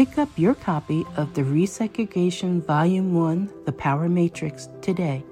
Pick 0.00 0.16
up 0.16 0.30
your 0.38 0.54
copy 0.54 1.04
of 1.18 1.34
the 1.34 1.42
Resegregation 1.42 2.64
Volume 2.64 3.12
1 3.12 3.52
The 3.66 3.72
Power 3.72 4.08
Matrix 4.08 4.70
today 4.80 5.22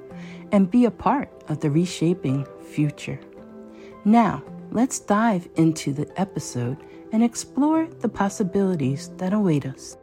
and 0.52 0.70
be 0.70 0.84
a 0.84 0.90
part 0.90 1.30
of 1.48 1.60
the 1.60 1.70
reshaping 1.70 2.46
future. 2.70 3.18
Now, 4.04 4.44
let's 4.70 4.98
dive 5.00 5.48
into 5.54 5.94
the 5.94 6.06
episode 6.20 6.76
and 7.12 7.24
explore 7.24 7.86
the 8.00 8.10
possibilities 8.10 9.08
that 9.16 9.32
await 9.32 9.64
us. 9.64 9.96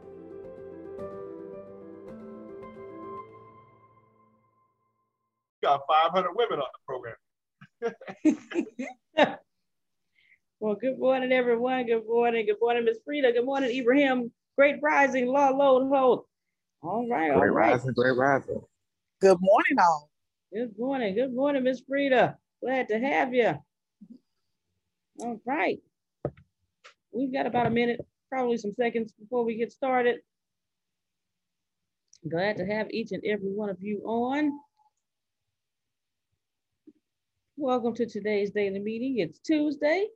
Got 5.62 5.82
500 5.86 6.32
women 6.34 6.58
on 6.58 6.66
the 6.74 6.80
program. 6.88 7.14
well, 10.58 10.74
good 10.74 10.98
morning, 10.98 11.30
everyone. 11.30 11.86
Good 11.86 12.02
morning. 12.08 12.46
Good 12.46 12.58
morning, 12.60 12.84
Miss 12.84 12.98
Frida. 13.04 13.30
Good 13.30 13.44
morning, 13.44 13.70
Ibrahim. 13.70 14.32
Great 14.56 14.76
rising, 14.82 15.26
law 15.26 15.50
load 15.50 15.88
hold. 15.88 16.24
All 16.82 17.06
right, 17.10 17.30
all 17.30 17.40
great 17.40 17.52
right. 17.52 17.72
rising, 17.72 17.92
great 17.92 18.16
rising. 18.16 18.60
Good 19.20 19.36
morning, 19.40 19.76
all. 19.78 20.10
Good 20.52 20.78
morning, 20.78 21.14
good 21.14 21.34
morning, 21.34 21.64
Miss 21.64 21.82
Frida. 21.86 22.38
Glad 22.62 22.88
to 22.88 22.98
have 22.98 23.34
you. 23.34 23.52
All 25.20 25.40
right. 25.44 25.78
We've 27.12 27.32
got 27.32 27.46
about 27.46 27.66
a 27.66 27.70
minute, 27.70 28.00
probably 28.30 28.56
some 28.56 28.72
seconds 28.72 29.12
before 29.12 29.44
we 29.44 29.56
get 29.56 29.72
started. 29.72 30.20
Glad 32.28 32.56
to 32.56 32.66
have 32.66 32.90
each 32.90 33.12
and 33.12 33.22
every 33.26 33.50
one 33.50 33.68
of 33.68 33.76
you 33.80 34.02
on. 34.06 34.52
Welcome 37.58 37.94
to 37.94 38.06
today's 38.06 38.52
daily 38.52 38.80
meeting. 38.80 39.18
It's 39.18 39.38
Tuesday, 39.38 40.06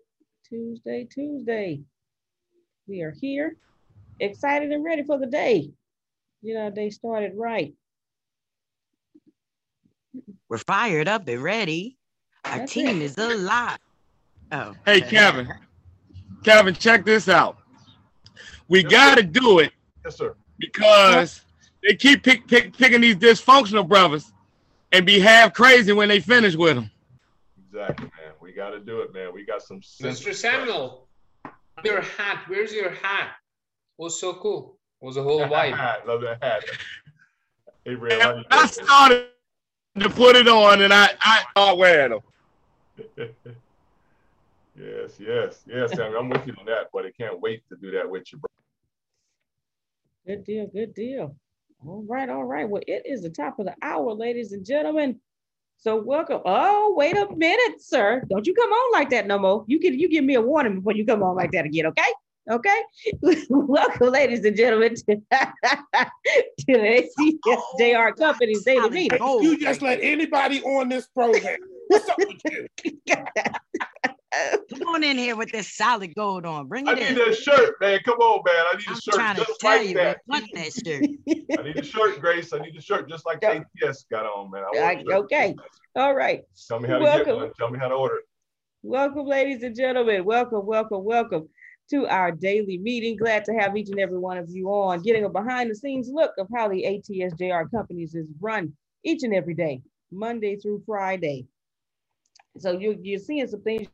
Tuesday, 0.49 1.07
Tuesday. 1.11 1.83
We 2.87 3.03
are 3.03 3.15
here 3.21 3.57
excited 4.21 4.71
and 4.71 4.85
ready 4.85 5.03
for 5.03 5.19
the 5.19 5.27
day. 5.27 5.71
You 6.43 6.55
know, 6.55 6.71
they 6.71 6.91
started 6.91 7.33
right. 7.37 7.75
We're 10.49 10.59
fired 10.59 11.09
up 11.09 11.29
and 11.29 11.43
ready. 11.43 11.97
Our 12.45 12.59
That's 12.59 12.73
team 12.73 13.01
it. 13.01 13.05
is 13.05 13.19
alive. 13.19 13.79
Oh. 14.53 14.75
Hey, 14.85 15.01
Kevin. 15.01 15.49
Kevin, 16.43 16.75
check 16.75 17.05
this 17.05 17.29
out. 17.29 17.59
We 18.69 18.83
yes, 18.83 18.91
got 18.91 19.15
to 19.17 19.23
do 19.23 19.59
it. 19.59 19.73
Yes, 20.05 20.17
sir. 20.17 20.35
Because 20.59 21.43
they 21.83 21.95
keep 21.95 22.23
pick, 22.23 22.47
pick, 22.47 22.77
picking 22.77 23.01
these 23.01 23.17
dysfunctional 23.17 23.87
brothers 23.87 24.33
and 24.93 25.07
be 25.07 25.21
half 25.21 25.53
crazy 25.55 25.93
when 25.93 26.09
they 26.09 26.21
finish 26.21 26.57
with 26.57 26.77
them. 26.77 26.91
Exactly, 27.69 28.07
man. 28.07 28.33
We 28.41 28.53
got 28.53 28.71
to 28.71 28.81
do 28.81 29.01
it, 29.01 29.13
man. 29.13 29.33
We 29.33 29.45
got 29.45 29.63
some. 29.63 29.81
Mr. 29.81 30.35
Samuel, 30.35 31.07
your 31.85 32.01
hat. 32.01 32.45
Where's 32.49 32.73
your 32.73 32.91
hat? 32.91 33.33
Was 34.01 34.19
so 34.19 34.35
cool. 34.35 34.79
It 35.03 35.05
was 35.05 35.17
a 35.19 35.23
whole 35.23 35.41
vibe. 35.41 36.07
Love 36.07 36.23
that 36.23 36.43
hat. 36.43 36.65
Hey, 37.85 37.97
I 38.51 38.67
started 38.67 39.29
to 39.99 40.09
put 40.09 40.37
it 40.37 40.49
on, 40.49 40.83
and 40.83 40.93
I 40.93 41.11
I 41.21 41.43
start 41.51 41.79
wearing 41.79 42.13
them. 42.13 42.21
yes, 44.77 45.19
yes, 45.19 45.63
yes, 45.67 45.95
Sammy. 45.95 46.17
I'm 46.17 46.29
with 46.29 46.47
you 46.47 46.55
on 46.59 46.67
that, 46.67 46.89
but 46.93 47.05
I 47.05 47.11
can't 47.13 47.41
wait 47.41 47.63
to 47.69 47.77
do 47.77 47.91
that 47.93 48.09
with 48.09 48.33
you, 48.33 48.39
bro. 48.39 48.49
Good 50.27 50.45
deal, 50.45 50.67
good 50.67 50.95
deal. 50.95 51.37
All 51.87 52.05
right, 52.09 52.29
all 52.29 52.45
right. 52.45 52.69
Well, 52.69 52.83
it 52.87 53.03
is 53.07 53.23
the 53.23 53.31
top 53.31 53.59
of 53.59 53.67
the 53.67 53.75
hour, 53.83 54.13
ladies 54.13 54.53
and 54.53 54.65
gentlemen. 54.65 55.19
So 55.79 55.97
welcome. 55.97 56.43
Oh, 56.45 56.95
wait 56.97 57.17
a 57.17 57.35
minute, 57.35 57.81
sir. 57.81 58.23
Don't 58.29 58.47
you 58.47 58.55
come 58.55 58.71
on 58.71 58.93
like 58.93 59.11
that 59.11 59.27
no 59.27 59.39
more. 59.39 59.65
You 59.67 59.79
can 59.79 59.99
you 59.99 60.09
give 60.09 60.25
me 60.25 60.35
a 60.35 60.41
warning 60.41 60.77
before 60.77 60.95
you 60.95 61.05
come 61.07 61.23
on 61.23 61.37
like 61.37 61.53
that 61.53 61.65
again, 61.65 61.87
okay? 61.87 62.13
Okay. 62.49 62.83
Welcome, 63.51 64.09
ladies 64.09 64.45
and 64.45 64.57
gentlemen, 64.57 64.95
to, 64.95 65.03
to 65.07 65.23
the 66.67 67.09
ATSJR 67.79 68.17
Company's 68.17 68.65
daily 68.65 68.91
meeting. 68.91 69.19
You 69.21 69.59
just 69.59 69.83
let 69.83 70.01
anybody 70.01 70.63
on 70.63 70.89
this 70.89 71.07
program. 71.09 71.59
What's 71.89 72.09
up 72.09 72.19
with 72.19 72.41
you? 72.51 72.67
Come 74.73 74.89
on 74.89 75.03
in 75.03 75.19
here 75.19 75.37
with 75.37 75.51
this 75.51 75.75
solid 75.75 76.15
gold 76.15 76.47
on. 76.47 76.69
Bring 76.69 76.87
it 76.87 76.91
I 76.91 76.93
in. 76.93 77.15
need 77.15 77.27
that 77.27 77.37
shirt, 77.37 77.75
man. 77.81 77.99
Come 78.05 78.19
on, 78.19 78.43
man. 78.47 78.65
I 78.73 78.77
need 78.77 78.85
I'm 78.87 78.95
a 78.95 79.01
shirt 79.01 79.15
trying 79.15 79.37
just 79.37 79.49
to 79.49 79.57
tell 79.61 79.79
like 79.79 79.89
you, 79.89 79.95
that. 79.95 80.19
Want 80.27 80.47
that 80.55 80.73
shirt. 80.73 81.05
I 81.59 81.63
need 81.63 81.77
a 81.77 81.85
shirt, 81.85 82.21
Grace. 82.21 82.53
I 82.53 82.61
need 82.61 82.77
a 82.77 82.81
shirt 82.81 83.09
just 83.09 83.27
like 83.27 83.41
the 83.41 83.65
ATS 83.85 84.07
got 84.11 84.25
on, 84.25 84.51
man. 84.51 84.63
I, 84.73 85.03
okay. 85.13 85.57
All 85.97 86.15
right. 86.15 86.43
Tell 86.69 86.81
me 86.81 86.89
how 86.89 86.99
to 86.99 87.05
welcome. 87.05 87.27
get 87.27 87.37
one. 87.37 87.53
Tell 87.59 87.71
me 87.71 87.79
how 87.79 87.89
to 87.89 87.95
order 87.95 88.17
it. 88.17 88.25
Welcome, 88.83 89.27
ladies 89.27 89.63
and 89.63 89.77
gentlemen. 89.77 90.25
Welcome, 90.25 90.65
welcome, 90.65 91.05
welcome 91.05 91.49
to 91.91 92.07
our 92.09 92.33
daily 92.33 92.79
meeting. 92.79 93.17
Glad 93.17 93.45
to 93.47 93.55
have 93.55 93.77
each 93.77 93.91
and 93.91 94.01
every 94.01 94.19
one 94.19 94.39
of 94.39 94.49
you 94.51 94.69
on, 94.69 95.03
getting 95.03 95.25
a 95.25 95.29
behind 95.29 95.71
the 95.71 95.75
scenes 95.75 96.09
look 96.11 96.33
of 96.39 96.49
how 96.55 96.69
the 96.69 96.85
ATSJR 96.85 97.71
companies 97.71 98.15
is 98.15 98.29
run 98.41 98.73
each 99.05 99.23
and 99.23 99.35
every 99.35 99.55
day, 99.55 99.83
Monday 100.13 100.57
through 100.57 100.83
Friday. 100.87 101.47
So 102.59 102.73
you, 102.73 102.99
you're 103.03 103.19
seeing 103.21 103.47
some 103.49 103.63
things 103.63 103.89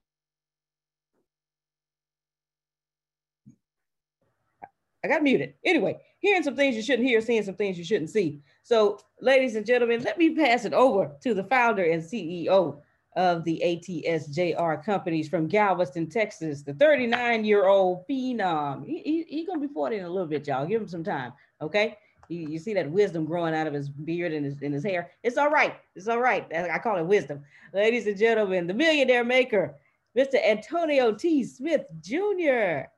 I 5.04 5.08
got 5.08 5.22
muted. 5.22 5.54
Anyway, 5.64 5.98
hearing 6.20 6.42
some 6.42 6.56
things 6.56 6.76
you 6.76 6.82
shouldn't 6.82 7.08
hear, 7.08 7.20
seeing 7.20 7.42
some 7.42 7.54
things 7.54 7.78
you 7.78 7.84
shouldn't 7.84 8.10
see. 8.10 8.40
So, 8.62 8.98
ladies 9.20 9.56
and 9.56 9.64
gentlemen, 9.64 10.02
let 10.02 10.18
me 10.18 10.34
pass 10.34 10.64
it 10.64 10.72
over 10.74 11.12
to 11.22 11.32
the 11.34 11.44
founder 11.44 11.84
and 11.84 12.02
CEO 12.02 12.80
of 13.16 13.44
the 13.44 13.60
ATSJR 13.64 14.84
companies 14.84 15.28
from 15.28 15.48
Galveston, 15.48 16.08
Texas, 16.08 16.62
the 16.62 16.74
39-year-old 16.74 18.06
phenom. 18.06 18.86
He, 18.86 18.98
he, 18.98 19.24
he 19.28 19.46
gonna 19.46 19.60
be 19.60 19.72
40 19.72 19.96
in 19.96 20.04
a 20.04 20.10
little 20.10 20.28
bit, 20.28 20.46
y'all. 20.46 20.66
Give 20.66 20.82
him 20.82 20.88
some 20.88 21.02
time, 21.02 21.32
okay? 21.62 21.96
You, 22.28 22.48
you 22.48 22.58
see 22.58 22.74
that 22.74 22.90
wisdom 22.90 23.24
growing 23.24 23.54
out 23.54 23.66
of 23.66 23.72
his 23.72 23.88
beard 23.88 24.32
and 24.32 24.44
his, 24.44 24.60
and 24.60 24.74
his 24.74 24.84
hair. 24.84 25.10
It's 25.22 25.38
all 25.38 25.50
right. 25.50 25.76
It's 25.94 26.08
all 26.08 26.20
right. 26.20 26.46
I 26.54 26.78
call 26.78 26.98
it 26.98 27.06
wisdom. 27.06 27.42
Ladies 27.72 28.06
and 28.06 28.18
gentlemen, 28.18 28.66
the 28.66 28.74
millionaire 28.74 29.24
maker, 29.24 29.76
Mr. 30.16 30.34
Antonio 30.44 31.12
T. 31.12 31.44
Smith 31.44 31.86
Jr. 32.00 32.88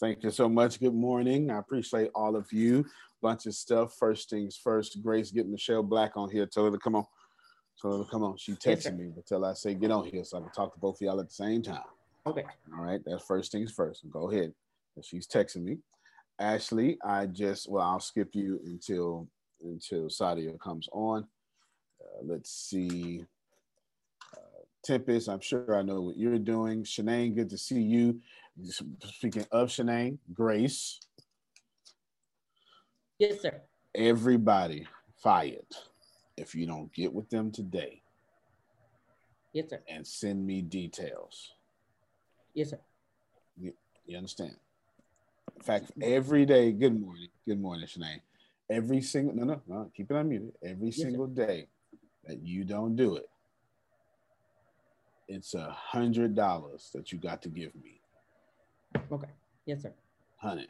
Thank 0.00 0.24
you 0.24 0.30
so 0.30 0.48
much. 0.48 0.80
Good 0.80 0.94
morning. 0.94 1.50
I 1.50 1.58
appreciate 1.58 2.10
all 2.14 2.36
of 2.36 2.52
you. 2.52 2.84
Bunch 3.22 3.46
of 3.46 3.54
stuff. 3.54 3.94
First 3.98 4.28
things 4.28 4.56
first, 4.56 5.02
Grace, 5.02 5.30
get 5.30 5.48
Michelle 5.48 5.82
Black 5.82 6.16
on 6.16 6.30
here. 6.30 6.46
Tell 6.46 6.64
her 6.64 6.70
to 6.70 6.78
come 6.78 6.96
on. 6.96 7.06
To 7.82 8.06
come 8.10 8.22
on. 8.24 8.36
She 8.38 8.52
texted 8.52 8.84
Yes, 8.84 8.92
me, 8.92 9.10
but 9.14 9.26
tell 9.26 9.44
I 9.44 9.52
say 9.52 9.74
get 9.74 9.90
on 9.90 10.06
here 10.06 10.24
so 10.24 10.38
I 10.38 10.40
can 10.40 10.50
talk 10.50 10.72
to 10.72 10.80
both 10.80 10.96
of 10.96 11.00
y'all 11.02 11.20
at 11.20 11.28
the 11.28 11.34
same 11.34 11.62
time. 11.62 11.82
Okay. 12.26 12.44
All 12.76 12.82
right, 12.84 13.00
that's 13.04 13.24
first 13.24 13.52
things 13.52 13.70
first. 13.70 14.08
Go 14.10 14.30
ahead. 14.30 14.52
She's 15.02 15.26
texting 15.28 15.62
me. 15.62 15.78
Ashley, 16.38 16.98
I 17.04 17.26
just 17.26 17.70
well, 17.70 17.84
I'll 17.84 18.00
skip 18.00 18.30
you 18.34 18.60
until 18.64 19.28
until 19.62 20.04
Sadia 20.08 20.58
comes 20.58 20.88
on. 20.92 21.24
Uh, 22.00 22.22
let's 22.24 22.50
see. 22.50 23.24
Uh, 24.36 24.40
Tempest, 24.82 25.28
I'm 25.28 25.40
sure 25.40 25.76
I 25.76 25.82
know 25.82 26.00
what 26.00 26.16
you're 26.16 26.38
doing. 26.38 26.82
Shanae, 26.84 27.34
good 27.34 27.50
to 27.50 27.58
see 27.58 27.80
you. 27.80 28.20
Speaking 29.04 29.46
of 29.52 29.68
Shanae, 29.68 30.16
Grace, 30.32 31.00
Yes, 33.18 33.40
sir. 33.42 33.60
everybody 33.94 34.86
fired. 35.22 35.66
If 36.36 36.54
you 36.54 36.66
don't 36.66 36.92
get 36.92 37.12
with 37.12 37.28
them 37.30 37.50
today 37.50 38.02
Yes, 39.52 39.70
sir. 39.70 39.80
and 39.88 40.06
send 40.06 40.46
me 40.46 40.62
details, 40.62 41.52
Yes, 42.54 42.70
sir. 42.70 42.78
You 43.58 44.16
understand? 44.16 44.56
In 45.56 45.62
fact, 45.62 45.90
every 46.00 46.44
day, 46.46 46.70
good 46.72 47.00
morning, 47.00 47.28
good 47.46 47.60
morning, 47.60 47.86
Shanae. 47.86 48.20
Every 48.70 49.00
single, 49.00 49.34
no, 49.34 49.44
no, 49.44 49.60
no, 49.66 49.90
keep 49.96 50.10
it 50.10 50.14
unmuted. 50.14 50.52
Every 50.62 50.90
sir. 50.92 51.02
single 51.04 51.26
day 51.26 51.66
that 52.24 52.40
you 52.42 52.64
don't 52.64 52.94
do 52.96 53.16
it, 53.16 53.28
it's 55.28 55.54
a 55.54 55.70
hundred 55.70 56.34
dollars 56.34 56.90
that 56.94 57.10
you 57.12 57.18
got 57.18 57.42
to 57.42 57.48
give 57.48 57.74
me. 57.82 58.00
Okay. 59.10 59.28
Yes, 59.64 59.82
sir. 59.82 59.92
Hundred. 60.36 60.68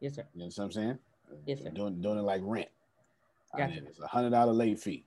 Yes, 0.00 0.14
sir. 0.14 0.26
You 0.34 0.40
know 0.40 0.46
what 0.46 0.58
I'm 0.64 0.72
saying? 0.72 0.98
Yes, 1.46 1.62
sir. 1.62 1.70
Doing, 1.70 2.00
doing 2.00 2.18
it 2.18 2.22
like 2.22 2.42
rent. 2.44 2.68
I 3.54 3.58
Gotcha. 3.58 3.74
mean, 3.74 3.84
it's 3.88 4.00
a 4.00 4.06
hundred 4.06 4.30
dollar 4.30 4.52
late 4.52 4.78
fee. 4.78 5.04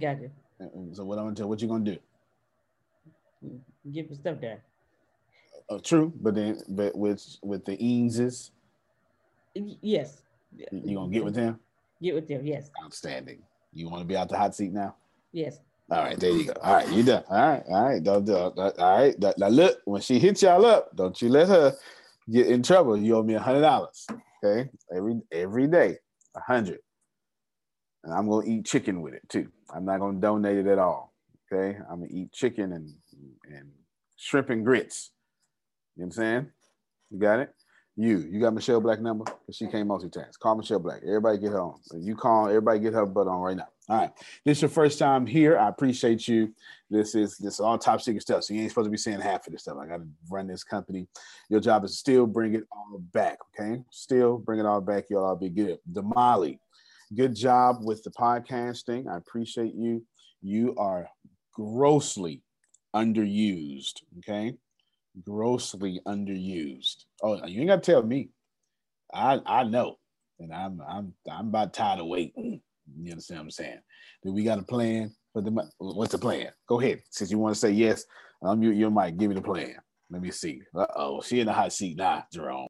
Gotcha. 0.00 0.30
And- 0.60 0.96
So 0.96 1.04
what 1.04 1.18
I'm 1.18 1.24
gonna 1.24 1.36
tell, 1.36 1.48
what 1.48 1.60
you 1.60 1.68
gonna 1.68 1.84
do? 1.84 1.98
Give 3.90 4.08
the 4.08 4.14
stuff 4.14 4.40
there. 4.40 4.62
Oh, 5.68 5.76
uh, 5.76 5.80
true, 5.80 6.12
but 6.20 6.34
then, 6.34 6.60
but 6.68 6.94
with 6.96 7.36
with 7.42 7.64
the 7.64 7.76
Eameses, 7.76 8.50
Yes. 9.54 10.22
you 10.70 10.94
gonna 10.96 11.10
get 11.12 11.24
with 11.24 11.34
them? 11.34 11.58
Get 12.02 12.14
with 12.14 12.28
them. 12.28 12.46
Yes. 12.46 12.70
Outstanding. 12.82 13.42
You 13.72 13.88
want 13.88 14.02
to 14.02 14.06
be 14.06 14.16
out 14.16 14.28
the 14.28 14.36
hot 14.38 14.54
seat 14.54 14.72
now? 14.72 14.94
Yes. 15.32 15.60
All 15.90 16.02
right, 16.02 16.18
there 16.18 16.30
you 16.30 16.44
go. 16.46 16.52
All 16.62 16.74
right, 16.74 16.90
you 16.92 17.02
done. 17.02 17.24
All 17.28 17.36
right, 17.36 17.62
all 17.68 17.84
right, 17.84 18.02
don't 18.02 18.24
do 18.24 18.32
it. 18.34 18.38
All 18.58 18.72
right, 18.78 19.14
now 19.38 19.48
look, 19.48 19.80
when 19.84 20.00
she 20.00 20.18
hits 20.18 20.42
y'all 20.42 20.64
up, 20.64 20.94
don't 20.96 21.20
you 21.20 21.28
let 21.28 21.48
her 21.48 21.74
get 22.30 22.46
in 22.46 22.62
trouble. 22.62 22.96
You 22.96 23.16
owe 23.16 23.22
me 23.22 23.34
a 23.34 23.40
hundred 23.40 23.60
dollars. 23.62 24.06
Okay, 24.42 24.70
every 24.94 25.20
every 25.32 25.66
day, 25.66 25.98
a 26.36 26.40
hundred, 26.40 26.80
and 28.04 28.12
I'm 28.12 28.28
gonna 28.28 28.46
eat 28.46 28.66
chicken 28.66 29.00
with 29.00 29.14
it 29.14 29.28
too. 29.28 29.48
I'm 29.74 29.84
not 29.84 30.00
gonna 30.00 30.20
donate 30.20 30.58
it 30.58 30.66
at 30.66 30.78
all. 30.78 31.12
Okay, 31.52 31.76
I'm 31.90 32.00
gonna 32.00 32.10
eat 32.10 32.32
chicken 32.32 32.72
and 32.72 32.92
and 33.46 33.70
shrimp 34.16 34.50
and 34.50 34.64
grits. 34.64 35.10
You 35.96 36.02
know 36.02 36.06
what 36.06 36.06
I'm 36.06 36.12
saying? 36.12 36.50
You 37.10 37.18
got 37.18 37.40
it. 37.40 37.54
You, 37.96 38.18
you 38.28 38.40
got 38.40 38.54
Michelle 38.54 38.80
Black 38.80 39.00
number 39.00 39.24
because 39.24 39.56
she 39.56 39.68
can't 39.68 39.88
multitask. 39.88 40.38
Call 40.40 40.56
Michelle 40.56 40.80
Black. 40.80 41.02
Everybody 41.06 41.38
get 41.38 41.52
her 41.52 41.60
on. 41.60 41.78
You 41.94 42.16
call. 42.16 42.48
Everybody 42.48 42.80
get 42.80 42.92
her 42.92 43.06
butt 43.06 43.28
on 43.28 43.40
right 43.40 43.56
now. 43.56 43.68
All 43.88 43.98
right. 43.98 44.10
This 44.44 44.58
is 44.58 44.62
your 44.62 44.68
first 44.70 44.98
time 44.98 45.26
here. 45.26 45.56
I 45.56 45.68
appreciate 45.68 46.26
you. 46.26 46.52
This 46.90 47.14
is 47.14 47.38
this 47.38 47.54
is 47.54 47.60
all 47.60 47.78
top 47.78 48.00
secret 48.00 48.22
stuff. 48.22 48.44
So 48.44 48.54
you 48.54 48.62
ain't 48.62 48.70
supposed 48.70 48.86
to 48.86 48.90
be 48.90 48.96
saying 48.96 49.20
half 49.20 49.46
of 49.46 49.52
this 49.52 49.62
stuff. 49.62 49.76
I 49.80 49.86
got 49.86 49.98
to 49.98 50.08
run 50.28 50.48
this 50.48 50.64
company. 50.64 51.06
Your 51.48 51.60
job 51.60 51.84
is 51.84 51.92
to 51.92 51.96
still 51.96 52.26
bring 52.26 52.54
it 52.54 52.64
all 52.72 52.98
back. 53.12 53.38
Okay. 53.54 53.80
Still 53.90 54.38
bring 54.38 54.58
it 54.58 54.66
all 54.66 54.80
back. 54.80 55.04
Y'all 55.10 55.24
all 55.24 55.36
be 55.36 55.50
good. 55.50 55.78
Damali, 55.92 56.58
good 57.14 57.34
job 57.34 57.78
with 57.80 58.02
the 58.02 58.10
podcasting. 58.10 59.08
I 59.12 59.16
appreciate 59.16 59.74
you. 59.74 60.04
You 60.42 60.74
are 60.76 61.08
grossly 61.52 62.42
underused. 62.94 64.02
Okay. 64.18 64.54
Grossly 65.22 66.00
underused. 66.06 67.04
Oh, 67.22 67.44
you 67.46 67.60
ain't 67.60 67.68
got 67.68 67.82
to 67.82 67.92
tell 67.92 68.02
me. 68.02 68.30
I 69.12 69.40
I 69.46 69.64
know, 69.64 69.96
and 70.40 70.52
I'm 70.52 70.80
I'm 70.88 71.14
I'm 71.30 71.48
about 71.48 71.72
tired 71.72 72.00
of 72.00 72.06
waiting. 72.06 72.60
You 73.00 73.10
understand 73.10 73.40
what 73.40 73.44
I'm 73.44 73.50
saying? 73.50 73.78
Do 74.22 74.32
we 74.32 74.42
got 74.42 74.58
a 74.58 74.64
plan 74.64 75.14
for 75.32 75.40
the? 75.42 75.70
What's 75.78 76.12
the 76.12 76.18
plan? 76.18 76.48
Go 76.68 76.80
ahead. 76.80 77.02
Since 77.10 77.30
you 77.30 77.38
want 77.38 77.54
to 77.54 77.60
say 77.60 77.70
yes, 77.70 78.04
I'm 78.42 78.62
you. 78.62 78.70
You 78.70 78.90
might 78.90 79.16
give 79.16 79.28
me 79.28 79.36
the 79.36 79.42
plan. 79.42 79.76
Let 80.10 80.20
me 80.20 80.30
see. 80.30 80.62
Uh 80.76 80.86
oh, 80.96 81.22
she 81.22 81.40
in 81.40 81.46
the 81.46 81.52
hot 81.52 81.72
seat 81.72 81.96
now, 81.96 82.24
Jerome. 82.32 82.66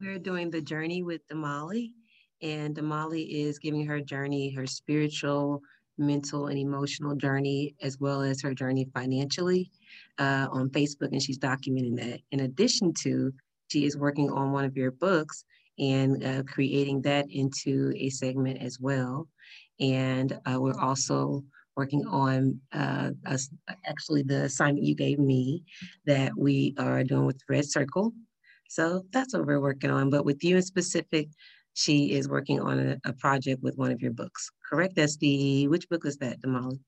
We're 0.00 0.18
doing 0.18 0.50
the 0.50 0.60
journey 0.60 1.02
with 1.02 1.20
Damali, 1.28 1.92
and 2.42 2.74
Damali 2.74 3.28
is 3.28 3.58
giving 3.58 3.86
her 3.86 4.00
journey, 4.00 4.50
her 4.50 4.66
spiritual, 4.66 5.62
mental, 5.98 6.48
and 6.48 6.58
emotional 6.58 7.14
journey, 7.14 7.74
as 7.82 7.98
well 8.00 8.22
as 8.22 8.42
her 8.42 8.54
journey 8.54 8.88
financially 8.94 9.70
uh, 10.18 10.48
on 10.50 10.68
Facebook, 10.70 11.12
and 11.12 11.22
she's 11.22 11.38
documenting 11.38 11.96
that. 11.96 12.20
In 12.32 12.40
addition 12.40 12.92
to, 13.02 13.32
she 13.68 13.86
is 13.86 13.96
working 13.96 14.30
on 14.30 14.52
one 14.52 14.64
of 14.64 14.76
your 14.76 14.90
books 14.90 15.44
and 15.78 16.22
uh, 16.24 16.42
creating 16.42 17.02
that 17.02 17.26
into 17.30 17.92
a 17.96 18.10
segment 18.10 18.60
as 18.60 18.78
well. 18.78 19.28
And 19.80 20.38
uh, 20.46 20.60
we're 20.60 20.78
also 20.78 21.42
working 21.76 22.06
on 22.06 22.60
uh, 22.72 23.10
us, 23.26 23.48
actually 23.86 24.22
the 24.22 24.42
assignment 24.42 24.84
you 24.84 24.94
gave 24.94 25.18
me 25.18 25.64
that 26.04 26.32
we 26.36 26.74
are 26.78 27.02
doing 27.02 27.24
with 27.24 27.40
Red 27.48 27.64
Circle. 27.64 28.12
So 28.68 29.04
that's 29.12 29.34
what 29.34 29.46
we're 29.46 29.60
working 29.60 29.90
on. 29.90 30.10
But 30.10 30.24
with 30.24 30.44
you 30.44 30.56
in 30.56 30.62
specific, 30.62 31.28
she 31.74 32.12
is 32.12 32.28
working 32.28 32.60
on 32.60 32.78
a, 32.78 32.96
a 33.04 33.12
project 33.14 33.62
with 33.62 33.76
one 33.76 33.90
of 33.90 34.00
your 34.00 34.12
books. 34.12 34.50
Correct? 34.68 34.94
That's 34.96 35.16
the 35.16 35.68
which 35.68 35.88
book 35.88 36.04
is 36.04 36.18
that, 36.18 36.40
Damali? 36.40 36.78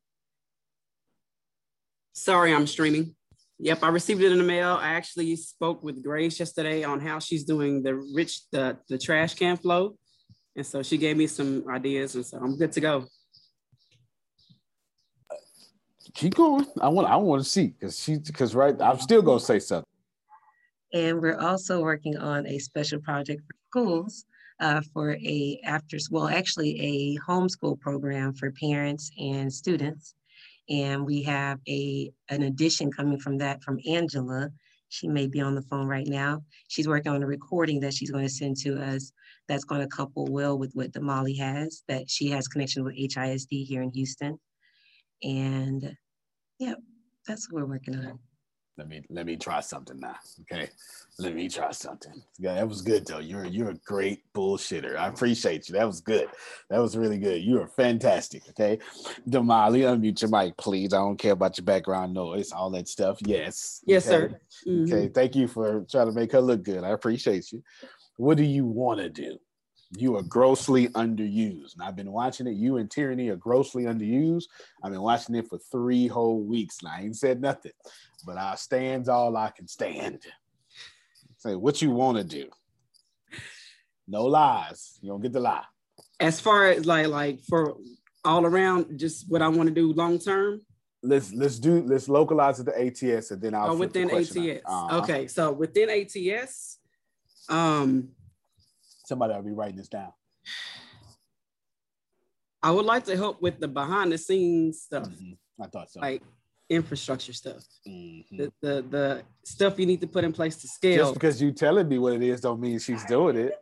Sorry, 2.12 2.54
I'm 2.54 2.66
streaming. 2.66 3.14
Yep, 3.58 3.82
I 3.82 3.88
received 3.88 4.22
it 4.22 4.32
in 4.32 4.38
the 4.38 4.44
mail. 4.44 4.78
I 4.80 4.88
actually 4.94 5.34
spoke 5.36 5.82
with 5.82 6.02
Grace 6.02 6.38
yesterday 6.38 6.84
on 6.84 7.00
how 7.00 7.18
she's 7.18 7.44
doing 7.44 7.82
the 7.82 7.94
rich 8.14 8.40
the 8.50 8.76
the 8.88 8.98
trash 8.98 9.34
can 9.34 9.56
flow, 9.56 9.96
and 10.56 10.66
so 10.66 10.82
she 10.82 10.98
gave 10.98 11.16
me 11.16 11.26
some 11.26 11.64
ideas, 11.70 12.14
and 12.14 12.26
so 12.26 12.38
I'm 12.38 12.56
good 12.56 12.72
to 12.72 12.80
go. 12.80 13.06
Keep 16.14 16.34
going. 16.34 16.66
I 16.80 16.88
want. 16.88 17.08
I 17.08 17.16
want 17.16 17.42
to 17.42 17.48
see 17.48 17.68
because 17.68 17.98
she 17.98 18.18
because 18.18 18.54
right. 18.54 18.80
I'm 18.80 19.00
still 19.00 19.22
gonna 19.22 19.40
say 19.40 19.58
something. 19.58 19.88
And 20.92 21.20
we're 21.20 21.38
also 21.38 21.80
working 21.80 22.16
on 22.16 22.46
a 22.46 22.58
special 22.58 23.00
project 23.00 23.42
for 23.46 23.56
schools 23.68 24.26
uh, 24.61 24.80
for 24.92 25.12
a 25.16 25.61
after, 25.64 25.99
well, 26.11 26.28
actually 26.28 26.80
a 26.80 27.18
homeschool 27.28 27.78
program 27.80 28.34
for 28.34 28.50
parents 28.52 29.11
and 29.18 29.52
students. 29.52 30.14
And 30.68 31.04
we 31.04 31.23
have 31.23 31.58
a 31.68 32.11
an 32.30 32.42
addition 32.42 32.90
coming 32.90 33.18
from 33.18 33.38
that 33.38 33.62
from 33.62 33.78
Angela. 33.87 34.50
She 34.88 35.08
may 35.08 35.26
be 35.26 35.40
on 35.40 35.54
the 35.54 35.62
phone 35.62 35.87
right 35.87 36.06
now. 36.06 36.42
She's 36.68 36.88
working 36.88 37.12
on 37.12 37.23
a 37.23 37.26
recording 37.26 37.80
that 37.80 37.92
she's 37.94 38.11
going 38.11 38.25
to 38.25 38.32
send 38.32 38.56
to 38.58 38.80
us 38.80 39.12
that's 39.49 39.64
going 39.64 39.80
to 39.80 39.88
couple 39.88 40.26
well 40.26 40.58
with 40.58 40.73
what 40.75 40.92
Damali 40.92 41.37
has, 41.38 41.82
that 41.88 42.08
she 42.08 42.30
has 42.30 42.49
connection 42.49 42.84
with 42.84 42.96
HISD 42.96 43.66
here 43.66 43.82
in 43.82 43.90
Houston. 43.90 44.38
And 45.23 45.96
yeah, 46.58 46.75
that's 47.26 47.50
what 47.50 47.62
we're 47.62 47.68
working 47.68 47.96
on. 47.96 48.18
Let 48.76 48.88
me 48.88 49.02
let 49.09 49.25
me 49.26 49.37
try 49.37 49.61
something 49.61 50.00
now. 50.00 50.16
Okay, 50.43 50.69
let 51.21 51.33
me 51.35 51.49
try 51.49 51.71
something. 51.71 52.12
Yeah, 52.38 52.54
that 52.54 52.69
was 52.69 52.83
good 52.83 53.07
though. 53.07 53.21
You're 53.21 53.45
you're 53.45 53.71
a 53.71 53.78
great 53.87 54.25
bullshitter. 54.35 54.97
I 54.97 55.07
appreciate 55.07 55.69
you. 55.69 55.75
That 55.75 55.87
was 55.87 56.00
good. 56.00 56.28
That 56.71 56.81
was 56.81 56.97
really 56.97 57.19
good. 57.19 57.40
You 57.43 57.61
are 57.62 57.69
fantastic. 57.69 58.43
Okay, 58.50 58.81
Damali, 59.28 59.83
unmute 59.83 60.21
your 60.23 60.31
mic, 60.31 60.57
please. 60.57 60.93
I 60.93 60.99
don't 60.99 61.16
care 61.16 61.33
about 61.33 61.57
your 61.57 61.64
background 61.64 62.14
noise, 62.14 62.50
all 62.50 62.71
that 62.71 62.88
stuff. 62.88 63.19
Yes. 63.25 63.81
Yes, 63.87 64.09
Okay. 64.09 64.33
sir. 64.33 64.40
Mhm. 64.66 64.87
Okay, 64.93 65.09
thank 65.09 65.37
you 65.37 65.47
for 65.47 65.87
trying 65.88 66.07
to 66.07 66.12
make 66.12 66.33
her 66.33 66.40
look 66.40 66.64
good. 66.64 66.83
I 66.83 66.90
appreciate 66.90 67.52
you. 67.52 67.62
What 68.16 68.37
do 68.38 68.45
you 68.45 68.66
want 68.66 68.99
to 69.00 69.09
do? 69.09 69.38
You 69.96 70.16
are 70.16 70.22
grossly 70.22 70.88
underused. 70.88 71.74
And 71.74 71.82
I've 71.82 71.96
been 71.96 72.10
watching 72.10 72.46
it. 72.46 72.56
You 72.56 72.78
and 72.78 72.90
Tyranny 72.90 73.28
are 73.28 73.36
grossly 73.36 73.84
underused. 73.84 74.44
I've 74.82 74.90
been 74.90 75.02
watching 75.02 75.34
it 75.36 75.48
for 75.48 75.58
three 75.70 76.08
whole 76.08 76.40
weeks. 76.42 76.80
And 76.82 76.90
I 76.90 77.02
ain't 77.02 77.16
said 77.16 77.40
nothing, 77.40 77.72
but 78.26 78.36
I 78.36 78.56
stands 78.56 79.08
all 79.08 79.36
I 79.36 79.50
can 79.50 79.68
stand. 79.68 80.22
Say 81.38 81.54
what 81.54 81.80
you 81.80 81.90
want 81.90 82.18
to 82.18 82.24
do. 82.24 82.48
No 84.08 84.24
lies. 84.24 84.98
You 85.00 85.10
don't 85.10 85.22
get 85.22 85.32
the 85.32 85.40
lie. 85.40 85.64
As 86.20 86.40
far 86.40 86.66
as 86.66 86.86
like 86.86 87.06
like 87.08 87.40
for 87.48 87.74
all 88.24 88.46
around, 88.46 88.98
just 88.98 89.30
what 89.30 89.42
I 89.42 89.48
want 89.48 89.68
to 89.68 89.74
do 89.74 89.92
long 89.92 90.18
term. 90.18 90.60
Let's 91.02 91.32
let's 91.34 91.58
do 91.58 91.82
let's 91.86 92.08
localize 92.08 92.60
it 92.60 92.64
to 92.64 92.78
ATS 93.16 93.30
and 93.30 93.42
then 93.42 93.54
I'll 93.54 93.72
Oh, 93.72 93.76
flip 93.76 93.92
the 93.92 94.04
within 94.06 94.50
ATS. 94.56 94.62
Uh-huh. 94.64 94.98
Okay, 95.00 95.26
so 95.26 95.52
within 95.52 95.90
ATS, 95.90 96.78
um, 97.48 98.08
Somebody 99.04 99.34
will 99.34 99.42
be 99.42 99.52
writing 99.52 99.76
this 99.76 99.88
down. 99.88 100.12
I 102.62 102.70
would 102.70 102.87
like 102.87 103.04
to 103.04 103.16
help 103.16 103.42
with 103.42 103.61
the 103.61 103.68
behind 103.68 104.12
the 104.12 104.18
scenes 104.18 104.82
stuff, 104.82 105.08
Mhm. 105.08 105.37
I 105.61 105.66
thought 105.66 105.90
so. 105.90 106.00
like 106.00 106.23
infrastructure 106.70 107.34
stuff, 107.34 107.62
Mhm. 107.87 108.25
the, 108.38 108.52
the 108.62 108.82
the 108.90 109.23
stuff 109.44 109.78
you 109.78 109.84
need 109.84 110.00
to 110.00 110.06
put 110.06 110.25
in 110.25 110.32
place 110.32 110.56
to 110.62 110.68
scale. 110.68 110.96
Just 111.04 111.14
because 111.14 111.42
you 111.42 111.52
telling 111.52 111.87
me 111.87 111.99
what 111.99 112.14
it 112.14 112.23
is 112.23 112.40
don't 112.40 112.58
mean 112.61 112.78
she's 112.78 113.04
doing 113.04 113.37
it. 113.37 113.52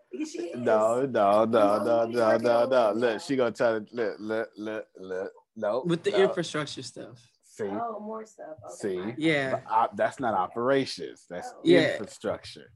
No, 0.54 1.04
no, 1.04 1.44
no, 1.44 1.82
no, 1.82 2.06
no, 2.06 2.37
no, 2.37 2.66
no. 2.66 2.92
Look, 2.92 3.20
she 3.20 3.34
gonna 3.34 3.50
tell 3.50 3.76
it. 3.76 3.92
Look, 3.92 4.16
look, 4.20 4.50
look, 4.56 4.87
look. 4.96 5.32
No. 5.56 5.82
with 5.84 6.04
the 6.04 6.12
no. 6.12 6.18
infrastructure 6.18 6.82
stuff. 6.82 7.18
See, 7.42 7.64
Oh, 7.64 7.99
more 8.00 8.25
stuff. 8.25 8.56
Okay. 8.64 8.75
see. 8.76 9.14
Yeah. 9.18 9.50
But 9.56 9.70
op- 9.70 9.96
that's 9.96 10.18
not 10.20 10.32
operations. 10.34 11.26
That's 11.28 11.52
Yeah. 11.64 11.90
infrastructure. 11.92 12.72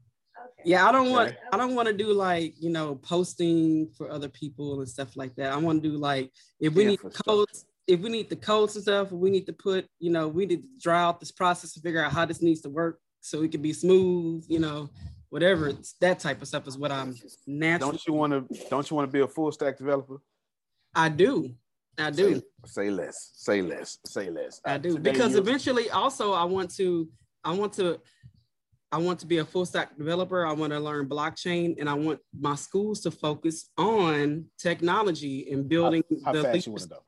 Okay. 0.59 0.69
Yeah, 0.71 0.87
I 0.87 0.91
don't 0.91 1.11
want 1.11 1.29
Okay. 1.29 1.37
I 1.51 1.57
don't 1.57 1.75
want 1.75 1.87
to 1.87 1.93
do 1.93 2.13
like, 2.13 2.55
you 2.61 2.69
know, 2.69 2.95
posting 2.95 3.89
for 3.97 4.09
other 4.11 4.29
people 4.29 4.79
and 4.79 4.89
stuff 4.89 5.15
like 5.15 5.35
that. 5.35 5.51
I 5.51 5.57
want 5.57 5.81
to 5.83 5.89
do 5.89 5.97
like 5.97 6.31
if 6.59 6.73
we 6.73 6.85
need 6.85 6.99
Infrastructure. 7.03 7.23
codes, 7.31 7.65
if 7.87 7.99
we 7.99 8.09
need 8.09 8.29
the 8.29 8.35
codes 8.35 8.75
and 8.75 8.83
stuff, 8.83 9.11
we 9.11 9.29
need 9.29 9.45
to 9.45 9.53
put, 9.53 9.87
you 9.99 10.09
know, 10.11 10.27
we 10.27 10.45
need 10.45 10.63
to 10.63 10.69
draw 10.81 11.07
out 11.09 11.19
this 11.19 11.31
process 11.31 11.73
to 11.73 11.79
figure 11.81 12.03
out 12.03 12.11
how 12.11 12.25
this 12.25 12.41
needs 12.41 12.61
to 12.61 12.69
work 12.69 12.99
so 13.21 13.43
it 13.43 13.51
can 13.51 13.61
be 13.61 13.73
smooth, 13.73 14.45
you 14.47 14.59
know, 14.59 14.89
whatever. 15.29 15.69
It's 15.69 15.93
that 16.01 16.19
type 16.19 16.41
of 16.41 16.47
stuff 16.47 16.67
is 16.67 16.77
what 16.77 16.91
I'm 16.91 17.15
naturally 17.45 17.91
Don't 17.91 18.07
you 18.07 18.13
want 18.13 18.33
to? 18.33 18.69
Don't 18.69 18.89
you 18.89 18.95
want 18.95 19.09
to 19.09 19.13
be 19.13 19.21
a 19.21 19.27
full 19.27 19.51
stack 19.51 19.77
developer? 19.77 20.17
I 20.95 21.09
do. 21.09 21.53
I 21.97 22.11
do. 22.11 22.35
Say, 22.35 22.43
say 22.65 22.89
less. 22.89 23.31
Say 23.35 23.61
less. 23.61 23.97
Say 24.05 24.29
less. 24.29 24.61
I 24.65 24.75
Uh, 24.75 24.77
do 24.77 24.99
because 24.99 25.35
eventually 25.35 25.89
also 25.89 26.33
I 26.33 26.43
want 26.43 26.73
to 26.75 27.09
I 27.43 27.53
want 27.53 27.73
to 27.73 27.99
I 28.91 28.97
want 28.97 29.19
to 29.19 29.25
be 29.25 29.39
a 29.39 29.45
full 29.45 29.65
stack 29.65 29.97
developer. 29.97 30.45
I 30.45 30.53
want 30.53 30.71
to 30.71 30.79
learn 30.79 31.09
blockchain 31.09 31.75
and 31.79 31.89
I 31.89 31.93
want 31.93 32.19
my 32.37 32.55
schools 32.55 33.01
to 33.01 33.11
focus 33.11 33.69
on 33.77 34.45
technology 34.57 35.51
and 35.51 35.67
building 35.67 36.03
how 36.23 36.31
the 36.31 36.43
fast 36.43 36.65
you 36.65 36.71
want 36.71 36.83
to 36.83 36.89
go? 36.89 37.03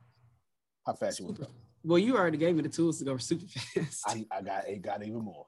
How 0.86 0.92
fast 0.92 1.18
you 1.18 1.24
want 1.24 1.38
to 1.38 1.42
go? 1.44 1.48
Well, 1.82 1.98
you 1.98 2.16
already 2.18 2.36
gave 2.36 2.54
me 2.54 2.62
the 2.62 2.68
tools 2.68 2.98
to 2.98 3.04
go 3.04 3.16
super 3.16 3.46
fast. 3.74 4.04
I, 4.06 4.26
I 4.30 4.42
got 4.42 4.68
it. 4.68 4.82
Got 4.82 5.02
even 5.02 5.24
more. 5.24 5.46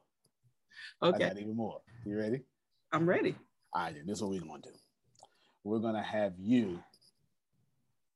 Okay. 1.02 1.24
I 1.24 1.28
got 1.28 1.38
even 1.38 1.54
more. 1.54 1.80
You 2.06 2.18
ready? 2.18 2.40
I'm 2.92 3.06
ready. 3.06 3.34
All 3.74 3.82
right, 3.82 3.94
then 3.94 4.06
this 4.06 4.18
is 4.18 4.22
what 4.22 4.30
we're 4.30 4.40
gonna 4.40 4.62
do. 4.62 4.70
We're 5.64 5.78
gonna 5.78 6.02
have 6.02 6.32
you. 6.38 6.82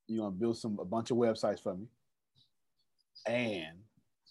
You're 0.07 0.25
gonna 0.25 0.37
build 0.37 0.57
some 0.57 0.79
a 0.81 0.85
bunch 0.85 1.11
of 1.11 1.19
websites 1.19 1.63
for 1.63 1.75
me. 1.75 1.87
And 3.27 3.79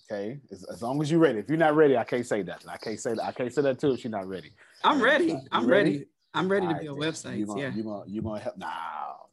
okay, 0.10 0.40
as, 0.52 0.64
as 0.66 0.82
long 0.82 1.02
as 1.02 1.10
you're 1.10 1.20
ready. 1.20 1.40
If 1.40 1.50
you're 1.50 1.58
not 1.58 1.76
ready, 1.76 1.98
I 1.98 2.04
can't 2.04 2.26
say 2.26 2.42
that. 2.44 2.64
I 2.68 2.78
can't 2.78 3.00
say 3.00 3.14
that. 3.14 3.24
I 3.24 3.32
can't 3.32 3.54
say 3.54 3.62
that 3.64 3.80
too 3.80 3.92
if 3.92 4.04
you're 4.04 4.12
not 4.12 4.28
ready. 4.28 4.52
I'm 4.84 5.02
ready. 5.02 5.26
You 5.26 5.42
I'm 5.52 5.68
ready? 5.68 5.92
ready. 5.92 6.06
I'm 6.34 6.50
ready 6.50 6.68
to 6.68 6.74
All 6.74 6.80
build 6.80 7.00
right, 7.00 7.14
then. 7.24 7.34
websites. 7.34 7.38
You're 7.38 7.48
gonna, 7.48 7.62
yeah. 7.62 7.72
you're 7.74 7.86
gonna 7.86 8.04
you're 8.08 8.24
gonna 8.24 8.40
help. 8.40 8.58
No, 8.58 8.68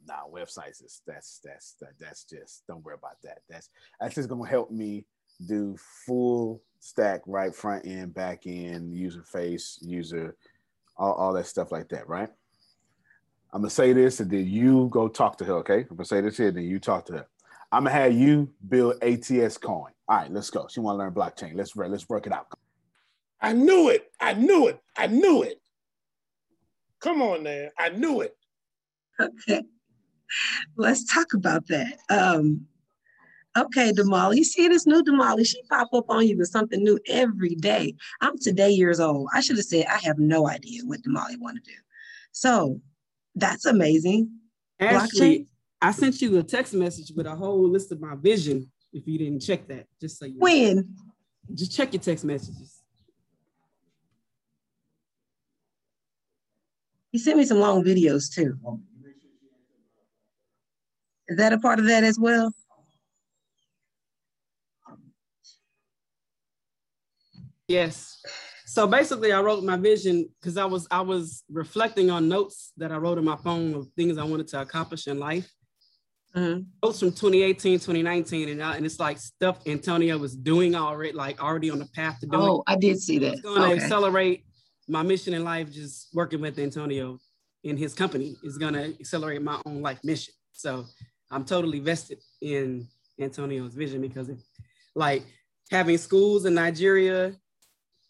no, 0.07 0.15
websites 0.33 0.85
is 0.85 1.03
that's 1.07 1.41
that's 1.45 1.75
that, 1.81 1.93
that's 1.99 2.25
just 2.25 2.67
don't 2.67 2.85
worry 2.85 2.95
about 2.95 3.21
that. 3.25 3.39
That's 3.49 3.71
that's 4.01 4.15
just 4.15 4.29
gonna 4.29 4.49
help 4.49 4.71
me 4.71 5.05
do 5.47 5.77
full 6.07 6.63
stack, 6.81 7.23
right? 7.27 7.55
Front 7.55 7.87
end, 7.87 8.15
back 8.15 8.47
end, 8.47 8.95
user 8.95 9.23
face, 9.23 9.79
user, 9.83 10.37
all, 10.97 11.13
all 11.15 11.33
that 11.33 11.47
stuff 11.47 11.73
like 11.73 11.89
that, 11.89 12.09
right? 12.09 12.29
I'm 13.53 13.61
gonna 13.61 13.71
say 13.71 13.93
this 13.93 14.21
and 14.21 14.31
then 14.31 14.47
you 14.47 14.89
go 14.91 15.09
talk 15.09 15.37
to 15.39 15.45
her, 15.45 15.55
okay? 15.55 15.81
I'm 15.91 15.97
gonna 15.97 16.05
say 16.05 16.21
this 16.21 16.37
here, 16.37 16.51
then 16.51 16.65
you 16.65 16.79
talk 16.79 17.05
to 17.07 17.13
her. 17.15 17.27
I'm 17.71 17.85
gonna 17.85 17.97
have 17.97 18.13
you 18.13 18.51
build 18.69 19.03
ATS 19.03 19.59
coin. 19.59 19.93
All 20.13 20.19
right, 20.19 20.31
let's 20.31 20.51
go. 20.51 20.67
She 20.69 20.79
wanna 20.79 20.99
learn 20.99 21.15
blockchain. 21.15 21.55
Let's 21.55 21.75
let's 21.75 22.07
work 22.07 22.27
it 22.27 22.35
out. 22.35 22.47
I 23.41 23.55
knew 23.55 23.89
it. 23.89 24.11
I 24.21 24.35
knew 24.35 24.69
it. 24.69 24.79
I 24.95 25.07
knew 25.07 25.43
it. 25.43 25.59
Come 27.01 27.23
on, 27.23 27.45
man. 27.45 27.71
I 27.79 27.89
knew 27.89 28.21
it. 28.21 28.37
Okay. 29.19 29.63
Let's 30.77 31.11
talk 31.11 31.33
about 31.33 31.67
that. 31.69 31.97
Um, 32.11 32.67
okay, 33.57 33.91
Damali, 33.91 34.37
you 34.37 34.45
see 34.45 34.69
this 34.69 34.87
new 34.87 35.03
Damali? 35.03 35.47
She 35.47 35.63
pop 35.71 35.89
up 35.95 36.11
on 36.11 36.29
you 36.29 36.37
with 36.37 36.49
something 36.49 36.85
new 36.85 36.99
every 37.09 37.55
day. 37.55 37.95
I'm 38.21 38.37
today 38.37 38.69
years 38.69 39.01
old. 39.01 39.31
I 39.33 39.41
should 39.41 39.57
have 39.57 39.65
said 39.65 39.87
I 39.87 39.97
have 40.05 40.19
no 40.19 40.47
idea 40.47 40.83
what 40.85 41.01
Damali 41.01 41.39
want 41.39 41.57
to 41.57 41.71
do. 41.71 41.79
So 42.33 42.83
that's 43.35 43.65
amazing. 43.65 44.31
Actually, 44.79 45.47
I 45.81 45.91
sent 45.93 46.21
you 46.21 46.37
a 46.37 46.43
text 46.43 46.75
message 46.75 47.13
with 47.17 47.27
a 47.27 47.35
whole 47.35 47.67
list 47.67 47.93
of 47.93 48.01
my 48.03 48.15
vision. 48.15 48.71
If 48.93 49.07
you 49.07 49.19
didn't 49.19 49.41
check 49.41 49.67
that, 49.69 49.87
just 50.01 50.19
so 50.19 50.27
you 50.27 50.35
know. 50.35 50.41
When? 50.41 50.95
just 51.55 51.75
check 51.75 51.93
your 51.93 52.01
text 52.03 52.25
messages. 52.25 52.83
He 57.11 57.19
sent 57.19 57.37
me 57.37 57.45
some 57.45 57.59
long 57.59 57.85
videos 57.85 58.33
too. 58.33 58.59
Is 61.29 61.37
that 61.37 61.53
a 61.53 61.59
part 61.59 61.79
of 61.79 61.87
that 61.87 62.05
as 62.05 62.19
well? 62.19 62.53
Yes. 67.69 68.23
So 68.67 68.87
basically, 68.87 69.33
I 69.33 69.41
wrote 69.41 69.63
my 69.65 69.77
vision 69.77 70.29
because 70.41 70.57
I 70.57 70.65
was 70.65 70.87
I 70.91 71.03
was 71.03 71.45
reflecting 71.51 72.11
on 72.11 72.29
notes 72.29 72.73
that 72.79 72.91
I 72.91 72.97
wrote 72.97 73.19
in 73.19 73.25
my 73.25 73.37
phone 73.37 73.75
of 73.75 73.89
things 73.97 74.17
I 74.17 74.25
wanted 74.25 74.49
to 74.49 74.61
accomplish 74.63 75.07
in 75.07 75.19
life. 75.19 75.51
Mhm. 76.37 76.67
Notes 76.83 76.99
from 77.01 77.13
2018, 77.13 77.79
2019, 77.79 78.49
and, 78.49 78.63
I, 78.63 78.77
and 78.77 78.87
it's 78.87 78.99
like 78.99 79.19
stuff 79.19 79.61
Antonio 79.67 80.17
was 80.19 80.35
doing 80.35 80.75
already, 80.75 81.13
like 81.13 81.43
already 81.43 81.71
on 81.71 81.79
the 81.79 81.87
path 81.87 82.21
to 82.21 82.27
doing. 82.27 82.49
Oh, 82.49 82.65
I 82.67 82.77
did 82.77 83.01
see 83.01 83.19
that. 83.19 83.33
It's 83.35 83.43
going 83.43 83.61
to 83.61 83.69
Okay. 83.69 83.85
accelerate 83.85 84.45
my 84.89 85.03
mission 85.03 85.35
in 85.35 85.45
life. 85.45 85.71
Just 85.71 86.09
working 86.15 86.41
with 86.41 86.59
Antonio 86.59 87.19
in 87.65 87.77
his 87.77 87.95
company 87.95 88.37
is 88.43 88.57
going 88.59 88.75
to 88.75 88.85
accelerate 88.99 89.43
my 89.43 89.61
own 89.67 89.83
life 89.83 90.03
mission. 90.05 90.35
So 90.53 90.87
I'm 91.31 91.45
totally 91.45 91.81
vested 91.81 92.19
in 92.41 92.89
Antonio's 93.21 93.75
vision 93.75 94.01
because, 94.01 94.29
it, 94.31 94.39
like, 94.95 95.25
having 95.71 95.99
schools 95.99 96.45
in 96.47 96.55
Nigeria, 96.55 97.35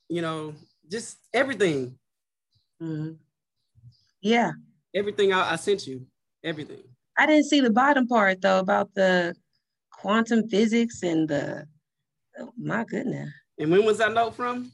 you 0.08 0.22
know, 0.22 0.54
just 0.90 1.18
everything, 1.34 1.98
Mhm. 2.80 3.18
Yeah. 4.20 4.52
everything 4.94 5.32
I, 5.32 5.52
I 5.52 5.56
sent 5.56 5.86
you, 5.86 6.06
everything. 6.44 6.82
I 7.18 7.26
didn't 7.26 7.46
see 7.46 7.60
the 7.60 7.70
bottom 7.70 8.06
part 8.06 8.40
though 8.40 8.58
about 8.58 8.94
the 8.94 9.34
quantum 9.92 10.48
physics 10.48 11.02
and 11.02 11.28
the 11.28 11.66
oh, 12.38 12.52
my 12.56 12.84
goodness. 12.84 13.30
And 13.58 13.70
when 13.70 13.84
was 13.84 13.98
that 13.98 14.12
note 14.12 14.34
from? 14.34 14.72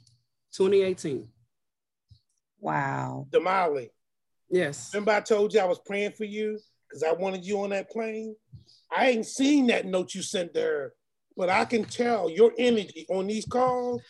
2018. 0.52 1.28
Wow. 2.61 3.26
Damali, 3.30 3.90
Yes. 4.50 4.90
remember 4.92 5.12
I 5.12 5.21
told 5.21 5.52
you 5.52 5.61
I 5.61 5.66
was 5.66 5.80
praying 5.85 6.12
for 6.12 6.25
you 6.25 6.59
because 6.88 7.02
I 7.02 7.12
wanted 7.12 7.45
you 7.45 7.61
on 7.62 7.71
that 7.71 7.90
plane? 7.90 8.35
I 8.90 9.11
ain't 9.11 9.26
seen 9.26 9.66
that 9.66 9.85
note 9.87 10.14
you 10.14 10.23
sent 10.23 10.54
there, 10.54 10.95
but 11.37 11.50
I 11.50 11.64
can 11.66 11.85
tell 11.85 12.30
your 12.30 12.52
energy 12.59 13.07
on 13.11 13.26
these 13.26 13.45
calls. 13.45 14.02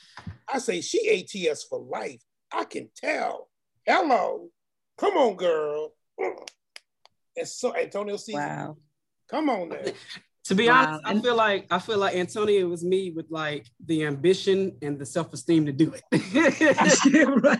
I 0.50 0.58
say 0.58 0.80
she 0.80 1.26
ATS 1.48 1.64
for 1.64 1.78
life. 1.80 2.22
I 2.52 2.64
can 2.64 2.88
tell. 2.96 3.48
Hello. 3.84 4.48
Come 4.96 5.16
on, 5.16 5.36
girl. 5.36 5.92
Mm. 6.18 6.48
And 7.38 7.48
so 7.48 7.74
Antonio 7.76 8.16
C. 8.16 8.34
Wow. 8.34 8.76
Come 9.28 9.50
on 9.50 9.68
there. 9.70 9.92
To 10.44 10.54
be 10.54 10.68
Wow. 10.68 11.00
honest, 11.02 11.02
I 11.04 11.20
feel 11.20 11.36
like 11.36 11.66
I 11.70 11.78
feel 11.78 11.98
like 11.98 12.14
Antonio 12.16 12.66
was 12.68 12.82
me 12.82 13.10
with 13.10 13.26
like 13.30 13.66
the 13.84 14.04
ambition 14.06 14.76
and 14.80 14.98
the 14.98 15.04
self-esteem 15.04 15.66
to 15.66 15.72
do 15.72 15.92
it. 15.92 16.02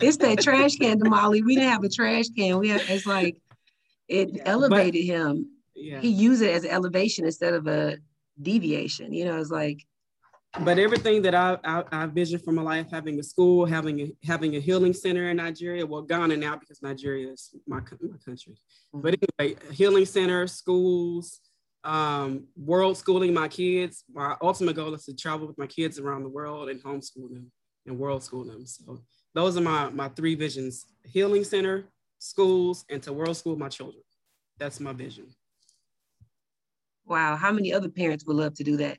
It's 0.00 0.16
that 0.18 0.40
trash 0.40 0.76
can, 0.76 0.98
Damali. 0.98 1.44
We 1.44 1.54
didn't 1.54 1.70
have 1.70 1.84
a 1.84 1.88
trash 1.88 2.26
can. 2.36 2.58
We 2.58 2.68
had 2.68 2.82
it's 2.88 3.06
like 3.06 3.36
it 4.08 4.40
elevated 4.44 5.04
him. 5.04 5.50
yeah. 5.74 6.00
He 6.00 6.08
used 6.08 6.42
it 6.42 6.50
as 6.54 6.64
elevation 6.64 7.24
instead 7.24 7.54
of 7.54 7.66
a 7.66 7.98
deviation. 8.40 9.12
You 9.12 9.26
know, 9.26 9.38
it's 9.38 9.50
like 9.50 9.86
but 10.60 10.78
everything 10.78 11.22
that 11.22 11.34
I, 11.34 11.58
I 11.64 11.84
I 11.90 12.06
vision 12.06 12.38
for 12.38 12.52
my 12.52 12.62
life, 12.62 12.86
having 12.90 13.18
a 13.18 13.22
school, 13.22 13.66
having 13.66 14.00
a 14.00 14.12
having 14.24 14.54
a 14.56 14.60
healing 14.60 14.92
center 14.92 15.30
in 15.30 15.38
Nigeria, 15.38 15.84
well, 15.84 16.02
Ghana 16.02 16.36
now 16.36 16.56
because 16.56 16.82
Nigeria 16.82 17.32
is 17.32 17.54
my 17.66 17.78
my 17.78 18.18
country. 18.24 18.54
But 18.92 19.16
anyway, 19.40 19.56
healing 19.72 20.06
center, 20.06 20.46
schools, 20.46 21.40
um, 21.82 22.46
world 22.56 22.96
schooling 22.96 23.34
my 23.34 23.48
kids. 23.48 24.04
My 24.12 24.36
ultimate 24.40 24.76
goal 24.76 24.94
is 24.94 25.04
to 25.06 25.14
travel 25.14 25.46
with 25.46 25.58
my 25.58 25.66
kids 25.66 25.98
around 25.98 26.22
the 26.22 26.28
world 26.28 26.68
and 26.68 26.82
homeschool 26.82 27.30
them 27.30 27.50
and 27.86 27.98
world 27.98 28.22
school 28.22 28.44
them. 28.44 28.64
So 28.66 29.02
those 29.34 29.56
are 29.56 29.62
my 29.62 29.90
my 29.90 30.08
three 30.08 30.36
visions: 30.36 30.86
healing 31.04 31.44
center, 31.44 31.86
schools, 32.18 32.84
and 32.88 33.02
to 33.02 33.12
world 33.12 33.36
school 33.36 33.56
my 33.56 33.68
children. 33.68 34.02
That's 34.58 34.78
my 34.78 34.92
vision. 34.92 35.26
wow, 37.06 37.34
how 37.34 37.50
many 37.50 37.72
other 37.72 37.88
parents 37.88 38.24
would 38.24 38.36
love 38.36 38.54
to 38.54 38.64
do 38.64 38.76
that? 38.76 38.98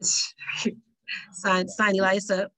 sign 1.32 1.68
sign 1.68 1.94
your 1.94 2.04
lights 2.04 2.30
up. 2.30 2.50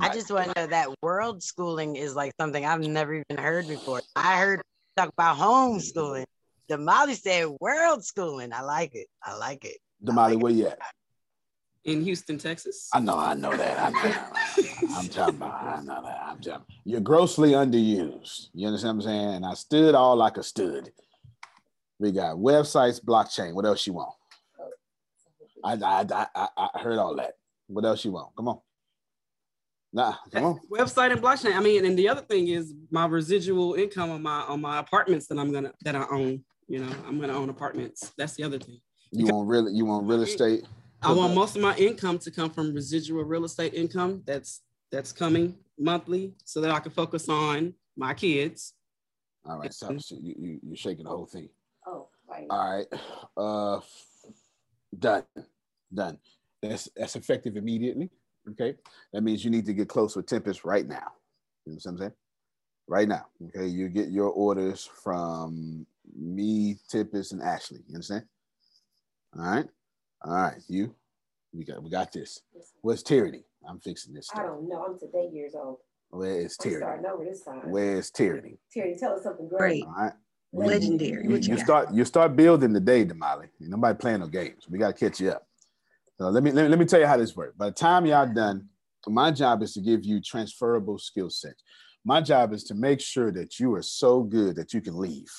I 0.00 0.14
just 0.14 0.30
want 0.30 0.54
to 0.54 0.60
know 0.60 0.66
that 0.68 0.88
world 1.02 1.42
schooling 1.42 1.96
is 1.96 2.14
like 2.14 2.32
something 2.40 2.64
I've 2.64 2.80
never 2.80 3.14
even 3.14 3.42
heard 3.42 3.68
before. 3.68 4.00
I 4.16 4.38
heard 4.38 4.62
talk 4.96 5.10
about 5.10 5.36
homeschooling. 5.36 6.24
Damali 6.70 7.16
said 7.20 7.48
world 7.60 8.04
schooling. 8.04 8.52
I 8.52 8.62
like 8.62 8.94
it. 8.94 9.08
I 9.22 9.36
like 9.36 9.64
it. 9.64 9.78
Damali, 10.04 10.40
where 10.40 10.52
you 10.52 10.68
at? 10.68 10.78
In 11.84 12.02
Houston, 12.04 12.38
Texas. 12.38 12.88
I 12.92 13.00
know, 13.00 13.18
I 13.18 13.34
know 13.34 13.56
that. 13.56 13.78
I 13.78 13.90
know. 13.90 14.96
I'm 14.96 15.08
talking 15.08 15.36
about. 15.36 15.64
I 15.64 15.82
know 15.82 16.02
that. 16.02 16.22
I'm 16.24 16.38
talking. 16.40 16.64
You're 16.84 17.00
grossly 17.00 17.52
underused. 17.52 18.48
You 18.54 18.66
understand 18.68 18.98
what 18.98 19.06
I'm 19.06 19.10
saying? 19.10 19.34
And 19.34 19.46
I 19.46 19.54
stood 19.54 19.94
all 19.94 20.16
like 20.16 20.36
a 20.36 20.42
stud. 20.42 20.90
We 21.98 22.12
got 22.12 22.36
websites, 22.36 23.02
blockchain. 23.02 23.54
What 23.54 23.66
else 23.66 23.86
you 23.86 23.94
want? 23.94 24.12
I 25.64 25.72
I, 25.74 26.26
I, 26.34 26.68
I 26.74 26.80
heard 26.80 26.98
all 26.98 27.16
that. 27.16 27.34
What 27.66 27.84
else 27.84 28.04
you 28.04 28.12
want? 28.12 28.34
Come 28.36 28.48
on. 28.48 28.60
Nah, 29.92 30.14
come 30.32 30.44
on. 30.44 30.60
Website 30.70 31.12
and 31.12 31.20
blockchain. 31.20 31.56
I 31.56 31.60
mean, 31.60 31.84
and 31.84 31.98
the 31.98 32.08
other 32.08 32.22
thing 32.22 32.48
is 32.48 32.74
my 32.90 33.06
residual 33.06 33.74
income 33.74 34.10
on 34.10 34.22
my 34.22 34.42
on 34.42 34.60
my 34.60 34.78
apartments 34.78 35.26
that 35.28 35.38
I'm 35.38 35.52
gonna 35.52 35.72
that 35.82 35.96
I 35.96 36.06
own. 36.10 36.44
You 36.68 36.84
know, 36.84 36.92
I'm 37.06 37.20
gonna 37.20 37.36
own 37.36 37.50
apartments. 37.50 38.12
That's 38.16 38.34
the 38.34 38.44
other 38.44 38.58
thing. 38.58 38.80
You 39.10 39.26
want 39.26 39.48
real 39.48 39.68
you 39.68 39.84
want 39.84 40.06
real 40.06 40.22
estate? 40.22 40.64
I 41.02 41.12
want 41.12 41.34
most 41.34 41.56
of 41.56 41.62
my 41.62 41.74
income 41.76 42.18
to 42.20 42.30
come 42.30 42.50
from 42.50 42.74
residual 42.74 43.24
real 43.24 43.44
estate 43.44 43.74
income 43.74 44.22
that's 44.26 44.62
that's 44.92 45.12
coming 45.12 45.56
monthly 45.78 46.34
so 46.44 46.60
that 46.60 46.70
I 46.70 46.78
can 46.78 46.92
focus 46.92 47.28
on 47.28 47.74
my 47.96 48.14
kids. 48.14 48.74
All 49.44 49.58
right, 49.58 49.72
so, 49.72 49.96
so 49.98 50.16
you, 50.20 50.34
you 50.38 50.60
you're 50.62 50.76
shaking 50.76 51.04
the 51.04 51.10
whole 51.10 51.26
thing. 51.26 51.48
Oh, 51.86 52.08
right. 52.28 52.46
All 52.50 52.76
right. 52.76 52.86
Uh 53.36 53.80
done. 54.98 55.24
Done. 55.92 56.18
That's 56.62 56.88
that's 56.96 57.16
effective 57.16 57.56
immediately. 57.56 58.10
Okay. 58.50 58.76
That 59.12 59.22
means 59.22 59.44
you 59.44 59.50
need 59.50 59.66
to 59.66 59.72
get 59.74 59.88
close 59.88 60.16
with 60.16 60.26
Tempest 60.26 60.64
right 60.64 60.86
now. 60.86 61.12
You 61.66 61.72
know 61.72 61.78
what 61.82 61.86
I'm 61.86 61.98
saying? 61.98 62.12
Right 62.88 63.08
now. 63.08 63.26
Okay. 63.48 63.66
You 63.66 63.88
get 63.88 64.08
your 64.10 64.28
orders 64.30 64.88
from 65.02 65.86
me, 66.16 66.76
Tempest, 66.88 67.32
and 67.32 67.42
Ashley. 67.42 67.80
You 67.88 67.94
understand? 67.94 68.24
All 69.38 69.44
right. 69.44 69.66
All 70.24 70.32
right. 70.32 70.56
You 70.68 70.94
we 71.52 71.64
got 71.64 71.82
we 71.82 71.90
got 71.90 72.12
this. 72.12 72.40
Where's 72.82 73.02
Tyranny? 73.02 73.44
I'm 73.68 73.80
fixing 73.80 74.14
this. 74.14 74.28
I 74.32 74.36
Stuff. 74.36 74.46
don't 74.46 74.68
know. 74.68 74.84
I'm 74.84 74.98
today 74.98 75.28
years 75.32 75.54
old. 75.54 75.78
Where 76.10 76.40
is 76.40 76.56
I'm 76.60 76.70
Tyranny? 76.70 76.84
starting 76.84 77.06
over 77.06 77.24
this 77.24 77.42
time. 77.42 77.70
Where's 77.70 78.10
Tyranny? 78.10 78.58
Terry, 78.72 78.96
tell 78.98 79.12
us 79.14 79.22
something 79.22 79.48
great. 79.48 79.58
Great. 79.58 79.84
All 79.84 79.94
right. 79.96 80.12
Legendary. 80.52 81.24
You, 81.24 81.36
you 81.36 81.36
you 81.36 81.58
start 81.58 81.92
you 81.92 82.04
start 82.04 82.34
building 82.34 82.72
the 82.72 82.80
day, 82.80 83.04
Damali. 83.04 83.48
Nobody 83.60 83.96
playing 83.96 84.20
no 84.20 84.26
games. 84.26 84.64
We 84.68 84.78
got 84.78 84.96
to 84.96 85.04
catch 85.10 85.20
you 85.20 85.30
up. 85.30 85.46
So 86.18 86.28
let 86.28 86.42
me, 86.42 86.50
let 86.50 86.64
me 86.64 86.68
let 86.68 86.78
me 86.78 86.84
tell 86.84 87.00
you 87.00 87.06
how 87.06 87.16
this 87.16 87.36
works. 87.36 87.54
By 87.56 87.66
the 87.66 87.72
time 87.72 88.04
y'all 88.04 88.32
done, 88.32 88.68
my 89.06 89.30
job 89.30 89.62
is 89.62 89.72
to 89.74 89.80
give 89.80 90.04
you 90.04 90.20
transferable 90.20 90.98
skill 90.98 91.30
sets. 91.30 91.62
My 92.04 92.20
job 92.20 92.52
is 92.52 92.64
to 92.64 92.74
make 92.74 93.00
sure 93.00 93.30
that 93.32 93.58
you 93.60 93.74
are 93.74 93.82
so 93.82 94.22
good 94.22 94.56
that 94.56 94.74
you 94.74 94.80
can 94.80 94.98
leave. 94.98 95.30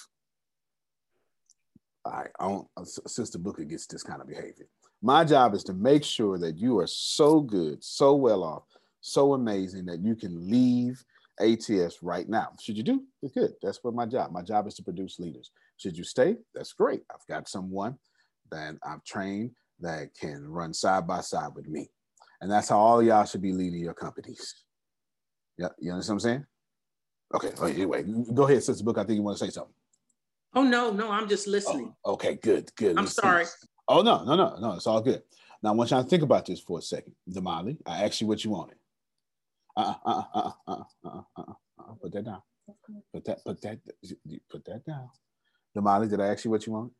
All 2.06 2.13
right, 2.13 2.32
I 2.39 2.48
don't, 2.48 2.68
uh, 2.77 2.84
Sister 2.84 3.38
Booker 3.38 3.63
gets 3.63 3.86
this 3.86 4.01
kind 4.03 4.22
of 4.22 4.27
behavior. 4.27 4.68
My 5.03 5.24
job 5.24 5.53
is 5.53 5.63
to 5.65 5.74
make 5.74 6.03
sure 6.03 6.38
that 6.39 6.58
you 6.58 6.80
are 6.80 6.88
so 6.88 7.41
good, 7.41 7.84
so 7.84 8.15
well 8.15 8.44
off, 8.44 8.63
so 9.01 9.34
amazing 9.34 9.86
that 9.86 10.03
you 10.03 10.15
can 10.15 10.50
leave 10.50 11.03
ATS 11.41 12.01
right 12.01 12.27
now. 12.27 12.50
Should 12.60 12.77
you 12.77 12.83
do? 12.83 13.03
It's 13.21 13.33
good. 13.33 13.53
That's 13.62 13.79
what 13.81 13.93
my 13.93 14.05
job. 14.05 14.31
My 14.31 14.41
job 14.41 14.67
is 14.67 14.75
to 14.75 14.83
produce 14.83 15.19
leaders. 15.19 15.51
Should 15.77 15.98
you 15.98 16.03
stay? 16.03 16.38
That's 16.53 16.74
great. 16.74 17.01
I've 17.12 17.25
got 17.27 17.50
someone 17.50 17.98
that 18.51 18.75
I've 18.86 19.03
trained 19.03 19.51
that 19.79 20.10
can 20.19 20.48
run 20.48 20.74
side 20.74 21.07
by 21.07 21.21
side 21.21 21.50
with 21.55 21.67
me. 21.67 21.89
And 22.41 22.51
that's 22.51 22.69
how 22.69 22.79
all 22.79 23.03
y'all 23.03 23.25
should 23.25 23.41
be 23.41 23.53
leading 23.53 23.79
your 23.79 23.93
companies. 23.93 24.63
Yeah, 25.58 25.69
you 25.80 25.91
understand 25.91 26.15
what 26.15 26.23
I'm 26.23 26.30
saying? 26.30 26.45
Okay. 27.34 27.51
Oh, 27.60 27.65
anyway, 27.67 28.04
go 28.34 28.47
ahead, 28.47 28.63
Sister 28.63 28.84
Book. 28.84 28.97
I 28.97 29.04
think 29.04 29.17
you 29.17 29.23
want 29.23 29.38
to 29.38 29.45
say 29.45 29.51
something. 29.51 29.73
Oh 30.54 30.63
no, 30.63 30.91
no, 30.91 31.10
I'm 31.10 31.30
just 31.30 31.47
listening. 31.47 31.93
Oh, 32.04 32.13
okay, 32.13 32.36
good, 32.36 32.69
good. 32.75 32.97
I'm 32.97 33.06
Let's- 33.06 33.15
sorry. 33.15 33.45
Oh 33.88 34.01
no, 34.01 34.23
no, 34.23 34.36
no, 34.36 34.58
no. 34.60 34.73
It's 34.73 34.88
all 34.88 35.01
good. 35.01 35.21
Now 35.63 35.69
I 35.69 35.73
want 35.73 35.91
y'all 35.91 36.04
to 36.04 36.10
think 36.10 36.23
about 36.23 36.45
this 36.45 36.60
for 36.60 36.80
a 36.80 36.82
second. 36.82 37.13
Damali, 37.30 37.77
I 37.86 38.04
asked 38.06 38.19
you 38.21 38.27
what 38.27 38.43
you 38.43 38.51
wanted 38.51 38.77
uh, 39.75 39.93
uh, 40.05 40.23
uh, 40.34 40.51
uh, 40.67 40.84
uh, 41.05 41.21
uh, 41.38 41.41
uh, 41.79 41.93
put 42.01 42.12
that 42.13 42.25
down. 42.25 42.41
Put 43.13 43.25
that, 43.25 43.43
put 43.43 43.62
that, 43.62 43.79
put 44.49 44.65
that 44.65 44.86
down. 44.86 45.10
Damali, 45.75 46.10
did 46.10 46.19
I 46.19 46.27
ask 46.27 46.45
you 46.45 46.51
what 46.51 46.65
you 46.65 46.73
want? 46.73 46.91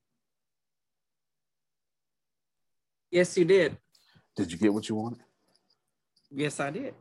Yes, 3.10 3.38
you 3.38 3.46
did. 3.46 3.78
Did 4.36 4.52
you 4.52 4.58
get 4.58 4.74
what 4.74 4.88
you 4.88 4.96
wanted? 4.96 5.20
Yes, 6.32 6.60
I 6.62 6.70
did. 6.72 6.94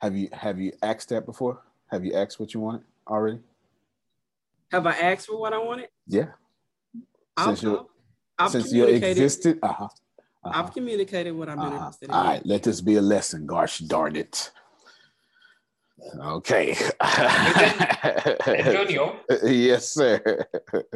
have 0.00 0.16
you 0.16 0.28
have 0.32 0.60
you 0.60 0.72
asked 0.80 1.08
that 1.08 1.26
before? 1.26 1.60
Have 1.90 2.04
you 2.04 2.14
asked 2.14 2.38
what 2.38 2.54
you 2.54 2.60
wanted 2.60 2.84
already? 3.08 3.40
Have 4.70 4.86
I 4.86 4.92
asked 4.92 5.26
for 5.26 5.38
what 5.38 5.52
I 5.52 5.58
wanted? 5.58 5.88
Yeah. 6.06 6.28
I'll 7.36 7.56
since 7.56 7.62
you 7.64 7.88
since 8.48 8.72
you 8.72 8.84
existed, 8.86 9.58
uh 9.62 9.72
huh. 9.72 9.88
I've 10.44 10.72
communicated 10.72 11.32
what 11.32 11.48
I'm 11.48 11.58
Uh-huh. 11.60 11.74
interested 11.76 12.08
in. 12.10 12.14
All 12.14 12.24
right, 12.24 12.44
let 12.46 12.62
this 12.64 12.80
be 12.80 12.96
a 12.96 13.02
lesson. 13.02 13.46
Gosh 13.46 13.78
darn 13.78 14.16
it. 14.16 14.50
Okay. 16.18 16.76
Antonio? 18.46 19.20
yes, 19.44 19.88
sir. 19.94 20.20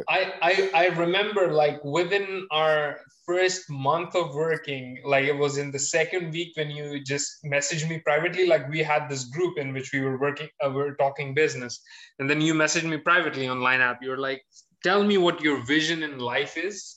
I, 0.08 0.32
I 0.42 0.70
I 0.74 0.86
remember 0.98 1.52
like 1.52 1.82
within 1.84 2.46
our 2.50 2.98
first 3.24 3.70
month 3.70 4.16
of 4.16 4.34
working, 4.34 4.98
like 5.04 5.24
it 5.26 5.32
was 5.36 5.58
in 5.58 5.70
the 5.70 5.78
second 5.78 6.32
week 6.32 6.56
when 6.56 6.70
you 6.70 7.02
just 7.04 7.28
messaged 7.44 7.88
me 7.88 8.00
privately. 8.00 8.46
Like 8.48 8.68
we 8.68 8.82
had 8.82 9.08
this 9.08 9.24
group 9.26 9.58
in 9.58 9.72
which 9.72 9.92
we 9.92 10.00
were 10.00 10.18
working, 10.18 10.48
uh, 10.64 10.70
we 10.70 10.76
were 10.82 10.96
talking 10.96 11.34
business, 11.34 11.80
and 12.18 12.28
then 12.28 12.40
you 12.40 12.52
messaged 12.54 12.88
me 12.88 12.96
privately 12.98 13.46
on 13.46 13.60
Line 13.60 13.80
App. 13.80 13.98
You're 14.02 14.18
like, 14.18 14.42
"Tell 14.82 15.04
me 15.04 15.18
what 15.18 15.40
your 15.40 15.64
vision 15.66 16.02
in 16.02 16.18
life 16.18 16.56
is, 16.56 16.96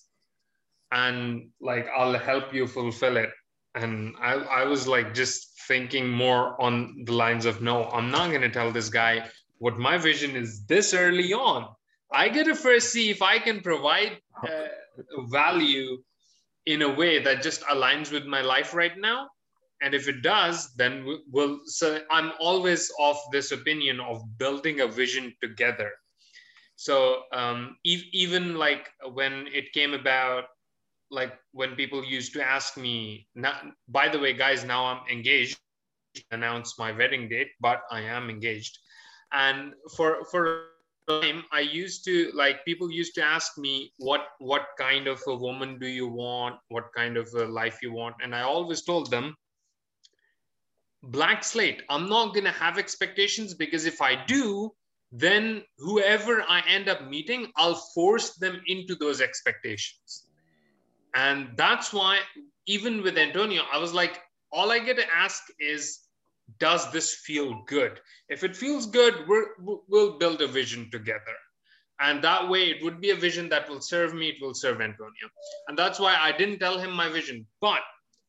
and 0.92 1.50
like 1.62 1.88
I'll 1.96 2.18
help 2.18 2.54
you 2.54 2.68
fulfill 2.68 3.18
it." 3.18 3.32
And 3.76 4.16
I 4.20 4.34
I 4.34 4.64
was 4.66 4.88
like 4.88 5.14
just 5.14 5.62
thinking 5.68 6.10
more 6.10 6.60
on 6.62 7.04
the 7.06 7.14
lines 7.14 7.46
of, 7.46 7.62
"No, 7.62 7.86
I'm 7.90 8.10
not 8.12 8.32
gonna 8.32 8.50
tell 8.50 8.72
this 8.72 8.90
guy 8.90 9.30
what 9.60 9.78
my 9.78 9.98
vision 9.98 10.36
is 10.36 10.66
this 10.66 10.94
early 10.94 11.34
on." 11.34 11.68
I 12.12 12.30
gotta 12.30 12.56
first 12.56 12.92
see 12.92 13.10
if 13.10 13.22
I 13.22 13.40
can 13.40 13.62
provide 13.62 14.20
uh, 14.48 14.68
value 15.30 16.04
in 16.66 16.82
a 16.82 16.90
way 16.90 17.20
that 17.20 17.42
just 17.42 17.62
aligns 17.64 18.12
with 18.12 18.26
my 18.26 18.42
life 18.42 18.74
right 18.74 18.98
now. 18.98 19.30
And 19.82 19.94
if 19.94 20.08
it 20.08 20.22
does, 20.22 20.74
then 20.76 21.06
we- 21.06 21.24
we'll. 21.32 21.62
So 21.66 22.04
I'm 22.12 22.34
always 22.40 22.92
of 23.00 23.18
this 23.32 23.52
opinion 23.52 24.00
of 24.00 24.22
building 24.38 24.82
a 24.82 24.88
vision 24.88 25.36
together. 25.42 25.92
So 26.76 27.24
um, 27.32 27.78
even 27.84 28.56
like 28.56 28.90
when 29.14 29.48
it 29.48 29.74
came 29.74 29.94
about, 29.94 30.46
like 31.12 31.34
when 31.52 31.76
people 31.76 32.04
used 32.04 32.34
to 32.34 32.42
ask 32.42 32.78
me, 32.78 33.28
by 33.88 34.10
the 34.10 34.20
way, 34.20 34.34
guys, 34.34 34.64
now 34.64 34.86
I'm 34.86 35.02
engaged. 35.12 35.60
Announce 36.32 36.78
my 36.80 36.92
wedding 36.92 37.30
date, 37.30 37.50
but 37.62 37.84
I 37.92 38.02
am 38.02 38.30
engaged. 38.30 38.80
And 39.32 39.74
for 39.96 40.26
for 40.32 40.70
time 41.10 41.44
i 41.52 41.60
used 41.60 42.06
to 42.06 42.32
like 42.34 42.64
people 42.66 42.92
used 42.92 43.16
to 43.16 43.24
ask 43.24 43.58
me 43.58 43.92
what 43.98 44.28
what 44.38 44.68
kind 44.78 45.08
of 45.08 45.22
a 45.28 45.36
woman 45.36 45.80
do 45.80 45.88
you 45.88 46.08
want 46.08 46.56
what 46.70 46.94
kind 46.96 47.18
of 47.18 47.28
a 47.34 47.46
life 47.46 47.80
you 47.82 47.92
want 47.92 48.16
and 48.22 48.36
i 48.36 48.42
always 48.42 48.84
told 48.84 49.10
them 49.10 49.36
black 51.04 51.44
slate 51.44 51.82
i'm 51.90 52.08
not 52.08 52.34
going 52.34 52.44
to 52.44 52.58
have 52.66 52.78
expectations 52.78 53.54
because 53.54 53.86
if 53.86 54.02
i 54.02 54.14
do 54.26 54.72
then 55.12 55.64
whoever 55.80 56.44
i 56.48 56.62
end 56.68 56.88
up 56.88 57.08
meeting 57.10 57.52
i'll 57.56 57.82
force 57.96 58.36
them 58.36 58.62
into 58.68 58.96
those 58.96 59.22
expectations 59.22 60.29
and 61.16 61.50
that's 61.56 61.94
why 61.94 62.20
even 62.68 63.02
with 63.02 63.18
antonio 63.18 63.64
i 63.74 63.78
was 63.78 63.94
like 63.94 64.22
all 64.52 64.72
i 64.72 64.80
get 64.80 64.98
to 64.98 65.06
ask 65.16 65.44
is 65.60 66.00
does 66.58 66.92
this 66.92 67.14
feel 67.14 67.64
good? 67.68 68.00
If 68.28 68.44
it 68.44 68.56
feels 68.56 68.88
good 68.88 69.28
we'll 69.28 70.18
build 70.18 70.42
a 70.42 70.48
vision 70.48 70.90
together. 70.92 71.36
And 72.02 72.24
that 72.24 72.48
way 72.48 72.70
it 72.70 72.84
would 72.84 73.02
be 73.02 73.10
a 73.10 73.16
vision 73.16 73.50
that 73.50 73.70
will 73.70 73.82
serve 73.82 74.14
me 74.14 74.30
it 74.30 74.42
will 74.42 74.54
serve 74.54 74.82
antonio. 74.82 75.30
And 75.68 75.78
that's 75.78 76.00
why 76.00 76.16
i 76.20 76.32
didn't 76.32 76.60
tell 76.60 76.80
him 76.80 76.92
my 76.92 77.10
vision. 77.10 77.46
But 77.62 77.82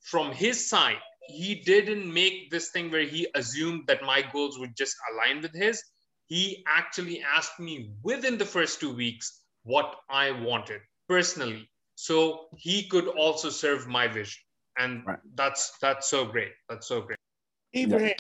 from 0.03 0.33
his 0.33 0.69
side 0.69 1.01
he 1.29 1.55
didn't 1.55 2.12
make 2.12 2.51
this 2.51 2.71
thing 2.71 2.90
where 2.90 3.05
he 3.05 3.29
assumed 3.35 3.87
that 3.87 4.03
my 4.03 4.23
goals 4.23 4.59
would 4.59 4.77
just 4.77 4.97
align 5.12 5.40
with 5.43 5.55
his. 5.55 5.83
He 6.27 6.64
actually 6.66 7.23
asked 7.23 7.61
me 7.61 7.93
within 8.03 8.37
the 8.37 8.45
first 8.45 8.81
two 8.81 8.95
weeks 8.95 9.43
what 9.62 9.97
i 10.09 10.31
wanted 10.31 10.81
personally 11.09 11.69
so 12.00 12.46
he 12.56 12.88
could 12.88 13.08
also 13.08 13.50
serve 13.50 13.86
my 13.86 14.08
vision 14.08 14.42
and 14.78 15.02
that's 15.34 15.76
that's 15.82 16.08
so 16.08 16.24
great 16.24 16.52
that's 16.68 16.88
so 16.88 17.02
great 17.02 17.18
Abraham, 17.74 18.14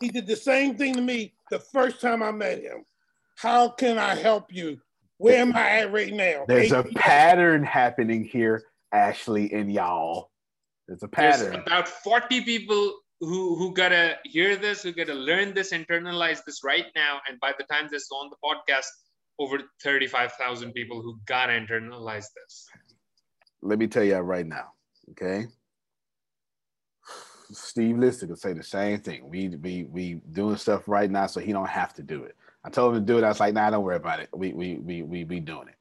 he 0.00 0.08
did 0.08 0.26
the 0.26 0.36
same 0.36 0.76
thing 0.76 0.94
to 0.94 1.00
me 1.00 1.34
the 1.50 1.60
first 1.60 2.00
time 2.00 2.24
I 2.24 2.32
met 2.32 2.60
him. 2.60 2.84
How 3.36 3.68
can 3.68 3.98
I 3.98 4.16
help 4.16 4.52
you? 4.52 4.80
Where 5.18 5.40
am 5.40 5.54
I 5.54 5.78
at 5.78 5.92
right 5.92 6.12
now? 6.12 6.44
There's 6.48 6.72
a 6.72 6.82
pattern 6.96 7.62
happening 7.62 8.24
here, 8.24 8.64
Ashley 8.90 9.52
and 9.52 9.72
y'all. 9.72 10.30
There's 10.88 11.04
a 11.04 11.08
pattern 11.08 11.38
There's 11.38 11.50
pattern. 11.50 11.62
about 11.66 11.88
40 11.88 12.40
people 12.40 12.94
who 13.20 13.54
who 13.56 13.72
gotta 13.74 14.16
hear 14.24 14.56
this, 14.56 14.82
who 14.82 14.92
gotta 14.92 15.14
learn 15.14 15.54
this, 15.54 15.72
internalize 15.72 16.40
this 16.44 16.64
right 16.64 16.86
now, 16.96 17.20
and 17.28 17.38
by 17.38 17.52
the 17.56 17.64
time 17.64 17.88
this 17.90 18.02
is 18.02 18.10
on 18.10 18.30
the 18.30 18.36
podcast, 18.44 18.86
over 19.38 19.58
thirty-five 19.82 20.32
thousand 20.32 20.72
people 20.72 21.00
who 21.00 21.18
gotta 21.26 21.52
internalize 21.52 22.26
this. 22.34 22.66
Let 23.62 23.78
me 23.78 23.86
tell 23.86 24.04
you 24.04 24.16
right 24.16 24.46
now, 24.46 24.72
okay? 25.10 25.46
Steve 27.52 27.98
Lister 27.98 28.26
could 28.26 28.38
say 28.38 28.52
the 28.52 28.62
same 28.62 28.98
thing. 29.00 29.28
We 29.28 29.48
we 29.48 29.84
we 29.84 30.14
doing 30.32 30.56
stuff 30.56 30.88
right 30.88 31.10
now, 31.10 31.26
so 31.26 31.40
he 31.40 31.52
don't 31.52 31.68
have 31.68 31.94
to 31.94 32.02
do 32.02 32.24
it. 32.24 32.36
I 32.64 32.70
told 32.70 32.94
him 32.94 33.06
to 33.06 33.12
do 33.12 33.18
it. 33.18 33.24
I 33.24 33.28
was 33.28 33.40
like, 33.40 33.54
nah, 33.54 33.70
don't 33.70 33.84
worry 33.84 33.96
about 33.96 34.20
it. 34.20 34.28
We 34.34 34.52
we 34.52 34.78
we 34.78 35.02
we 35.02 35.24
be 35.24 35.40
doing 35.40 35.68
it. 35.68 35.76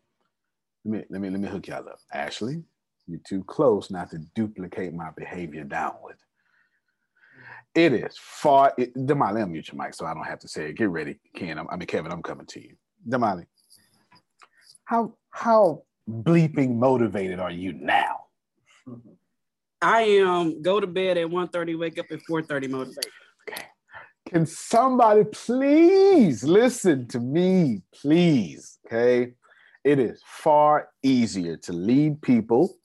Let 0.86 0.92
me 0.92 1.04
let 1.10 1.22
me 1.22 1.30
let 1.32 1.40
me 1.40 1.48
hook 1.48 1.68
y'all 1.68 1.88
up. 1.90 2.00
Ashley, 2.14 2.64
you're 3.08 3.20
too 3.28 3.44
close 3.44 3.90
not 3.90 4.12
to 4.12 4.20
duplicate 4.36 4.94
my 4.94 5.10
behavior 5.18 5.64
downward. 5.64 6.18
It 7.74 7.94
is 7.94 8.16
far. 8.20 8.74
It, 8.78 8.94
Damali, 8.96 9.36
let 9.36 9.48
me 9.48 9.54
mute 9.54 9.70
your 9.72 9.84
mic 9.84 9.96
so 9.96 10.06
I 10.06 10.14
don't 10.14 10.24
have 10.24 10.40
to 10.40 10.48
say 10.48 10.70
it. 10.70 10.78
Get 10.78 10.90
ready, 10.90 11.20
Ken. 11.36 11.58
I'm, 11.58 11.68
I 11.70 11.76
mean, 11.76 11.88
Kevin, 11.88 12.12
I'm 12.12 12.24
coming 12.24 12.46
to 12.48 12.62
you. 12.62 12.76
Damali, 13.08 13.46
how 14.86 15.16
how 15.32 15.84
bleeping 16.10 16.76
motivated 16.76 17.40
are 17.40 17.52
you 17.52 17.74
now? 17.74 18.26
I 19.82 20.02
am 20.02 20.62
go 20.62 20.80
to 20.80 20.88
bed 20.88 21.18
at 21.18 21.28
1.30, 21.28 21.78
wake 21.78 22.00
up 22.00 22.08
at 22.12 22.20
4.30 22.30 22.70
motivated. 22.70 23.12
Okay. 23.48 23.64
Can 24.28 24.46
somebody 24.46 25.24
please 25.26 26.44
listen 26.44 27.08
to 27.10 27.20
me, 27.20 27.82
please? 27.94 28.80
Okay. 28.86 29.34
It 29.84 30.00
is 30.00 30.22
far 30.26 30.90
easier 31.04 31.58
to 31.58 31.74
lead 31.74 32.22
people 32.22 32.78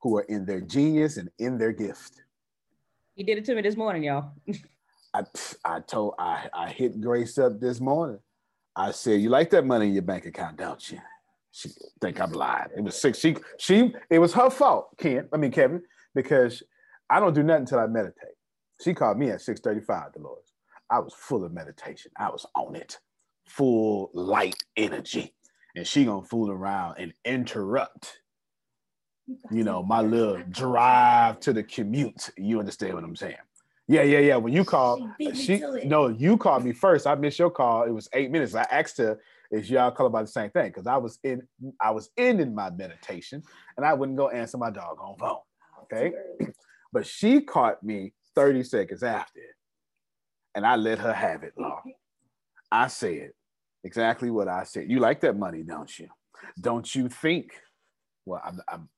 who 0.00 0.16
are 0.18 0.22
in 0.22 0.46
their 0.46 0.60
genius 0.60 1.16
and 1.16 1.28
in 1.38 1.58
their 1.58 1.72
gift. 1.72 2.22
He 3.14 3.24
did 3.24 3.38
it 3.38 3.44
to 3.46 3.54
me 3.54 3.62
this 3.62 3.76
morning, 3.76 4.04
y'all. 4.04 4.32
I, 5.14 5.24
I 5.64 5.80
told 5.80 6.14
I, 6.18 6.48
I 6.54 6.68
hit 6.68 7.00
Grace 7.00 7.38
up 7.38 7.58
this 7.58 7.80
morning. 7.80 8.20
I 8.76 8.90
said, 8.90 9.20
"You 9.20 9.30
like 9.30 9.50
that 9.50 9.64
money 9.64 9.86
in 9.86 9.94
your 9.94 10.02
bank 10.02 10.26
account, 10.26 10.58
don't 10.58 10.92
you?" 10.92 10.98
She 11.56 11.70
think 12.02 12.20
I'm 12.20 12.32
lying. 12.32 12.68
It 12.76 12.82
was 12.82 13.00
six. 13.00 13.18
She 13.18 13.34
she 13.58 13.94
it 14.10 14.18
was 14.18 14.34
her 14.34 14.50
fault, 14.50 14.90
Ken. 14.98 15.26
I 15.32 15.38
mean 15.38 15.50
Kevin, 15.50 15.82
because 16.14 16.62
I 17.08 17.18
don't 17.18 17.34
do 17.34 17.42
nothing 17.42 17.62
until 17.62 17.78
I 17.78 17.86
meditate. 17.86 18.36
She 18.84 18.92
called 18.92 19.18
me 19.18 19.30
at 19.30 19.40
6:35, 19.40 20.12
Dolores. 20.12 20.52
I 20.90 20.98
was 20.98 21.14
full 21.14 21.44
of 21.46 21.52
meditation. 21.54 22.12
I 22.18 22.28
was 22.28 22.44
on 22.54 22.76
it, 22.76 22.98
full 23.46 24.10
light 24.12 24.62
energy, 24.76 25.34
and 25.74 25.86
she 25.86 26.04
gonna 26.04 26.26
fool 26.26 26.50
around 26.50 26.96
and 26.98 27.14
interrupt. 27.24 28.20
You 29.50 29.64
know 29.64 29.82
my 29.82 30.02
little 30.02 30.42
drive 30.50 31.40
to 31.40 31.54
the 31.54 31.62
commute. 31.62 32.28
You 32.36 32.58
understand 32.58 32.92
what 32.92 33.04
I'm 33.04 33.16
saying? 33.16 33.36
Yeah, 33.88 34.02
yeah, 34.02 34.18
yeah. 34.18 34.36
When 34.36 34.52
you 34.52 34.64
called, 34.64 35.08
she, 35.34 35.62
no, 35.84 36.08
you 36.08 36.36
called 36.36 36.64
me 36.64 36.72
first. 36.72 37.06
I 37.06 37.14
missed 37.14 37.38
your 37.38 37.50
call. 37.50 37.84
It 37.84 37.92
was 37.92 38.08
eight 38.12 38.30
minutes. 38.30 38.54
I 38.54 38.66
asked 38.70 38.98
her, 38.98 39.20
"Is 39.50 39.70
y'all 39.70 39.90
call 39.90 40.08
by 40.10 40.22
the 40.22 40.28
same 40.28 40.50
thing?" 40.50 40.68
Because 40.68 40.86
I 40.86 40.96
was 40.96 41.18
in, 41.22 41.42
I 41.80 41.90
was 41.90 42.10
ending 42.16 42.54
my 42.54 42.70
meditation, 42.70 43.42
and 43.76 43.86
I 43.86 43.94
wouldn't 43.94 44.18
go 44.18 44.28
answer 44.28 44.58
my 44.58 44.70
doggone 44.70 45.16
phone. 45.18 45.38
Okay, 45.84 46.12
but 46.92 47.06
she 47.06 47.40
caught 47.42 47.82
me 47.82 48.12
30 48.34 48.62
seconds 48.64 49.02
after, 49.02 49.40
and 50.54 50.66
I 50.66 50.76
let 50.76 50.98
her 50.98 51.12
have 51.12 51.42
it. 51.42 51.52
Law. 51.58 51.82
I 52.70 52.88
said 52.88 53.30
exactly 53.84 54.30
what 54.30 54.48
I 54.48 54.64
said. 54.64 54.90
You 54.90 55.00
like 55.00 55.20
that 55.20 55.38
money, 55.38 55.62
don't 55.62 55.98
you? 55.98 56.08
Don't 56.60 56.94
you 56.94 57.08
think? 57.08 57.52
Well, 58.24 58.42
I'm, 58.44 58.60
I'm 58.68 58.88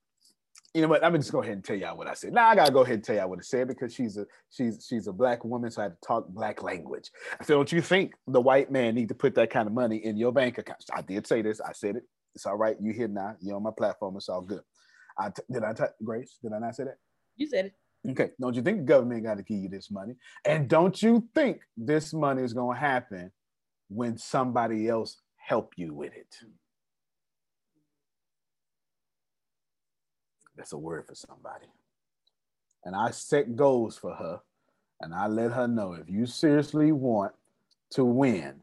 you 0.75 0.83
know 0.83 0.89
what? 0.89 1.03
I'm 1.03 1.15
just 1.15 1.33
go 1.33 1.43
ahead 1.43 1.55
and 1.55 1.65
tell 1.65 1.77
y'all 1.77 1.97
what 1.97 2.07
I 2.07 2.15
said. 2.15 2.33
Now 2.33 2.49
I 2.49 2.55
gotta 2.55 2.73
go 2.73 2.83
ahead 2.83 2.97
and 2.97 3.05
tell 3.05 3.17
y'all 3.17 3.31
what 3.31 3.39
I 3.39 3.43
said 3.43 3.69
because 3.69 3.95
she's 3.95 4.17
a 4.17 4.27
she's 4.51 4.87
she's 4.89 5.07
a 5.07 5.13
black 5.13 5.45
woman, 5.45 5.71
so 5.71 5.81
I 5.81 5.85
had 5.85 5.93
to 5.93 6.07
talk 6.07 6.29
black 6.29 6.63
language. 6.63 7.11
I 7.41 7.45
said, 7.45 7.55
don't 7.55 7.73
you 7.73 7.81
think 7.81 8.15
the 8.27 8.41
white 8.41 8.71
man 8.71 8.95
need 8.95 9.09
to 9.09 9.15
put 9.15 9.35
that 9.37 9.51
kind 9.51 9.67
of 9.67 9.73
money 9.73 9.97
in 9.97 10.17
your 10.17 10.33
bank 10.33 10.59
account? 10.59 10.85
I 10.93 11.03
did 11.03 11.27
say 11.27 11.43
this. 11.43 11.61
I 11.61 11.73
said 11.73 11.97
it. 11.97 12.03
It's 12.35 12.47
all 12.47 12.57
right. 12.57 12.77
You 12.81 12.93
here 12.93 13.09
now. 13.09 13.37
You're 13.41 13.57
on 13.57 13.63
my 13.63 13.71
platform. 13.77 14.17
It's 14.17 14.29
all 14.29 14.43
good. 14.43 14.63
I 15.19 15.31
t- 15.31 15.43
did 15.51 15.65
I 15.65 15.73
t- 15.73 15.85
Grace? 16.05 16.39
Did 16.43 16.53
I 16.53 16.59
not 16.59 16.77
say 16.77 16.85
that? 16.85 16.99
You 17.37 17.49
said 17.49 17.67
it. 17.67 18.11
Okay. 18.11 18.31
Don't 18.41 18.55
you 18.55 18.63
think 18.63 18.79
the 18.79 18.85
government 18.85 19.25
got 19.25 19.39
to 19.39 19.43
give 19.43 19.59
you 19.59 19.69
this 19.69 19.91
money? 19.91 20.15
And 20.45 20.69
don't 20.69 21.03
you 21.03 21.27
think 21.35 21.61
this 21.77 22.13
money 22.13 22.43
is 22.43 22.53
gonna 22.53 22.79
happen 22.79 23.33
when 23.89 24.19
somebody 24.19 24.89
else 24.89 25.21
help 25.37 25.73
you 25.77 25.95
with 25.95 26.13
it? 26.15 26.37
That's 30.59 30.75
a 30.75 30.79
word 30.79 31.07
for 31.09 31.17
somebody. 31.17 31.67
And 32.85 32.97
I 32.97 33.13
set 33.13 33.57
goals 33.57 33.99
for 33.99 34.15
her 34.17 34.41
and 35.01 35.15
I 35.15 35.29
let 35.29 35.53
her 35.53 35.69
know 35.69 35.95
if 35.95 36.11
you 36.11 36.27
seriously 36.27 36.93
want 36.93 37.33
to 37.93 38.05
win, 38.05 38.61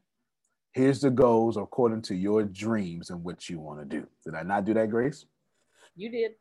here's 0.73 1.01
the 1.01 1.11
goals 1.11 1.57
according 1.57 2.03
to 2.03 2.15
your 2.15 2.43
dreams 2.43 3.09
and 3.09 3.23
what 3.23 3.49
you 3.49 3.59
want 3.59 3.79
to 3.81 3.85
do. 3.85 4.07
Did 4.25 4.35
I 4.35 4.43
not 4.43 4.65
do 4.65 4.73
that, 4.75 4.89
Grace? 4.91 5.25
You 5.95 6.11
did. 6.11 6.33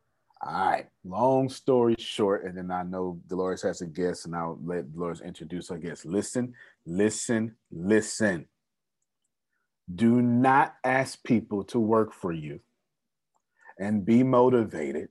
All 0.47 0.53
right. 0.71 0.87
Long 1.05 1.49
story 1.49 1.97
short, 1.99 2.45
and 2.45 2.57
then 2.59 2.71
I 2.71 2.83
know 2.83 3.21
Dolores 3.29 3.62
has 3.62 3.81
a 3.83 3.87
guest, 3.87 4.27
and 4.27 4.37
I'll 4.37 4.59
let 4.64 4.93
Dolores 4.93 5.23
introduce 5.23 5.71
her 5.71 5.79
guest. 5.79 6.05
Listen, 6.07 6.55
listen, 6.87 7.57
listen. 7.73 8.47
Do 9.95 10.23
not 10.23 10.77
ask 10.85 11.23
people 11.25 11.64
to 11.64 11.81
work 11.81 12.12
for 12.12 12.33
you 12.33 12.61
and 13.79 14.05
be 14.05 14.23
motivated 14.23 15.09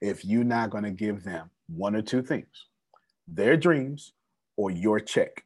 if 0.00 0.24
you're 0.24 0.44
not 0.44 0.70
going 0.70 0.84
to 0.84 0.90
give 0.90 1.22
them 1.22 1.50
one 1.68 1.94
or 1.94 2.02
two 2.02 2.22
things 2.22 2.66
their 3.28 3.56
dreams 3.56 4.12
or 4.56 4.70
your 4.70 5.00
check. 5.00 5.44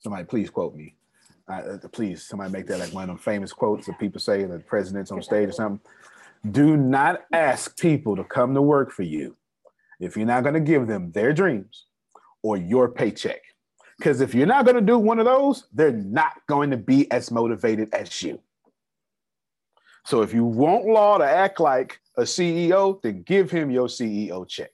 Somebody 0.00 0.24
please 0.24 0.50
quote 0.50 0.74
me. 0.74 0.96
Uh, 1.48 1.78
please, 1.92 2.22
somebody 2.26 2.52
make 2.52 2.66
that 2.66 2.78
like 2.78 2.92
one 2.92 3.04
of 3.04 3.08
them 3.08 3.18
famous 3.18 3.52
quotes 3.52 3.86
that 3.86 3.98
people 3.98 4.20
say 4.20 4.44
that 4.44 4.66
presidents 4.66 5.10
on 5.10 5.22
stage 5.22 5.48
or 5.48 5.52
something. 5.52 5.80
Do 6.50 6.76
not 6.76 7.22
ask 7.32 7.78
people 7.78 8.16
to 8.16 8.24
come 8.24 8.54
to 8.54 8.62
work 8.62 8.92
for 8.92 9.02
you 9.02 9.36
if 9.98 10.16
you're 10.16 10.26
not 10.26 10.42
going 10.42 10.54
to 10.54 10.60
give 10.60 10.86
them 10.86 11.12
their 11.12 11.32
dreams 11.32 11.86
or 12.42 12.56
your 12.56 12.88
paycheck. 12.88 13.40
Because 13.98 14.22
if 14.22 14.34
you're 14.34 14.46
not 14.46 14.64
going 14.64 14.76
to 14.76 14.80
do 14.80 14.98
one 14.98 15.18
of 15.18 15.26
those, 15.26 15.66
they're 15.74 15.92
not 15.92 16.32
going 16.48 16.70
to 16.70 16.78
be 16.78 17.10
as 17.10 17.30
motivated 17.30 17.92
as 17.92 18.22
you. 18.22 18.40
So 20.06 20.22
if 20.22 20.32
you 20.32 20.44
want 20.44 20.86
Law 20.86 21.18
to 21.18 21.24
act 21.24 21.60
like 21.60 22.00
a 22.20 22.24
CEO, 22.24 23.00
then 23.02 23.22
give 23.22 23.50
him 23.50 23.70
your 23.70 23.88
CEO 23.88 24.46
check. 24.46 24.70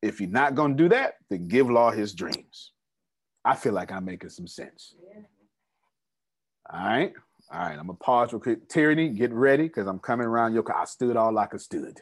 If 0.00 0.20
you're 0.20 0.30
not 0.30 0.54
going 0.54 0.76
to 0.76 0.82
do 0.82 0.88
that, 0.90 1.14
then 1.30 1.48
give 1.48 1.70
Law 1.70 1.90
his 1.90 2.14
dreams. 2.14 2.72
I 3.44 3.56
feel 3.56 3.72
like 3.72 3.90
I'm 3.90 4.04
making 4.04 4.30
some 4.30 4.46
sense. 4.46 4.94
All 6.72 6.84
right. 6.84 7.12
All 7.52 7.60
right. 7.60 7.78
I'm 7.78 7.86
going 7.86 7.98
to 7.98 8.04
pause 8.04 8.32
real 8.32 8.40
quick. 8.40 8.68
Tyranny, 8.68 9.08
get 9.10 9.32
ready 9.32 9.64
because 9.64 9.86
I'm 9.86 9.98
coming 9.98 10.26
around 10.26 10.54
your. 10.54 10.64
I 10.74 10.84
stood 10.84 11.16
all 11.16 11.32
like 11.32 11.54
I 11.54 11.58
stood. 11.58 12.00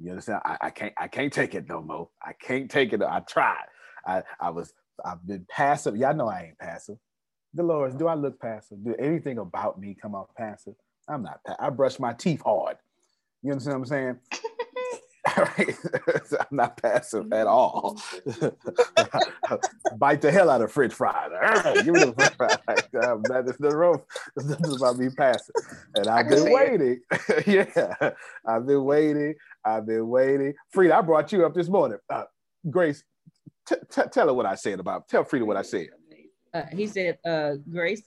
You 0.00 0.10
understand? 0.10 0.40
I, 0.44 0.56
I 0.62 0.70
can't 0.70 0.92
I 0.98 1.08
can't 1.08 1.32
take 1.32 1.54
it 1.54 1.68
no 1.68 1.80
more. 1.80 2.08
I 2.22 2.32
can't 2.32 2.70
take 2.70 2.92
it. 2.92 3.02
I 3.02 3.20
tried. 3.20 3.66
I, 4.06 4.22
I 4.40 4.50
was 4.50 4.72
I've 5.04 5.24
been 5.26 5.46
passive. 5.48 5.96
Y'all 5.96 6.14
know 6.14 6.28
I 6.28 6.46
ain't 6.48 6.58
passive. 6.58 6.96
Dolores, 7.54 7.94
do 7.94 8.08
I 8.08 8.14
look 8.14 8.40
passive? 8.40 8.84
Do 8.84 8.94
anything 8.98 9.38
about 9.38 9.78
me 9.78 9.96
come 10.00 10.14
off 10.14 10.26
passive? 10.36 10.74
I'm 11.08 11.22
not. 11.22 11.40
I 11.60 11.70
brush 11.70 11.98
my 12.00 12.12
teeth 12.12 12.42
hard. 12.44 12.76
You 13.44 13.52
understand 13.52 13.80
what 13.80 13.86
I'm 13.86 13.86
saying? 13.86 14.18
I'm 16.40 16.46
not 16.50 16.80
passive 16.80 17.32
at 17.32 17.46
all. 17.46 17.98
Bite 19.96 20.20
the 20.20 20.30
hell 20.30 20.50
out 20.50 20.62
of 20.62 20.72
French 20.72 20.92
fries. 20.92 21.30
Give 21.84 21.94
me 21.94 22.00
the 22.00 22.12
French 22.14 22.34
fries. 22.36 22.58
Um, 22.68 23.26
that 23.28 23.44
is 23.48 23.56
the 23.58 23.74
room. 23.74 24.00
This 24.36 24.60
is 24.60 24.76
about 24.76 24.98
me 24.98 25.08
passive, 25.10 25.54
and 25.94 26.08
I've 26.08 26.28
been 26.28 26.52
waiting. 26.52 27.00
yeah, 27.46 28.10
I've 28.46 28.66
been 28.66 28.84
waiting. 28.84 29.34
I've 29.64 29.86
been 29.86 30.08
waiting. 30.08 30.54
Frida, 30.70 30.96
I 30.96 31.00
brought 31.00 31.32
you 31.32 31.46
up 31.46 31.54
this 31.54 31.68
morning. 31.68 31.98
Uh, 32.10 32.24
Grace, 32.68 33.02
t- 33.66 33.76
t- 33.90 34.02
tell 34.12 34.26
her 34.26 34.34
what 34.34 34.46
I 34.46 34.56
said 34.56 34.80
about. 34.80 35.08
Tell 35.08 35.24
Frida 35.24 35.44
what 35.44 35.56
I 35.56 35.62
said. 35.62 35.88
Uh, 36.52 36.62
he 36.72 36.86
said, 36.86 37.18
uh, 37.24 37.52
Grace, 37.70 38.02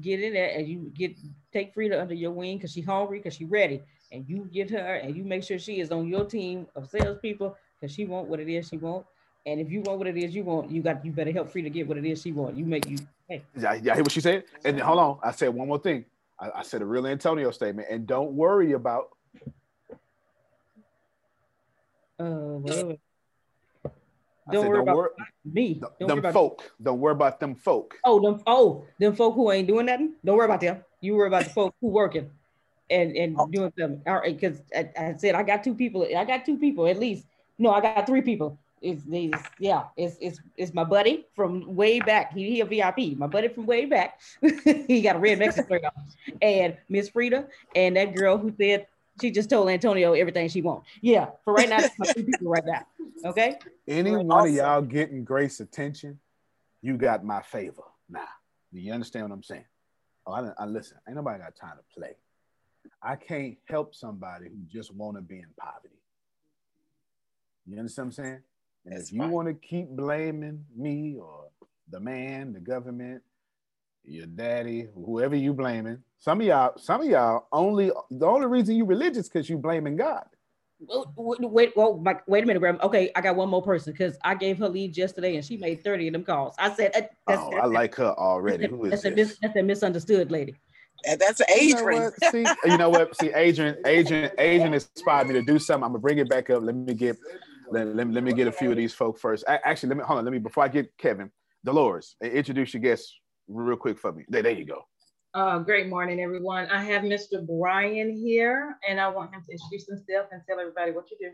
get 0.00 0.20
in 0.20 0.32
there 0.32 0.50
and 0.56 0.66
you 0.68 0.90
get 0.94 1.18
take 1.52 1.74
Frida 1.74 2.00
under 2.00 2.14
your 2.14 2.30
wing 2.30 2.58
because 2.58 2.72
she's 2.72 2.86
hungry, 2.86 3.18
because 3.18 3.34
she's 3.34 3.48
ready. 3.48 3.82
And 4.10 4.24
you 4.26 4.48
get 4.52 4.70
her 4.70 4.94
and 4.94 5.16
you 5.16 5.24
make 5.24 5.42
sure 5.42 5.58
she 5.58 5.80
is 5.80 5.90
on 5.90 6.08
your 6.08 6.24
team 6.24 6.66
of 6.74 6.88
salespeople 6.88 7.56
because 7.78 7.94
she 7.94 8.06
want 8.06 8.28
what 8.28 8.40
it 8.40 8.48
is 8.48 8.68
she 8.68 8.78
want. 8.78 9.04
And 9.46 9.60
if 9.60 9.70
you 9.70 9.82
want 9.82 9.98
what 9.98 10.06
it 10.06 10.16
is 10.16 10.34
you 10.34 10.44
want, 10.44 10.70
you 10.70 10.82
got 10.82 11.04
you 11.04 11.12
better 11.12 11.32
help 11.32 11.50
Frida 11.50 11.70
get 11.70 11.86
what 11.86 11.98
it 11.98 12.04
is 12.04 12.22
she 12.22 12.32
want. 12.32 12.56
You 12.56 12.64
make 12.64 12.88
you 12.88 12.98
hey. 13.28 13.42
Yeah, 13.56 13.74
yeah, 13.74 13.94
hear 13.94 14.02
what 14.02 14.12
she 14.12 14.20
said? 14.20 14.44
And 14.64 14.78
then, 14.78 14.84
hold 14.84 14.98
on, 14.98 15.18
I 15.22 15.30
said 15.30 15.48
one 15.48 15.68
more 15.68 15.78
thing. 15.78 16.04
I, 16.40 16.50
I 16.56 16.62
said 16.62 16.82
a 16.82 16.86
real 16.86 17.06
Antonio 17.06 17.50
statement, 17.50 17.88
and 17.90 18.06
don't 18.06 18.32
worry 18.32 18.72
about 18.72 19.08
uh. 22.18 22.24
I 24.46 24.52
Don't 24.52 24.62
said, 24.62 24.70
worry 24.70 24.84
don't 24.84 24.88
about 24.88 25.10
me. 25.44 25.74
Don't 25.74 25.98
them 25.98 26.08
worry 26.08 26.18
about 26.20 26.32
folk. 26.32 26.72
Don't 26.82 27.00
worry 27.00 27.12
about 27.12 27.38
them 27.38 27.54
folk. 27.54 27.98
Oh, 28.04 28.18
them 28.18 28.42
oh, 28.46 28.86
them 28.98 29.14
folk 29.14 29.34
who 29.34 29.52
ain't 29.52 29.68
doing 29.68 29.86
nothing. 29.86 30.14
Don't 30.24 30.36
worry 30.36 30.46
about 30.46 30.60
them. 30.60 30.82
You 31.02 31.16
worry 31.16 31.28
about 31.28 31.44
the 31.44 31.50
folk 31.50 31.74
who 31.82 31.88
working 31.88 32.30
and 32.90 33.16
and 33.16 33.36
Oh. 33.38 33.46
doing 33.46 33.72
something. 33.78 34.02
All 34.06 34.16
right, 34.16 34.38
because 34.38 34.62
I, 34.74 34.90
I 34.98 35.14
said 35.16 35.34
I 35.34 35.42
got 35.42 35.64
two 35.64 35.74
people. 35.74 36.06
I 36.16 36.24
got 36.24 36.44
two 36.44 36.58
people 36.58 36.86
at 36.86 36.98
least 36.98 37.26
No, 37.58 37.70
I 37.70 37.80
got 37.80 38.06
three 38.06 38.22
people. 38.22 38.58
It's 38.80 39.02
these, 39.04 39.32
yeah, 39.58 39.84
it's 39.96 40.16
it's 40.20 40.40
it's 40.56 40.72
my 40.72 40.84
buddy 40.84 41.26
from 41.34 41.74
way 41.74 41.98
back. 41.98 42.32
He, 42.32 42.50
he 42.50 42.60
a 42.60 42.64
VIP. 42.64 43.18
My 43.18 43.26
buddy 43.26 43.48
from 43.48 43.66
way 43.66 43.86
back. 43.86 44.20
he 44.40 45.02
got 45.02 45.16
a 45.16 45.18
red 45.18 45.38
Mexican 45.38 45.66
shirt. 45.68 45.82
And 46.40 46.76
Miss 46.88 47.08
Frida 47.08 47.48
and 47.74 47.96
that 47.96 48.14
girl 48.14 48.38
who 48.38 48.52
said 48.56 48.86
she 49.20 49.32
just 49.32 49.50
told 49.50 49.68
Antonio 49.68 50.12
everything 50.12 50.48
she 50.48 50.62
wants. 50.62 50.88
Yeah, 51.00 51.30
for 51.44 51.52
right 51.52 51.68
now, 51.68 51.80
that's 51.80 51.98
my 51.98 52.06
three 52.06 52.22
people 52.22 52.48
right 52.50 52.64
now. 52.64 52.86
Okay. 53.24 53.58
Any 53.88 54.14
one 54.16 54.46
of 54.46 54.54
y'all 54.54 54.82
getting 54.82 55.24
Grace 55.24 55.58
attention, 55.58 56.20
you 56.82 56.96
got 56.96 57.24
my 57.24 57.42
favor. 57.42 57.82
Now, 58.08 58.28
do 58.72 58.78
you 58.78 58.92
understand 58.92 59.28
what 59.28 59.34
I'm 59.34 59.42
saying? 59.42 59.64
Oh, 60.26 60.32
I, 60.32 60.52
I 60.56 60.66
listen. 60.66 60.98
Ain't 61.08 61.16
nobody 61.16 61.42
got 61.42 61.56
time 61.56 61.76
to 61.78 61.98
play. 61.98 62.14
I 63.02 63.16
can't 63.16 63.56
help 63.66 63.94
somebody 63.94 64.46
who 64.46 64.56
just 64.70 64.92
want 64.94 65.16
to 65.16 65.22
be 65.22 65.36
in 65.36 65.46
poverty. 65.58 65.94
You 67.66 67.78
understand 67.78 68.06
what 68.08 68.18
I'm 68.18 68.24
saying? 68.24 68.40
And 68.86 68.94
That's 68.96 69.08
if 69.08 69.12
you 69.12 69.20
fine. 69.20 69.30
want 69.30 69.48
to 69.48 69.54
keep 69.54 69.88
blaming 69.88 70.64
me 70.76 71.16
or 71.20 71.48
the 71.90 72.00
man, 72.00 72.52
the 72.52 72.60
government, 72.60 73.22
your 74.04 74.26
daddy, 74.26 74.88
whoever 74.94 75.36
you 75.36 75.52
blaming, 75.52 76.02
some 76.18 76.40
of 76.40 76.46
y'all, 76.46 76.72
some 76.78 77.02
of 77.02 77.06
y'all 77.08 77.46
only 77.52 77.90
the 78.10 78.26
only 78.26 78.46
reason 78.46 78.74
you 78.74 78.84
religious 78.84 79.28
because 79.28 79.48
you 79.48 79.58
blaming 79.58 79.96
God. 79.96 80.24
Well, 80.80 81.12
wait, 81.16 81.40
wait, 81.50 81.72
well, 81.76 81.96
Mike, 81.98 82.22
wait 82.28 82.44
a 82.44 82.46
minute, 82.46 82.60
Graham. 82.60 82.78
Okay, 82.82 83.10
I 83.16 83.20
got 83.20 83.34
one 83.36 83.48
more 83.48 83.62
person 83.62 83.92
because 83.92 84.16
I 84.22 84.34
gave 84.36 84.58
her 84.58 84.68
leads 84.68 84.96
yesterday 84.96 85.34
and 85.36 85.44
she 85.44 85.56
made 85.56 85.82
30 85.82 86.06
of 86.08 86.12
them 86.12 86.24
calls. 86.24 86.54
I 86.58 86.72
said, 86.72 86.92
uh, 86.94 87.00
that's, 87.00 87.12
Oh, 87.26 87.50
that's, 87.50 87.62
I 87.62 87.66
like 87.66 87.96
her 87.96 88.14
already. 88.16 88.62
that's, 88.62 88.72
Who 88.72 88.84
is 88.84 88.90
that's, 88.92 89.04
a 89.04 89.10
mis- 89.10 89.38
that's 89.42 89.56
a 89.56 89.62
misunderstood 89.62 90.30
lady. 90.30 90.54
And 91.06 91.20
that's 91.20 91.40
You 91.40 91.74
know 91.74 91.84
what? 91.84 92.22
See, 92.30 92.46
you 92.64 92.76
know 92.76 92.90
what? 92.90 93.16
See, 93.16 93.32
Adrian, 93.32 93.76
Adrian, 93.86 94.30
Adrian 94.38 94.74
inspired 94.74 95.28
me 95.28 95.34
to 95.34 95.42
do 95.42 95.58
something. 95.58 95.84
I'm 95.84 95.90
gonna 95.90 96.00
bring 96.00 96.18
it 96.18 96.28
back 96.28 96.50
up. 96.50 96.62
Let 96.62 96.74
me 96.74 96.94
get, 96.94 97.16
let, 97.70 97.86
let, 97.88 98.06
me- 98.06 98.14
let 98.14 98.24
me 98.24 98.32
get 98.32 98.46
a 98.48 98.52
few 98.52 98.70
of 98.70 98.76
these 98.76 98.94
folk 98.94 99.18
first. 99.18 99.44
A- 99.46 99.66
Actually, 99.66 99.90
let 99.90 99.98
me 99.98 100.04
hold 100.04 100.18
on. 100.18 100.24
Let 100.24 100.32
me 100.32 100.38
before 100.38 100.64
I 100.64 100.68
get 100.68 100.96
Kevin, 100.98 101.30
Dolores, 101.64 102.16
introduce 102.22 102.74
your 102.74 102.82
guests 102.82 103.14
real 103.48 103.76
quick 103.76 103.98
for 103.98 104.12
me. 104.12 104.24
There, 104.28 104.42
there 104.42 104.52
you 104.52 104.64
go. 104.64 104.82
Uh, 105.34 105.58
great 105.60 105.88
morning, 105.88 106.20
everyone. 106.20 106.66
I 106.70 106.82
have 106.82 107.02
Mr. 107.02 107.46
Brian 107.46 108.10
here, 108.10 108.76
and 108.88 108.98
I 109.00 109.08
want 109.08 109.32
him 109.32 109.42
to 109.46 109.52
introduce 109.52 109.86
himself 109.86 110.26
and 110.32 110.42
tell 110.48 110.58
everybody 110.58 110.90
what 110.92 111.10
you 111.10 111.16
do. 111.20 111.30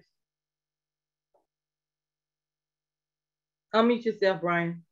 Unmute 3.78 4.04
yourself, 4.04 4.40
Brian. 4.40 4.82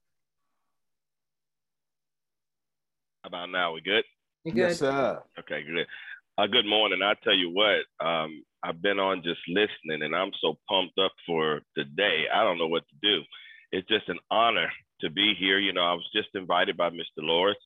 How 3.22 3.28
about 3.28 3.50
now? 3.50 3.72
We 3.74 3.80
good? 3.80 4.04
You 4.44 4.52
Yes, 4.56 4.80
sir. 4.80 5.22
Okay, 5.38 5.62
good. 5.62 5.86
Uh, 6.36 6.48
good 6.48 6.66
morning. 6.66 7.00
I 7.00 7.14
tell 7.22 7.34
you 7.34 7.50
what, 7.50 7.84
um, 8.04 8.42
I've 8.64 8.82
been 8.82 8.98
on 8.98 9.22
just 9.22 9.38
listening, 9.46 10.02
and 10.02 10.16
I'm 10.16 10.32
so 10.40 10.58
pumped 10.68 10.98
up 10.98 11.12
for 11.24 11.60
today. 11.76 12.24
I 12.34 12.42
don't 12.42 12.58
know 12.58 12.66
what 12.66 12.82
to 12.88 12.96
do. 13.00 13.22
It's 13.70 13.86
just 13.86 14.08
an 14.08 14.18
honor 14.32 14.68
to 15.00 15.10
be 15.10 15.34
here. 15.38 15.60
You 15.60 15.72
know, 15.72 15.82
I 15.82 15.92
was 15.92 16.08
just 16.12 16.30
invited 16.34 16.76
by 16.76 16.90
Mr. 16.90 17.18
Loris, 17.18 17.56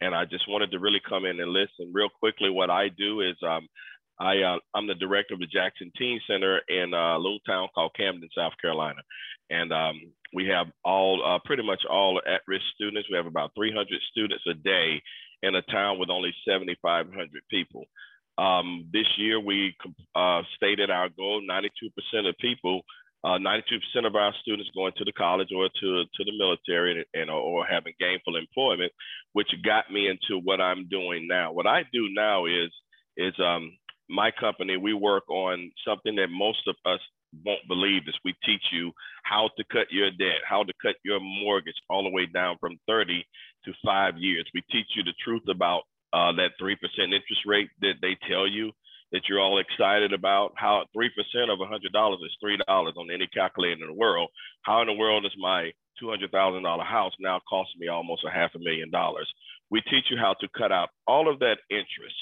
and 0.00 0.14
I 0.14 0.24
just 0.24 0.48
wanted 0.48 0.70
to 0.70 0.78
really 0.78 1.00
come 1.08 1.24
in 1.24 1.40
and 1.40 1.50
listen. 1.50 1.90
Real 1.92 2.10
quickly, 2.20 2.48
what 2.48 2.70
I 2.70 2.90
do 2.96 3.22
is 3.22 3.34
um, 3.44 3.66
I 4.20 4.38
uh, 4.42 4.58
I'm 4.72 4.86
the 4.86 4.94
director 4.94 5.34
of 5.34 5.40
the 5.40 5.46
Jackson 5.46 5.90
Teen 5.98 6.20
Center 6.28 6.60
in 6.68 6.94
uh, 6.94 7.16
a 7.16 7.18
little 7.18 7.40
town 7.44 7.68
called 7.74 7.96
Camden, 7.96 8.28
South 8.36 8.52
Carolina, 8.60 9.00
and 9.50 9.72
um, 9.72 10.00
we 10.32 10.46
have 10.46 10.66
all 10.84 11.22
uh, 11.26 11.38
pretty 11.44 11.62
much 11.62 11.82
all 11.90 12.20
at-risk 12.26 12.64
students. 12.74 13.08
We 13.10 13.16
have 13.16 13.26
about 13.26 13.52
300 13.56 13.86
students 14.10 14.44
a 14.48 14.54
day 14.54 15.02
in 15.42 15.54
a 15.54 15.62
town 15.62 15.98
with 15.98 16.10
only 16.10 16.32
7,500 16.46 17.28
people. 17.50 17.84
Um, 18.38 18.88
this 18.92 19.06
year, 19.18 19.40
we 19.40 19.74
uh, 20.14 20.42
stated 20.56 20.90
our 20.90 21.08
goal: 21.08 21.42
92% 21.42 22.28
of 22.28 22.34
people, 22.38 22.82
uh, 23.24 23.38
92% 23.38 24.06
of 24.06 24.14
our 24.14 24.32
students 24.40 24.70
going 24.74 24.92
to 24.96 25.04
the 25.04 25.12
college 25.12 25.48
or 25.54 25.68
to 25.68 26.04
to 26.04 26.24
the 26.24 26.38
military 26.38 27.04
and, 27.12 27.22
and 27.22 27.30
or 27.30 27.66
having 27.66 27.92
gainful 27.98 28.36
employment, 28.36 28.92
which 29.32 29.48
got 29.64 29.92
me 29.92 30.08
into 30.08 30.40
what 30.42 30.60
I'm 30.60 30.88
doing 30.88 31.26
now. 31.28 31.52
What 31.52 31.66
I 31.66 31.82
do 31.92 32.08
now 32.10 32.46
is 32.46 32.70
is 33.16 33.34
um, 33.38 33.76
my 34.08 34.30
company. 34.30 34.76
We 34.76 34.94
work 34.94 35.28
on 35.28 35.70
something 35.86 36.16
that 36.16 36.28
most 36.30 36.66
of 36.66 36.76
us 36.86 37.00
won't 37.44 37.66
believe 37.68 38.04
this. 38.04 38.14
we 38.24 38.34
teach 38.44 38.62
you 38.72 38.92
how 39.24 39.50
to 39.56 39.64
cut 39.72 39.86
your 39.90 40.10
debt, 40.10 40.42
how 40.48 40.62
to 40.64 40.72
cut 40.82 40.96
your 41.04 41.20
mortgage 41.20 41.74
all 41.88 42.02
the 42.02 42.10
way 42.10 42.26
down 42.26 42.56
from 42.60 42.78
30 42.86 43.24
to 43.64 43.72
five 43.84 44.16
years. 44.16 44.46
We 44.54 44.62
teach 44.70 44.86
you 44.96 45.02
the 45.02 45.14
truth 45.24 45.42
about 45.48 45.82
uh, 46.12 46.32
that 46.32 46.58
3% 46.60 46.74
interest 46.98 47.46
rate 47.46 47.70
that 47.80 47.94
they 48.02 48.16
tell 48.28 48.46
you 48.46 48.72
that 49.12 49.22
you're 49.28 49.40
all 49.40 49.58
excited 49.58 50.12
about. 50.12 50.52
How 50.56 50.84
3% 50.96 51.08
of 51.52 51.58
$100 51.58 52.14
is 52.14 52.36
$3 52.44 52.96
on 52.96 53.10
any 53.12 53.26
calculator 53.28 53.80
in 53.82 53.88
the 53.88 53.92
world. 53.92 54.30
How 54.62 54.80
in 54.80 54.86
the 54.86 54.94
world 54.94 55.24
is 55.24 55.32
my 55.38 55.72
$200,000 56.02 56.84
house 56.84 57.12
now 57.20 57.40
cost 57.48 57.70
me 57.78 57.88
almost 57.88 58.24
a 58.24 58.30
half 58.30 58.54
a 58.54 58.58
million 58.58 58.90
dollars? 58.90 59.30
We 59.70 59.80
teach 59.82 60.06
you 60.10 60.16
how 60.16 60.34
to 60.40 60.48
cut 60.56 60.72
out 60.72 60.90
all 61.06 61.30
of 61.32 61.38
that 61.40 61.58
interest. 61.70 62.14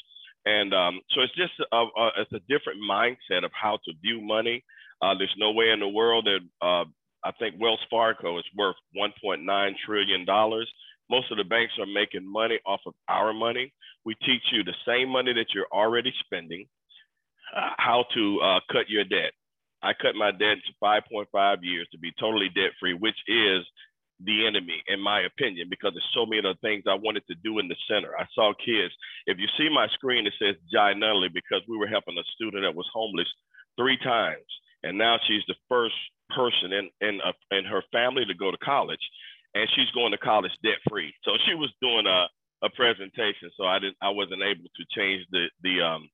And 0.47 0.73
um, 0.73 1.01
so 1.11 1.21
it's 1.21 1.35
just 1.35 1.53
a, 1.73 1.77
a, 1.77 2.11
it's 2.19 2.33
a 2.33 2.41
different 2.49 2.81
mindset 2.89 3.45
of 3.45 3.51
how 3.53 3.79
to 3.85 3.93
view 4.03 4.21
money. 4.21 4.65
Uh, 5.03 5.15
there's 5.17 5.35
no 5.39 5.53
way 5.53 5.71
in 5.71 5.81
the 5.81 5.89
world 5.89 6.27
that 6.27 6.41
uh, 6.67 6.85
I 7.25 7.33
think 7.39 7.57
Wells 7.59 7.81
Fargo 7.91 8.39
is 8.39 8.45
worth 8.57 8.77
1.9 8.97 9.73
trillion 9.85 10.25
dollars. 10.25 10.71
Most 11.11 11.31
of 11.31 11.39
the 11.39 11.45
banks 11.45 11.73
are 11.79 11.87
making 11.87 12.31
money 12.31 12.59
off 12.67 12.81
of 12.87 12.95
our 13.09 13.33
money. 13.33 13.73
We 14.05 14.15
teach 14.17 14.43
you 14.53 14.63
the 14.63 14.75
same 14.87 15.09
money 15.09 15.33
that 15.33 15.47
you're 15.55 15.71
already 15.73 16.13
spending, 16.25 16.67
uh, 17.57 17.71
how 17.79 18.05
to 18.15 18.41
uh, 18.41 18.61
cut 18.71 18.89
your 18.89 19.05
debt. 19.05 19.33
I 19.83 19.93
cut 19.95 20.15
my 20.17 20.33
debt 20.33 20.59
to 20.67 20.73
5.5 20.83 21.59
years 21.63 21.89
to 21.93 21.99
be 21.99 22.13
totally 22.19 22.49
debt 22.49 22.73
free, 22.81 22.95
which 22.95 23.19
is 23.29 23.65
the 24.25 24.47
enemy, 24.47 24.83
in 24.89 25.01
my 25.01 25.23
opinion, 25.23 25.69
because 25.71 25.93
there's 25.95 26.15
so 26.15 26.27
many 26.27 26.41
other 26.41 26.59
things 26.61 26.85
I 26.89 26.95
wanted 26.95 27.23
to 27.29 27.37
do 27.45 27.59
in 27.59 27.69
the 27.69 27.77
center. 27.89 28.19
I 28.19 28.27
saw 28.35 28.53
kids. 28.55 28.93
If 29.27 29.39
you 29.39 29.47
see 29.57 29.69
my 29.73 29.87
screen, 29.95 30.27
it 30.27 30.35
says 30.39 30.57
Jai 30.73 30.95
Nunley 30.95 31.33
because 31.33 31.63
we 31.69 31.77
were 31.77 31.87
helping 31.87 32.19
a 32.19 32.27
student 32.35 32.65
that 32.65 32.75
was 32.75 32.89
homeless 32.93 33.29
three 33.79 33.97
times, 33.99 34.47
and 34.89 34.97
now 34.97 35.19
she's 35.27 35.45
the 35.47 35.55
first 35.69 35.95
person 36.35 36.73
in 36.73 36.91
in, 37.01 37.21
a, 37.21 37.57
in 37.57 37.65
her 37.65 37.83
family 37.93 38.25
to 38.25 38.35
go 38.35 38.51
to 38.51 38.59
college, 38.59 39.05
and 39.55 39.69
she's 39.75 39.91
going 39.93 40.13
to 40.13 40.19
college 40.19 40.53
debt 40.65 40.81
free. 40.89 41.13
So 41.25 41.33
she 41.47 41.55
was 41.55 41.71
doing 41.81 42.07
a 42.07 42.27
a 42.67 42.71
presentation, 42.71 43.51
so 43.57 43.65
I 43.65 43.79
didn't 43.79 43.97
I 44.03 44.09
wasn't 44.11 44.43
able 44.43 44.65
to 44.65 44.85
change 44.97 45.25
the 45.31 45.47
the 45.63 45.83
um 45.83 46.09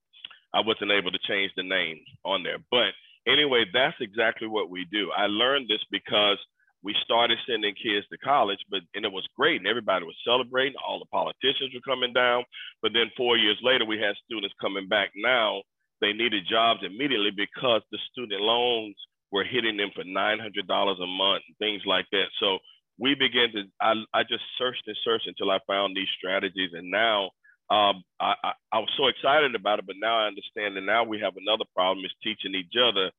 I 0.53 0.61
wasn't 0.61 0.93
able 0.93 1.11
to 1.11 1.27
change 1.27 1.53
the 1.57 1.63
name 1.63 1.99
on 2.25 2.43
there, 2.43 2.59
but 2.71 2.93
anyway, 3.27 3.65
that's 3.73 3.97
exactly 4.01 4.49
what 4.49 4.71
we 4.71 4.87
do. 4.91 5.11
I 5.17 5.27
learned 5.27 5.69
this 5.69 5.85
because 5.91 6.39
we 6.83 6.95
started 7.03 7.39
sending 7.49 7.75
kids 7.75 8.07
to 8.11 8.19
college, 8.19 8.61
but 8.71 8.81
and 8.95 9.05
it 9.05 9.13
was 9.13 9.27
great, 9.37 9.61
and 9.61 9.67
everybody 9.69 10.05
was 10.05 10.17
celebrating. 10.27 10.75
All 10.87 10.99
the 10.99 11.07
politicians 11.07 11.73
were 11.73 11.81
coming 11.81 12.13
down, 12.13 12.45
but 12.83 12.93
then 12.93 13.11
four 13.17 13.37
years 13.37 13.59
later, 13.63 13.85
we 13.87 13.99
had 13.99 14.15
students 14.25 14.55
coming 14.61 14.87
back. 14.89 15.11
Now 15.17 15.63
they 16.01 16.13
needed 16.13 16.45
jobs 16.49 16.81
immediately 16.85 17.31
because 17.31 17.83
the 17.91 17.99
student 18.13 18.41
loans 18.41 18.97
were 19.33 19.45
hitting 19.45 19.77
them 19.77 19.91
for 19.95 20.05
nine 20.05 20.39
hundred 20.39 20.67
dollars 20.67 20.99
a 21.03 21.07
month 21.07 21.43
and 21.49 21.57
things 21.59 21.83
like 21.87 22.07
that. 22.13 22.27
So 22.41 22.59
we 22.99 23.15
began 23.15 23.51
to. 23.53 23.65
I, 23.81 23.95
I 24.13 24.23
just 24.23 24.45
searched 24.59 24.85
and 24.87 24.97
searched 25.05 25.27
until 25.27 25.51
I 25.51 25.59
found 25.67 25.97
these 25.97 26.09
strategies, 26.17 26.71
and 26.73 26.91
now 26.91 27.31
um, 27.71 28.05
I, 28.21 28.35
I, 28.45 28.53
I 28.73 28.79
was 28.79 28.91
so 28.97 29.09
excited 29.09 29.55
about 29.55 29.79
it. 29.79 29.87
But 29.87 29.97
now 30.01 30.19
I 30.19 30.27
understand, 30.27 30.77
that 30.77 30.83
now 30.83 31.05
we 31.05 31.19
have 31.21 31.35
another 31.37 31.65
problem: 31.75 32.05
is 32.05 32.13
teaching 32.23 32.55
each 32.55 32.75
other 32.81 33.11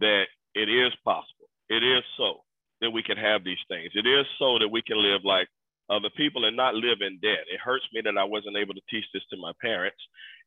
that 0.00 0.24
it 0.54 0.68
is 0.68 0.92
possible. 1.04 1.48
It 1.68 1.82
is 1.82 2.02
so 2.16 2.42
that 2.80 2.90
we 2.90 3.02
can 3.02 3.16
have 3.16 3.44
these 3.44 3.62
things. 3.68 3.90
It 3.94 4.06
is 4.06 4.26
so 4.38 4.58
that 4.58 4.68
we 4.68 4.82
can 4.82 5.00
live 5.00 5.22
like 5.24 5.48
Uh, 5.92 5.96
other 5.96 6.10
people 6.16 6.44
and 6.44 6.56
not 6.56 6.74
live 6.74 6.98
in 7.00 7.18
debt. 7.22 7.44
It 7.52 7.60
hurts 7.60 7.84
me 7.92 8.00
that 8.04 8.18
I 8.18 8.24
wasn't 8.24 8.56
able 8.56 8.74
to 8.74 8.80
teach 8.90 9.04
this 9.12 9.22
to 9.30 9.36
my 9.36 9.52
parents. 9.60 9.98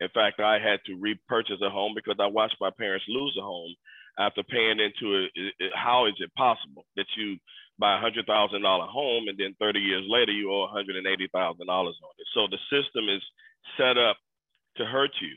In 0.01 0.09
fact, 0.13 0.39
I 0.39 0.59
had 0.59 0.79
to 0.85 0.99
repurchase 0.99 1.61
a 1.61 1.69
home 1.69 1.93
because 1.95 2.17
I 2.19 2.27
watched 2.27 2.57
my 2.61 2.71
parents 2.77 3.05
lose 3.07 3.35
a 3.39 3.43
home 3.43 3.75
after 4.19 4.43
paying 4.43 4.79
into 4.79 5.25
it. 5.25 5.71
How 5.75 6.07
is 6.07 6.15
it 6.19 6.33
possible 6.35 6.85
that 6.95 7.07
you 7.17 7.37
buy 7.79 7.97
a 7.97 8.01
hundred 8.01 8.25
thousand 8.25 8.63
dollar 8.63 8.87
home 8.87 9.27
and 9.27 9.37
then 9.37 9.55
30 9.59 9.79
years 9.79 10.05
later 10.09 10.31
you 10.31 10.51
owe 10.51 10.67
$180,000 10.73 11.05
on 11.69 11.93
it? 11.93 12.27
So 12.33 12.47
the 12.49 12.59
system 12.71 13.09
is 13.09 13.21
set 13.77 13.97
up 13.97 14.17
to 14.77 14.85
hurt 14.85 15.11
you. 15.21 15.35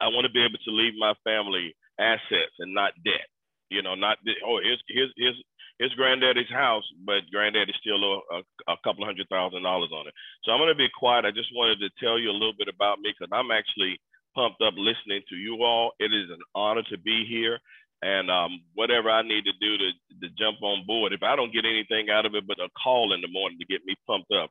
I 0.00 0.08
want 0.08 0.26
to 0.26 0.32
be 0.32 0.44
able 0.44 0.58
to 0.64 0.70
leave 0.70 0.94
my 0.98 1.14
family 1.24 1.74
assets 1.98 2.54
and 2.58 2.74
not 2.74 2.92
debt. 3.04 3.26
You 3.70 3.82
know, 3.82 3.94
not 3.94 4.18
oh, 4.46 4.60
here's 4.62 4.82
here's 4.88 5.12
here's 5.16 5.42
here's 5.78 5.94
granddaddy's 5.94 6.50
house, 6.50 6.84
but 7.04 7.28
granddaddy 7.30 7.72
still 7.80 8.04
owe 8.04 8.22
a, 8.32 8.72
a 8.72 8.76
couple 8.84 9.04
hundred 9.04 9.28
thousand 9.28 9.62
dollars 9.62 9.90
on 9.92 10.06
it. 10.06 10.14
So 10.44 10.52
I'm 10.52 10.60
gonna 10.60 10.74
be 10.74 10.88
quiet. 10.88 11.24
I 11.24 11.30
just 11.30 11.54
wanted 11.54 11.80
to 11.80 11.90
tell 12.02 12.18
you 12.18 12.30
a 12.30 12.36
little 12.36 12.56
bit 12.56 12.68
about 12.68 13.00
me 13.00 13.12
because 13.12 13.32
I'm 13.32 13.50
actually 13.50 14.00
pumped 14.34 14.60
up 14.62 14.74
listening 14.76 15.22
to 15.28 15.36
you 15.36 15.62
all. 15.62 15.92
It 15.98 16.12
is 16.12 16.30
an 16.30 16.40
honor 16.54 16.82
to 16.90 16.98
be 16.98 17.24
here. 17.28 17.58
And 18.02 18.30
um, 18.30 18.60
whatever 18.74 19.08
I 19.10 19.22
need 19.22 19.44
to 19.48 19.56
do 19.58 19.78
to, 19.78 19.88
to 20.20 20.28
jump 20.36 20.60
on 20.62 20.84
board, 20.86 21.14
if 21.14 21.22
I 21.22 21.34
don't 21.34 21.52
get 21.52 21.64
anything 21.64 22.10
out 22.10 22.26
of 22.26 22.34
it 22.34 22.46
but 22.46 22.60
a 22.60 22.68
call 22.76 23.14
in 23.14 23.22
the 23.22 23.32
morning 23.32 23.58
to 23.58 23.64
get 23.64 23.86
me 23.86 23.96
pumped 24.06 24.30
up, 24.32 24.50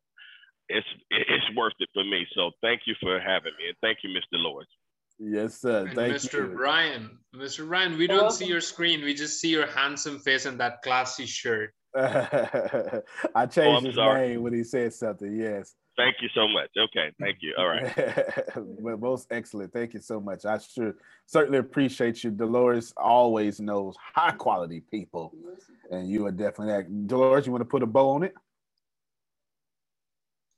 it's 0.67 0.87
it's 1.11 1.55
worth 1.55 1.77
it 1.79 1.89
for 1.93 2.03
me. 2.03 2.25
So 2.33 2.51
thank 2.61 2.81
you 2.87 2.95
for 2.99 3.19
having 3.19 3.53
me, 3.59 3.69
and 3.69 3.77
thank 3.81 3.99
you, 4.03 4.09
Mr. 4.09 4.41
Lord. 4.41 4.65
Yes, 5.19 5.61
sir. 5.61 5.85
And 5.85 5.95
Thank 5.95 6.13
Mr. 6.15 6.49
you. 6.49 6.55
Brian, 6.55 7.17
Mr. 7.35 7.67
Ryan, 7.67 7.97
we 7.97 8.07
don't 8.07 8.31
see 8.31 8.45
your 8.45 8.61
screen. 8.61 9.03
We 9.03 9.13
just 9.13 9.39
see 9.39 9.49
your 9.49 9.67
handsome 9.67 10.19
face 10.19 10.45
and 10.45 10.59
that 10.59 10.81
classy 10.81 11.25
shirt. 11.25 11.73
I 11.95 13.01
Oh, 13.33 13.45
changed 13.45 13.77
I'm 13.79 13.85
his 13.85 13.95
sorry. 13.95 14.29
name 14.29 14.43
when 14.43 14.53
he 14.53 14.63
said 14.63 14.93
something. 14.93 15.33
Yes. 15.39 15.73
Thank 15.97 16.17
you 16.21 16.27
so 16.35 16.45
much. 16.49 16.69
Okay, 16.77 17.13
thank 17.21 17.37
you. 17.39 17.53
All 17.57 17.69
right. 17.69 17.89
well, 18.57 18.97
most 18.97 19.27
excellent. 19.31 19.71
Thank 19.71 19.93
you 19.93 20.01
so 20.01 20.19
much. 20.19 20.43
I 20.45 20.57
sure 20.57 20.93
certainly 21.25 21.59
appreciate 21.59 22.21
you. 22.21 22.31
Dolores 22.31 22.93
always 22.97 23.61
knows 23.61 23.95
high 24.13 24.31
quality 24.31 24.81
people, 24.91 25.33
and 25.89 26.09
you 26.09 26.25
are 26.25 26.31
definitely 26.33 26.73
that. 26.73 27.07
Dolores, 27.07 27.45
you 27.45 27.53
want 27.53 27.61
to 27.61 27.65
put 27.65 27.81
a 27.81 27.85
bow 27.85 28.09
on 28.09 28.23
it? 28.23 28.33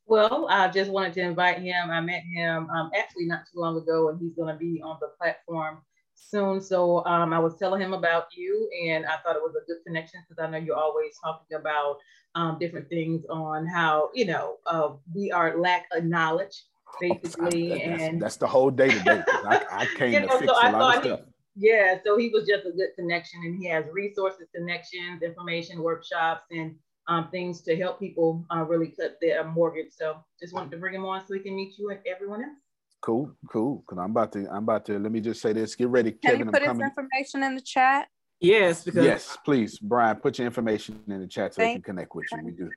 Well, 0.08 0.48
I 0.50 0.70
just 0.70 0.90
wanted 0.90 1.14
to 1.14 1.22
invite 1.22 1.60
him. 1.60 1.92
I 1.92 2.00
met 2.00 2.24
him 2.24 2.70
um, 2.70 2.92
actually 2.98 3.26
not 3.26 3.42
too 3.52 3.60
long 3.60 3.78
ago, 3.78 4.10
and 4.10 4.20
he's 4.20 4.34
going 4.34 4.54
to 4.54 4.58
be 4.58 4.82
on 4.82 4.98
the 5.02 5.10
platform 5.20 5.80
soon. 6.16 6.62
So 6.62 7.06
um, 7.06 7.34
I 7.34 7.40
was 7.40 7.58
telling 7.58 7.82
him 7.82 7.94
about 7.94 8.28
you, 8.36 8.70
and 8.88 9.06
I 9.06 9.18
thought 9.18 9.36
it 9.36 9.42
was 9.42 9.56
a 9.62 9.66
good 9.66 9.84
connection 9.86 10.22
because 10.28 10.42
I 10.42 10.50
know 10.50 10.58
you're 10.58 10.78
always 10.78 11.18
talking 11.22 11.58
about 11.58 11.98
um, 12.36 12.58
different 12.58 12.88
things 12.90 13.26
on 13.30 13.68
how 13.68 14.10
you 14.14 14.26
know 14.26 14.58
uh, 14.66 14.92
we 15.14 15.30
are 15.32 15.58
lack 15.58 15.86
of 15.94 16.06
knowledge, 16.06 16.64
basically, 17.02 17.70
That's, 17.70 18.02
and 18.02 18.22
that's 18.22 18.38
the 18.38 18.48
whole 18.48 18.72
day 18.72 18.90
today. 18.90 19.24
I, 19.28 19.66
I 19.72 19.86
came 19.98 20.14
you 20.14 20.22
to 20.22 20.28
fix 20.40 20.46
so 20.46 20.54
a 20.54 20.68
I 20.68 20.72
lot 20.72 20.98
of 20.98 21.04
thought 21.04 21.20
he, 21.20 21.68
yeah, 21.70 21.98
so 22.06 22.18
he 22.18 22.30
was 22.30 22.48
just 22.48 22.66
a 22.66 22.72
good 22.72 22.90
connection, 22.96 23.42
and 23.44 23.62
he 23.62 23.68
has 23.68 23.86
resources, 23.92 24.48
connections, 24.56 25.22
information, 25.24 25.82
workshops, 25.82 26.44
and 26.52 26.76
um, 27.08 27.30
things 27.30 27.62
to 27.62 27.76
help 27.78 28.00
people 28.00 28.46
uh, 28.54 28.64
really 28.64 28.88
cut 28.88 29.18
their 29.22 29.44
mortgage. 29.46 29.92
So 29.92 30.18
just 30.40 30.54
wanted 30.54 30.72
to 30.72 30.78
bring 30.78 30.94
him 30.94 31.06
on 31.06 31.26
so 31.26 31.34
he 31.34 31.40
can 31.40 31.56
meet 31.56 31.78
you 31.78 31.90
and 31.90 32.00
everyone 32.06 32.44
else. 32.44 32.60
Cool, 33.02 33.32
cool. 33.50 33.84
Cause 33.88 34.00
I'm 34.00 34.12
about 34.12 34.32
to, 34.34 34.48
I'm 34.50 34.64
about 34.64 34.86
to. 34.88 35.00
Let 35.00 35.12
me 35.12 35.22
just 35.22 35.42
say 35.42 35.54
this. 35.54 35.76
Get 35.76 35.88
ready, 35.88 36.12
Can 36.12 36.20
Kevin. 36.22 36.40
you 36.40 36.46
I'm 36.46 36.52
put 36.52 36.62
his 36.62 36.70
coming. 36.70 36.88
information 36.88 37.44
in 37.44 37.56
the 37.56 37.62
chat? 37.62 38.08
Yes, 38.40 38.84
because 38.84 39.06
Yes, 39.06 39.38
please, 39.46 39.80
Brian. 39.80 40.18
Put 40.18 40.40
your 40.40 40.48
information 40.48 41.02
in 41.08 41.22
the 41.22 41.28
chat 41.28 41.54
so 41.54 41.64
we 41.64 41.74
can 41.74 41.82
connect 41.82 42.14
with 42.16 42.26
you. 42.32 42.44
We 42.44 42.52
do, 42.52 42.70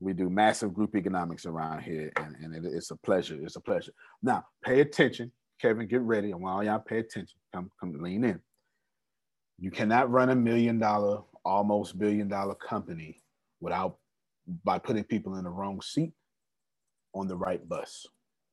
we 0.00 0.12
do 0.12 0.28
massive 0.28 0.74
group 0.74 0.96
economics 0.96 1.46
around 1.46 1.82
here, 1.82 2.12
and, 2.16 2.34
and 2.42 2.54
it, 2.54 2.70
it's 2.74 2.90
a 2.90 2.96
pleasure. 2.96 3.38
It's 3.42 3.56
a 3.56 3.60
pleasure. 3.60 3.92
Now, 4.22 4.44
pay 4.64 4.80
attention, 4.80 5.32
Kevin. 5.60 5.86
Get 5.86 6.00
ready, 6.00 6.32
and 6.32 6.42
while 6.42 6.62
y'all 6.64 6.78
pay 6.78 6.98
attention, 6.98 7.38
come, 7.54 7.70
come, 7.78 7.94
lean 8.02 8.24
in. 8.24 8.40
You 9.58 9.70
cannot 9.70 10.10
run 10.10 10.30
a 10.30 10.34
million 10.34 10.78
dollar, 10.78 11.20
almost 11.44 11.98
billion 11.98 12.28
dollar 12.28 12.54
company 12.54 13.21
without 13.62 13.96
by 14.64 14.78
putting 14.78 15.04
people 15.04 15.36
in 15.36 15.44
the 15.44 15.50
wrong 15.50 15.80
seat 15.80 16.12
on 17.14 17.28
the 17.28 17.36
right 17.36 17.66
bus. 17.66 18.06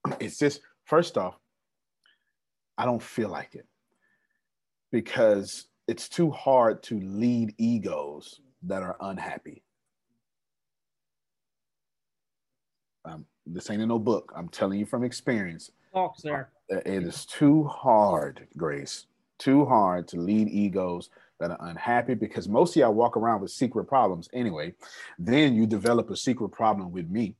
It's 0.21 0.37
just 0.37 0.61
first 0.85 1.17
off, 1.17 1.37
I 2.77 2.85
don't 2.85 3.03
feel 3.03 3.29
like 3.29 3.55
it 3.55 3.65
because 4.91 5.67
it's 5.87 6.07
too 6.07 6.31
hard 6.31 6.81
to 6.83 6.99
lead 7.01 7.53
egos 7.57 8.39
that 8.63 8.81
are 8.83 8.95
unhappy. 9.01 9.63
Um, 13.05 13.25
this 13.45 13.69
ain't 13.69 13.81
in 13.81 13.89
no 13.89 13.99
book. 13.99 14.31
I'm 14.35 14.49
telling 14.49 14.79
you 14.79 14.85
from 14.85 15.03
experience. 15.03 15.71
Talk, 15.93 16.13
sir. 16.17 16.47
It 16.69 17.03
is 17.03 17.25
too 17.25 17.63
hard, 17.63 18.47
Grace, 18.55 19.07
too 19.39 19.65
hard 19.65 20.07
to 20.09 20.19
lead 20.19 20.47
egos 20.49 21.09
that 21.39 21.51
are 21.51 21.69
unhappy 21.69 22.13
because 22.13 22.47
most 22.47 22.75
of 22.75 22.81
y'all 22.81 22.93
walk 22.93 23.17
around 23.17 23.41
with 23.41 23.51
secret 23.51 23.85
problems 23.85 24.29
anyway. 24.33 24.73
Then 25.17 25.55
you 25.55 25.65
develop 25.65 26.09
a 26.09 26.17
secret 26.17 26.49
problem 26.49 26.91
with 26.91 27.09
me. 27.09 27.35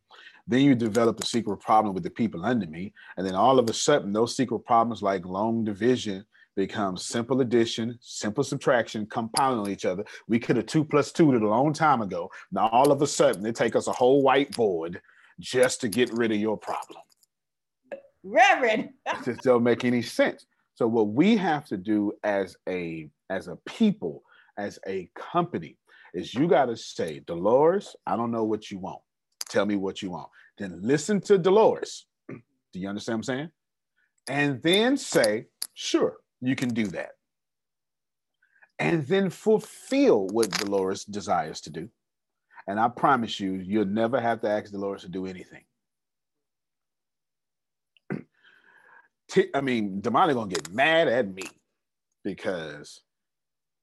Then 0.47 0.61
you 0.61 0.73
develop 0.73 1.19
a 1.19 1.25
secret 1.25 1.57
problem 1.57 1.93
with 1.93 2.03
the 2.03 2.09
people 2.09 2.43
under 2.45 2.65
me. 2.65 2.93
And 3.17 3.27
then 3.27 3.35
all 3.35 3.59
of 3.59 3.69
a 3.69 3.73
sudden, 3.73 4.11
those 4.11 4.35
secret 4.35 4.59
problems 4.65 5.01
like 5.01 5.25
long 5.25 5.63
division 5.63 6.25
become 6.55 6.97
simple 6.97 7.41
addition, 7.41 7.97
simple 8.01 8.43
subtraction, 8.43 9.05
compounding 9.05 9.59
on 9.59 9.69
each 9.69 9.85
other. 9.85 10.03
We 10.27 10.39
could 10.39 10.57
have 10.57 10.65
two 10.65 10.83
plus 10.83 11.11
two 11.11 11.31
did 11.31 11.43
a 11.43 11.47
long 11.47 11.73
time 11.73 12.01
ago. 12.01 12.31
Now 12.51 12.67
all 12.69 12.91
of 12.91 13.01
a 13.01 13.07
sudden, 13.07 13.45
it 13.45 13.55
take 13.55 13.75
us 13.75 13.87
a 13.87 13.93
whole 13.93 14.23
whiteboard 14.23 14.97
just 15.39 15.81
to 15.81 15.87
get 15.87 16.11
rid 16.11 16.31
of 16.31 16.37
your 16.37 16.57
problem 16.57 17.01
Reverend. 18.23 18.89
it 19.05 19.23
just 19.23 19.41
don't 19.41 19.63
make 19.63 19.85
any 19.85 20.01
sense. 20.01 20.45
So 20.79 20.87
what 20.87 21.09
we 21.09 21.35
have 21.35 21.65
to 21.65 21.75
do 21.75 22.13
as 22.23 22.55
a 22.69 23.09
as 23.29 23.49
a 23.49 23.57
people, 23.65 24.23
as 24.57 24.79
a 24.87 25.09
company, 25.13 25.75
is 26.13 26.33
you 26.33 26.47
got 26.47 26.67
to 26.67 26.77
say, 26.77 27.19
Dolores, 27.27 27.97
I 28.07 28.15
don't 28.15 28.31
know 28.31 28.45
what 28.45 28.71
you 28.71 28.79
want. 28.79 29.01
Tell 29.49 29.65
me 29.65 29.75
what 29.75 30.01
you 30.01 30.11
want. 30.11 30.29
Then 30.57 30.79
listen 30.81 31.19
to 31.23 31.37
Dolores. 31.37 32.05
Do 32.29 32.79
you 32.79 32.87
understand 32.87 33.17
what 33.17 33.17
I'm 33.17 33.23
saying? 33.23 33.49
And 34.29 34.61
then 34.61 34.95
say, 34.95 35.47
sure, 35.73 36.15
you 36.39 36.55
can 36.55 36.69
do 36.69 36.87
that. 36.87 37.09
And 38.79 39.05
then 39.05 39.29
fulfill 39.31 40.27
what 40.27 40.49
Dolores 40.49 41.03
desires 41.03 41.59
to 41.61 41.71
do. 41.71 41.89
And 42.67 42.79
I 42.79 42.87
promise 42.87 43.37
you, 43.37 43.55
you'll 43.55 43.83
never 43.83 44.21
have 44.21 44.39
to 44.41 44.49
ask 44.49 44.71
Dolores 44.71 45.01
to 45.01 45.09
do 45.09 45.25
anything. 45.25 45.65
T- 49.29 49.49
I 49.53 49.61
mean, 49.61 50.01
Damani 50.01 50.33
gonna 50.33 50.49
get 50.49 50.71
mad 50.71 51.07
at 51.07 51.33
me 51.33 51.43
because 52.23 53.01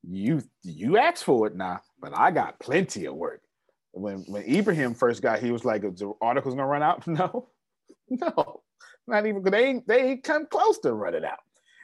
you 0.02 0.42
you 0.62 0.98
asked 0.98 1.24
for 1.24 1.46
it 1.46 1.56
now, 1.56 1.80
but 2.00 2.16
I 2.16 2.30
got 2.30 2.60
plenty 2.60 3.06
of 3.06 3.14
work. 3.14 3.42
When 3.92 4.24
when 4.28 4.42
Ibrahim 4.42 4.94
first 4.94 5.22
got, 5.22 5.40
he 5.40 5.52
was 5.52 5.64
like, 5.64 5.82
"The 5.82 6.12
article's 6.20 6.54
gonna 6.54 6.66
run 6.66 6.82
out." 6.82 7.06
No, 7.08 7.48
no, 8.10 8.62
not 9.06 9.26
even. 9.26 9.42
They 9.42 9.64
ain't 9.64 9.88
they 9.88 10.02
ain't 10.02 10.24
come 10.24 10.46
close 10.46 10.78
to 10.80 10.92
running 10.92 11.24
out. 11.24 11.40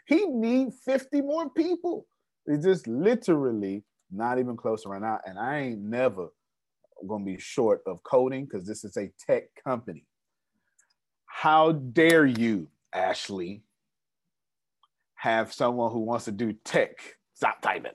He 0.07 0.27
need 0.27 0.69
fifty 0.85 1.21
more 1.21 1.51
people. 1.51 2.07
It's 2.47 2.65
just 2.65 2.87
literally 2.87 3.85
not 4.11 4.39
even 4.39 4.57
close 4.57 4.83
to 4.83 4.91
run 4.91 5.05
out. 5.05 5.23
And 5.27 5.39
I 5.39 5.61
ain't 5.61 5.81
never 5.81 6.29
gonna 7.09 7.25
be 7.25 7.39
short 7.39 7.81
of 7.87 8.03
coding 8.05 8.45
because 8.45 8.67
this 8.67 8.85
is 8.85 8.97
a 8.97 9.11
tech 9.27 9.45
company. 9.65 10.05
How 11.27 11.73
dare 11.73 12.27
you, 12.27 12.69
Ashley, 12.93 13.63
have 15.15 15.53
someone 15.53 15.93
who 15.93 16.01
wants 16.01 16.25
to 16.27 16.33
do 16.33 16.53
tech, 16.65 17.17
stop 17.35 17.61
typing, 17.63 17.93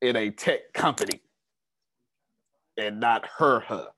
in 0.00 0.16
a 0.16 0.30
tech 0.30 0.72
company 0.72 1.20
and 2.76 3.00
not 3.00 3.26
her, 3.38 3.60
her. 3.60 3.88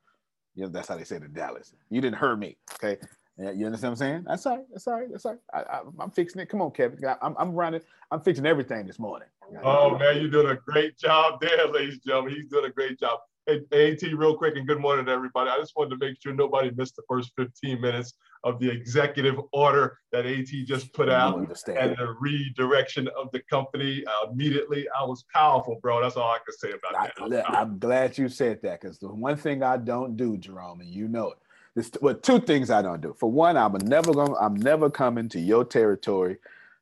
You 0.55 0.63
know, 0.63 0.69
that's 0.69 0.87
how 0.87 0.97
they 0.97 1.03
say 1.03 1.17
it 1.17 1.23
in 1.23 1.33
Dallas. 1.33 1.73
You 1.89 2.01
didn't 2.01 2.17
her 2.17 2.35
me, 2.35 2.57
okay? 2.75 2.97
You 3.37 3.65
understand 3.65 3.73
what 3.73 3.83
I'm 3.91 3.95
saying? 3.95 4.23
That's 4.27 4.45
all 4.45 4.57
right. 4.57 4.65
That's 4.71 4.87
all 4.87 4.93
right. 4.95 5.07
That's 5.09 5.25
all 5.25 5.37
right. 5.53 5.65
I, 5.71 5.81
I'm 5.99 6.11
fixing 6.11 6.41
it. 6.41 6.49
Come 6.49 6.61
on, 6.61 6.71
Kevin. 6.71 6.99
I- 7.05 7.15
I'm, 7.21 7.35
I'm 7.39 7.51
running. 7.53 7.79
I'm 8.11 8.19
fixing 8.19 8.45
everything 8.45 8.85
this 8.85 8.99
morning. 8.99 9.29
Oh 9.63 9.97
man, 9.97 10.17
you 10.21 10.29
did 10.29 10.45
a 10.45 10.55
great 10.55 10.97
job 10.97 11.39
there, 11.39 11.67
ladies 11.71 11.93
and 11.93 12.03
gentlemen. 12.03 12.35
He's 12.35 12.49
doing 12.49 12.65
a 12.65 12.69
great 12.69 12.99
job. 12.99 13.19
AT, 13.47 14.01
real 14.15 14.37
quick, 14.37 14.55
and 14.55 14.67
good 14.67 14.79
morning 14.79 15.05
to 15.05 15.11
everybody. 15.11 15.49
I 15.49 15.57
just 15.57 15.73
wanted 15.75 15.99
to 15.99 16.05
make 16.05 16.21
sure 16.21 16.33
nobody 16.33 16.71
missed 16.75 16.95
the 16.95 17.03
first 17.07 17.31
15 17.37 17.81
minutes 17.81 18.13
of 18.43 18.59
the 18.59 18.69
executive 18.69 19.35
order 19.51 19.97
that 20.11 20.25
AT 20.25 20.47
just 20.65 20.93
put 20.93 21.09
out 21.09 21.37
and 21.37 21.97
the 21.97 22.15
redirection 22.19 23.07
of 23.09 23.31
the 23.31 23.41
company 23.49 24.03
uh, 24.05 24.31
immediately. 24.31 24.87
I 24.97 25.03
was 25.03 25.25
powerful, 25.33 25.79
bro. 25.81 26.01
That's 26.01 26.15
all 26.15 26.29
I 26.29 26.37
can 26.45 26.55
say 26.57 26.69
about 26.69 27.13
that. 27.17 27.29
Look, 27.29 27.45
I'm 27.47 27.79
glad 27.79 28.17
you 28.17 28.29
said 28.29 28.61
that 28.63 28.81
because 28.81 28.99
the 28.99 29.07
one 29.07 29.35
thing 29.35 29.63
I 29.63 29.77
don't 29.77 30.15
do, 30.15 30.37
Jerome, 30.37 30.81
and 30.81 30.89
you 30.89 31.07
know 31.07 31.31
it. 31.31 31.37
This, 31.75 31.91
well, 32.01 32.15
two 32.15 32.39
things 32.39 32.69
I 32.69 32.81
don't 32.81 33.01
do. 33.01 33.15
For 33.19 33.31
one, 33.31 33.55
I'm 33.57 33.73
never 33.73 34.13
going. 34.13 34.35
I'm 34.39 34.55
never 34.55 34.89
coming 34.89 35.29
to 35.29 35.39
your 35.39 35.63
territory 35.63 36.37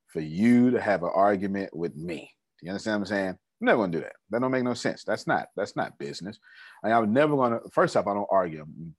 for 0.07 0.21
you 0.21 0.71
to 0.71 0.81
have 0.81 1.03
an 1.03 1.11
argument 1.13 1.75
with 1.75 1.95
me. 1.95 2.31
Do 2.59 2.65
you 2.65 2.71
understand 2.71 3.01
what 3.01 3.11
I'm 3.11 3.15
saying? 3.15 3.37
I'm 3.59 3.65
never 3.65 3.81
gonna 3.81 3.91
do 3.91 4.01
that. 4.01 4.13
That 4.29 4.41
don't 4.41 4.51
make 4.51 4.63
no 4.63 4.73
sense. 4.73 5.03
That's 5.03 5.25
not. 5.25 5.47
That's 5.55 5.75
not 5.75 5.97
business. 5.97 6.39
I, 6.83 6.91
I'm 6.91 7.11
never 7.11 7.35
gonna. 7.35 7.59
First 7.71 7.97
off, 7.97 8.07
I 8.07 8.13
don't 8.13 8.27
argue. 8.29 8.61
I'm, 8.61 8.95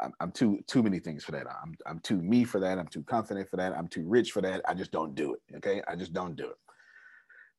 I'm, 0.00 0.12
I'm 0.20 0.32
too 0.32 0.60
too 0.66 0.82
many 0.82 0.98
things 0.98 1.24
for 1.24 1.32
that. 1.32 1.46
I'm 1.46 1.74
I'm 1.86 2.00
too 2.00 2.20
me 2.20 2.44
for 2.44 2.60
that. 2.60 2.78
I'm 2.78 2.88
too 2.88 3.02
confident 3.02 3.48
for 3.48 3.56
that. 3.56 3.72
I'm 3.72 3.88
too 3.88 4.06
rich 4.06 4.32
for 4.32 4.42
that. 4.42 4.60
I 4.68 4.74
just 4.74 4.92
don't 4.92 5.14
do 5.14 5.34
it. 5.34 5.56
Okay, 5.56 5.82
I 5.88 5.96
just 5.96 6.12
don't 6.12 6.36
do 6.36 6.44
it. 6.44 6.56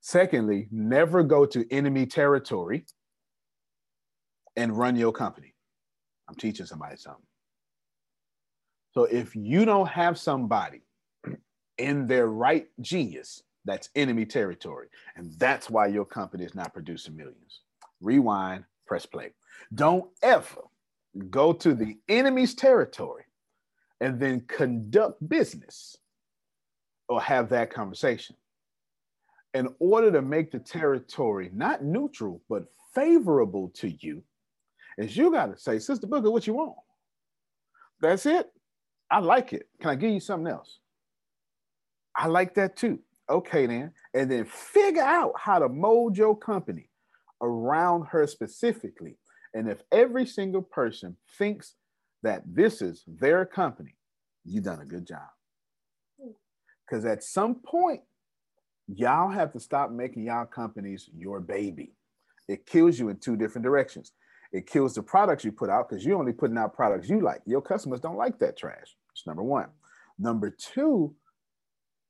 Secondly, 0.01 0.67
never 0.72 1.24
go 1.24 1.45
to 1.45 1.65
enemy 1.74 2.05
territory 2.05 2.86
and 4.55 4.78
run 4.78 4.95
your 4.95 5.11
company. 5.11 5.55
I'm 6.30 6.36
teaching 6.36 6.65
somebody 6.65 6.97
something. 6.97 7.26
So 8.93 9.03
if 9.05 9.36
you 9.36 9.65
don't 9.65 9.88
have 9.88 10.17
somebody 10.17 10.82
in 11.78 12.07
their 12.07 12.28
right 12.28 12.67
genius, 12.82 13.43
that's 13.68 13.89
enemy 13.95 14.26
territory. 14.26 14.88
And 15.15 15.34
that's 15.38 15.70
why 15.70 15.88
your 15.88 16.05
company 16.05 16.45
is 16.45 16.55
not 16.55 16.74
producing 16.74 17.15
millions. 17.15 17.61
Rewind, 18.01 18.63
press 18.88 19.05
play. 19.05 19.34
Don't 19.76 20.09
ever 20.24 20.61
go 21.30 21.51
to 21.53 21.74
the 21.74 21.97
enemy's 22.07 22.55
territory 22.55 23.26
and 23.99 24.20
then 24.20 24.41
conduct 24.47 25.28
business 25.28 25.97
or 27.09 27.22
have 27.22 27.49
that 27.49 27.72
conversation. 27.72 28.36
In 29.53 29.70
order 29.80 30.11
to 30.11 30.22
make 30.22 30.51
the 30.51 30.59
territory 30.59 31.49
not 31.53 31.84
neutral, 31.84 32.41
but 32.49 32.65
favorable 32.93 33.70
to 33.76 33.89
you, 33.99 34.24
is 34.97 35.18
you 35.18 35.32
got 35.32 35.47
to 35.47 35.59
say, 35.59 35.80
Sister 35.80 36.07
Booker, 36.07 36.32
what 36.32 36.47
you 36.47 36.53
want? 36.53 36.76
That's 38.01 38.26
it. 38.26 38.51
I 39.09 39.20
like 39.20 39.53
it. 39.53 39.68
Can 39.82 39.89
I 39.89 39.95
give 39.95 40.11
you 40.11 40.20
something 40.20 40.51
else? 40.51 40.80
I 42.15 42.28
like 42.28 42.55
that 42.55 42.76
too. 42.76 42.99
Okay, 43.30 43.65
then, 43.65 43.91
and 44.13 44.32
then 44.32 44.45
figure 44.45 45.03
out 45.03 45.34
how 45.38 45.59
to 45.59 45.67
mold 45.67 46.17
your 46.17 46.36
company 46.36 46.89
around 47.41 48.07
her 48.07 48.25
specifically. 48.25 49.17
And 49.53 49.69
if 49.69 49.82
every 49.91 50.25
single 50.25 50.61
person 50.61 51.17
thinks 51.38 51.75
that 52.23 52.43
this 52.45 52.82
is 52.82 53.03
their 53.07 53.45
company, 53.45 53.95
you've 54.45 54.63
done 54.63 54.82
a 54.82 54.86
good 54.86 55.05
job. 55.05 55.28
Because 56.86 57.05
at 57.05 57.23
some 57.23 57.55
point, 57.55 58.01
y'all 58.88 59.30
have 59.30 59.51
to 59.53 59.59
stop 59.59 59.91
making 59.91 60.23
y'all 60.23 60.45
companies 60.45 61.09
your 61.15 61.41
baby. 61.41 61.93
It 62.47 62.65
kills 62.65 62.97
you 62.97 63.09
in 63.09 63.17
two 63.17 63.36
different 63.36 63.65
directions. 63.65 64.13
It 64.53 64.67
kills 64.67 64.95
the 64.95 65.03
products 65.03 65.43
you 65.43 65.51
put 65.51 65.69
out 65.69 65.89
because 65.89 66.05
you're 66.05 66.17
only 66.17 66.32
putting 66.32 66.57
out 66.57 66.73
products 66.73 67.09
you 67.09 67.19
like. 67.19 67.41
Your 67.45 67.61
customers 67.61 67.99
don't 67.99 68.15
like 68.15 68.39
that 68.39 68.57
trash. 68.57 68.95
It's 69.11 69.28
number 69.28 69.43
one. 69.43 69.67
Number 70.17 70.49
two, 70.49 71.13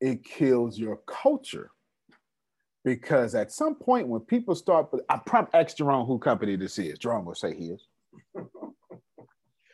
it 0.01 0.23
kills 0.23 0.77
your 0.77 0.97
culture 1.07 1.71
because 2.83 3.35
at 3.35 3.51
some 3.51 3.75
point 3.75 4.07
when 4.07 4.21
people 4.21 4.55
start, 4.55 4.89
I 5.09 5.19
probably 5.25 5.59
asked 5.59 5.77
Jerome 5.77 6.05
who 6.05 6.19
company 6.19 6.55
this 6.55 6.77
is. 6.79 6.97
Jerome 6.99 7.25
will 7.25 7.35
say 7.35 7.53
his. 7.55 7.81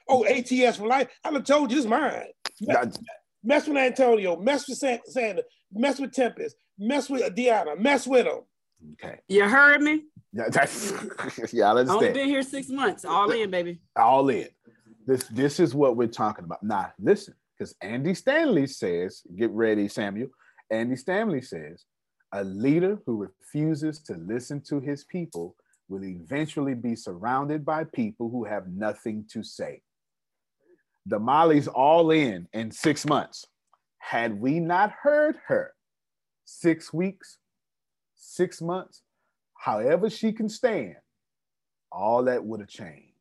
Oh, 0.09 0.25
ATS 0.25 0.77
for 0.77 0.87
life. 0.87 1.07
I 1.23 1.31
done 1.31 1.43
told 1.43 1.71
you 1.71 1.77
this 1.77 1.85
is 1.85 1.89
mine. 1.89 2.25
Mess, 2.61 2.99
mess 3.43 3.67
with 3.67 3.77
Antonio, 3.77 4.35
mess 4.35 4.67
with 4.67 4.77
San- 4.77 4.99
Sander, 5.05 5.43
mess 5.71 5.99
with 5.99 6.11
Tempest, 6.11 6.55
mess 6.77 7.09
with 7.09 7.21
Deanna, 7.35 7.77
mess 7.79 8.05
with 8.05 8.25
them. 8.25 8.41
Okay. 8.93 9.19
You 9.27 9.47
heard 9.47 9.81
me? 9.81 10.03
Yeah, 10.33 10.49
that's, 10.51 10.91
yeah, 11.53 11.67
I 11.67 11.69
Only 11.69 11.81
understand. 11.81 12.13
been 12.15 12.27
here 12.27 12.41
six 12.43 12.67
months. 12.69 13.05
All 13.05 13.31
in, 13.31 13.49
baby. 13.49 13.79
all 13.95 14.27
in. 14.29 14.47
This 15.05 15.23
this 15.25 15.59
is 15.59 15.75
what 15.75 15.95
we're 15.97 16.07
talking 16.07 16.45
about. 16.45 16.63
Now, 16.63 16.91
listen, 16.99 17.33
because 17.63 17.75
Andy 17.81 18.13
Stanley 18.13 18.67
says, 18.67 19.21
get 19.37 19.49
ready, 19.51 19.87
Samuel. 19.87 20.27
Andy 20.69 20.97
Stanley 20.97 21.41
says, 21.41 21.85
a 22.33 22.43
leader 22.43 22.99
who 23.05 23.15
refuses 23.15 23.99
to 24.03 24.15
listen 24.15 24.61
to 24.67 24.81
his 24.81 25.05
people 25.05 25.55
will 25.87 26.03
eventually 26.03 26.73
be 26.73 26.93
surrounded 26.93 27.63
by 27.63 27.85
people 27.85 28.29
who 28.29 28.43
have 28.43 28.67
nothing 28.67 29.23
to 29.31 29.43
say. 29.43 29.81
Damali's 31.07 31.69
all 31.69 32.11
in 32.11 32.47
in 32.51 32.69
six 32.69 33.05
months. 33.05 33.45
Had 33.99 34.37
we 34.41 34.59
not 34.59 34.91
heard 35.01 35.37
her 35.47 35.73
six 36.43 36.91
weeks, 36.91 37.37
six 38.15 38.61
months, 38.61 39.03
however 39.57 40.09
she 40.09 40.33
can 40.33 40.49
stand, 40.49 40.95
all 41.93 42.25
that 42.25 42.43
would 42.43 42.59
have 42.59 42.67
changed. 42.69 43.12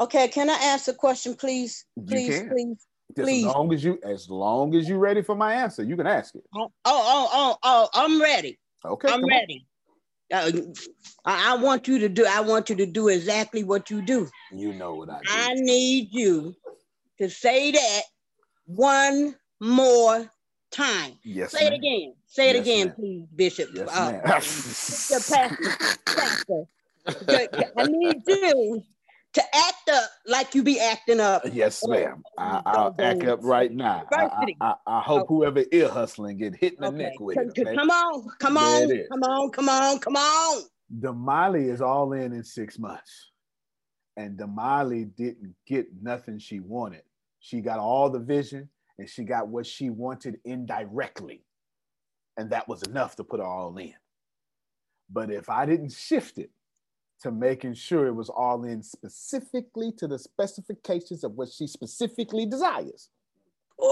Okay, 0.00 0.28
can 0.28 0.48
I 0.48 0.54
ask 0.54 0.88
a 0.88 0.94
question, 0.94 1.34
please? 1.34 1.84
You 1.96 2.04
Please, 2.06 2.38
can. 2.38 2.48
please, 2.48 2.86
Just 3.16 3.26
please. 3.26 3.44
as 3.46 3.54
long 3.54 3.74
as 3.74 3.84
you, 3.84 3.98
as 4.02 4.30
long 4.30 4.74
as 4.74 4.88
you're 4.88 4.98
ready 4.98 5.20
for 5.20 5.34
my 5.34 5.52
answer, 5.52 5.82
you 5.82 5.94
can 5.94 6.06
ask 6.06 6.34
it. 6.34 6.42
Oh, 6.54 6.72
oh, 6.86 7.28
oh, 7.32 7.56
oh, 7.62 7.88
I'm 7.92 8.20
ready. 8.20 8.58
Okay, 8.82 9.08
I'm 9.12 9.24
ready. 9.26 9.66
Uh, 10.32 10.50
I, 11.26 11.52
I 11.52 11.56
want 11.56 11.86
you 11.86 11.98
to 11.98 12.08
do. 12.08 12.24
I 12.24 12.40
want 12.40 12.70
you 12.70 12.76
to 12.76 12.86
do 12.86 13.08
exactly 13.08 13.62
what 13.62 13.90
you 13.90 14.00
do. 14.00 14.26
You 14.54 14.72
know 14.72 14.94
what 14.94 15.10
I 15.10 15.18
do. 15.18 15.24
I 15.28 15.52
need 15.54 16.08
you 16.12 16.54
to 17.20 17.28
say 17.28 17.72
that 17.72 18.00
one 18.64 19.34
more 19.60 20.30
time. 20.70 21.12
Yes, 21.24 21.52
Say 21.52 21.66
it 21.66 21.74
again. 21.74 22.14
Say 22.26 22.50
it 22.50 22.56
Yes, 22.56 22.62
again, 22.64 22.86
ma'am. 22.86 22.96
please, 22.96 23.26
Bishop. 23.36 23.68
Yes, 23.74 23.88
Uh, 23.92 24.12
ma'am. 24.12 24.22
Pastor, 24.24 25.46
Pastor. 26.06 26.64
I 27.76 27.86
need 27.86 28.22
you 28.26 28.82
to 29.32 29.42
act 29.54 29.88
up 29.92 30.10
like 30.26 30.54
you 30.54 30.62
be 30.62 30.80
acting 30.80 31.20
up. 31.20 31.42
Yes, 31.52 31.82
oh, 31.84 31.90
ma'am. 31.90 32.22
Oh, 32.38 32.42
I, 32.42 32.62
I'll 32.66 32.94
act 32.98 33.24
up 33.24 33.40
right 33.42 33.72
now. 33.72 34.04
I, 34.12 34.54
I, 34.60 34.74
I, 34.86 35.00
hope 35.00 35.28
whoever 35.28 35.64
ear 35.70 35.88
hustling 35.88 36.38
get 36.38 36.56
hit 36.56 36.74
in 36.74 36.80
the 36.80 36.90
neck 36.90 37.20
with 37.20 37.36
it. 37.36 37.48
Okay? 37.58 37.74
Come 37.74 37.90
on, 37.90 38.26
come 38.40 38.56
on, 38.56 38.88
come 39.08 39.22
on, 39.22 39.50
come 39.50 39.68
on, 39.68 39.98
come 40.00 40.16
on. 40.16 40.62
Damali 40.98 41.70
is 41.70 41.80
all 41.80 42.12
in 42.14 42.32
in 42.32 42.42
six 42.42 42.78
months, 42.78 43.30
and 44.16 44.36
Damali 44.36 45.14
didn't 45.14 45.54
get 45.66 45.86
nothing 46.02 46.38
she 46.38 46.58
wanted. 46.58 47.02
She 47.38 47.60
got 47.60 47.78
all 47.78 48.10
the 48.10 48.18
vision, 48.18 48.68
and 48.98 49.08
she 49.08 49.22
got 49.22 49.46
what 49.46 49.66
she 49.66 49.90
wanted 49.90 50.40
indirectly, 50.44 51.44
and 52.36 52.50
that 52.50 52.66
was 52.66 52.82
enough 52.82 53.14
to 53.16 53.24
put 53.24 53.38
her 53.38 53.46
all 53.46 53.76
in. 53.78 53.94
But 55.08 55.30
if 55.30 55.48
I 55.48 55.66
didn't 55.66 55.92
shift 55.92 56.38
it 56.38 56.50
to 57.22 57.30
making 57.30 57.74
sure 57.74 58.06
it 58.06 58.14
was 58.14 58.30
all 58.30 58.64
in 58.64 58.82
specifically 58.82 59.92
to 59.98 60.08
the 60.08 60.18
specifications 60.18 61.22
of 61.22 61.32
what 61.32 61.50
she 61.50 61.66
specifically 61.66 62.46
desires, 62.46 63.10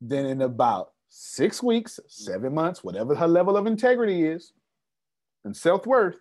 then 0.00 0.26
in 0.26 0.42
about 0.42 0.92
six 1.08 1.62
weeks, 1.62 2.00
seven 2.08 2.54
months, 2.54 2.82
whatever 2.82 3.14
her 3.14 3.28
level 3.28 3.56
of 3.56 3.66
integrity 3.66 4.24
is 4.24 4.52
and 5.44 5.56
self 5.56 5.86
worth, 5.86 6.18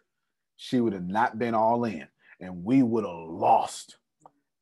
she 0.55 0.79
would 0.79 0.93
have 0.93 1.07
not 1.07 1.39
been 1.39 1.55
all 1.55 1.83
in. 1.85 2.07
And 2.39 2.63
we 2.63 2.83
would 2.83 3.05
have 3.05 3.29
lost 3.29 3.97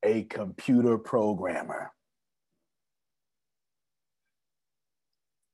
a 0.03 0.23
computer 0.23 0.97
programmer. 0.97 1.91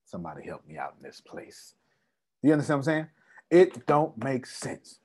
Somebody 0.05 0.45
help 0.45 0.65
me 0.67 0.77
out 0.77 0.95
in 0.97 1.03
this 1.03 1.21
place. 1.21 1.75
You 2.41 2.51
understand 2.51 2.79
what 2.79 2.87
I'm 2.87 2.93
saying? 2.93 3.07
It 3.51 3.85
don't 3.85 4.21
make 4.23 4.45
sense 4.45 4.99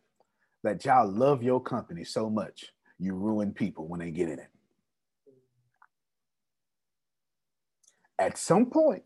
that 0.64 0.84
y'all 0.84 1.06
love 1.08 1.42
your 1.42 1.60
company 1.62 2.02
so 2.04 2.28
much, 2.28 2.72
you 2.98 3.14
ruin 3.14 3.52
people 3.52 3.86
when 3.86 4.00
they 4.00 4.10
get 4.10 4.28
in 4.30 4.38
it. 4.38 4.48
At 8.18 8.38
some 8.38 8.66
point, 8.66 9.02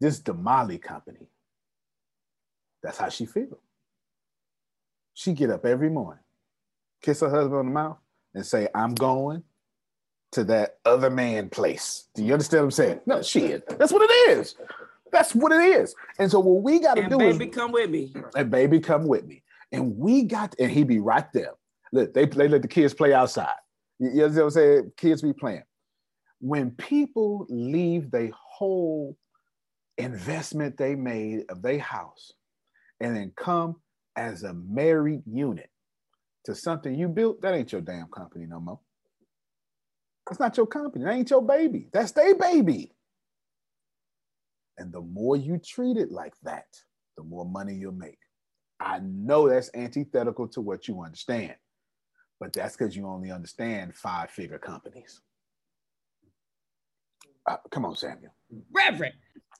this 0.00 0.18
Damali 0.20 0.80
company, 0.80 1.28
that's 2.82 2.98
how 2.98 3.10
she 3.10 3.26
feels. 3.26 3.58
She 5.14 5.32
get 5.34 5.50
up 5.50 5.64
every 5.66 5.90
morning, 5.90 6.22
kiss 7.02 7.20
her 7.20 7.30
husband 7.30 7.54
on 7.54 7.66
the 7.66 7.72
mouth, 7.72 7.98
and 8.34 8.44
say, 8.44 8.68
I'm 8.74 8.94
going 8.94 9.42
to 10.32 10.44
that 10.44 10.78
other 10.84 11.10
man 11.10 11.50
place. 11.50 12.08
Do 12.14 12.24
you 12.24 12.32
understand 12.32 12.62
what 12.62 12.66
I'm 12.66 12.70
saying? 12.72 13.00
No, 13.06 13.22
shit. 13.22 13.78
That's 13.78 13.92
what 13.92 14.02
it 14.10 14.38
is. 14.38 14.54
That's 15.12 15.34
what 15.34 15.52
it 15.52 15.62
is. 15.80 15.94
And 16.18 16.30
so 16.30 16.40
what 16.40 16.62
we 16.62 16.78
got 16.80 16.94
to 16.94 17.02
And 17.02 17.10
do 17.10 17.18
baby, 17.18 17.46
is 17.48 17.54
come 17.54 17.72
with 17.72 17.90
me. 17.90 18.14
and 18.34 18.50
baby, 18.50 18.80
come 18.80 19.06
with 19.06 19.26
me. 19.26 19.42
And 19.72 19.96
we 19.96 20.24
got, 20.24 20.54
and 20.58 20.70
he 20.70 20.84
be 20.84 21.00
right 21.00 21.30
there. 21.32 21.52
Look, 21.92 22.14
they, 22.14 22.26
they 22.26 22.48
let 22.48 22.62
the 22.62 22.68
kids 22.68 22.94
play 22.94 23.12
outside. 23.12 23.56
You, 23.98 24.10
you 24.10 24.16
know 24.16 24.28
what 24.28 24.42
I'm 24.42 24.50
saying? 24.50 24.92
Kids 24.96 25.22
be 25.22 25.32
playing. 25.32 25.64
When 26.40 26.70
people 26.72 27.46
leave 27.48 28.10
the 28.10 28.30
whole 28.34 29.16
investment 29.98 30.76
they 30.76 30.94
made 30.94 31.44
of 31.48 31.62
their 31.62 31.78
house 31.78 32.32
and 33.00 33.16
then 33.16 33.32
come 33.36 33.76
as 34.16 34.42
a 34.42 34.54
married 34.54 35.22
unit 35.26 35.70
to 36.44 36.54
something 36.54 36.94
you 36.94 37.08
built, 37.08 37.40
that 37.42 37.54
ain't 37.54 37.72
your 37.72 37.80
damn 37.80 38.08
company 38.08 38.46
no 38.46 38.60
more. 38.60 38.80
That's 40.26 40.40
not 40.40 40.56
your 40.56 40.66
company. 40.66 41.04
That 41.04 41.14
ain't 41.14 41.30
your 41.30 41.42
baby. 41.42 41.88
That's 41.92 42.12
their 42.12 42.34
baby. 42.34 42.92
And 44.78 44.92
the 44.92 45.00
more 45.00 45.36
you 45.36 45.58
treat 45.58 45.96
it 45.96 46.10
like 46.10 46.34
that, 46.42 46.66
the 47.16 47.22
more 47.22 47.46
money 47.46 47.74
you'll 47.74 47.92
make. 47.92 48.18
I 48.86 49.00
know 49.02 49.48
that's 49.48 49.68
antithetical 49.74 50.46
to 50.48 50.60
what 50.60 50.86
you 50.86 51.02
understand, 51.02 51.56
but 52.38 52.52
that's 52.52 52.76
because 52.76 52.96
you 52.96 53.08
only 53.08 53.32
understand 53.32 53.96
five 53.96 54.30
figure 54.30 54.58
companies. 54.60 55.20
Uh, 57.48 57.56
come 57.72 57.84
on, 57.84 57.96
Samuel. 57.96 58.32
Reverend. 58.72 59.14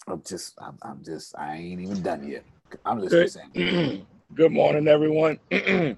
I'm 0.07 0.22
just, 0.24 0.55
I'm, 0.62 0.79
I'm 0.83 1.03
just, 1.05 1.37
I 1.37 1.57
ain't 1.57 1.81
even 1.81 2.03
done 2.03 2.29
yet. 2.29 2.45
I'm 2.85 3.01
listening, 3.01 3.22
Good, 3.22 3.31
Samuel. 3.33 4.07
good 4.35 4.53
morning, 4.53 4.87
everyone. 4.87 5.41
and 5.51 5.97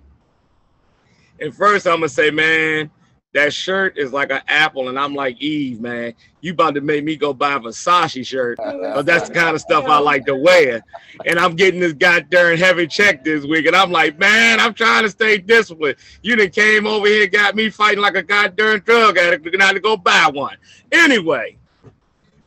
first, 1.52 1.86
I'm 1.86 1.96
gonna 1.96 2.08
say, 2.08 2.30
man, 2.30 2.90
that 3.38 3.54
shirt 3.54 3.96
is 3.96 4.12
like 4.12 4.32
an 4.32 4.40
apple, 4.48 4.88
and 4.88 4.98
I'm 4.98 5.14
like 5.14 5.40
Eve, 5.40 5.80
man. 5.80 6.12
You 6.40 6.52
about 6.52 6.74
to 6.74 6.80
make 6.80 7.04
me 7.04 7.14
go 7.14 7.32
buy 7.32 7.52
a 7.52 7.60
Versace 7.60 8.26
shirt, 8.26 8.58
but 8.58 9.06
that's 9.06 9.28
the 9.28 9.34
kind 9.34 9.54
of 9.54 9.60
stuff 9.60 9.84
I 9.84 9.98
like 9.98 10.26
to 10.26 10.34
wear. 10.34 10.82
And 11.24 11.38
I'm 11.38 11.54
getting 11.54 11.78
this 11.78 11.92
goddamn 11.92 12.58
heavy 12.58 12.88
check 12.88 13.22
this 13.22 13.44
week, 13.44 13.66
and 13.66 13.76
I'm 13.76 13.92
like, 13.92 14.18
man, 14.18 14.58
I'm 14.58 14.74
trying 14.74 15.04
to 15.04 15.10
stay 15.10 15.38
disciplined. 15.38 15.96
You 16.22 16.34
done 16.34 16.50
came 16.50 16.84
over 16.88 17.06
here, 17.06 17.28
got 17.28 17.54
me 17.54 17.70
fighting 17.70 18.00
like 18.00 18.16
a 18.16 18.24
goddamn 18.24 18.80
drug 18.80 19.16
addict, 19.16 19.44
looking 19.44 19.62
out 19.62 19.72
to 19.72 19.80
go 19.80 19.96
buy 19.96 20.28
one. 20.32 20.56
Anyway, 20.90 21.56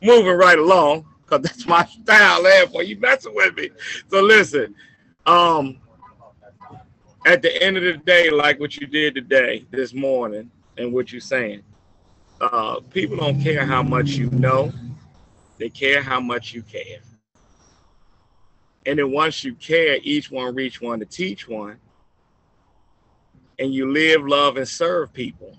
moving 0.02 0.36
right 0.36 0.58
along, 0.58 1.06
because 1.24 1.40
that's 1.40 1.66
my 1.66 1.84
style, 2.02 2.42
man. 2.42 2.50
therefore 2.52 2.82
you 2.82 2.98
messing 3.00 3.34
with 3.34 3.56
me. 3.56 3.70
So 4.10 4.20
listen, 4.20 4.74
um, 5.24 5.78
at 7.24 7.40
the 7.40 7.62
end 7.62 7.78
of 7.78 7.82
the 7.82 7.94
day, 7.94 8.28
like 8.28 8.60
what 8.60 8.76
you 8.76 8.86
did 8.86 9.14
today, 9.14 9.64
this 9.70 9.94
morning, 9.94 10.50
and 10.78 10.92
what 10.92 11.12
you're 11.12 11.20
saying, 11.20 11.62
uh, 12.40 12.80
people 12.90 13.16
don't 13.16 13.40
care 13.40 13.66
how 13.66 13.82
much 13.82 14.10
you 14.10 14.30
know, 14.30 14.72
they 15.58 15.68
care 15.68 16.02
how 16.02 16.20
much 16.20 16.54
you 16.54 16.62
care. 16.62 17.00
And 18.86 18.98
then 18.98 19.12
once 19.12 19.44
you 19.44 19.54
care, 19.54 19.98
each 20.02 20.30
one 20.30 20.54
reach 20.54 20.80
one 20.80 21.00
to 21.00 21.06
teach 21.06 21.48
one, 21.48 21.78
and 23.58 23.72
you 23.74 23.92
live, 23.92 24.26
love, 24.26 24.56
and 24.56 24.68
serve 24.68 25.12
people. 25.12 25.56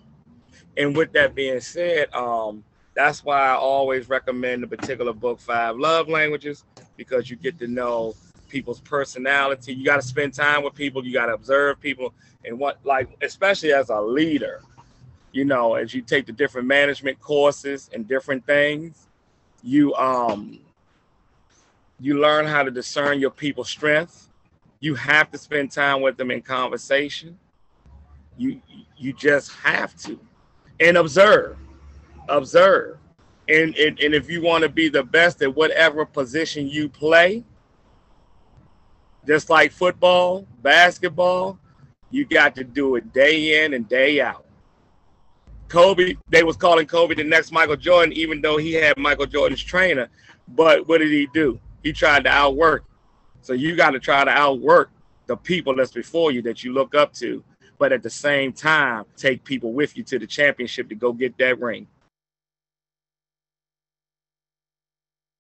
And 0.78 0.96
with 0.96 1.14
that 1.14 1.36
being 1.36 1.62
said, 1.62 2.14
um, 2.14 2.64
That's 2.96 3.24
why 3.24 3.40
I 3.50 3.56
always 3.56 4.10
recommend 4.10 4.64
the 4.64 4.68
particular 4.68 5.14
book, 5.14 5.40
Five 5.40 5.78
Love 5.78 6.10
Languages, 6.10 6.64
because 6.98 7.30
you 7.30 7.36
get 7.38 7.58
to 7.60 7.68
know 7.68 8.16
people's 8.50 8.82
personality. 8.82 9.74
You 9.74 9.86
got 9.86 9.98
to 9.98 10.08
spend 10.08 10.34
time 10.34 10.64
with 10.64 10.76
people. 10.76 11.06
You 11.06 11.14
got 11.14 11.28
to 11.28 11.34
observe 11.34 11.80
people, 11.80 12.14
and 12.46 12.60
what 12.60 12.80
like 12.84 13.10
especially 13.22 13.74
as 13.74 13.90
a 13.90 14.00
leader, 14.00 14.62
you 15.34 15.44
know, 15.46 15.74
as 15.74 15.94
you 15.94 16.02
take 16.02 16.28
the 16.28 16.32
different 16.32 16.68
management 16.68 17.20
courses 17.20 17.90
and 17.94 18.08
different 18.08 18.46
things, 18.46 19.10
you 19.64 19.94
um 19.96 20.60
you 22.00 22.20
learn 22.20 22.46
how 22.46 22.64
to 22.64 22.72
discern 22.72 23.20
your 23.20 23.32
people's 23.32 23.70
strengths. 23.70 24.30
You 24.80 24.96
have 24.96 25.32
to 25.32 25.38
spend 25.38 25.72
time 25.72 26.02
with 26.02 26.18
them 26.18 26.32
in 26.32 26.42
conversation. 26.42 27.38
You 28.38 28.62
you 28.98 29.14
just 29.14 29.52
have 29.54 29.96
to, 30.04 30.20
and 30.80 30.98
observe, 30.98 31.58
observe, 32.30 32.98
and 33.50 33.76
and, 33.76 34.00
and 34.00 34.14
if 34.14 34.30
you 34.30 34.42
want 34.42 34.64
to 34.64 34.70
be 34.70 34.88
the 34.88 35.04
best 35.04 35.42
at 35.42 35.56
whatever 35.56 36.06
position 36.06 36.68
you 36.68 36.90
play, 36.90 37.44
just 39.26 39.50
like 39.50 39.72
football, 39.72 40.46
basketball, 40.62 41.58
you 42.12 42.26
got 42.26 42.54
to 42.56 42.64
do 42.64 42.96
it 42.98 43.14
day 43.14 43.64
in 43.64 43.74
and 43.74 43.88
day 43.90 44.22
out. 44.22 44.46
Kobe, 45.74 46.14
they 46.30 46.44
was 46.44 46.56
calling 46.56 46.86
Kobe 46.86 47.16
the 47.16 47.24
next 47.24 47.52
Michael 47.52 47.76
Jordan, 47.76 48.14
even 48.14 48.42
though 48.42 48.58
he 48.58 48.74
had 48.74 48.96
Michael 48.96 49.26
Jordan's 49.26 49.64
trainer. 49.64 50.08
But 50.50 50.88
what 50.88 51.00
did 51.00 51.10
he 51.10 51.28
do? 51.34 51.60
He 51.82 51.92
tried 51.92 52.26
to 52.26 52.30
outwork. 52.30 52.84
So 53.42 53.54
you 53.54 53.76
got 53.76 53.90
to 53.90 54.00
try 54.00 54.24
to 54.24 54.30
outwork 54.30 54.92
the 55.26 55.36
people 55.36 55.76
that's 55.76 55.92
before 55.92 56.32
you 56.32 56.44
that 56.44 56.64
you 56.64 56.74
look 56.74 56.94
up 56.94 57.12
to, 57.14 57.44
but 57.80 57.92
at 57.92 58.04
the 58.04 58.10
same 58.12 58.54
time, 58.54 59.06
take 59.18 59.44
people 59.44 59.74
with 59.74 59.98
you 59.98 60.04
to 60.04 60.20
the 60.20 60.28
championship 60.28 60.90
to 60.90 60.96
go 60.96 61.12
get 61.12 61.36
that 61.40 61.60
ring. 61.60 61.88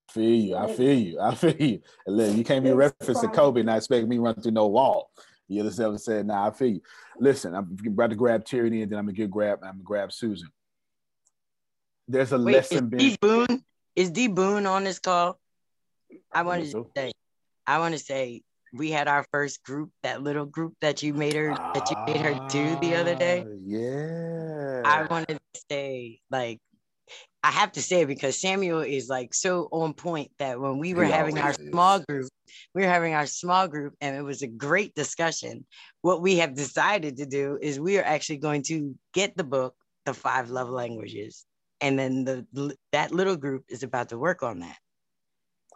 feel 0.10 0.24
you. 0.24 0.56
I 0.56 0.74
feel 0.74 0.98
you. 0.98 1.20
I 1.20 1.36
feel 1.36 1.56
you. 1.56 1.80
And 2.08 2.18
look, 2.18 2.36
you 2.36 2.44
can't 2.44 2.64
be 2.64 2.72
referencing 2.72 3.34
Kobe 3.34 3.62
and 3.62 3.68
not 3.68 3.78
expect 3.78 4.08
me 4.08 4.16
to 4.16 4.22
run 4.24 4.36
through 4.42 4.52
no 4.52 4.66
wall. 4.66 5.12
You 5.48 5.64
other 5.64 5.91
what 5.91 6.02
I'm? 6.02 6.28
Nah, 6.28 6.48
I 6.48 6.52
feel 6.52 6.70
you. 6.70 6.82
Listen, 7.20 7.54
I'm 7.54 7.78
about 7.86 8.10
to 8.10 8.16
grab 8.16 8.46
Tyranny 8.46 8.82
and 8.82 8.91
then 8.91 9.00
I'm 9.00 9.06
gonna 9.06 9.14
get 9.14 9.30
grab. 9.30 9.60
I'm 9.64 9.74
gonna 9.74 9.84
grab 9.84 10.12
Susan. 10.12 10.50
There's 12.08 12.32
a 12.32 12.38
Wait, 12.38 12.54
lesson 12.54 12.86
is 12.86 12.89
being. 12.89 13.10
D 13.12 13.18
Boone 13.22 13.64
is 13.96 14.12
D 14.12 14.28
Boone 14.28 14.66
on 14.66 14.84
this 14.84 15.00
call? 15.00 15.39
I 16.34 16.44
wanted 16.44 16.72
to 16.72 16.86
say, 16.96 17.12
I 17.68 17.80
want 17.80 17.94
to 17.94 18.00
say 18.00 18.41
we 18.74 18.89
had 18.89 19.08
our 19.08 19.26
first 19.32 19.64
group, 19.64 19.91
that 20.02 20.24
little 20.24 20.46
group 20.46 20.74
that 20.82 21.04
you 21.04 21.14
made 21.14 21.36
her 21.36 21.56
that 21.74 21.89
you 21.89 21.96
made 22.08 22.22
her 22.22 22.36
do 22.50 22.76
the 22.78 22.96
other 22.96 23.16
day. 23.16 23.46
Ah, 23.46 23.52
yeah. 23.64 24.82
I 24.86 25.08
wanted 25.10 25.39
to 25.54 25.62
say, 25.70 26.20
like, 26.32 26.60
I 27.44 27.52
have 27.52 27.74
to 27.74 27.82
say 27.82 28.06
because 28.06 28.39
Samuel 28.39 28.80
is 28.80 29.10
like 29.10 29.34
so 29.34 29.68
on 29.72 29.94
point 29.94 30.32
that 30.39 30.60
when 30.60 30.80
we 30.80 30.94
were 30.94 31.04
He 31.04 31.12
having 31.12 31.38
our 31.38 31.52
is. 31.52 31.70
small 31.70 32.00
group, 32.00 32.30
we 32.74 32.84
were 32.84 32.88
having 32.88 33.14
our 33.14 33.26
small 33.26 33.68
group 33.68 33.96
and 34.00 34.16
it 34.16 34.22
was 34.22 34.41
a 34.41 34.48
great 34.48 34.96
discussion. 34.96 35.66
What 36.02 36.22
we 36.22 36.38
have 36.38 36.56
decided 36.56 37.18
to 37.18 37.26
do 37.26 37.60
is 37.62 37.82
we 37.82 37.98
are 37.98 38.04
actually 38.04 38.38
going 38.38 38.64
to 38.64 38.96
get 39.14 39.36
the 39.36 39.44
book, 39.44 39.76
The 40.06 40.14
Five 40.14 40.50
Love 40.50 40.70
Languages, 40.70 41.46
and 41.82 42.00
then 42.00 42.24
the 42.24 42.76
that 42.94 43.12
little 43.12 43.36
group 43.36 43.66
is 43.68 43.84
about 43.84 44.10
to 44.10 44.18
work 44.18 44.41
on 44.41 44.60
that. 44.60 44.78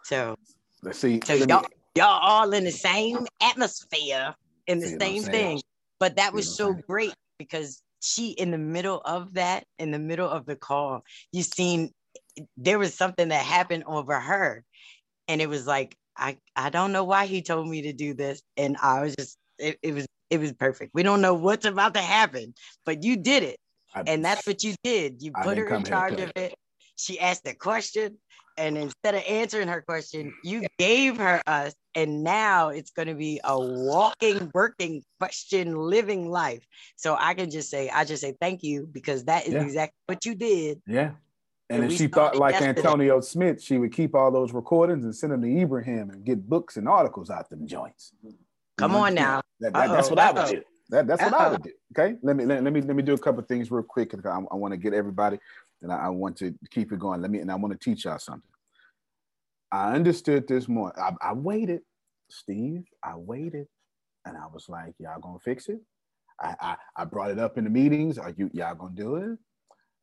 So 0.04 0.36
Let's 0.82 0.98
see. 0.98 1.20
so 1.22 1.34
y'all, 1.34 1.66
y'all 1.94 2.20
all 2.22 2.52
in 2.54 2.64
the 2.64 2.70
same 2.70 3.26
atmosphere 3.42 4.34
in 4.68 4.78
the 4.78 4.88
same 4.98 5.22
thing. 5.22 5.60
But 6.00 6.16
that 6.16 6.32
was 6.32 6.56
so 6.56 6.72
great 6.86 7.12
because 7.38 7.82
she 8.00 8.30
in 8.30 8.50
the 8.50 8.58
middle 8.58 9.00
of 9.04 9.34
that, 9.34 9.64
in 9.78 9.90
the 9.90 9.98
middle 9.98 10.28
of 10.28 10.46
the 10.46 10.56
call, 10.56 11.04
you 11.32 11.42
seen 11.42 11.90
there 12.56 12.78
was 12.78 12.94
something 12.94 13.28
that 13.28 13.44
happened 13.44 13.84
over 13.86 14.18
her. 14.18 14.64
And 15.26 15.40
it 15.40 15.48
was 15.48 15.66
like, 15.66 15.96
I, 16.16 16.38
I 16.56 16.70
don't 16.70 16.92
know 16.92 17.04
why 17.04 17.26
he 17.26 17.42
told 17.42 17.68
me 17.68 17.82
to 17.82 17.92
do 17.92 18.14
this. 18.14 18.42
And 18.56 18.76
I 18.82 19.02
was 19.02 19.14
just, 19.16 19.36
it, 19.58 19.78
it 19.82 19.94
was 19.94 20.06
it 20.30 20.40
was 20.40 20.52
perfect. 20.52 20.92
We 20.94 21.02
don't 21.02 21.20
know 21.20 21.34
what's 21.34 21.64
about 21.64 21.94
to 21.94 22.00
happen, 22.00 22.54
but 22.84 23.02
you 23.02 23.16
did 23.16 23.42
it. 23.42 23.56
and 24.06 24.24
that's 24.24 24.46
what 24.46 24.62
you 24.62 24.74
did. 24.84 25.22
You 25.22 25.32
I 25.34 25.42
put 25.42 25.56
her 25.58 25.64
in 25.64 25.70
come 25.70 25.84
here 25.84 25.84
to 25.84 25.90
charge 25.90 26.20
of 26.20 26.32
it. 26.36 26.54
She 26.96 27.18
asked 27.18 27.46
a 27.46 27.54
question, 27.54 28.18
and 28.56 28.76
instead 28.76 29.14
of 29.14 29.22
answering 29.28 29.68
her 29.68 29.80
question, 29.80 30.34
you 30.44 30.66
gave 30.78 31.16
her 31.16 31.42
us. 31.46 31.74
And 31.98 32.22
now 32.22 32.68
it's 32.68 32.92
going 32.92 33.08
to 33.08 33.14
be 33.16 33.40
a 33.42 33.58
walking, 33.58 34.52
working 34.54 35.02
question, 35.18 35.74
living 35.74 36.30
life. 36.30 36.64
So 36.94 37.16
I 37.18 37.34
can 37.34 37.50
just 37.50 37.70
say, 37.70 37.88
I 37.88 38.04
just 38.04 38.22
say 38.22 38.36
thank 38.40 38.62
you 38.62 38.88
because 38.92 39.24
that 39.24 39.48
is 39.48 39.54
Yeah. 39.54 39.62
exactly 39.62 39.96
what 40.06 40.24
you 40.24 40.36
did. 40.36 40.80
Yeah. 40.86 41.14
And 41.68 41.82
And 41.82 41.90
if 41.92 41.98
she 41.98 42.06
thought 42.06 42.36
like 42.36 42.52
yesterday. 42.52 42.78
Antonio 42.78 43.20
Smith, 43.20 43.60
she 43.60 43.78
would 43.78 43.92
keep 43.92 44.14
all 44.14 44.30
those 44.30 44.52
recordings 44.52 45.04
and 45.04 45.14
send 45.14 45.32
them 45.32 45.42
to 45.42 45.60
Ibrahim 45.60 46.10
and 46.10 46.24
get 46.24 46.48
books 46.48 46.76
and 46.76 46.88
articles 46.88 47.30
out 47.30 47.50
them 47.50 47.66
joints. 47.66 48.12
You 48.22 48.34
Come 48.76 48.94
on 48.94 49.14
now. 49.14 49.42
That- 49.58 49.72
that- 49.72 49.90
that's 49.90 50.08
what 50.08 50.20
I 50.20 50.30
would 50.30 50.46
do. 50.54 50.62
That, 50.90 51.08
that's 51.08 51.20
what 51.20 51.34
I 51.34 51.48
would 51.50 51.62
do. 51.64 51.72
Okay. 51.98 52.16
Let 52.22 52.36
me 52.36 52.44
let, 52.46 52.62
let 52.62 52.72
me 52.72 52.80
let 52.80 52.94
me 52.94 53.02
do 53.02 53.12
a 53.14 53.18
couple 53.18 53.42
things 53.42 53.72
real 53.72 53.82
quick. 53.82 54.10
'cause 54.10 54.24
I, 54.24 54.38
I 54.38 54.54
want 54.54 54.70
to 54.72 54.78
get 54.78 54.94
everybody, 54.94 55.38
and 55.82 55.92
I, 55.92 55.96
I 56.06 56.08
want 56.10 56.36
to 56.38 56.54
keep 56.70 56.92
it 56.92 57.00
going. 57.00 57.20
Let 57.20 57.30
me 57.32 57.40
and 57.40 57.50
I 57.50 57.56
want 57.56 57.72
to 57.72 57.78
teach 57.78 58.04
y'all 58.04 58.18
something. 58.20 58.48
I 59.70 59.92
understood 59.94 60.46
this 60.48 60.66
morning. 60.68 60.96
I, 60.98 61.12
I 61.20 61.32
waited, 61.34 61.82
Steve. 62.30 62.84
I 63.02 63.16
waited, 63.16 63.66
and 64.24 64.36
I 64.36 64.46
was 64.52 64.68
like, 64.68 64.94
"Y'all 64.98 65.20
gonna 65.20 65.38
fix 65.38 65.68
it?" 65.68 65.80
I, 66.40 66.54
I 66.60 66.76
I 66.96 67.04
brought 67.04 67.30
it 67.30 67.38
up 67.38 67.58
in 67.58 67.64
the 67.64 67.70
meetings. 67.70 68.18
Are 68.18 68.34
you 68.36 68.50
y'all 68.52 68.74
gonna 68.74 68.94
do 68.94 69.16
it? 69.16 69.38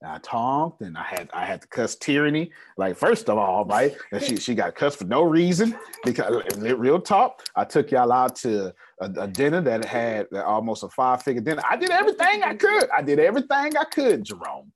And 0.02 0.12
I 0.12 0.18
talked, 0.20 0.82
and 0.82 0.98
I 0.98 1.04
had 1.04 1.30
I 1.34 1.46
had 1.46 1.62
to 1.62 1.68
cuss 1.68 1.96
tyranny. 1.96 2.52
Like 2.78 2.98
first 2.98 3.30
of 3.30 3.38
all, 3.38 3.66
right? 3.66 3.96
And 4.12 4.22
she 4.22 4.36
she 4.38 4.54
got 4.54 4.76
cussed 4.76 5.00
for 5.00 5.06
no 5.06 5.24
reason 5.24 5.76
because 6.04 6.44
real 6.58 7.00
talk. 7.00 7.44
I 7.56 7.64
took 7.64 7.92
y'all 7.92 8.12
out 8.12 8.36
to 8.38 8.74
a, 9.00 9.12
a 9.22 9.28
dinner 9.28 9.62
that 9.62 9.86
had 9.86 10.28
almost 10.34 10.84
a 10.84 10.90
five 10.90 11.24
figure 11.24 11.42
dinner. 11.42 11.62
I 11.70 11.78
did 11.78 11.92
everything 11.92 12.44
I 12.44 12.56
could. 12.56 12.90
I 12.90 13.02
did 13.02 13.20
everything 13.20 13.78
I 13.78 13.86
could, 13.92 14.26
Jerome. 14.26 14.72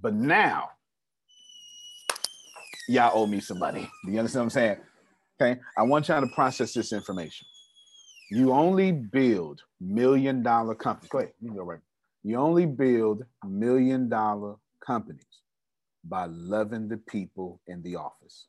But 0.00 0.14
now, 0.14 0.70
y'all 2.88 3.10
owe 3.14 3.26
me 3.26 3.40
some 3.40 3.58
money. 3.58 3.90
Do 4.04 4.12
you 4.12 4.18
understand 4.18 4.42
what 4.42 4.44
I'm 4.44 4.50
saying? 4.50 4.76
Okay. 5.40 5.60
I 5.76 5.82
want 5.82 6.08
y'all 6.08 6.20
to 6.20 6.26
process 6.28 6.72
this 6.72 6.92
information. 6.92 7.46
You 8.30 8.52
only 8.52 8.92
build 8.92 9.62
million 9.80 10.42
dollar 10.42 10.74
companies. 10.74 11.10
Go 11.10 11.18
ahead. 11.18 11.32
You 11.40 11.48
can 11.48 11.56
go 11.56 11.64
right. 11.64 11.80
You 12.24 12.36
only 12.36 12.66
build 12.66 13.22
million 13.46 14.08
dollar 14.08 14.56
companies 14.84 15.22
by 16.04 16.26
loving 16.26 16.88
the 16.88 16.96
people 16.96 17.60
in 17.66 17.82
the 17.82 17.96
office. 17.96 18.46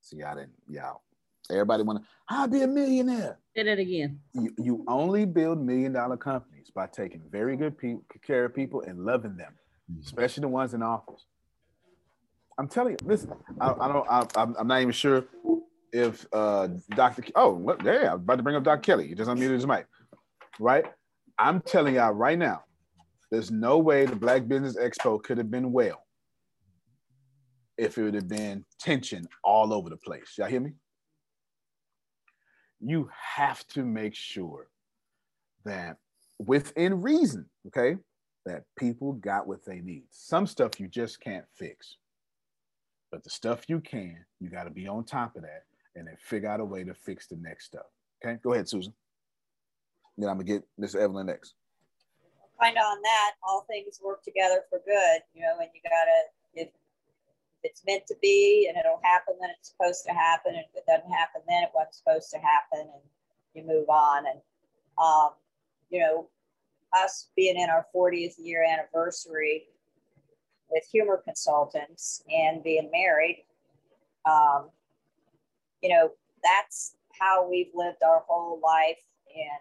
See, 0.00 0.22
I 0.22 0.34
didn't, 0.34 0.54
y'all. 0.68 1.02
Everybody 1.50 1.84
want 1.84 2.02
to, 2.02 2.08
I'll 2.28 2.48
be 2.48 2.62
a 2.62 2.66
millionaire. 2.66 3.38
Say 3.54 3.62
that 3.64 3.78
again. 3.78 4.20
You, 4.34 4.52
you 4.58 4.84
only 4.88 5.24
build 5.26 5.64
million 5.64 5.92
dollar 5.92 6.16
companies 6.16 6.70
by 6.74 6.86
taking 6.88 7.22
very 7.30 7.56
good 7.56 7.78
pe- 7.78 7.98
care 8.26 8.46
of 8.46 8.54
people 8.54 8.82
and 8.82 9.04
loving 9.04 9.36
them, 9.36 9.52
mm-hmm. 9.90 10.00
especially 10.02 10.42
the 10.42 10.48
ones 10.48 10.74
in 10.74 10.82
office. 10.82 11.24
I'm 12.58 12.68
telling 12.68 12.92
you, 12.92 12.98
listen, 13.06 13.32
I, 13.60 13.74
I 13.80 13.88
don't, 13.88 14.08
I, 14.08 14.26
I'm, 14.36 14.56
I'm 14.58 14.68
not 14.68 14.80
even 14.80 14.92
sure 14.92 15.24
if 15.92 16.26
uh, 16.32 16.68
Dr. 16.90 17.22
Ke- 17.22 17.32
Oh, 17.36 17.54
what, 17.54 17.84
yeah, 17.84 18.10
I'm 18.12 18.20
about 18.20 18.36
to 18.36 18.42
bring 18.42 18.56
up 18.56 18.64
Dr. 18.64 18.80
Kelly. 18.82 19.08
He 19.08 19.14
just 19.14 19.30
unmuted 19.30 19.52
his 19.54 19.66
mic, 19.66 19.86
right? 20.60 20.86
I'm 21.38 21.60
telling 21.62 21.96
y'all 21.96 22.12
right 22.12 22.38
now, 22.38 22.64
there's 23.30 23.50
no 23.50 23.78
way 23.78 24.06
the 24.06 24.16
Black 24.16 24.48
Business 24.48 24.76
Expo 24.76 25.22
could 25.22 25.38
have 25.38 25.50
been 25.50 25.72
well 25.72 26.02
if 27.78 27.98
it 27.98 28.04
would 28.04 28.14
have 28.14 28.28
been 28.28 28.64
tension 28.80 29.26
all 29.44 29.72
over 29.72 29.90
the 29.90 29.96
place. 29.98 30.34
Y'all 30.38 30.48
hear 30.48 30.60
me? 30.60 30.72
You 32.80 33.10
have 33.36 33.66
to 33.68 33.84
make 33.84 34.14
sure 34.14 34.68
that 35.64 35.96
within 36.38 37.02
reason, 37.02 37.46
okay, 37.68 37.96
that 38.46 38.64
people 38.78 39.14
got 39.14 39.46
what 39.48 39.64
they 39.66 39.80
need. 39.80 40.04
Some 40.10 40.46
stuff 40.46 40.80
you 40.80 40.88
just 40.88 41.20
can't 41.20 41.44
fix. 41.58 41.96
But 43.16 43.24
the 43.24 43.30
stuff 43.30 43.64
you 43.66 43.80
can, 43.80 44.26
you 44.40 44.50
got 44.50 44.64
to 44.64 44.70
be 44.70 44.86
on 44.86 45.02
top 45.02 45.36
of 45.36 45.42
that 45.42 45.62
and 45.94 46.06
then 46.06 46.16
figure 46.18 46.50
out 46.50 46.60
a 46.60 46.64
way 46.66 46.84
to 46.84 46.92
fix 46.92 47.26
the 47.26 47.36
next 47.36 47.64
stuff. 47.64 47.86
Okay, 48.22 48.36
go 48.42 48.52
ahead, 48.52 48.68
Susan. 48.68 48.92
Then 50.18 50.28
I'm 50.28 50.36
gonna 50.36 50.44
get 50.44 50.64
Miss 50.76 50.94
Evelyn 50.94 51.24
next. 51.24 51.54
kind 52.60 52.76
of 52.76 52.82
on 52.82 53.00
that, 53.00 53.30
all 53.42 53.64
things 53.70 54.00
work 54.04 54.22
together 54.22 54.64
for 54.68 54.80
good, 54.84 55.22
you 55.32 55.40
know, 55.40 55.54
and 55.58 55.70
you 55.72 55.80
gotta, 55.82 56.20
if 56.52 56.68
it's 57.62 57.82
meant 57.86 58.06
to 58.08 58.16
be 58.20 58.66
and 58.68 58.76
it'll 58.76 59.00
happen, 59.02 59.32
then 59.40 59.48
it's 59.58 59.70
supposed 59.70 60.04
to 60.04 60.12
happen. 60.12 60.54
And 60.54 60.64
if 60.68 60.76
it 60.76 60.84
doesn't 60.86 61.10
happen, 61.10 61.40
then 61.48 61.62
it 61.62 61.70
wasn't 61.74 61.94
supposed 61.94 62.30
to 62.32 62.36
happen 62.36 62.80
and 62.80 63.02
you 63.54 63.66
move 63.66 63.88
on. 63.88 64.26
And, 64.26 64.40
um, 65.02 65.30
you 65.88 66.00
know, 66.00 66.28
us 66.92 67.30
being 67.34 67.58
in 67.58 67.70
our 67.70 67.86
40th 67.96 68.34
year 68.36 68.62
anniversary 68.62 69.68
with 70.70 70.84
humor 70.92 71.20
consultants 71.24 72.22
and 72.30 72.62
being 72.64 72.90
married, 72.92 73.44
um, 74.30 74.70
you 75.82 75.90
know, 75.90 76.10
that's 76.44 76.96
how 77.20 77.48
we've 77.48 77.70
lived 77.74 78.02
our 78.04 78.24
whole 78.28 78.60
life 78.62 78.98
and 79.34 79.60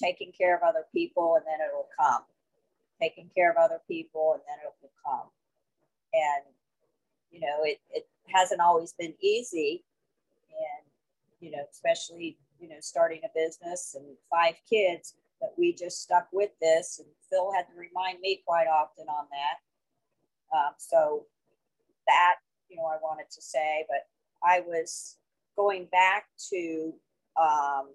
taking 0.00 0.32
care 0.32 0.56
of 0.56 0.62
other 0.62 0.84
people 0.94 1.36
and 1.36 1.44
then 1.46 1.66
it'll 1.68 1.88
come. 1.98 2.22
taking 3.00 3.30
care 3.34 3.50
of 3.50 3.56
other 3.56 3.80
people, 3.88 4.34
and 4.34 4.42
then 4.48 4.58
it 4.64 4.72
will 4.82 4.92
come. 5.04 5.28
And 6.14 6.44
you 7.30 7.40
know, 7.40 7.62
it 7.64 7.80
it 7.90 8.08
hasn't 8.28 8.60
always 8.60 8.94
been 8.98 9.14
easy, 9.22 9.84
and 10.50 10.86
you 11.40 11.50
know, 11.56 11.64
especially 11.72 12.38
you 12.60 12.68
know, 12.68 12.76
starting 12.80 13.20
a 13.24 13.28
business 13.34 13.94
and 13.96 14.06
five 14.30 14.54
kids, 14.68 15.14
but 15.40 15.54
we 15.58 15.72
just 15.74 16.02
stuck 16.02 16.28
with 16.32 16.50
this. 16.60 16.98
And 17.00 17.08
Phil 17.30 17.52
had 17.52 17.66
to 17.68 17.74
remind 17.78 18.20
me 18.20 18.42
quite 18.46 18.66
often 18.66 19.06
on 19.08 19.26
that. 19.30 19.58
Um, 20.52 20.72
so 20.78 21.26
that, 22.06 22.36
you 22.68 22.76
know, 22.76 22.84
I 22.84 22.96
wanted 23.02 23.30
to 23.30 23.42
say, 23.42 23.84
but 23.88 24.06
I 24.42 24.60
was 24.60 25.16
going 25.56 25.86
back 25.86 26.26
to, 26.50 26.92
um, 27.40 27.88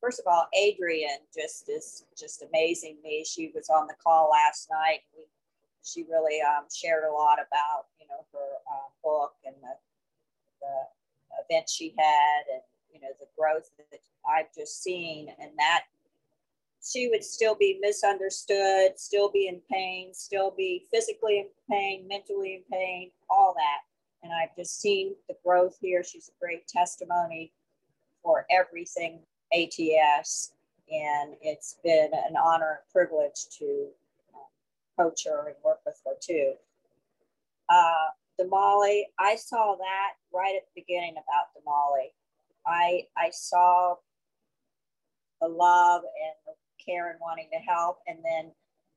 first 0.00 0.20
of 0.20 0.26
all, 0.26 0.48
Adrian 0.58 1.18
just 1.36 1.68
is 1.68 2.04
just 2.18 2.42
amazing 2.42 2.96
me. 3.02 3.24
She 3.28 3.52
was 3.54 3.68
on 3.68 3.86
the 3.86 3.94
call 4.02 4.30
last 4.30 4.68
night. 4.70 5.00
We, 5.16 5.24
she 5.84 6.04
really 6.10 6.40
um, 6.40 6.64
shared 6.74 7.04
a 7.04 7.12
lot 7.12 7.38
about, 7.38 7.86
you 8.00 8.06
know, 8.08 8.24
her 8.32 8.48
uh, 8.66 8.88
book 9.04 9.34
and 9.44 9.54
the, 9.62 9.74
the 10.60 11.44
event 11.44 11.68
she 11.68 11.94
had 11.96 12.42
and 12.52 12.62
you 12.92 13.00
know 13.00 13.12
the 13.20 13.26
growth 13.38 13.68
that 13.76 14.00
I've 14.28 14.52
just 14.56 14.82
seen, 14.82 15.28
and 15.38 15.50
that 15.58 15.84
she 16.84 17.08
would 17.08 17.24
still 17.24 17.54
be 17.54 17.78
misunderstood, 17.80 18.92
still 18.96 19.30
be 19.30 19.48
in 19.48 19.60
pain, 19.70 20.14
still 20.14 20.52
be 20.56 20.86
physically 20.92 21.38
in 21.38 21.46
pain, 21.70 22.06
mentally 22.08 22.54
in 22.54 22.62
pain, 22.70 23.10
all 23.28 23.54
that. 23.56 23.80
And 24.22 24.32
I've 24.32 24.54
just 24.56 24.80
seen 24.80 25.14
the 25.28 25.36
growth 25.44 25.76
here. 25.80 26.02
She's 26.02 26.28
a 26.28 26.44
great 26.44 26.66
testimony 26.68 27.52
for 28.22 28.46
everything 28.50 29.20
ATS. 29.52 30.52
And 30.90 31.34
it's 31.42 31.78
been 31.82 32.10
an 32.12 32.36
honor 32.36 32.80
and 32.80 32.92
privilege 32.92 33.46
to 33.58 33.88
uh, 34.34 35.02
coach 35.02 35.24
her 35.26 35.48
and 35.48 35.56
work 35.64 35.80
with 35.84 36.00
her 36.06 36.14
too. 36.20 36.54
Uh, 37.68 38.06
Damali, 38.40 39.02
I 39.18 39.36
saw 39.36 39.76
that 39.76 40.12
right 40.32 40.54
at 40.56 40.62
the 40.66 40.80
beginning 40.80 41.12
about 41.12 41.48
Damali. 41.56 42.10
I 42.66 43.06
I 43.16 43.30
saw 43.30 43.96
the 45.40 45.48
love 45.48 46.02
and 46.02 46.34
the 46.46 46.52
care 46.86 47.10
and 47.10 47.18
wanting 47.20 47.48
to 47.52 47.58
help, 47.58 47.98
and 48.06 48.18
then 48.24 48.52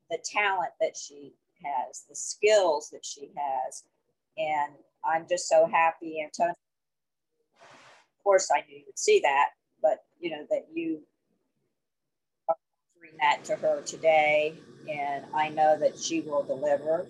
the 0.09 0.17
talent 0.23 0.71
that 0.79 0.95
she 0.97 1.33
has, 1.63 2.03
the 2.09 2.15
skills 2.15 2.89
that 2.91 3.05
she 3.05 3.31
has, 3.35 3.83
and 4.37 4.73
I'm 5.03 5.27
just 5.29 5.47
so 5.47 5.67
happy, 5.67 6.21
Antonio. 6.23 6.51
Of 7.71 8.23
course, 8.23 8.49
I 8.53 8.61
knew 8.67 8.77
you 8.77 8.83
would 8.87 8.99
see 8.99 9.19
that, 9.21 9.49
but 9.81 10.03
you 10.19 10.31
know 10.31 10.45
that 10.49 10.67
you 10.73 11.01
are 12.47 12.55
offering 12.95 13.17
that 13.19 13.43
to 13.45 13.55
her 13.55 13.81
today, 13.81 14.55
and 14.89 15.25
I 15.33 15.49
know 15.49 15.77
that 15.79 15.97
she 15.97 16.21
will 16.21 16.43
deliver. 16.43 17.07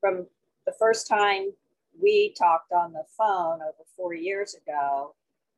From 0.00 0.26
the 0.66 0.72
first 0.78 1.08
time 1.08 1.52
we 2.00 2.34
talked 2.38 2.72
on 2.72 2.92
the 2.92 3.04
phone 3.16 3.60
over 3.62 3.84
four 3.96 4.14
years 4.14 4.54
ago, 4.54 5.14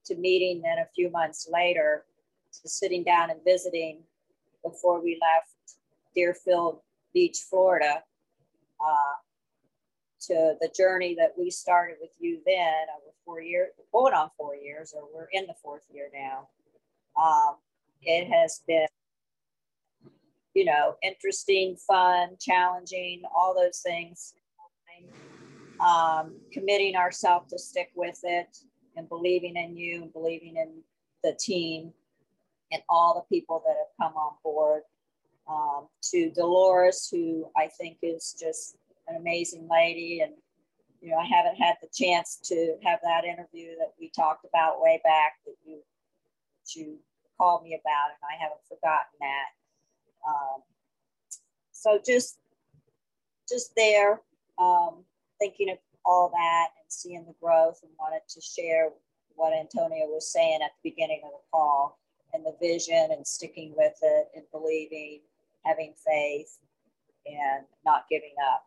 to 0.07 0.17
meeting 0.17 0.63
then 0.63 0.79
a 0.79 0.89
few 0.95 1.11
months 1.11 1.49
later 1.53 2.05
to 2.63 2.69
sitting 2.69 3.05
down 3.05 3.31
and 3.31 3.41
visiting 3.45 4.03
before 4.65 5.03
we 5.03 5.19
left 5.21 5.79
Deerfield 6.15 6.81
Beach, 7.15 7.39
Florida, 7.49 8.03
uh, 8.81 9.15
to 10.21 10.55
the 10.61 10.71
journey 10.77 11.15
that 11.19 11.33
we 11.39 11.51
started 11.51 11.97
with 12.01 12.11
you 12.19 12.41
then 12.45 12.87
over 12.97 13.15
four 13.25 13.41
years, 13.41 13.71
going 13.93 14.13
on 14.13 14.31
four 14.37 14.55
years, 14.55 14.93
or 14.95 15.09
we're 15.15 15.29
in 15.33 15.47
the 15.47 15.55
fourth 15.63 15.85
year 15.91 16.09
now. 16.13 16.49
Um, 17.21 17.57
it 18.03 18.29
has 18.29 18.63
been, 18.67 18.87
you 20.55 20.65
know, 20.65 20.97
interesting, 21.03 21.77
fun, 21.77 22.37
challenging, 22.41 23.23
all 23.35 23.55
those 23.55 23.81
things. 23.81 24.35
Um, 25.81 26.37
committing 26.53 26.95
ourselves 26.95 27.51
to 27.53 27.59
stick 27.59 27.91
with 27.95 28.21
it 28.23 28.55
and 28.97 29.09
believing 29.09 29.57
in 29.57 29.75
you 29.75 30.11
believing 30.13 30.57
in 30.57 30.83
the 31.25 31.35
team 31.41 31.95
and 32.73 32.83
all 32.89 33.15
the 33.15 33.35
people 33.35 33.63
that 33.67 33.77
have 33.77 33.95
come 34.01 34.17
on 34.17 34.35
board. 34.43 34.83
Um, 35.49 35.89
to 36.13 36.31
Dolores, 36.31 37.09
who 37.11 37.51
I 37.57 37.67
think 37.67 37.99
is 38.03 38.37
just 38.39 38.77
an 39.09 39.17
amazing 39.17 39.69
lady. 39.69 40.21
And, 40.21 40.35
you 41.01 41.11
know, 41.11 41.17
I 41.17 41.25
haven't 41.25 41.57
had 41.57 41.75
the 41.83 41.89
chance 41.93 42.39
to 42.45 42.77
have 42.85 43.01
that 43.03 43.25
interview 43.25 43.71
that 43.79 43.93
we 43.99 44.13
talked 44.15 44.45
about 44.45 44.81
way 44.81 45.01
back 45.03 45.33
that 45.47 45.57
you, 45.67 45.79
that 45.79 46.81
you 46.81 46.99
called 47.37 47.65
me 47.65 47.75
about, 47.75 48.11
and 48.11 48.23
I 48.31 48.41
haven't 48.41 48.61
forgotten 48.69 49.11
that. 49.19 49.49
Um, 50.29 50.63
so 51.73 51.99
just, 52.07 52.39
just 53.49 53.73
there, 53.77 54.21
um, 54.59 55.03
thinking 55.41 55.71
of 55.71 55.79
all 56.05 56.29
that 56.29 56.69
and 56.81 56.93
seeing 56.93 57.25
the 57.27 57.35
growth 57.43 57.81
and 57.83 57.91
wanted 57.99 58.23
to 58.29 58.41
share 58.41 58.91
what 59.35 59.53
Antonio 59.53 60.07
was 60.07 60.31
saying 60.31 60.61
at 60.63 60.71
the 60.81 60.91
beginning 60.91 61.23
of 61.25 61.33
the 61.33 61.39
call 61.51 61.99
and 62.33 62.45
the 62.45 62.55
vision 62.61 63.09
and 63.13 63.27
sticking 63.27 63.73
with 63.77 63.95
it 64.03 64.29
and 64.35 64.45
believing, 64.53 65.21
having 65.65 65.95
faith, 66.07 66.59
and 67.27 67.65
not 67.85 68.05
giving 68.11 68.35
up. 68.53 68.65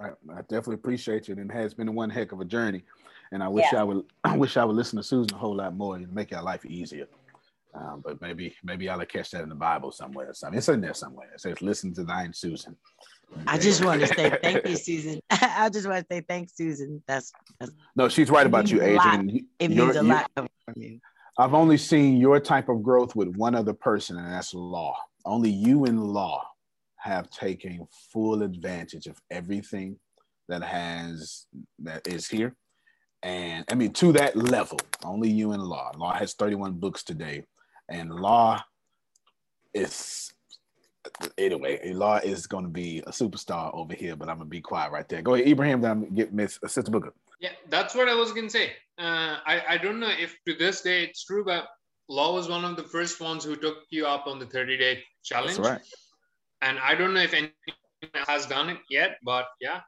Right. 0.00 0.12
I 0.32 0.40
definitely 0.42 0.74
appreciate 0.76 1.28
you. 1.28 1.34
And 1.36 1.50
it 1.50 1.54
has 1.54 1.74
been 1.74 1.94
one 1.94 2.10
heck 2.10 2.32
of 2.32 2.40
a 2.40 2.44
journey. 2.44 2.84
And 3.32 3.42
I 3.42 3.48
wish 3.48 3.66
Yeah. 3.72 3.80
I 3.80 3.84
would 3.84 4.04
I 4.24 4.36
wish 4.36 4.56
I 4.56 4.64
would 4.64 4.76
listen 4.76 4.96
to 4.98 5.02
Susan 5.02 5.34
a 5.34 5.38
whole 5.38 5.56
lot 5.56 5.74
more 5.76 5.96
and 5.96 6.12
make 6.12 6.30
your 6.30 6.42
life 6.42 6.64
easier. 6.64 7.06
Um, 7.72 8.00
but 8.04 8.20
maybe 8.20 8.54
maybe 8.64 8.88
I'll 8.88 9.04
catch 9.06 9.30
that 9.30 9.42
in 9.42 9.48
the 9.48 9.54
Bible 9.54 9.92
somewhere 9.92 10.28
or 10.30 10.34
something. 10.34 10.58
It's 10.58 10.68
in 10.68 10.80
there 10.80 10.94
somewhere. 10.94 11.28
It 11.34 11.40
says, 11.40 11.62
listen 11.62 11.94
to 11.94 12.04
thine 12.04 12.32
Susan. 12.32 12.76
I 13.46 13.58
just 13.58 13.84
want 13.84 14.00
to 14.00 14.08
say 14.08 14.36
thank 14.42 14.66
you, 14.66 14.76
Susan. 14.76 15.20
I 15.30 15.68
just 15.72 15.86
want 15.86 16.08
to 16.08 16.14
say 16.16 16.20
thanks, 16.28 16.56
Susan. 16.56 17.00
That's, 17.06 17.32
that's 17.60 17.70
No, 17.94 18.08
she's 18.08 18.28
right 18.28 18.44
about 18.44 18.64
means 18.64 18.72
you, 18.72 18.82
a 18.82 18.94
lot. 18.96 19.06
Adrian. 19.14 19.28
You- 19.28 19.44
it 19.60 19.70
you're- 19.70 19.84
means 19.86 19.96
a 19.96 20.02
lot 20.02 20.28
coming 20.34 20.50
from 20.64 20.74
you. 20.82 21.00
I've 21.40 21.54
only 21.54 21.78
seen 21.78 22.18
your 22.18 22.38
type 22.38 22.68
of 22.68 22.82
growth 22.82 23.16
with 23.16 23.34
one 23.34 23.54
other 23.54 23.72
person, 23.72 24.18
and 24.18 24.30
that's 24.30 24.52
law. 24.52 24.94
Only 25.24 25.48
you 25.48 25.86
and 25.86 26.04
law 26.04 26.46
have 26.96 27.30
taken 27.30 27.88
full 28.12 28.42
advantage 28.42 29.06
of 29.06 29.18
everything 29.30 29.96
that 30.48 30.62
has 30.62 31.46
that 31.78 32.06
is 32.06 32.28
here. 32.28 32.54
And 33.22 33.64
I 33.70 33.74
mean 33.74 33.94
to 33.94 34.12
that 34.12 34.36
level, 34.36 34.78
only 35.02 35.30
you 35.30 35.52
and 35.52 35.62
law. 35.62 35.92
Law 35.96 36.12
has 36.12 36.34
31 36.34 36.74
books 36.74 37.02
today, 37.02 37.44
and 37.88 38.10
law 38.10 38.62
is 39.72 40.34
anyway, 41.38 41.90
law 41.94 42.16
is 42.16 42.46
to 42.64 42.68
be 42.68 42.98
a 43.06 43.12
superstar 43.12 43.74
over 43.74 43.94
here, 43.94 44.14
but 44.14 44.28
I'm 44.28 44.36
gonna 44.36 44.50
be 44.50 44.60
quiet 44.60 44.92
right 44.92 45.08
there. 45.08 45.22
Go 45.22 45.36
ahead, 45.36 45.48
Ibrahim, 45.48 45.80
then 45.80 45.90
I'm 45.90 46.00
gonna 46.02 46.14
get 46.14 46.34
Miss 46.34 46.58
uh, 46.62 46.68
Sister 46.68 46.90
Booker. 46.90 47.14
Yeah, 47.40 47.52
that's 47.68 47.94
what 47.94 48.08
I 48.08 48.14
was 48.14 48.32
gonna 48.32 48.50
say. 48.50 48.72
Uh, 48.98 49.38
I 49.46 49.62
I 49.68 49.78
don't 49.78 49.98
know 49.98 50.10
if 50.10 50.36
to 50.46 50.54
this 50.54 50.82
day 50.82 51.04
it's 51.04 51.24
true, 51.24 51.44
but 51.44 51.68
Law 52.08 52.34
was 52.34 52.48
one 52.48 52.64
of 52.64 52.76
the 52.76 52.82
first 52.82 53.20
ones 53.20 53.44
who 53.44 53.56
took 53.56 53.78
you 53.90 54.06
up 54.06 54.26
on 54.26 54.38
the 54.38 54.46
30 54.46 54.76
day 54.76 55.02
challenge. 55.22 55.56
That's 55.56 55.68
right. 55.68 55.80
And 56.60 56.78
I 56.78 56.94
don't 56.94 57.14
know 57.14 57.20
if 57.20 57.32
anyone 57.32 57.52
has 58.26 58.46
done 58.46 58.68
it 58.68 58.78
yet, 58.90 59.18
but 59.24 59.46
yeah. 59.60 59.80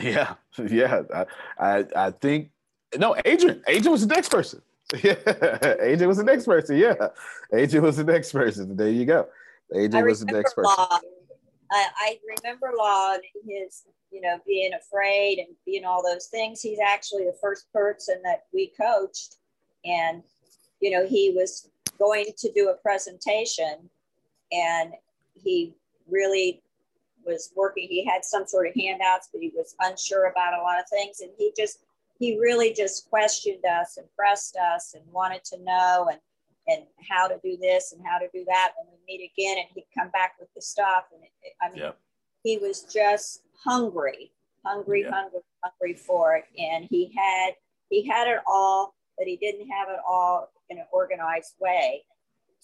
Yeah, 0.00 0.34
yeah. 0.70 1.02
I, 1.12 1.24
I, 1.58 1.84
I 1.96 2.10
think 2.12 2.50
no, 2.96 3.16
Adrian. 3.24 3.62
Adrian 3.66 3.92
was 3.92 4.06
the 4.06 4.14
next 4.14 4.30
person. 4.30 4.62
Yeah, 5.04 5.16
Adrian 5.82 6.08
was 6.08 6.16
the 6.16 6.24
next 6.24 6.46
person. 6.46 6.78
Yeah, 6.78 6.94
Adrian 7.52 7.84
was 7.84 7.98
the 7.98 8.04
next 8.04 8.32
person. 8.32 8.74
There 8.74 8.88
you 8.88 9.04
go. 9.04 9.28
Adrian 9.74 10.06
was 10.06 10.20
the 10.20 10.32
next 10.32 10.54
person. 10.54 10.74
Law. 10.78 10.98
I, 11.70 11.86
I 11.96 12.18
remember 12.36 12.72
Law 12.76 13.14
and 13.14 13.22
his, 13.46 13.84
you 14.10 14.20
know, 14.20 14.38
being 14.46 14.72
afraid 14.74 15.38
and 15.38 15.48
being 15.66 15.84
all 15.84 16.02
those 16.02 16.26
things. 16.26 16.60
He's 16.60 16.78
actually 16.78 17.24
the 17.24 17.36
first 17.40 17.72
person 17.72 18.20
that 18.24 18.44
we 18.52 18.72
coached, 18.80 19.36
and 19.84 20.22
you 20.80 20.90
know, 20.90 21.06
he 21.06 21.32
was 21.34 21.68
going 21.98 22.26
to 22.38 22.52
do 22.52 22.68
a 22.68 22.74
presentation, 22.74 23.90
and 24.52 24.92
he 25.34 25.74
really 26.08 26.62
was 27.26 27.52
working. 27.56 27.88
He 27.88 28.04
had 28.04 28.24
some 28.24 28.46
sort 28.46 28.68
of 28.68 28.74
handouts, 28.74 29.28
but 29.32 29.42
he 29.42 29.52
was 29.54 29.74
unsure 29.80 30.26
about 30.26 30.58
a 30.58 30.62
lot 30.62 30.78
of 30.80 30.88
things, 30.88 31.20
and 31.20 31.30
he 31.36 31.52
just 31.56 31.80
he 32.18 32.38
really 32.38 32.72
just 32.72 33.08
questioned 33.08 33.64
us 33.64 33.96
and 33.96 34.06
pressed 34.16 34.56
us 34.56 34.94
and 34.94 35.04
wanted 35.12 35.44
to 35.44 35.62
know 35.62 36.08
and 36.10 36.20
and 36.68 36.82
how 37.08 37.26
to 37.26 37.38
do 37.42 37.56
this 37.60 37.92
and 37.92 38.06
how 38.06 38.18
to 38.18 38.28
do 38.32 38.44
that. 38.46 38.72
And 38.78 38.88
we 38.92 38.98
meet 39.18 39.32
again, 39.34 39.58
and 39.58 39.66
he'd 39.74 39.86
come 39.98 40.10
back 40.10 40.34
with 40.38 40.52
the 40.54 40.62
stuff, 40.62 41.04
and 41.12 41.24
it, 41.24 41.30
it- 41.42 41.54
I 41.60 41.68
mean, 41.70 41.78
Yep. 41.78 41.98
he 42.44 42.58
was 42.58 42.82
just 42.82 43.42
hungry, 43.64 44.32
hungry, 44.64 45.02
Yeah. 45.02 45.10
hungry, 45.10 45.40
hungry 45.64 45.94
for 45.94 46.36
it, 46.36 46.44
and 46.58 46.84
he 46.84 47.12
had 47.16 47.56
he 47.90 48.02
had 48.06 48.28
it 48.28 48.40
all, 48.46 48.94
but 49.16 49.26
he 49.26 49.36
didn't 49.38 49.66
have 49.70 49.88
it 49.88 49.98
all 50.06 50.52
in 50.68 50.78
an 50.78 50.86
organized 50.92 51.54
way 51.58 52.04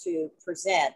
to 0.05 0.31
present 0.45 0.95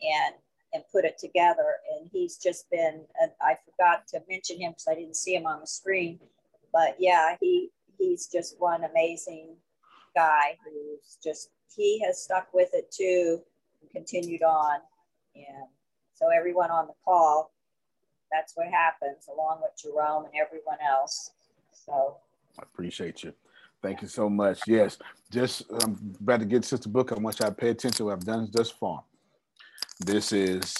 and 0.00 0.34
and 0.72 0.84
put 0.92 1.04
it 1.04 1.18
together. 1.18 1.76
And 1.92 2.08
he's 2.12 2.36
just 2.36 2.68
been, 2.70 3.06
and 3.20 3.32
I 3.40 3.56
forgot 3.64 4.06
to 4.08 4.22
mention 4.28 4.60
him 4.60 4.72
because 4.72 4.86
I 4.88 4.94
didn't 4.94 5.16
see 5.16 5.34
him 5.34 5.46
on 5.46 5.60
the 5.60 5.66
screen, 5.66 6.20
but 6.72 6.96
yeah, 7.00 7.36
he 7.40 7.72
he's 7.98 8.28
just 8.28 8.60
one 8.60 8.84
amazing 8.84 9.56
guy 10.14 10.56
who's 10.64 11.16
just 11.22 11.50
he 11.74 12.00
has 12.04 12.22
stuck 12.22 12.48
with 12.52 12.70
it 12.72 12.90
too 12.90 13.42
continued 13.94 14.42
on 14.42 14.80
And 15.36 15.68
so 16.12 16.28
everyone 16.36 16.70
on 16.70 16.86
the 16.86 16.94
call, 17.04 17.52
that's 18.30 18.52
what 18.56 18.66
happens, 18.68 19.28
along 19.32 19.60
with 19.62 19.70
Jerome 19.80 20.24
and 20.24 20.34
everyone 20.34 20.78
else. 20.86 21.30
So 21.72 22.16
I 22.58 22.62
appreciate 22.62 23.22
you. 23.22 23.32
Thank 23.82 24.02
you 24.02 24.08
so 24.08 24.28
much. 24.28 24.62
Yes, 24.66 24.98
just 25.30 25.64
I'm 25.70 26.16
about 26.20 26.40
to 26.40 26.46
get 26.46 26.64
Sister 26.64 26.88
Book. 26.88 27.12
I 27.12 27.16
want 27.16 27.38
y'all 27.38 27.50
to 27.50 27.54
pay 27.54 27.68
attention 27.68 27.98
to 27.98 28.04
what 28.06 28.12
I've 28.14 28.24
done 28.24 28.48
thus 28.52 28.70
far. 28.70 29.04
This 30.00 30.32
is 30.32 30.74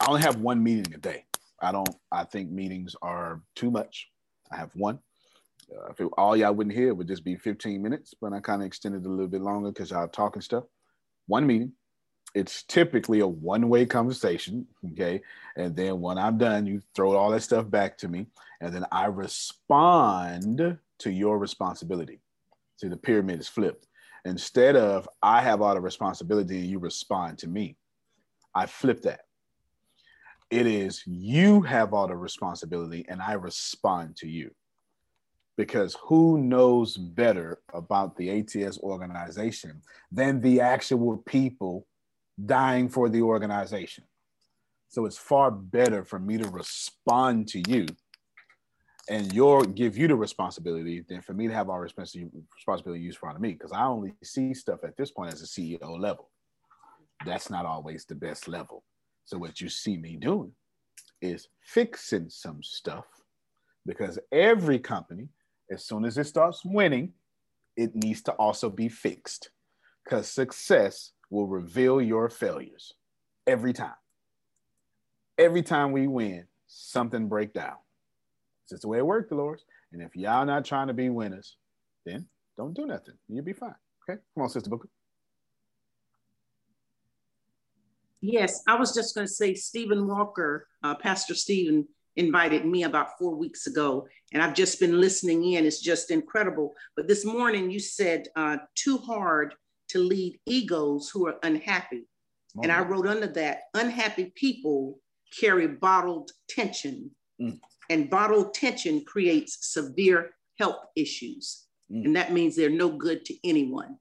I 0.00 0.06
only 0.08 0.22
have 0.22 0.36
one 0.36 0.62
meeting 0.62 0.92
a 0.94 0.98
day. 0.98 1.24
I 1.60 1.72
don't. 1.72 1.88
I 2.12 2.24
think 2.24 2.50
meetings 2.50 2.94
are 3.02 3.40
too 3.54 3.70
much. 3.70 4.10
I 4.52 4.56
have 4.56 4.70
one. 4.74 4.98
Uh, 5.70 5.90
if 5.90 6.00
all 6.16 6.36
y'all 6.36 6.54
wouldn't 6.54 6.76
hear, 6.76 6.94
would 6.94 7.08
just 7.08 7.24
be 7.24 7.36
15 7.36 7.82
minutes, 7.82 8.14
but 8.20 8.32
I 8.32 8.40
kind 8.40 8.62
of 8.62 8.66
extended 8.66 9.04
a 9.04 9.08
little 9.08 9.26
bit 9.26 9.42
longer 9.42 9.70
because 9.70 9.90
y'all 9.90 10.08
talking 10.08 10.42
stuff. 10.42 10.64
One 11.26 11.46
meeting. 11.46 11.72
It's 12.34 12.64
typically 12.64 13.20
a 13.20 13.26
one-way 13.26 13.86
conversation, 13.86 14.66
okay? 14.92 15.22
And 15.56 15.74
then 15.74 16.00
when 16.00 16.18
I'm 16.18 16.36
done, 16.36 16.66
you 16.66 16.82
throw 16.94 17.16
all 17.16 17.30
that 17.30 17.42
stuff 17.42 17.68
back 17.70 17.96
to 17.98 18.08
me, 18.08 18.26
and 18.60 18.74
then 18.74 18.84
I 18.92 19.06
respond 19.06 20.78
to 20.98 21.10
your 21.10 21.38
responsibility. 21.38 22.20
See, 22.76 22.88
the 22.88 22.96
pyramid 22.96 23.40
is 23.40 23.48
flipped. 23.48 23.86
Instead 24.26 24.76
of 24.76 25.08
I 25.22 25.40
have 25.40 25.62
all 25.62 25.74
the 25.74 25.80
responsibility 25.80 26.58
and 26.58 26.66
you 26.66 26.78
respond 26.78 27.38
to 27.38 27.48
me, 27.48 27.76
I 28.54 28.66
flip 28.66 29.02
that. 29.02 29.20
It 30.50 30.66
is 30.66 31.02
you 31.06 31.62
have 31.62 31.94
all 31.94 32.08
the 32.08 32.16
responsibility 32.16 33.04
and 33.08 33.22
I 33.22 33.32
respond 33.32 34.16
to 34.16 34.28
you. 34.28 34.50
Because 35.56 35.96
who 36.02 36.38
knows 36.38 36.96
better 36.96 37.60
about 37.72 38.16
the 38.16 38.30
ATS 38.40 38.78
organization 38.78 39.80
than 40.12 40.40
the 40.40 40.60
actual 40.60 41.16
people 41.18 41.86
dying 42.44 42.88
for 42.88 43.08
the 43.08 43.22
organization? 43.22 44.04
So 44.88 45.06
it's 45.06 45.18
far 45.18 45.50
better 45.50 46.04
for 46.04 46.18
me 46.18 46.38
to 46.38 46.48
respond 46.48 47.48
to 47.48 47.62
you 47.68 47.86
and 49.08 49.32
your 49.32 49.64
give 49.64 49.96
you 49.96 50.08
the 50.08 50.16
responsibility 50.16 51.04
than 51.08 51.20
for 51.20 51.32
me 51.32 51.46
to 51.46 51.54
have 51.54 51.70
our 51.70 51.80
responsibility 51.80 52.30
responsibility 52.54 53.02
used 53.02 53.18
front 53.18 53.36
of 53.36 53.42
me 53.42 53.52
because 53.52 53.72
I 53.72 53.84
only 53.84 54.14
see 54.22 54.52
stuff 54.52 54.80
at 54.84 54.96
this 54.96 55.10
point 55.10 55.32
as 55.32 55.42
a 55.42 55.46
CEO 55.46 55.98
level. 55.98 56.30
That's 57.24 57.50
not 57.50 57.66
always 57.66 58.04
the 58.04 58.14
best 58.14 58.48
level. 58.48 58.84
So 59.24 59.38
what 59.38 59.60
you 59.60 59.68
see 59.68 59.96
me 59.96 60.16
doing 60.16 60.52
is 61.20 61.48
fixing 61.60 62.28
some 62.30 62.62
stuff 62.62 63.06
because 63.86 64.18
every 64.32 64.78
company, 64.78 65.28
as 65.70 65.84
soon 65.84 66.04
as 66.04 66.18
it 66.18 66.24
starts 66.24 66.64
winning, 66.64 67.12
it 67.76 67.94
needs 67.94 68.22
to 68.22 68.32
also 68.32 68.70
be 68.70 68.88
fixed 68.88 69.50
because 70.04 70.30
success 70.30 71.12
will 71.30 71.46
reveal 71.46 72.00
your 72.00 72.30
failures 72.30 72.94
every 73.46 73.72
time. 73.72 73.94
Every 75.38 75.62
time 75.62 75.92
we 75.92 76.06
win, 76.06 76.46
something 76.66 77.28
break 77.28 77.52
down. 77.52 77.76
It's 78.62 78.70
just 78.70 78.82
the 78.82 78.88
way 78.88 78.98
it 78.98 79.06
works, 79.06 79.28
Dolores. 79.28 79.64
And 79.92 80.02
if 80.02 80.16
y'all 80.16 80.46
not 80.46 80.64
trying 80.64 80.88
to 80.88 80.94
be 80.94 81.10
winners, 81.10 81.56
then 82.04 82.26
don't 82.56 82.74
do 82.74 82.86
nothing. 82.86 83.14
You'll 83.28 83.44
be 83.44 83.52
fine. 83.52 83.74
Okay. 84.08 84.20
Come 84.34 84.44
on, 84.44 84.48
Sister 84.48 84.70
Booker. 84.70 84.88
Yes, 88.20 88.62
I 88.66 88.76
was 88.76 88.94
just 88.94 89.14
going 89.14 89.26
to 89.26 89.32
say 89.32 89.54
Stephen 89.54 90.06
Walker, 90.06 90.66
uh, 90.82 90.94
Pastor 90.94 91.34
Stephen 91.34 91.86
invited 92.16 92.64
me 92.64 92.84
about 92.84 93.18
four 93.18 93.34
weeks 93.34 93.66
ago, 93.66 94.06
and 94.32 94.42
I've 94.42 94.54
just 94.54 94.80
been 94.80 95.00
listening 95.00 95.52
in. 95.52 95.64
It's 95.64 95.80
just 95.80 96.10
incredible. 96.10 96.74
But 96.96 97.08
this 97.08 97.24
morning 97.24 97.70
you 97.70 97.78
said 97.78 98.28
uh, 98.36 98.58
too 98.74 98.98
hard 98.98 99.54
to 99.90 99.98
lead 99.98 100.38
egos 100.46 101.10
who 101.10 101.26
are 101.26 101.36
unhappy. 101.42 102.08
Oh, 102.56 102.62
and 102.62 102.72
I 102.72 102.80
wrote 102.80 103.06
under 103.06 103.28
that 103.28 103.62
unhappy 103.74 104.32
people 104.34 104.98
carry 105.38 105.68
bottled 105.68 106.30
tension. 106.48 107.10
Mm. 107.40 107.60
And 107.88 108.10
bottled 108.10 108.54
tension 108.54 109.04
creates 109.04 109.58
severe 109.72 110.30
health 110.58 110.86
issues. 110.96 111.66
Mm. 111.92 112.06
And 112.06 112.16
that 112.16 112.32
means 112.32 112.56
they're 112.56 112.70
no 112.70 112.88
good 112.88 113.24
to 113.26 113.34
anyone. 113.48 113.98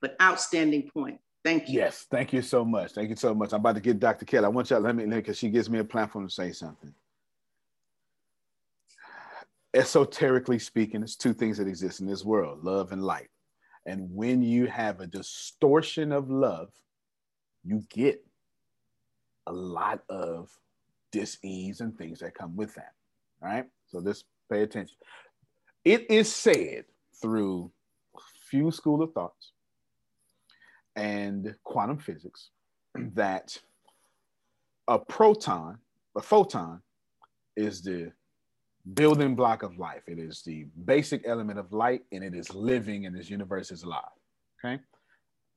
But 0.00 0.16
outstanding 0.20 0.90
point. 0.92 1.20
Thank 1.44 1.68
you. 1.68 1.78
Yes, 1.78 2.06
thank 2.10 2.32
you 2.32 2.40
so 2.40 2.64
much. 2.64 2.92
Thank 2.92 3.10
you 3.10 3.16
so 3.16 3.34
much. 3.34 3.52
I'm 3.52 3.60
about 3.60 3.74
to 3.74 3.80
get 3.80 4.00
Dr. 4.00 4.24
Kelly. 4.24 4.46
I 4.46 4.48
want 4.48 4.70
y'all 4.70 4.80
to 4.80 4.84
let 4.84 4.96
me 4.96 5.04
because 5.04 5.38
she 5.38 5.50
gives 5.50 5.68
me 5.68 5.78
a 5.78 5.84
platform 5.84 6.26
to 6.26 6.32
say 6.32 6.52
something. 6.52 6.92
Esoterically 9.74 10.58
speaking, 10.58 11.00
there's 11.00 11.16
two 11.16 11.34
things 11.34 11.58
that 11.58 11.66
exist 11.66 12.00
in 12.00 12.06
this 12.06 12.24
world 12.24 12.62
love 12.62 12.92
and 12.92 13.02
light. 13.02 13.28
And 13.86 14.08
when 14.14 14.42
you 14.42 14.66
have 14.66 15.00
a 15.00 15.06
distortion 15.06 16.12
of 16.12 16.30
love, 16.30 16.70
you 17.64 17.82
get 17.90 18.24
a 19.46 19.52
lot 19.52 20.02
of 20.08 20.50
dis-ease 21.10 21.80
and 21.80 21.96
things 21.96 22.20
that 22.20 22.34
come 22.34 22.56
with 22.56 22.74
that. 22.76 22.92
All 23.42 23.48
right. 23.48 23.66
So 23.88 24.00
just 24.02 24.24
pay 24.50 24.62
attention. 24.62 24.96
It 25.84 26.10
is 26.10 26.34
said 26.34 26.84
through 27.20 27.70
few 28.48 28.70
school 28.70 29.02
of 29.02 29.12
thoughts 29.12 29.52
and 30.96 31.54
quantum 31.64 31.98
physics 31.98 32.50
that 32.94 33.58
a 34.88 34.98
proton, 34.98 35.78
a 36.16 36.22
photon, 36.22 36.80
is 37.56 37.82
the 37.82 38.12
building 38.92 39.34
block 39.34 39.62
of 39.62 39.78
life. 39.78 40.02
It 40.06 40.18
is 40.18 40.42
the 40.42 40.66
basic 40.84 41.22
element 41.26 41.58
of 41.58 41.72
light, 41.72 42.02
and 42.12 42.22
it 42.22 42.34
is 42.34 42.54
living, 42.54 43.06
and 43.06 43.16
this 43.16 43.30
universe 43.30 43.70
is 43.70 43.82
alive. 43.82 44.02
Okay. 44.62 44.82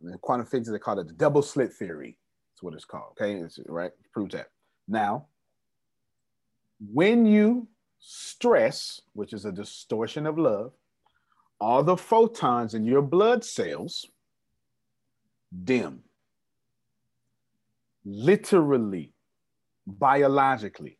In 0.01 0.17
quantum 0.19 0.45
physics, 0.45 0.69
they 0.69 0.79
call 0.79 0.99
it 0.99 1.07
the 1.07 1.13
double 1.13 1.41
slit 1.41 1.73
theory. 1.73 2.17
That's 2.53 2.63
what 2.63 2.73
it's 2.73 2.85
called. 2.85 3.17
Okay. 3.19 3.35
It's, 3.35 3.59
right. 3.67 3.91
Proves 4.13 4.33
that. 4.33 4.47
Now, 4.87 5.25
when 6.93 7.25
you 7.25 7.67
stress, 7.99 9.01
which 9.13 9.33
is 9.33 9.45
a 9.45 9.51
distortion 9.51 10.25
of 10.25 10.37
love, 10.37 10.71
all 11.59 11.83
the 11.83 11.97
photons 11.97 12.73
in 12.75 12.85
your 12.85 13.01
blood 13.01 13.43
cells 13.43 14.05
dim. 15.63 16.03
Literally, 18.05 19.11
biologically, 19.85 20.96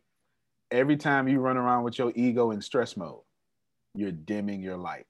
every 0.70 0.96
time 0.96 1.28
you 1.28 1.40
run 1.40 1.56
around 1.56 1.84
with 1.84 1.98
your 1.98 2.12
ego 2.14 2.50
in 2.50 2.60
stress 2.60 2.96
mode, 2.96 3.20
you're 3.94 4.12
dimming 4.12 4.62
your 4.62 4.76
light. 4.76 5.06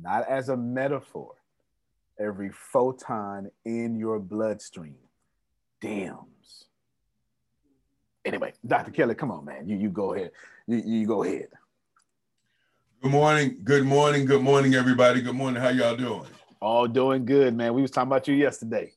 Not 0.00 0.28
as 0.28 0.48
a 0.48 0.56
metaphor, 0.56 1.34
every 2.18 2.50
photon 2.50 3.50
in 3.64 3.96
your 3.96 4.18
bloodstream 4.18 4.96
dims. 5.80 6.64
Anyway, 8.24 8.54
Dr. 8.66 8.90
Kelly, 8.90 9.14
come 9.14 9.30
on, 9.30 9.44
man. 9.44 9.68
You, 9.68 9.76
you 9.76 9.90
go 9.90 10.14
ahead. 10.14 10.30
You, 10.66 10.82
you 10.84 11.06
go 11.06 11.22
ahead. 11.22 11.48
Good 13.02 13.12
morning. 13.12 13.60
Good 13.62 13.84
morning. 13.84 14.24
Good 14.24 14.42
morning, 14.42 14.74
everybody. 14.74 15.20
Good 15.20 15.34
morning. 15.34 15.62
How 15.62 15.68
y'all 15.68 15.94
doing? 15.94 16.26
All 16.60 16.88
doing 16.88 17.26
good, 17.26 17.54
man. 17.54 17.74
We 17.74 17.82
was 17.82 17.90
talking 17.90 18.08
about 18.08 18.26
you 18.26 18.34
yesterday. 18.34 18.92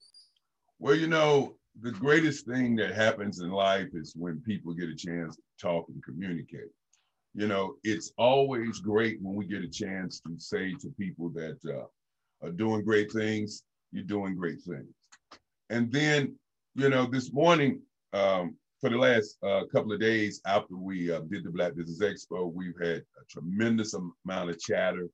Well, 0.79 0.95
you 0.95 1.07
know, 1.07 1.55
the 1.81 1.91
greatest 1.91 2.45
thing 2.45 2.75
that 2.77 2.95
happens 2.95 3.39
in 3.39 3.51
life 3.51 3.89
is 3.93 4.13
when 4.15 4.41
people 4.41 4.73
get 4.73 4.89
a 4.89 4.95
chance 4.95 5.35
to 5.35 5.41
talk 5.61 5.85
and 5.89 6.03
communicate. 6.03 6.71
You 7.33 7.47
know, 7.47 7.75
it's 7.83 8.11
always 8.17 8.79
great 8.79 9.19
when 9.21 9.35
we 9.35 9.45
get 9.45 9.63
a 9.63 9.69
chance 9.69 10.19
to 10.21 10.33
say 10.39 10.73
to 10.81 10.89
people 10.99 11.29
that 11.29 11.57
uh, 11.67 11.85
are 12.45 12.51
doing 12.51 12.83
great 12.83 13.11
things, 13.11 13.63
you're 13.91 14.03
doing 14.03 14.35
great 14.35 14.61
things. 14.61 14.87
And 15.69 15.91
then, 15.91 16.35
you 16.75 16.89
know, 16.89 17.05
this 17.05 17.31
morning, 17.31 17.81
um, 18.13 18.55
for 18.81 18.89
the 18.89 18.97
last 18.97 19.37
uh, 19.43 19.65
couple 19.71 19.91
of 19.91 19.99
days 19.99 20.41
after 20.45 20.75
we 20.75 21.11
uh, 21.11 21.21
did 21.29 21.43
the 21.43 21.51
Black 21.51 21.75
Business 21.75 21.99
Expo, 22.01 22.51
we've 22.51 22.79
had 22.81 23.03
a 23.21 23.25
tremendous 23.29 23.93
amount 24.25 24.49
of 24.49 24.59
chatter 24.59 25.09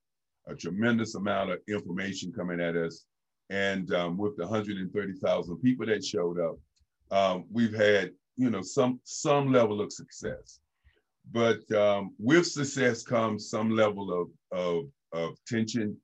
a 0.47 0.55
tremendous 0.55 1.15
amount 1.15 1.51
of 1.51 1.59
information 1.67 2.31
coming 2.31 2.59
at 2.59 2.75
us. 2.75 3.05
And 3.53 3.93
um, 3.93 4.17
with 4.17 4.35
the 4.35 4.47
130,000 4.47 5.57
people 5.57 5.85
that 5.85 6.03
showed 6.03 6.39
up, 6.39 6.57
um, 7.11 7.45
we've 7.51 7.73
had, 7.73 8.09
you 8.35 8.49
know, 8.49 8.63
some, 8.63 8.99
some 9.03 9.51
level 9.51 9.79
of 9.79 9.93
success. 9.93 10.59
But 11.31 11.71
um, 11.71 12.15
with 12.17 12.47
success 12.47 13.03
comes 13.03 13.51
some 13.51 13.69
level 13.69 14.11
of, 14.11 14.29
of, 14.51 14.85
of 15.13 15.37
tension 15.47 15.95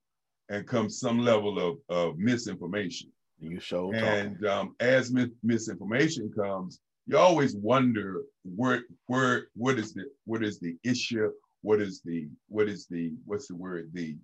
and 0.50 0.68
comes 0.68 1.00
some 1.00 1.20
level 1.20 1.58
of, 1.58 1.78
of 1.90 2.20
misinformation. 2.20 3.12
You 3.40 3.60
show. 3.60 3.92
And 3.94 4.46
um, 4.46 4.76
as 4.80 5.12
mis- 5.12 5.30
misinformation 5.42 6.32
comes, 6.32 6.80
you 7.08 7.18
always 7.18 7.56
wonder 7.56 8.22
where 8.44 8.84
where 9.08 9.48
what 9.56 9.80
is 9.80 9.94
the 9.94 10.04
what 10.26 10.44
is 10.44 10.60
the 10.60 10.78
issue 10.84 11.32
what 11.62 11.82
is 11.82 12.02
the 12.04 12.28
what 12.50 12.68
is 12.68 12.86
the 12.86 13.14
what's 13.26 13.48
the 13.48 13.56
word 13.56 13.90
the 13.94 14.16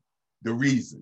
the 0.43 0.53
reason. 0.53 1.01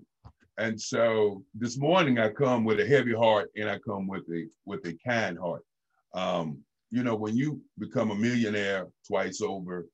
And 0.56 0.80
so 0.80 1.42
this 1.54 1.78
morning 1.78 2.18
I 2.18 2.28
come 2.28 2.64
with 2.64 2.78
a 2.78 2.86
heavy 2.86 3.12
heart 3.12 3.50
and 3.56 3.68
I 3.68 3.78
come 3.78 4.06
with 4.06 4.22
a 4.30 4.46
with 4.64 4.86
a 4.86 4.96
kind 5.04 5.38
heart. 5.38 5.64
Um, 6.14 6.58
you 6.90 7.02
know, 7.02 7.16
when 7.16 7.36
you 7.36 7.60
become 7.78 8.12
a 8.12 8.14
millionaire 8.14 8.86
twice 9.06 9.40
over 9.40 9.88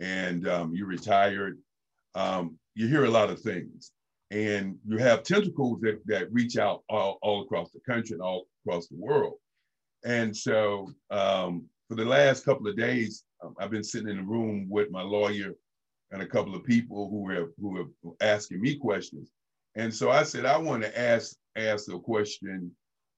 and 0.00 0.48
um, 0.48 0.74
you're 0.74 0.88
retired, 0.88 1.58
um, 2.16 2.58
you 2.74 2.88
hear 2.88 3.04
a 3.04 3.10
lot 3.10 3.30
of 3.30 3.40
things. 3.40 3.92
And 4.32 4.76
you 4.84 4.98
have 4.98 5.22
tentacles 5.22 5.80
that, 5.82 6.00
that 6.06 6.32
reach 6.32 6.56
out 6.56 6.82
all, 6.88 7.18
all 7.22 7.42
across 7.42 7.70
the 7.70 7.80
country 7.80 8.14
and 8.14 8.22
all 8.22 8.46
across 8.64 8.88
the 8.88 8.96
world. 8.96 9.34
And 10.04 10.36
so 10.36 10.90
um, 11.10 11.66
for 11.88 11.94
the 11.94 12.04
last 12.04 12.44
couple 12.44 12.66
of 12.66 12.76
days, 12.76 13.24
um, 13.44 13.54
I've 13.60 13.70
been 13.70 13.84
sitting 13.84 14.08
in 14.08 14.16
the 14.16 14.22
room 14.22 14.66
with 14.68 14.90
my 14.90 15.02
lawyer 15.02 15.54
and 16.10 16.22
a 16.22 16.26
couple 16.26 16.54
of 16.54 16.64
people 16.64 17.08
who 17.10 17.30
have 17.30 17.48
who 17.60 17.76
have 17.76 17.88
asking 18.20 18.60
me 18.60 18.76
questions. 18.76 19.30
And 19.76 19.94
so 19.94 20.10
I 20.10 20.24
said 20.24 20.44
I 20.44 20.58
want 20.58 20.82
to 20.82 20.98
ask 20.98 21.36
ask 21.56 21.90
a 21.92 21.98
question 21.98 22.70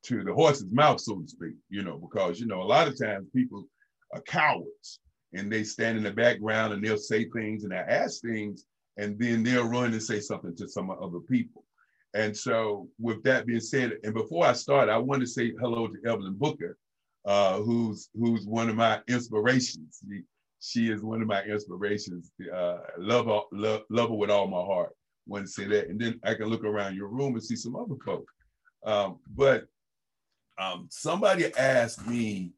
to 0.04 0.24
the 0.24 0.34
horse's 0.34 0.70
mouth, 0.72 1.00
so 1.00 1.20
to 1.20 1.28
speak, 1.28 1.54
you 1.68 1.82
know, 1.82 1.96
because 1.96 2.40
you 2.40 2.46
know 2.46 2.62
a 2.62 2.64
lot 2.64 2.88
of 2.88 2.98
times 2.98 3.28
people 3.34 3.64
are 4.12 4.20
cowards 4.22 5.00
and 5.32 5.50
they 5.50 5.64
stand 5.64 5.96
in 5.96 6.04
the 6.04 6.10
background 6.10 6.72
and 6.72 6.84
they'll 6.84 6.96
say 6.96 7.24
things 7.30 7.62
and 7.62 7.72
they 7.72 7.76
ask 7.76 8.20
things 8.22 8.64
and 8.96 9.18
then 9.18 9.42
they'll 9.42 9.68
run 9.68 9.92
and 9.92 10.02
say 10.02 10.20
something 10.20 10.54
to 10.56 10.68
some 10.68 10.90
other 10.90 11.20
people. 11.20 11.64
And 12.14 12.36
so, 12.36 12.88
with 12.98 13.22
that 13.22 13.46
being 13.46 13.60
said, 13.60 13.92
and 14.04 14.12
before 14.12 14.44
I 14.44 14.52
start, 14.52 14.90
I 14.90 14.98
want 14.98 15.22
to 15.22 15.26
say 15.26 15.52
hello 15.58 15.88
to 15.88 16.10
Evelyn 16.10 16.34
Booker, 16.34 16.76
uh, 17.24 17.58
who's 17.60 18.10
who's 18.14 18.46
one 18.46 18.68
of 18.68 18.76
my 18.76 19.00
inspirations. 19.08 20.00
She, 20.06 20.20
she 20.60 20.92
is 20.92 21.02
one 21.02 21.22
of 21.22 21.28
my 21.28 21.42
inspirations. 21.44 22.30
Uh, 22.54 22.78
love, 22.98 23.26
her, 23.26 23.40
love, 23.52 23.82
love 23.88 24.10
her 24.10 24.14
with 24.14 24.30
all 24.30 24.46
my 24.46 24.60
heart. 24.60 24.94
Want 25.26 25.46
to 25.46 25.50
say 25.50 25.64
that, 25.66 25.88
and 25.88 26.00
then 26.00 26.18
I 26.24 26.34
can 26.34 26.46
look 26.46 26.64
around 26.64 26.96
your 26.96 27.08
room 27.08 27.34
and 27.34 27.42
see 27.42 27.56
some 27.56 27.76
other 27.76 27.94
folk. 28.04 28.28
Um, 28.84 29.18
but 29.34 29.66
um, 30.58 30.88
somebody 30.90 31.54
asked 31.56 32.06
me, 32.06 32.52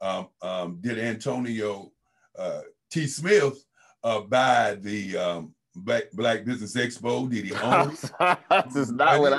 um, 0.00 0.28
um 0.42 0.78
did 0.80 0.98
Antonio 0.98 1.92
uh, 2.38 2.60
T. 2.90 3.06
Smith 3.06 3.64
uh, 4.02 4.20
buy 4.20 4.76
the 4.80 5.16
um, 5.16 5.54
Black, 5.74 6.04
Black 6.12 6.44
Business 6.44 6.74
Expo? 6.74 7.30
Did 7.30 7.44
he 7.44 7.52
own 7.52 7.90
it? 7.90 8.38
this 8.64 8.76
is 8.76 8.92
not 8.92 9.20
what 9.20 9.32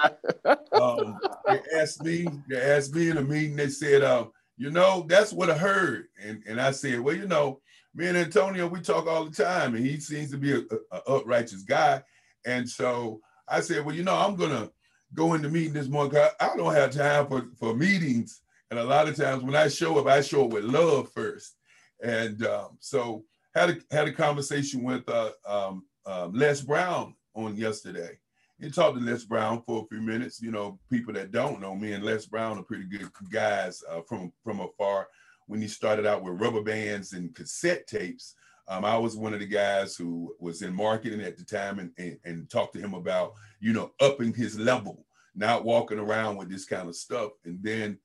I. 0.46 0.52
um, 0.80 1.18
they 1.48 1.62
asked 1.76 2.04
me. 2.04 2.28
They 2.48 2.62
asked 2.62 2.94
me 2.94 3.10
in 3.10 3.18
a 3.18 3.22
meeting. 3.22 3.56
They 3.56 3.70
said, 3.70 4.04
uh, 4.04 4.26
"You 4.58 4.70
know, 4.70 5.06
that's 5.08 5.34
what 5.34 5.50
I 5.50 5.58
heard." 5.58 6.06
And 6.24 6.44
and 6.48 6.62
I 6.62 6.72
said, 6.72 7.00
"Well, 7.00 7.16
you 7.16 7.28
know, 7.28 7.62
me 7.96 8.08
and 8.08 8.18
Antonio, 8.18 8.68
we 8.68 8.82
talk 8.82 9.08
all 9.08 9.26
the 9.26 9.44
time, 9.44 9.76
and 9.76 9.86
he 9.86 10.00
seems 10.00 10.32
to 10.32 10.38
be 10.38 10.54
a, 10.54 10.60
a, 10.92 10.98
a 10.98 11.16
uprighteous 11.18 11.64
guy." 11.64 12.04
And 12.46 12.70
so 12.70 13.22
I 13.48 13.62
said, 13.62 13.86
"Well, 13.86 13.96
you 13.96 14.04
know, 14.04 14.16
I'm 14.16 14.36
gonna 14.36 14.70
go 15.14 15.34
into 15.34 15.50
meeting 15.50 15.74
this 15.74 15.88
morning. 15.88 16.22
I 16.40 16.56
don't 16.56 16.74
have 16.74 16.92
time 16.92 17.28
for 17.28 17.48
for 17.60 17.76
meetings, 17.76 18.42
and 18.70 18.80
a 18.80 18.84
lot 18.84 19.08
of 19.08 19.16
times 19.16 19.44
when 19.44 19.56
I 19.56 19.68
show 19.68 19.98
up, 20.00 20.08
I 20.08 20.22
show 20.22 20.46
up 20.46 20.52
with 20.52 20.64
love 20.64 21.12
first. 21.14 21.56
And 22.04 22.46
um, 22.46 22.78
so 22.80 23.24
had 23.56 23.70
a 23.72 23.78
had 23.92 24.08
a 24.08 24.14
conversation 24.14 24.84
with 24.84 25.08
uh, 25.10 25.32
um, 25.48 25.86
um, 26.06 26.34
Les 26.34 26.62
Brown 26.62 27.16
on 27.36 27.56
yesterday. 27.56 28.20
He 28.60 28.72
talked 28.72 28.98
to 28.98 29.04
Les 29.04 29.24
Brown 29.24 29.62
for 29.66 29.84
a 29.84 29.88
few 29.88 30.02
minutes. 30.02 30.42
You 30.42 30.52
know, 30.52 30.80
people 30.90 31.14
that 31.14 31.32
don't 31.32 31.62
know 31.62 31.76
me 31.76 31.94
and 31.94 32.04
Les 32.04 32.26
Brown 32.26 32.58
are 32.58 32.64
pretty 32.64 32.86
good 32.86 33.10
guys 33.32 33.84
uh, 33.90 34.02
from 34.08 34.32
from 34.44 34.60
afar. 34.60 35.08
When 35.48 35.62
he 35.62 35.68
started 35.70 36.06
out 36.06 36.24
with 36.24 36.42
rubber 36.42 36.62
bands 36.62 37.14
and 37.14 37.34
cassette 37.34 37.88
tapes, 37.88 38.36
um, 38.68 38.84
I 38.84 38.98
was 38.98 39.16
one 39.16 39.34
of 39.34 39.40
the 39.40 39.46
guys 39.46 39.96
who 39.96 40.36
was 40.40 40.62
in 40.62 40.74
marketing 40.74 41.22
at 41.22 41.38
the 41.38 41.46
time 41.46 41.80
and, 41.80 41.92
and, 41.98 42.18
and 42.26 42.50
talked 42.50 42.74
to 42.74 42.80
him 42.80 42.94
about, 42.94 43.34
you 43.60 43.72
know, 43.72 43.92
upping 44.02 44.34
his 44.34 44.60
level, 44.60 45.06
not 45.36 45.64
walking 45.64 46.00
around 46.00 46.36
with 46.36 46.50
this 46.50 46.66
kind 46.66 46.90
of 46.90 46.96
stuff. 46.96 47.32
And 47.46 47.60
then 47.62 47.98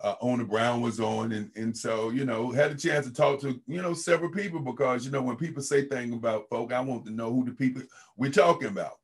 uh, 0.00 0.14
Brown 0.44 0.82
was 0.82 1.00
on, 1.00 1.32
and 1.32 1.50
and 1.56 1.76
so 1.76 2.10
you 2.10 2.24
know 2.24 2.50
had 2.50 2.70
a 2.70 2.74
chance 2.74 3.06
to 3.06 3.12
talk 3.12 3.40
to 3.40 3.60
you 3.66 3.80
know 3.80 3.94
several 3.94 4.30
people 4.30 4.60
because 4.60 5.04
you 5.04 5.10
know 5.10 5.22
when 5.22 5.36
people 5.36 5.62
say 5.62 5.86
things 5.86 6.14
about 6.14 6.48
folk, 6.50 6.72
I 6.72 6.80
want 6.80 7.06
to 7.06 7.10
know 7.10 7.32
who 7.32 7.44
the 7.44 7.52
people 7.52 7.82
we're 8.16 8.30
talking 8.30 8.68
about. 8.68 8.98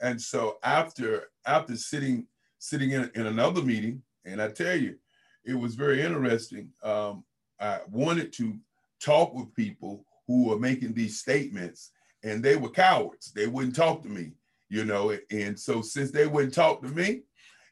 And 0.00 0.20
so 0.20 0.56
after 0.62 1.24
after 1.46 1.76
sitting 1.76 2.26
sitting 2.58 2.92
in, 2.92 3.10
in 3.14 3.26
another 3.26 3.60
meeting, 3.60 4.02
and 4.24 4.40
I 4.40 4.48
tell 4.48 4.76
you, 4.76 4.96
it 5.44 5.54
was 5.54 5.74
very 5.74 6.00
interesting. 6.02 6.70
Um, 6.82 7.24
I 7.60 7.80
wanted 7.90 8.32
to 8.34 8.56
talk 9.00 9.34
with 9.34 9.54
people 9.54 10.04
who 10.26 10.48
were 10.48 10.58
making 10.58 10.94
these 10.94 11.20
statements, 11.20 11.92
and 12.22 12.42
they 12.42 12.56
were 12.56 12.70
cowards. 12.70 13.32
They 13.32 13.46
wouldn't 13.46 13.76
talk 13.76 14.02
to 14.02 14.08
me, 14.08 14.32
you 14.68 14.84
know. 14.84 15.16
And 15.30 15.58
so 15.58 15.82
since 15.82 16.10
they 16.10 16.26
wouldn't 16.26 16.54
talk 16.54 16.82
to 16.82 16.88
me, 16.88 17.22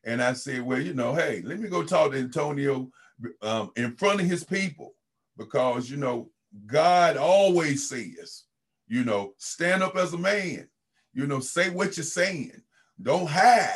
and 0.05 0.23
I 0.23 0.35
said, 0.35 0.63
well, 0.63 0.81
you 0.81 0.95
know, 0.95 1.15
hey, 1.15 1.43
let 1.45 1.59
me 1.59 1.69
go 1.69 1.83
talk 1.83 2.13
to 2.13 2.19
Antonio 2.19 2.91
um, 3.43 3.71
in 3.77 3.97
front 3.97 4.21
of 4.21 4.27
his 4.27 4.45
people 4.45 4.95
because, 5.37 5.91
you 5.91 5.97
know, 5.97 6.31
God 6.67 7.17
always 7.17 7.89
says, 7.89 8.45
you 8.87 9.05
know, 9.05 9.35
stand 9.39 9.83
up 9.83 9.97
as 9.97 10.13
a 10.13 10.19
man, 10.19 10.69
you 11.13 11.27
know, 11.27 11.41
say 11.41 11.71
what 11.71 11.97
you're 11.97 12.05
saying. 12.05 12.53
Don't 13.03 13.29
hide, 13.29 13.75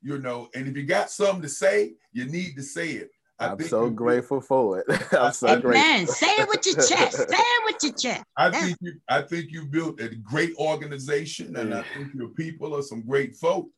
you 0.00 0.18
know, 0.18 0.48
and 0.54 0.68
if 0.68 0.76
you 0.76 0.84
got 0.84 1.10
something 1.10 1.42
to 1.42 1.48
say, 1.48 1.94
you 2.12 2.24
need 2.26 2.56
to 2.56 2.62
say 2.62 2.90
it. 2.90 3.10
I 3.38 3.52
am 3.52 3.60
so 3.60 3.90
grateful 3.90 4.40
for 4.40 4.78
it. 4.78 4.86
I'm 5.12 5.32
so 5.32 5.48
Amen. 5.48 5.60
grateful. 5.60 6.14
Say 6.14 6.26
it 6.26 6.48
with 6.48 6.66
your 6.66 6.76
chest. 6.76 7.16
Say 7.28 7.36
it 7.36 7.64
with 7.64 7.82
your 7.82 7.92
chest. 7.92 8.24
I 8.36 8.50
think 8.50 8.76
you 8.80 8.92
I 9.08 9.22
think 9.22 9.50
you 9.50 9.64
built 9.66 10.00
a 10.00 10.14
great 10.14 10.54
organization 10.56 11.56
and 11.56 11.74
I 11.74 11.82
think 11.82 12.14
your 12.14 12.28
people 12.28 12.76
are 12.76 12.82
some 12.82 13.02
great 13.02 13.36
folk. 13.36 13.68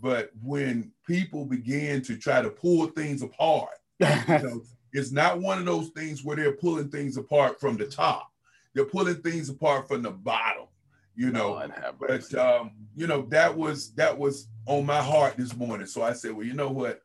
But 0.00 0.30
when 0.42 0.92
people 1.06 1.46
begin 1.46 2.02
to 2.02 2.16
try 2.16 2.42
to 2.42 2.50
pull 2.50 2.88
things 2.88 3.22
apart, 3.22 3.78
you 4.00 4.06
know, 4.28 4.62
it's 4.92 5.12
not 5.12 5.40
one 5.40 5.58
of 5.58 5.64
those 5.64 5.88
things 5.90 6.24
where 6.24 6.36
they're 6.36 6.52
pulling 6.52 6.90
things 6.90 7.16
apart 7.16 7.60
from 7.60 7.76
the 7.76 7.86
top. 7.86 8.30
They're 8.74 8.84
pulling 8.84 9.22
things 9.22 9.48
apart 9.48 9.88
from 9.88 10.02
the 10.02 10.10
bottom, 10.10 10.66
you 11.14 11.30
know. 11.30 11.66
but 11.98 12.34
um, 12.34 12.72
you 12.94 13.06
know, 13.06 13.22
that 13.30 13.56
was 13.56 13.92
that 13.94 14.16
was 14.18 14.48
on 14.66 14.84
my 14.84 15.00
heart 15.00 15.36
this 15.36 15.56
morning. 15.56 15.86
So 15.86 16.02
I 16.02 16.12
said, 16.12 16.32
well, 16.32 16.46
you 16.46 16.54
know 16.54 16.70
what? 16.70 17.00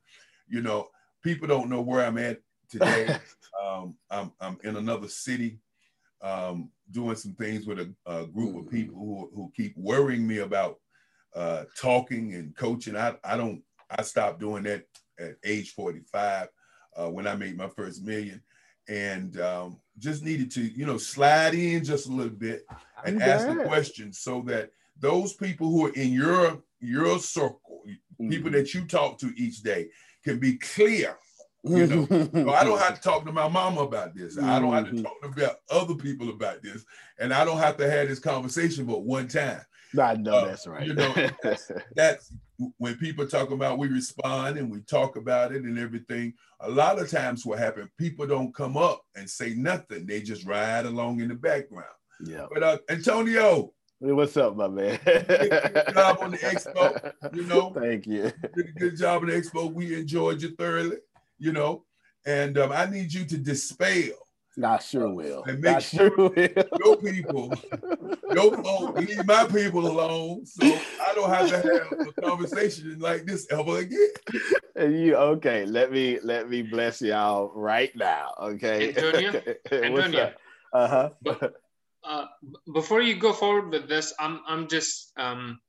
You 0.49 0.61
know, 0.61 0.89
people 1.23 1.47
don't 1.47 1.69
know 1.69 1.81
where 1.81 2.05
I'm 2.05 2.17
at 2.17 2.39
today. 2.69 3.15
um, 3.63 3.95
I'm, 4.09 4.31
I'm 4.39 4.57
in 4.63 4.77
another 4.77 5.07
city 5.07 5.59
um, 6.21 6.69
doing 6.91 7.15
some 7.15 7.33
things 7.33 7.65
with 7.65 7.79
a, 7.79 7.93
a 8.05 8.27
group 8.27 8.55
of 8.55 8.71
people 8.71 8.95
who, 8.95 9.29
who 9.35 9.51
keep 9.55 9.75
worrying 9.77 10.27
me 10.27 10.39
about 10.39 10.77
uh, 11.35 11.63
talking 11.77 12.33
and 12.33 12.55
coaching. 12.55 12.95
I, 12.95 13.15
I 13.23 13.37
don't, 13.37 13.61
I 13.89 14.03
stopped 14.03 14.39
doing 14.39 14.63
that 14.63 14.85
at 15.19 15.35
age 15.43 15.73
45 15.73 16.47
uh, 16.97 17.09
when 17.09 17.27
I 17.27 17.35
made 17.35 17.57
my 17.57 17.69
first 17.69 18.03
million 18.03 18.41
and 18.87 19.39
um, 19.39 19.79
just 19.99 20.23
needed 20.23 20.51
to, 20.51 20.61
you 20.61 20.85
know, 20.85 20.97
slide 20.97 21.53
in 21.53 21.83
just 21.83 22.07
a 22.07 22.11
little 22.11 22.33
bit 22.33 22.65
and 23.05 23.21
ask 23.21 23.47
the 23.47 23.63
question 23.63 24.11
so 24.11 24.41
that 24.47 24.71
those 24.99 25.33
people 25.33 25.69
who 25.69 25.87
are 25.87 25.93
in 25.93 26.11
your 26.11 26.61
your 26.79 27.19
circle, 27.19 27.83
mm-hmm. 27.87 28.29
people 28.29 28.51
that 28.51 28.73
you 28.73 28.85
talk 28.85 29.19
to 29.19 29.31
each 29.37 29.61
day, 29.61 29.87
can 30.23 30.39
be 30.39 30.57
clear. 30.57 31.17
You 31.63 31.85
know, 31.87 32.05
so 32.33 32.49
I 32.49 32.63
don't 32.63 32.79
have 32.79 32.95
to 32.95 33.01
talk 33.01 33.23
to 33.25 33.31
my 33.31 33.47
mama 33.47 33.81
about 33.81 34.15
this. 34.15 34.37
I 34.37 34.59
don't 34.59 34.73
have 34.73 34.85
to 34.85 34.91
Mm-hmm. 34.93 35.03
talk 35.03 35.37
about 35.37 35.55
other 35.69 35.93
people 35.95 36.29
about 36.29 36.63
this, 36.63 36.83
and 37.19 37.31
I 37.31 37.45
don't 37.45 37.59
have 37.59 37.77
to 37.77 37.89
have 37.89 38.07
this 38.07 38.19
conversation 38.19 38.85
but 38.85 39.03
one 39.03 39.27
time. 39.27 39.61
I 40.01 40.15
know 40.15 40.33
Uh, 40.35 40.45
that's 40.45 40.65
right. 40.67 40.87
You 40.87 40.93
know, 40.95 41.13
that's 41.95 42.33
when 42.77 42.95
people 42.95 43.27
talk 43.27 43.51
about 43.51 43.77
we 43.77 43.89
respond 43.89 44.57
and 44.57 44.71
we 44.71 44.79
talk 44.81 45.17
about 45.17 45.51
it 45.51 45.63
and 45.63 45.77
everything. 45.77 46.33
A 46.61 46.69
lot 46.69 46.97
of 46.99 47.09
times, 47.11 47.45
what 47.45 47.59
happens, 47.59 47.89
people 47.97 48.25
don't 48.25 48.55
come 48.55 48.77
up 48.77 49.01
and 49.15 49.29
say 49.29 49.53
nothing. 49.53 50.05
They 50.07 50.21
just 50.21 50.45
ride 50.47 50.85
along 50.85 51.19
in 51.21 51.27
the 51.27 51.35
background. 51.35 51.85
Yeah. 52.23 52.45
But 52.51 52.63
uh, 52.63 52.77
Antonio, 52.89 53.73
What's 54.03 54.35
up, 54.35 54.55
my 54.55 54.67
man? 54.67 54.99
good 55.05 55.93
job 55.93 56.17
on 56.21 56.31
the 56.31 56.37
expo. 56.37 57.13
You 57.35 57.43
know, 57.43 57.69
Thank 57.75 58.07
you. 58.07 58.31
did 58.55 58.69
a 58.69 58.79
good 58.79 58.97
job 58.97 59.21
on 59.21 59.27
the 59.29 59.35
expo. 59.35 59.71
We 59.71 59.93
enjoyed 59.93 60.41
you 60.41 60.55
thoroughly. 60.55 60.97
You 61.37 61.53
know, 61.53 61.85
and 62.25 62.57
um, 62.57 62.71
I 62.71 62.87
need 62.87 63.13
you 63.13 63.25
to 63.25 63.37
dispel. 63.37 64.09
I 64.63 64.79
sure 64.79 65.13
will. 65.13 65.43
And 65.43 65.61
make 65.61 65.75
I 65.75 65.79
sure 65.79 66.09
sure 66.09 66.29
will. 66.29 66.33
your 66.79 66.97
people, 66.97 67.53
your 68.33 68.63
folk, 68.63 68.97
leave 68.97 69.23
my 69.27 69.45
people 69.45 69.85
alone, 69.85 70.47
so 70.47 70.65
I 70.65 71.13
don't 71.13 71.29
have 71.29 71.49
to 71.49 71.57
have 71.57 72.07
a 72.07 72.21
conversation 72.21 72.97
like 72.97 73.27
this 73.27 73.45
ever 73.51 73.77
again. 73.77 74.09
And 74.77 74.99
you 74.99 75.15
okay? 75.15 75.67
Let 75.67 75.91
me 75.91 76.17
let 76.23 76.49
me 76.49 76.63
bless 76.63 77.03
y'all 77.03 77.51
right 77.53 77.95
now. 77.95 78.33
Okay. 78.41 78.95
Antonio? 78.95 79.41
Antonio. 79.71 80.33
Uh 80.73 80.87
huh. 80.87 81.49
Uh, 82.03 82.25
before 82.73 83.01
you 83.01 83.15
go 83.15 83.33
forward 83.33 83.69
with 83.71 83.87
this, 83.87 84.13
I'm 84.19 84.41
I'm 84.47 84.67
just 84.67 85.11
um, 85.17 85.59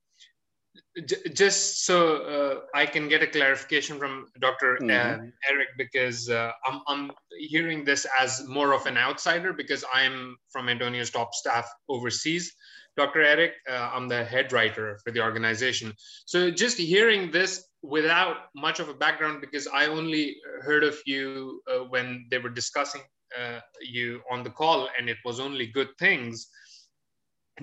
j- 1.06 1.28
just 1.32 1.84
so 1.84 2.16
uh, 2.16 2.60
I 2.74 2.86
can 2.86 3.08
get 3.08 3.22
a 3.22 3.26
clarification 3.26 3.98
from 3.98 4.26
Dr. 4.40 4.78
Mhm. 4.80 4.90
uh, 4.90 5.18
Eric 5.50 5.68
because 5.76 6.28
uh, 6.30 6.52
I'm 6.66 6.80
I'm 6.88 7.10
hearing 7.38 7.84
this 7.84 8.06
as 8.18 8.46
more 8.48 8.72
of 8.72 8.86
an 8.86 8.96
outsider 8.96 9.52
because 9.52 9.84
I'm 9.92 10.36
from 10.50 10.68
Antonio's 10.68 11.10
top 11.10 11.34
staff 11.34 11.68
overseas. 11.88 12.52
Dr. 12.96 13.22
Eric, 13.22 13.52
uh, 13.70 13.90
I'm 13.94 14.06
the 14.08 14.22
head 14.22 14.52
writer 14.52 14.98
for 15.02 15.12
the 15.12 15.22
organization. 15.22 15.94
So 16.26 16.50
just 16.50 16.76
hearing 16.76 17.30
this 17.30 17.64
without 17.82 18.36
much 18.54 18.80
of 18.80 18.88
a 18.90 18.94
background 18.94 19.40
because 19.40 19.66
I 19.66 19.86
only 19.86 20.36
heard 20.60 20.84
of 20.84 20.96
you 21.06 21.62
uh, 21.70 21.84
when 21.88 22.26
they 22.30 22.38
were 22.38 22.50
discussing 22.50 23.00
uh, 23.40 23.60
you 23.80 24.20
on 24.30 24.42
the 24.42 24.50
call 24.50 24.88
and 24.98 25.08
it 25.08 25.18
was 25.24 25.40
only 25.40 25.66
good 25.66 25.88
things 25.98 26.48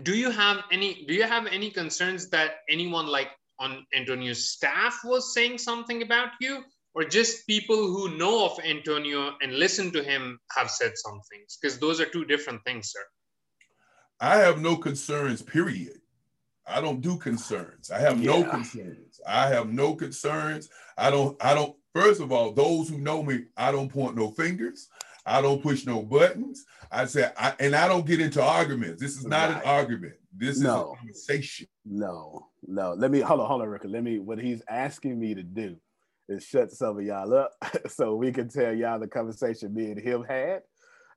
do 0.03 0.15
you 0.15 0.31
have 0.31 0.63
any 0.71 1.05
do 1.07 1.13
you 1.13 1.23
have 1.23 1.47
any 1.47 1.69
concerns 1.69 2.29
that 2.29 2.57
anyone 2.69 3.07
like 3.07 3.29
on 3.59 3.85
antonio's 3.93 4.49
staff 4.49 4.99
was 5.03 5.33
saying 5.33 5.57
something 5.57 6.01
about 6.01 6.29
you 6.39 6.63
or 6.95 7.03
just 7.03 7.45
people 7.47 7.77
who 7.77 8.17
know 8.17 8.45
of 8.45 8.59
Antonio 8.65 9.33
and 9.41 9.53
listen 9.53 9.91
to 9.91 10.03
him 10.03 10.39
have 10.55 10.69
said 10.69 10.91
some 10.95 11.21
things? 11.31 11.57
Because 11.61 11.79
those 11.79 11.99
are 11.99 12.05
two 12.05 12.25
different 12.25 12.63
things, 12.65 12.91
sir. 12.91 12.99
I 14.19 14.37
have 14.37 14.59
no 14.59 14.75
concerns, 14.75 15.41
period. 15.41 16.01
I 16.67 16.81
don't 16.81 17.01
do 17.01 17.17
concerns. 17.17 17.89
I 17.89 17.99
have 17.99 18.19
no 18.19 18.43
concerns. 18.43 19.19
I 19.27 19.47
have 19.47 19.71
no 19.71 19.95
concerns. 19.95 20.69
I 20.97 21.09
don't, 21.09 21.41
I 21.43 21.53
don't, 21.53 21.75
first 21.95 22.21
of 22.21 22.31
all, 22.31 22.51
those 22.51 22.89
who 22.89 22.97
know 22.97 23.23
me, 23.23 23.45
I 23.57 23.71
don't 23.71 23.91
point 23.91 24.15
no 24.15 24.31
fingers. 24.31 24.89
I 25.29 25.41
don't 25.41 25.61
push 25.61 25.85
no 25.85 26.01
buttons. 26.01 26.65
I 26.91 27.05
say, 27.05 27.29
I, 27.37 27.53
and 27.59 27.75
I 27.75 27.87
don't 27.87 28.05
get 28.05 28.19
into 28.19 28.41
arguments. 28.41 28.99
This 29.01 29.15
is 29.15 29.25
not 29.27 29.51
an 29.51 29.61
argument. 29.63 30.13
This 30.35 30.57
is 30.57 30.63
a 30.65 30.85
conversation. 30.97 31.67
No, 31.85 32.47
no. 32.67 32.93
Let 32.93 33.11
me 33.11 33.19
hold 33.19 33.39
on, 33.39 33.47
hold 33.47 33.61
on, 33.61 33.67
Rick. 33.69 33.83
Let 33.85 34.03
me. 34.03 34.17
What 34.19 34.39
he's 34.39 34.63
asking 34.67 35.19
me 35.19 35.35
to 35.35 35.43
do 35.43 35.75
is 36.27 36.43
shut 36.43 36.71
some 36.71 36.97
of 36.97 37.03
y'all 37.05 37.33
up, 37.33 37.51
so 37.87 38.15
we 38.15 38.31
can 38.31 38.49
tell 38.49 38.73
y'all 38.73 38.99
the 38.99 39.07
conversation 39.07 39.73
me 39.73 39.91
and 39.91 39.99
him 39.99 40.23
had. 40.27 40.63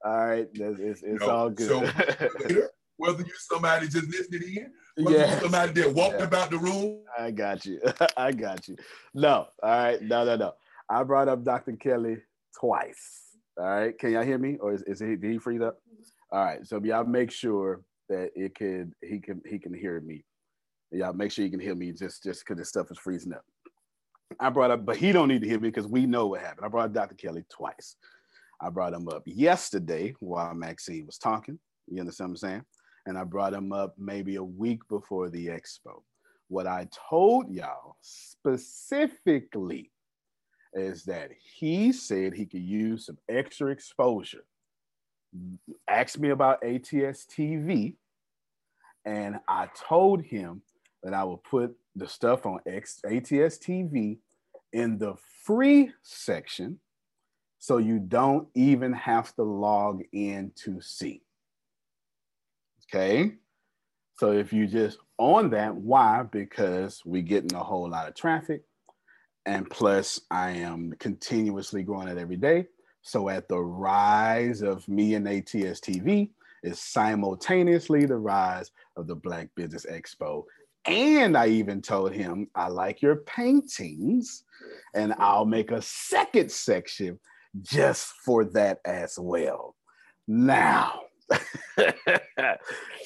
All 0.04 0.26
right, 0.26 0.48
it's, 0.52 0.80
it's, 0.80 1.02
it's 1.02 1.20
No, 1.24 1.30
all 1.30 1.50
good. 1.50 1.68
So 1.68 1.80
whether 2.96 3.18
you're 3.22 3.36
somebody 3.38 3.88
just 3.88 4.08
listening 4.08 4.56
in, 4.96 5.04
whether 5.04 5.18
Yes. 5.18 5.30
you're 5.30 5.40
somebody 5.42 5.80
that 5.80 5.94
walked 5.94 6.18
Yeah. 6.18 6.24
about 6.24 6.50
the 6.50 6.58
room, 6.58 7.00
I 7.18 7.30
got 7.30 7.64
you. 7.64 7.80
I 8.16 8.32
got 8.32 8.68
you. 8.68 8.76
No, 9.14 9.46
all 9.62 9.70
right, 9.70 10.02
no, 10.02 10.24
no, 10.24 10.36
no. 10.36 10.52
I 10.90 11.02
brought 11.04 11.28
up 11.28 11.44
Dr. 11.44 11.72
Kelly 11.76 12.18
twice. 12.58 13.31
All 13.58 13.66
right, 13.66 13.98
can 13.98 14.12
y'all 14.12 14.22
hear 14.22 14.38
me, 14.38 14.56
or 14.60 14.72
is, 14.72 14.82
is 14.82 15.00
he 15.00 15.16
did 15.16 15.30
he 15.30 15.38
freeze 15.38 15.60
up? 15.60 15.78
All 16.30 16.44
right, 16.44 16.66
so 16.66 16.80
y'all 16.82 17.04
make 17.04 17.30
sure 17.30 17.82
that 18.08 18.30
it 18.34 18.54
could 18.54 18.92
he 19.02 19.18
can 19.18 19.42
he 19.46 19.58
can 19.58 19.74
hear 19.74 20.00
me. 20.00 20.24
Y'all 20.90 21.12
make 21.12 21.30
sure 21.30 21.44
you 21.44 21.50
can 21.50 21.60
hear 21.60 21.74
me 21.74 21.92
just 21.92 22.22
just 22.22 22.40
because 22.40 22.58
this 22.58 22.70
stuff 22.70 22.90
is 22.90 22.98
freezing 22.98 23.32
up. 23.32 23.44
I 24.40 24.50
brought 24.50 24.70
up, 24.70 24.86
but 24.86 24.96
he 24.96 25.12
don't 25.12 25.28
need 25.28 25.42
to 25.42 25.48
hear 25.48 25.60
me 25.60 25.68
because 25.68 25.86
we 25.86 26.06
know 26.06 26.28
what 26.28 26.40
happened. 26.40 26.64
I 26.64 26.68
brought 26.68 26.86
up 26.86 26.94
Dr. 26.94 27.14
Kelly 27.14 27.44
twice. 27.50 27.96
I 28.60 28.70
brought 28.70 28.94
him 28.94 29.08
up 29.08 29.22
yesterday 29.26 30.14
while 30.20 30.54
Maxine 30.54 31.04
was 31.06 31.18
talking. 31.18 31.58
You 31.88 32.00
understand 32.00 32.30
what 32.30 32.32
I'm 32.32 32.36
saying? 32.36 32.64
And 33.06 33.18
I 33.18 33.24
brought 33.24 33.52
him 33.52 33.72
up 33.72 33.94
maybe 33.98 34.36
a 34.36 34.42
week 34.42 34.80
before 34.88 35.28
the 35.28 35.48
expo. 35.48 36.02
What 36.48 36.66
I 36.66 36.88
told 37.08 37.50
y'all 37.50 37.96
specifically 38.00 39.91
is 40.74 41.04
that 41.04 41.30
he 41.58 41.92
said 41.92 42.34
he 42.34 42.46
could 42.46 42.62
use 42.62 43.06
some 43.06 43.18
extra 43.28 43.70
exposure. 43.70 44.44
Asked 45.88 46.18
me 46.18 46.30
about 46.30 46.64
ATS 46.64 47.26
TV, 47.26 47.94
and 49.04 49.36
I 49.48 49.68
told 49.88 50.22
him 50.22 50.62
that 51.02 51.14
I 51.14 51.24
would 51.24 51.42
put 51.42 51.74
the 51.96 52.08
stuff 52.08 52.46
on 52.46 52.60
X, 52.66 53.00
ATS 53.04 53.58
TV 53.58 54.18
in 54.72 54.98
the 54.98 55.14
free 55.44 55.92
section 56.02 56.78
so 57.58 57.78
you 57.78 58.00
don't 58.00 58.48
even 58.54 58.92
have 58.92 59.34
to 59.36 59.42
log 59.42 60.02
in 60.12 60.52
to 60.64 60.80
see. 60.80 61.22
Okay. 62.84 63.34
So 64.16 64.32
if 64.32 64.52
you 64.52 64.66
just 64.66 64.98
on 65.18 65.50
that, 65.50 65.74
why? 65.74 66.24
Because 66.24 67.02
we're 67.04 67.22
getting 67.22 67.54
a 67.56 67.62
whole 67.62 67.88
lot 67.88 68.08
of 68.08 68.14
traffic. 68.14 68.62
And 69.46 69.68
plus, 69.68 70.20
I 70.30 70.50
am 70.50 70.94
continuously 70.98 71.82
growing 71.82 72.08
it 72.08 72.18
every 72.18 72.36
day. 72.36 72.66
So 73.02 73.28
at 73.28 73.48
the 73.48 73.58
rise 73.58 74.62
of 74.62 74.86
me 74.88 75.14
and 75.14 75.26
ATS 75.26 75.80
TV 75.80 76.30
is 76.62 76.78
simultaneously 76.78 78.06
the 78.06 78.16
rise 78.16 78.70
of 78.96 79.08
the 79.08 79.16
Black 79.16 79.48
Business 79.56 79.84
Expo. 79.86 80.44
And 80.86 81.36
I 81.36 81.48
even 81.48 81.82
told 81.82 82.12
him, 82.12 82.48
I 82.54 82.68
like 82.68 83.02
your 83.02 83.16
paintings, 83.16 84.44
and 84.94 85.14
I'll 85.18 85.44
make 85.44 85.70
a 85.70 85.82
second 85.82 86.50
section 86.50 87.18
just 87.60 88.06
for 88.24 88.44
that 88.46 88.80
as 88.84 89.18
well. 89.18 89.76
Now, 90.26 91.02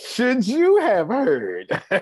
should 0.08 0.46
you 0.46 0.78
have 0.78 1.08
heard, 1.08 1.66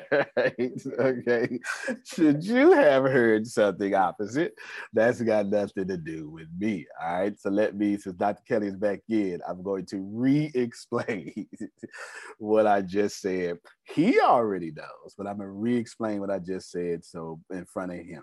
okay, 0.99 1.61
should 2.05 2.45
you 2.45 2.73
have 2.73 3.05
heard 3.05 3.47
something 3.47 3.95
opposite, 3.95 4.55
that's 4.93 5.21
got 5.21 5.47
nothing 5.47 5.89
to 5.89 5.97
do 5.97 6.31
with 6.31 6.49
me. 6.59 6.87
All 7.03 7.21
right. 7.21 7.39
So 7.41 7.51
let 7.51 7.77
me, 7.77 7.97
since 7.97 8.17
Dr. 8.17 8.43
Kelly 8.47 8.69
is 8.69 8.77
back 8.77 9.01
in, 9.09 9.41
I'm 9.49 9.63
going 9.63 9.87
to 9.87 9.99
re 9.99 10.51
explain 10.55 11.47
what 12.39 12.67
I 12.67 12.83
just 12.83 13.21
said. 13.21 13.59
He 13.85 14.21
already 14.21 14.73
knows, 14.73 15.15
but 15.17 15.27
I'm 15.27 15.39
going 15.39 15.49
to 15.49 15.53
re 15.53 15.77
explain 15.77 16.21
what 16.21 16.31
I 16.31 16.39
just 16.39 16.71
said. 16.71 17.05
So 17.05 17.41
in 17.51 17.65
front 17.67 17.93
of 17.93 17.99
him, 17.99 18.23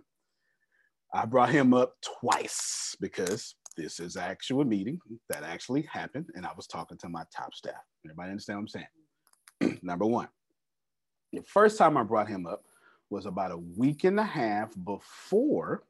I 1.13 1.25
brought 1.25 1.49
him 1.49 1.73
up 1.73 1.93
twice 2.21 2.95
because 2.99 3.55
this 3.77 3.99
is 3.99 4.17
actual 4.17 4.65
meeting 4.65 4.99
that 5.29 5.43
actually 5.43 5.83
happened, 5.83 6.27
and 6.35 6.45
I 6.45 6.51
was 6.55 6.67
talking 6.67 6.97
to 6.99 7.09
my 7.09 7.23
top 7.35 7.53
staff. 7.53 7.81
Everybody 8.05 8.31
understand 8.31 8.59
what 8.59 8.61
I'm 8.61 8.67
saying? 8.67 9.79
Number 9.83 10.05
one, 10.05 10.27
the 11.31 11.41
first 11.43 11.77
time 11.77 11.97
I 11.97 12.03
brought 12.03 12.27
him 12.27 12.45
up 12.45 12.65
was 13.09 13.25
about 13.25 13.51
a 13.51 13.57
week 13.57 14.03
and 14.03 14.19
a 14.19 14.23
half 14.23 14.73
before 14.83 15.83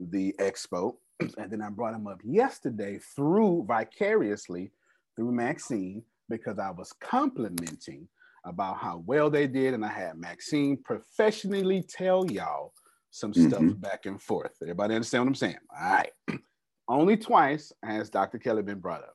the 0.00 0.34
expo, 0.38 0.96
and 1.38 1.50
then 1.50 1.62
I 1.62 1.70
brought 1.70 1.94
him 1.94 2.06
up 2.06 2.20
yesterday 2.24 2.98
through 3.14 3.64
vicariously 3.66 4.72
through 5.16 5.32
Maxine 5.32 6.02
because 6.28 6.58
I 6.58 6.70
was 6.70 6.92
complimenting 7.00 8.08
about 8.44 8.78
how 8.78 9.02
well 9.06 9.30
they 9.30 9.46
did, 9.46 9.74
and 9.74 9.84
I 9.84 9.88
had 9.88 10.18
Maxine 10.18 10.76
professionally 10.84 11.82
tell 11.82 12.26
y'all 12.30 12.72
some 13.10 13.32
stuff 13.32 13.62
Mhm. 13.62 13.80
back 13.80 14.06
and 14.06 14.20
forth. 14.20 14.52
Everybody 14.60 14.94
understand 14.94 15.24
what 15.24 15.28
I'm 15.28 15.34
saying? 15.34 15.58
All 15.70 15.92
right. 15.92 16.12
Only 16.88 17.16
twice 17.16 17.72
has 17.82 18.10
Dr. 18.10 18.38
Kelly 18.38 18.62
been 18.62 18.78
brought 18.78 19.02
up. 19.02 19.14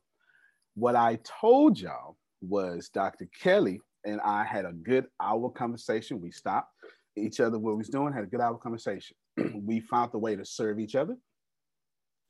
What 0.76 0.96
I 0.96 1.20
told 1.24 1.80
y'all 1.80 2.18
was 2.42 2.90
Dr. 2.90 3.28
Kelly 3.42 3.80
and 4.06 4.20
I 4.22 4.44
had 4.44 4.66
a 4.66 4.74
good 4.74 5.06
hour 5.22 5.50
conversation. 5.50 6.22
We 6.22 6.32
stopped 6.32 6.74
each 7.16 7.40
other 7.40 7.60
what 7.60 7.72
we 7.72 7.78
was 7.78 7.90
doing, 7.90 8.14
had 8.14 8.24
a 8.24 8.28
good 8.28 8.42
hour 8.42 8.58
conversation. 8.58 9.16
we 9.64 9.80
found 9.80 10.12
the 10.12 10.18
way 10.18 10.36
to 10.36 10.46
serve 10.46 10.80
each 10.80 10.96
other. 10.96 11.16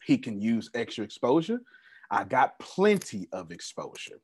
He 0.04 0.18
can 0.18 0.42
use 0.42 0.70
extra 0.74 1.04
exposure. 1.04 1.62
I 2.10 2.24
got 2.24 2.60
plenty 2.60 3.28
of 3.32 3.52
exposure. 3.52 4.20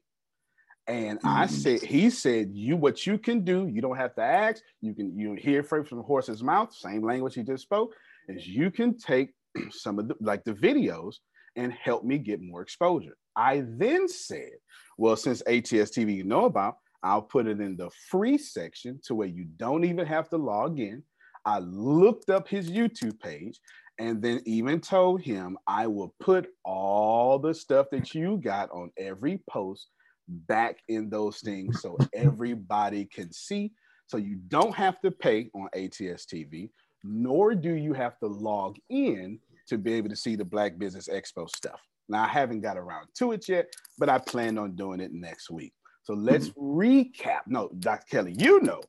And 0.88 1.20
I 1.24 1.46
mm. 1.46 1.50
said, 1.50 1.82
he 1.82 2.10
said, 2.10 2.52
you 2.54 2.78
what 2.78 3.06
you 3.06 3.18
can 3.18 3.44
do, 3.44 3.68
you 3.68 3.82
don't 3.82 3.98
have 3.98 4.16
to 4.16 4.24
ask. 4.24 4.64
You 4.82 4.94
can 4.94 5.18
you 5.18 5.34
hear 5.34 5.64
from 5.64 5.86
from 5.86 5.98
the 5.98 6.04
horse's 6.04 6.42
mouth, 6.42 6.74
same 6.74 7.04
language 7.04 7.36
he 7.36 7.44
just 7.44 7.64
spoke, 7.64 7.94
is 8.30 8.48
you 8.48 8.72
can 8.72 8.98
take 8.98 9.34
some 9.72 10.00
of 10.00 10.08
the 10.08 10.16
like 10.22 10.44
the 10.44 10.54
videos 10.54 11.16
and 11.56 11.74
help 11.74 12.04
me 12.04 12.18
get 12.18 12.42
more 12.42 12.62
exposure. 12.62 13.18
I 13.36 13.64
then 13.66 14.08
said, 14.08 14.52
well, 14.98 15.16
since 15.16 15.42
ATS 15.48 15.92
TV 15.92 16.16
you 16.16 16.24
know 16.24 16.46
about, 16.46 16.76
I'll 17.04 17.22
put 17.22 17.48
it 17.48 17.60
in 17.62 17.78
the 17.78 17.90
free 18.10 18.38
section 18.38 19.00
to 19.06 19.16
where 19.16 19.28
you 19.28 19.46
don't 19.58 19.84
even 19.84 20.06
have 20.06 20.30
to 20.30 20.38
log 20.38 20.80
in. 20.80 21.04
I 21.46 21.60
looked 21.60 22.30
up 22.30 22.48
his 22.48 22.70
YouTube 22.70 23.20
page 23.20 23.60
and 24.00 24.22
then 24.22 24.42
even 24.46 24.80
told 24.80 25.22
him 25.22 25.58
I 25.68 25.88
will 25.88 26.14
put 26.20 26.50
all 26.64 27.40
the 27.40 27.54
stuff 27.54 27.88
that 27.92 28.14
you 28.14 28.38
got 28.38 28.70
on 28.72 28.92
every 28.98 29.42
post 29.50 29.88
back 30.28 30.78
in 30.88 31.10
those 31.10 31.40
things 31.40 31.82
so 31.82 31.98
everybody 32.14 33.06
can 33.06 33.32
see. 33.32 33.72
So 34.08 34.18
you 34.18 34.38
don't 34.48 34.76
have 34.76 35.00
to 35.02 35.12
pay 35.12 35.50
on 35.54 35.70
ATS 35.74 36.26
TV, 36.26 36.70
nor 37.04 37.56
do 37.56 37.74
you 37.74 37.94
have 37.94 38.20
to 38.20 38.28
log 38.28 38.78
in 38.90 39.40
to 39.68 39.78
be 39.78 39.94
able 39.94 40.10
to 40.10 40.16
see 40.16 40.36
the 40.36 40.46
Black 40.46 40.78
Business 40.78 41.08
Expo 41.08 41.50
stuff. 41.50 41.82
Now, 42.10 42.24
I 42.24 42.28
haven't 42.28 42.62
got 42.62 42.78
around 42.78 43.08
to 43.16 43.34
it 43.34 43.48
yet, 43.50 43.68
but 43.98 44.10
I 44.10 44.18
plan 44.18 44.58
on 44.58 44.76
doing 44.76 45.00
it 45.00 45.12
next 45.14 45.50
week. 45.50 45.74
So 46.04 46.14
let's 46.14 46.50
recap. 46.52 47.42
No, 47.48 47.70
Dr. 47.80 48.06
Kelly, 48.10 48.36
you 48.38 48.62
know, 48.62 48.82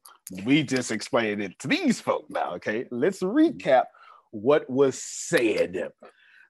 we 0.44 0.62
just 0.62 0.92
explained 0.92 1.42
it 1.42 1.58
to 1.58 1.66
these 1.66 2.00
folk 2.00 2.26
now, 2.30 2.54
okay? 2.54 2.86
Let's 2.92 3.20
recap 3.22 3.86
what 4.30 4.70
was 4.70 5.02
said. 5.02 5.90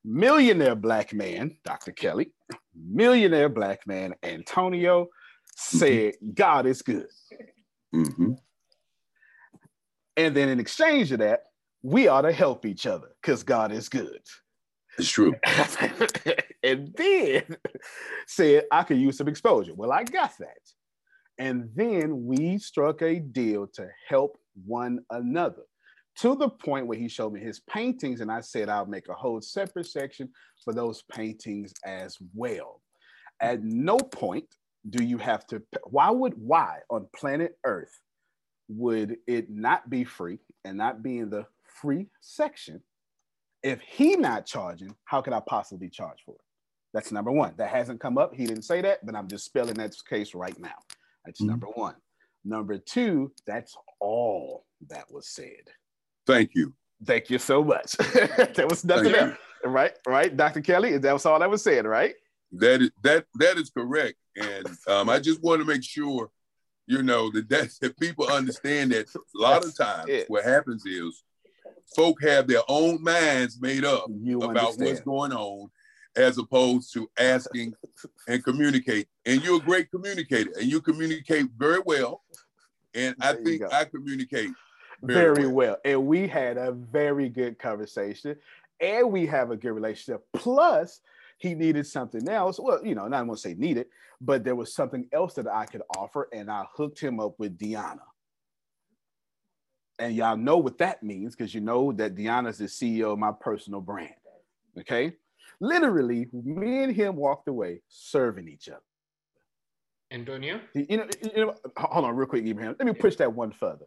Millionaire 0.05 0.75
black 0.75 1.15
man, 1.15 1.57
Dr. 1.65 1.93
Kelly, 1.93 2.33
millionaire 2.75 3.49
black 3.49 3.87
man, 3.87 4.15
Antonio, 4.23 5.09
said, 5.57 6.15
God 6.35 6.67
is 6.67 6.83
good. 6.83 7.09
Mm-hmm. 7.95 8.33
And 10.19 10.37
then 10.37 10.49
in 10.51 10.61
exchange 10.61 11.13
of 11.13 11.21
that, 11.21 11.45
we 11.83 12.09
ought 12.09 12.23
to 12.23 12.33
help 12.33 12.67
each 12.67 12.87
other 12.87 13.09
because 13.23 13.43
God 13.43 13.73
is 13.73 13.89
good. 13.89 14.21
It's 14.99 15.11
true. 15.11 15.35
and 16.63 16.93
then 16.97 17.57
said, 18.27 18.65
I 18.71 18.83
could 18.83 18.99
use 18.99 19.17
some 19.17 19.29
exposure. 19.29 19.75
Well, 19.75 19.93
I 19.93 20.05
got 20.05 20.33
that. 20.39 20.59
And 21.39 21.71
then 21.75 22.27
we 22.27 22.59
struck 22.59 23.01
a 23.03 23.21
deal 23.21 23.69
to 23.75 23.89
help 24.09 24.39
one 24.67 25.01
another 25.11 25.63
to 26.17 26.35
the 26.35 26.49
point 26.49 26.89
where 26.89 26.99
he 26.99 27.09
showed 27.09 27.33
me 27.33 27.41
his 27.41 27.61
paintings. 27.61 28.21
And 28.21 28.31
I 28.31 28.41
said, 28.41 28.69
I'll 28.69 28.87
make 28.87 29.09
a 29.09 29.15
whole 29.15 29.41
separate 29.41 29.87
section 29.87 30.31
for 30.65 30.75
those 30.75 31.05
paintings 31.13 31.73
as 31.85 32.19
well. 32.35 32.83
At 33.41 33.63
no 33.63 33.99
point 33.99 34.47
do 34.91 35.05
you 35.05 35.19
have 35.19 35.47
to, 35.49 35.63
why 35.85 36.11
would, 36.11 36.35
why 36.37 36.79
on 36.91 37.07
planet 37.15 37.57
Earth 37.65 37.97
would 38.69 39.17
it 39.29 39.49
not 39.49 39.89
be 39.89 40.03
free 40.03 40.41
and 40.65 40.77
not 40.77 41.03
be 41.05 41.19
in 41.19 41.31
the 41.31 41.47
free 41.81 42.07
section 42.21 42.83
If 43.63 43.81
he 43.81 44.15
not 44.15 44.47
charging, 44.47 44.95
how 45.05 45.21
could 45.21 45.33
I 45.33 45.41
possibly 45.41 45.89
charge 45.91 46.19
for 46.25 46.37
it? 46.37 46.41
That's 46.95 47.11
number 47.11 47.33
one. 47.33 47.55
That 47.57 47.71
hasn't 47.71 48.01
come 48.01 48.17
up. 48.17 48.33
He 48.33 48.47
didn't 48.47 48.63
say 48.63 48.81
that, 48.83 49.05
but 49.05 49.17
I'm 49.17 49.27
just 49.27 49.45
spelling 49.45 49.75
that 49.75 49.95
case 50.09 50.33
right 50.33 50.57
now. 50.61 50.79
That's 51.25 51.41
Mhm. 51.41 51.47
number 51.49 51.67
one. 51.67 51.97
Number 52.45 52.79
two, 52.79 53.33
that's 53.47 53.77
all 54.01 54.65
that 54.89 55.11
was 55.11 55.27
said. 55.29 55.65
Thank 56.25 56.55
you. 56.55 56.73
Thank 57.05 57.31
you 57.31 57.39
so 57.39 57.65
much. 57.65 57.93
there 58.55 58.69
was 58.69 58.85
nothing 58.85 59.15
else. 59.15 59.37
Right, 59.65 59.93
right, 60.07 60.35
Dr. 60.37 60.61
Kelly. 60.61 60.97
That 60.99 61.13
was 61.13 61.27
all 61.27 61.41
that 61.41 61.51
was 61.51 61.65
said, 61.65 61.85
right? 61.85 62.15
That 62.53 62.81
is 62.81 62.91
that 63.03 63.27
that 63.41 63.59
is 63.59 63.71
correct, 63.71 64.17
and 64.37 64.67
um, 64.87 65.11
I 65.11 65.19
just 65.19 65.43
want 65.43 65.61
to 65.61 65.67
make 65.67 65.83
sure, 65.83 66.31
you 66.87 67.03
know, 67.03 67.31
that 67.33 67.49
that, 67.49 67.69
that 67.83 67.99
people 67.99 68.29
understand 68.29 68.93
that 68.93 69.13
a 69.15 69.19
lot 69.35 69.65
of 69.65 69.77
times 69.77 70.09
what 70.29 70.45
happens 70.45 70.87
is, 70.87 71.25
folk 71.95 72.23
have 72.23 72.47
their 72.47 72.63
own 72.69 73.03
minds 73.03 73.61
made 73.61 73.85
up 73.85 74.07
about 74.43 74.75
what's 74.79 75.01
going 75.01 75.33
on, 75.33 75.71
as 76.17 76.39
opposed 76.39 76.93
to 76.95 77.09
asking 77.19 77.75
and 78.27 78.43
communicate. 78.45 79.09
And 79.25 79.43
you're 79.43 79.59
a 79.59 79.65
great 79.65 79.91
communicator, 79.91 80.51
and 80.59 80.71
you 80.71 80.81
communicate 80.81 81.47
very 81.57 81.81
well. 81.85 82.23
And 82.95 83.15
I 83.21 83.35
think 83.35 83.63
I 83.73 83.85
communicate 83.85 84.51
very, 85.03 85.35
very 85.35 85.49
well. 85.49 85.77
And 85.85 86.07
we 86.07 86.27
had 86.27 86.57
a 86.57 86.73
very 86.73 87.29
good 87.29 87.59
conversation, 87.59 88.37
and 88.81 89.13
we 89.13 89.27
have 89.27 89.51
a 89.51 89.57
good 89.57 89.73
relationship. 89.73 90.25
Plus, 90.35 91.01
he 91.39 91.55
needed 91.55 91.87
something 91.87 92.29
else. 92.29 92.59
Well, 92.59 92.85
you 92.85 92.95
know, 92.95 93.07
not 93.07 93.27
want 93.27 93.39
to 93.39 93.49
say 93.49 93.55
needed, 93.55 93.87
but 94.21 94.43
there 94.43 94.57
was 94.57 94.75
something 94.75 95.07
else 95.13 95.35
that 95.35 95.47
I 95.47 95.67
could 95.67 95.83
offer, 95.97 96.29
and 96.33 96.51
I 96.51 96.65
hooked 96.75 96.99
him 96.99 97.21
up 97.21 97.39
with 97.39 97.57
Deanna. 97.57 98.01
And 99.99 100.15
y'all 100.15 100.37
know 100.37 100.59
what 100.59 100.79
that 100.79 101.03
means 101.03 101.35
because 101.35 101.55
you 101.55 101.61
know 101.61 101.93
that 101.93 102.15
Deanna's 102.15 102.59
the 102.59 102.67
CEO 102.67 103.13
of 103.13 103.19
my 103.19 103.33
personal 103.33 103.81
brand. 103.81 104.15
Okay. 104.79 105.15
Literally, 105.61 106.29
me 106.33 106.85
and 106.85 106.95
him 106.95 107.17
walked 107.17 107.49
away 107.49 107.83
serving 107.89 108.49
each 108.49 108.69
other. 108.69 108.81
Antonio? 110.11 110.61
You 110.75 110.99
know, 110.99 111.07
you 111.23 111.47
know, 111.47 111.55
hold 111.77 112.05
on 112.05 112.17
real 112.17 112.29
quick, 112.29 112.47
Ibrahim. 112.47 112.77
Let 112.79 112.87
me 112.87 112.93
push 112.93 113.17
that 113.17 113.33
one 113.33 113.51
further. 113.51 113.87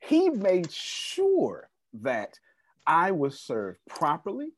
He 0.00 0.30
made 0.30 0.72
sure 0.72 1.70
that 2.00 2.38
I 2.86 3.12
was 3.12 3.38
served 3.38 3.78
properly 3.88 4.48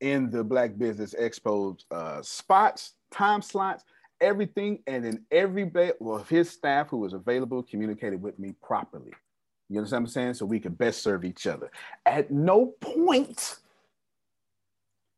in 0.00 0.30
the 0.30 0.44
Black 0.44 0.76
Business 0.76 1.14
Expo 1.14 1.78
uh, 1.90 2.20
spots, 2.22 2.94
time 3.10 3.42
slots, 3.42 3.84
everything, 4.20 4.82
and 4.86 5.04
then 5.04 5.24
every 5.30 5.64
bit 5.64 5.96
of 6.00 6.28
his 6.28 6.50
staff 6.50 6.88
who 6.88 6.98
was 6.98 7.12
available 7.12 7.62
communicated 7.62 8.20
with 8.20 8.38
me 8.38 8.54
properly. 8.62 9.12
You 9.68 9.78
understand 9.78 10.02
what 10.02 10.08
I'm 10.08 10.12
saying? 10.12 10.34
So 10.34 10.46
we 10.46 10.60
could 10.60 10.76
best 10.76 11.02
serve 11.02 11.24
each 11.24 11.46
other. 11.46 11.70
At 12.04 12.30
no 12.30 12.66
point 12.80 13.56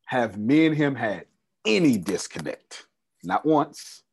have 0.05 0.37
me 0.37 0.67
and 0.67 0.75
him 0.75 0.95
had 0.95 1.25
any 1.65 1.97
disconnect, 1.97 2.85
not 3.23 3.45
once. 3.45 4.03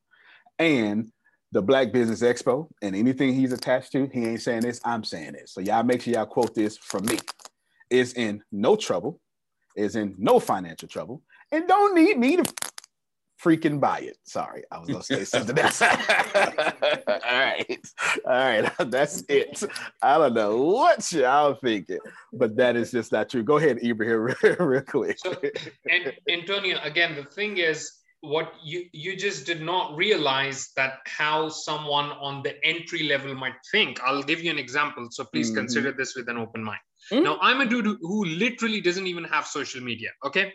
And 0.59 1.11
the 1.53 1.61
Black 1.61 1.93
Business 1.93 2.23
Expo 2.23 2.69
and 2.81 2.95
anything 2.95 3.35
he's 3.35 3.53
attached 3.53 3.93
to, 3.93 4.09
he 4.13 4.25
ain't 4.25 4.41
saying 4.41 4.63
this, 4.63 4.81
I'm 4.85 5.05
saying 5.05 5.33
this. 5.33 5.53
So 5.53 5.61
y'all 5.61 5.83
make 5.83 6.03
sure 6.03 6.15
y'all 6.15 6.27
quote 6.27 6.55
this 6.55 6.77
from 6.77 7.05
me. 7.07 7.19
Is 7.91 8.13
in 8.15 8.43
no 8.53 8.77
trouble, 8.77 9.21
is 9.75 9.97
in 9.97 10.15
no 10.17 10.39
financial 10.39 10.89
trouble, 10.89 11.23
and 11.51 11.67
don't 11.67 11.95
need 11.95 12.19
me 12.19 12.37
to 12.37 12.45
freaking 13.43 13.81
buy 13.81 14.01
it. 14.01 14.17
Sorry, 14.25 14.63
I 14.71 14.79
was 14.79 14.89
gonna 14.89 15.03
say 15.03 15.25
something 15.25 15.59
else. 15.65 15.81
all 15.83 15.89
right, 17.09 17.81
all 18.25 18.33
right, 18.33 18.73
that's 18.91 19.23
it. 19.29 19.63
I 20.03 20.19
don't 20.19 20.35
know 20.35 20.57
what 20.63 21.11
y'all 21.13 21.55
thinking, 21.55 21.99
but 22.33 22.57
that 22.57 22.77
is 22.77 22.91
just 22.91 23.13
not 23.13 23.29
true. 23.31 23.43
Go 23.43 23.57
ahead, 23.59 23.79
Ibrahim, 23.83 24.35
real, 24.43 24.57
real 24.59 24.83
quick. 24.83 25.19
and 25.89 26.13
Antonio, 26.29 26.79
again, 26.83 27.15
the 27.17 27.25
thing 27.25 27.59
is, 27.59 27.91
what 28.23 28.53
you 28.63 28.85
you 28.93 29.17
just 29.17 29.47
did 29.47 29.63
not 29.63 29.97
realize 29.97 30.71
that 30.77 30.99
how 31.07 31.49
someone 31.49 32.11
on 32.13 32.43
the 32.43 32.55
entry 32.65 33.05
level 33.05 33.35
might 33.35 33.55
think. 33.73 33.99
I'll 34.03 34.23
give 34.23 34.43
you 34.43 34.51
an 34.51 34.59
example. 34.59 35.09
So 35.11 35.25
please 35.25 35.51
Mhm. 35.51 35.55
consider 35.61 35.93
this 35.93 36.15
with 36.15 36.29
an 36.29 36.37
open 36.37 36.63
mind. 36.63 36.81
Now, 37.13 37.39
I'm 37.41 37.61
a 37.63 37.67
dude 37.67 37.87
who- 37.87 37.99
who 38.03 38.25
literally 38.27 38.81
doesn't 38.83 39.07
even 39.07 39.25
have 39.25 39.47
social 39.47 39.81
media. 39.83 40.11
Okay. 40.25 40.53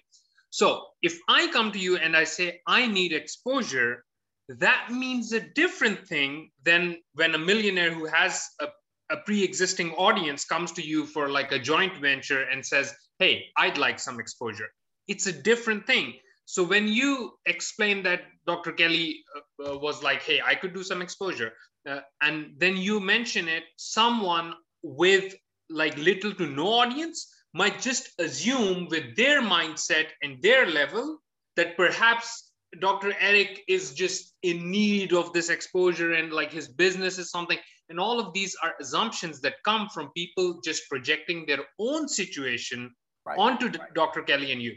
So 0.55 0.85
if 1.01 1.19
I 1.27 1.47
come 1.51 1.73
to 1.73 1.79
you 1.79 1.97
and 1.97 2.15
I 2.15 2.23
say 2.23 2.61
I 2.65 2.87
need 2.87 3.11
exposure, 3.11 4.05
that 4.47 4.87
means 4.89 5.33
a 5.33 5.41
different 5.41 6.07
thing 6.07 6.49
than 6.63 6.95
when 7.13 7.35
a 7.35 7.37
millionaire 7.37 7.93
who 7.93 8.05
has 8.05 8.47
a, 8.61 8.67
a 9.09 9.17
pre-existing 9.25 9.91
audience 9.95 10.45
comes 10.45 10.71
to 10.71 10.81
you 10.81 11.07
for 11.07 11.27
like 11.27 11.51
a 11.51 11.59
joint 11.59 11.97
venture 11.97 12.43
and 12.43 12.65
says, 12.65 12.95
Hey, 13.19 13.47
I'd 13.57 13.77
like 13.77 13.99
some 13.99 14.17
exposure. 14.17 14.69
It's 15.09 15.27
a 15.27 15.33
different 15.33 15.85
thing. 15.85 16.13
So 16.45 16.63
when 16.63 16.87
you 16.87 17.33
explain 17.45 18.01
that 18.03 18.21
Dr. 18.47 18.71
Kelly 18.71 19.25
uh, 19.35 19.73
uh, 19.73 19.77
was 19.79 20.03
like, 20.03 20.21
Hey, 20.21 20.39
I 20.39 20.55
could 20.55 20.73
do 20.73 20.83
some 20.83 21.01
exposure, 21.01 21.51
uh, 21.85 21.99
and 22.21 22.53
then 22.57 22.77
you 22.77 23.01
mention 23.01 23.49
it, 23.49 23.63
someone 23.75 24.53
with 24.83 25.35
like 25.69 25.97
little 25.97 26.33
to 26.35 26.47
no 26.47 26.67
audience 26.79 27.34
might 27.55 27.79
just 27.79 28.09
assume 28.19 28.87
with 28.89 29.15
their 29.15 29.41
mindset 29.41 30.07
and 30.21 30.41
their 30.41 30.67
level 30.67 31.19
that 31.55 31.77
perhaps 31.77 32.51
Dr. 32.81 33.13
Eric 33.17 33.63
is 33.69 33.93
just 33.93 34.33
in 34.43 34.69
need 34.69 35.13
of 35.13 35.31
this 35.31 35.49
exposure 35.49 36.11
and 36.11 36.33
like 36.33 36.51
his 36.51 36.67
business 36.67 37.17
is 37.17 37.31
something. 37.31 37.57
And 37.87 37.97
all 37.97 38.19
of 38.19 38.33
these 38.33 38.57
are 38.61 38.73
assumptions 38.81 39.39
that 39.41 39.53
come 39.63 39.87
from 39.87 40.11
people 40.17 40.59
just 40.65 40.89
projecting 40.89 41.45
their 41.45 41.63
own 41.79 42.09
situation 42.09 42.93
onto 43.37 43.69
d- 43.69 43.79
Dr. 43.93 44.23
Kelly 44.23 44.51
and 44.51 44.61
you. 44.61 44.75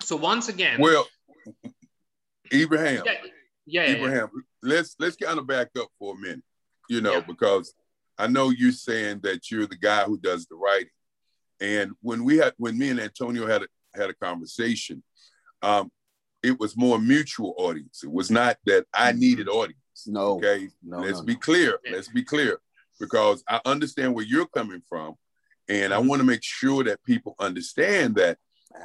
So 0.00 0.14
once 0.14 0.48
again, 0.48 0.80
Well, 0.80 1.08
Ibrahim, 2.52 3.02
yeah, 3.04 3.12
yeah, 3.66 3.96
yeah, 3.96 4.14
yeah. 4.14 4.26
Let's 4.62 4.94
let's 5.00 5.16
kind 5.16 5.40
of 5.40 5.46
back 5.48 5.70
up 5.76 5.88
for 5.98 6.14
a 6.14 6.18
minute, 6.18 6.44
you 6.88 7.00
know, 7.00 7.20
because 7.20 7.74
I 8.16 8.28
know 8.28 8.50
you're 8.50 8.70
saying 8.70 9.20
that 9.24 9.50
you're 9.50 9.66
the 9.66 9.76
guy 9.76 10.04
who 10.04 10.16
does 10.16 10.46
the 10.46 10.54
writing, 10.54 10.90
and 11.60 11.92
when 12.00 12.24
we 12.24 12.36
had 12.38 12.54
when 12.56 12.78
me 12.78 12.90
and 12.90 13.00
Antonio 13.00 13.46
had 13.46 13.62
a, 13.62 13.66
had 13.94 14.10
a 14.10 14.14
conversation, 14.14 15.02
um, 15.62 15.90
it 16.42 16.58
was 16.58 16.76
more 16.76 16.98
mutual 16.98 17.54
audience. 17.58 18.02
It 18.04 18.10
was 18.10 18.30
not 18.30 18.56
that 18.66 18.86
I 18.92 19.12
needed 19.12 19.48
audience. 19.48 19.80
No. 20.06 20.36
Okay. 20.36 20.68
No, 20.82 20.98
Let's 20.98 21.20
no, 21.20 21.24
be 21.24 21.36
clear. 21.36 21.78
Let's 21.90 22.08
be 22.08 22.22
clear, 22.22 22.58
because 23.00 23.42
I 23.48 23.60
understand 23.64 24.14
where 24.14 24.24
you're 24.24 24.46
coming 24.46 24.82
from, 24.88 25.14
and 25.68 25.92
I 25.92 25.98
want 25.98 26.20
to 26.20 26.26
make 26.26 26.42
sure 26.42 26.84
that 26.84 27.02
people 27.04 27.34
understand 27.38 28.16
that, 28.16 28.38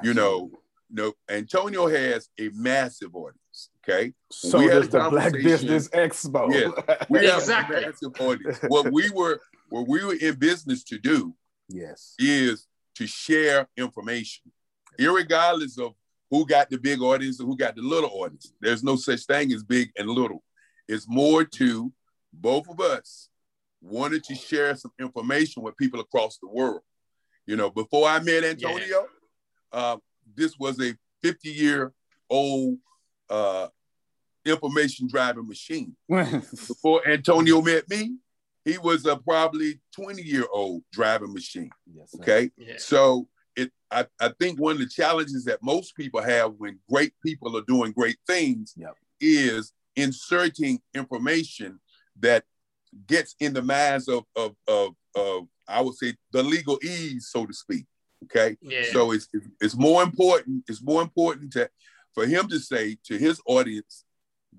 you 0.04 0.14
know, 0.14 0.52
no, 0.90 1.14
Antonio 1.30 1.88
has 1.88 2.30
a 2.40 2.50
massive 2.54 3.16
audience. 3.16 3.70
Okay. 3.84 4.14
So 4.32 4.60
We 4.60 4.66
had 4.66 4.74
does 4.74 4.88
a 4.88 4.92
the 4.92 5.10
Black 5.10 5.34
Business 5.34 5.88
Expo. 5.90 6.52
Yes, 6.52 7.08
we 7.10 7.26
have 7.28 7.44
a 7.44 7.70
massive 7.70 8.20
audience. 8.20 8.60
What 8.68 8.92
we 8.92 9.10
were, 9.10 9.40
what 9.70 9.88
we 9.88 10.04
were 10.04 10.16
in 10.16 10.36
business 10.36 10.84
to 10.86 10.98
do, 10.98 11.36
yes, 11.70 12.16
is 12.20 12.68
to 12.96 13.08
share 13.08 13.68
information, 13.78 14.52
irregardless 15.00 15.80
of 15.80 15.94
who 16.30 16.46
got 16.46 16.70
the 16.70 16.78
big 16.78 17.02
audience 17.02 17.40
and 17.40 17.48
who 17.48 17.58
got 17.58 17.76
the 17.76 17.82
little 17.82 18.10
audience. 18.10 18.54
There's 18.62 18.84
no 18.84 18.96
such 18.96 19.26
thing 19.26 19.52
as 19.52 19.64
big 19.64 19.92
and 19.98 20.10
little. 20.10 20.44
It's 20.88 21.08
more 21.08 21.44
to 21.44 21.92
both 22.34 22.70
of 22.70 22.80
us 22.80 23.30
wanted 23.82 24.24
to 24.24 24.36
share 24.36 24.76
some 24.76 24.92
information 25.00 25.64
with 25.64 25.76
people 25.78 26.00
across 26.00 26.38
the 26.38 26.48
world. 26.48 26.82
You 27.46 27.58
know, 27.58 27.70
before 27.70 28.08
I 28.08 28.20
met 28.20 28.44
Antonio, 28.44 29.08
uh, 29.72 29.98
this 30.36 30.58
was 30.58 30.80
a 30.80 30.96
50 31.22 31.50
year 31.50 31.92
old 32.30 32.78
uh, 33.30 33.68
information 34.46 35.08
driving 35.08 35.48
machine. 35.48 35.96
Before 36.68 37.06
Antonio 37.08 37.62
met 37.62 37.90
me, 37.90 38.16
he 38.66 38.78
was 38.78 39.06
a 39.06 39.18
probably 39.18 39.80
20 39.96 40.22
year 40.22 40.46
old 40.52 40.84
driving 40.92 41.34
machine. 41.34 41.70
Yes, 41.92 42.14
okay. 42.16 42.52
So 42.78 43.28
it 43.56 43.72
I, 43.90 44.06
I 44.20 44.32
think 44.40 44.60
one 44.60 44.74
of 44.74 44.80
the 44.80 44.88
challenges 44.88 45.46
that 45.46 45.60
most 45.62 45.96
people 45.96 46.22
have 46.22 46.54
when 46.58 46.80
great 46.90 47.14
people 47.26 47.58
are 47.58 47.64
doing 47.68 47.92
great 47.92 48.18
things 48.28 48.74
is 49.20 49.74
inserting 49.96 50.80
information 50.94 51.80
that 52.20 52.44
gets 53.08 53.36
in 53.40 53.54
the 53.54 53.62
minds 53.62 54.08
of, 54.08 54.24
of, 54.36 54.56
of, 54.68 54.96
of 55.16 55.48
I 55.68 55.82
would 55.82 55.96
say 55.96 56.14
the 56.32 56.44
legal 56.44 56.80
ease, 56.84 57.30
so 57.32 57.46
to 57.46 57.54
speak. 57.54 57.86
Okay. 58.26 58.58
Yeah. 58.62 58.84
So 58.92 59.12
it's 59.12 59.28
it's 59.60 59.76
more 59.76 60.04
important, 60.04 60.64
it's 60.68 60.84
more 60.84 61.02
important 61.02 61.54
to 61.54 61.70
for 62.14 62.26
him 62.26 62.48
to 62.50 62.60
say 62.60 62.98
to 63.06 63.18
his 63.18 63.42
audience 63.46 64.06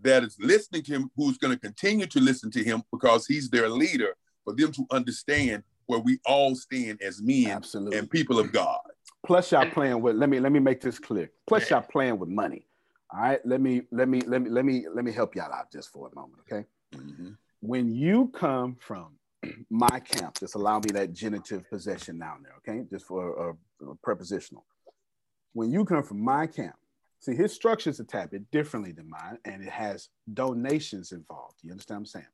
that 0.01 0.25
is 0.25 0.37
listening 0.41 0.83
to 0.85 0.93
him, 0.93 1.11
who's 1.17 1.39
going 1.39 1.53
to 1.53 1.61
continue 1.61 2.07
to 2.07 2.21
listen 2.21 2.51
to 2.53 2.65
him 2.65 2.83
because 2.91 3.27
he's 3.27 3.51
their 3.51 3.69
leader, 3.69 4.15
for 4.45 4.55
them 4.55 4.73
to 4.73 4.87
understand 4.91 5.63
where 5.87 6.01
we 6.01 6.19
all 6.27 6.55
stand 6.55 7.01
as 7.03 7.21
men 7.23 7.63
and 7.93 8.11
people 8.11 8.39
of 8.39 8.53
God. 8.53 8.81
Plus, 9.25 9.53
y'all 9.53 9.71
playing 9.71 10.01
with. 10.01 10.17
Let 10.17 10.29
me 10.29 10.41
let 10.41 10.51
me 10.51 10.59
make 10.59 10.81
this 10.81 10.99
clear. 10.99 11.31
Plus, 11.47 11.71
y'all 11.71 11.83
playing 11.83 12.19
with 12.19 12.29
money. 12.29 12.67
All 13.13 13.21
right. 13.21 13.41
Let 13.45 13.61
me 13.61 13.83
let 13.93 14.09
me 14.09 14.21
let 14.23 14.43
me 14.43 14.51
let 14.51 14.65
me 14.65 14.87
let 14.93 15.05
me 15.05 15.13
help 15.13 15.37
y'all 15.37 15.53
out 15.53 15.71
just 15.73 15.91
for 15.91 16.09
a 16.09 16.15
moment. 16.15 16.41
Okay. 16.51 16.67
Mm-hmm. 16.95 17.31
When 17.61 17.95
you 17.95 18.33
come 18.35 18.77
from 18.81 19.17
my 19.71 20.01
camp. 20.01 20.39
Just 20.39 20.55
allow 20.55 20.79
me 20.79 20.91
that 20.93 21.13
genitive 21.13 21.69
possession 21.69 22.19
down 22.19 22.43
there, 22.43 22.55
okay? 22.59 22.87
Just 22.91 23.07
for 23.07 23.51
a, 23.51 23.91
a 23.91 23.95
prepositional. 24.03 24.65
When 25.53 25.71
you 25.71 25.85
come 25.85 26.03
from 26.03 26.23
my 26.23 26.47
camp, 26.47 26.77
see 27.23 27.35
his 27.35 27.53
structure 27.53 27.89
is 27.89 28.01
a 28.01 28.05
tad 28.05 28.31
bit 28.31 28.51
differently 28.51 28.93
than 28.93 29.09
mine, 29.09 29.39
and 29.45 29.63
it 29.63 29.71
has 29.71 30.09
donations 30.35 31.13
involved. 31.13 31.57
You 31.63 31.71
understand 31.71 32.01
what 32.01 32.01
I'm 32.01 32.07
saying? 32.07 32.27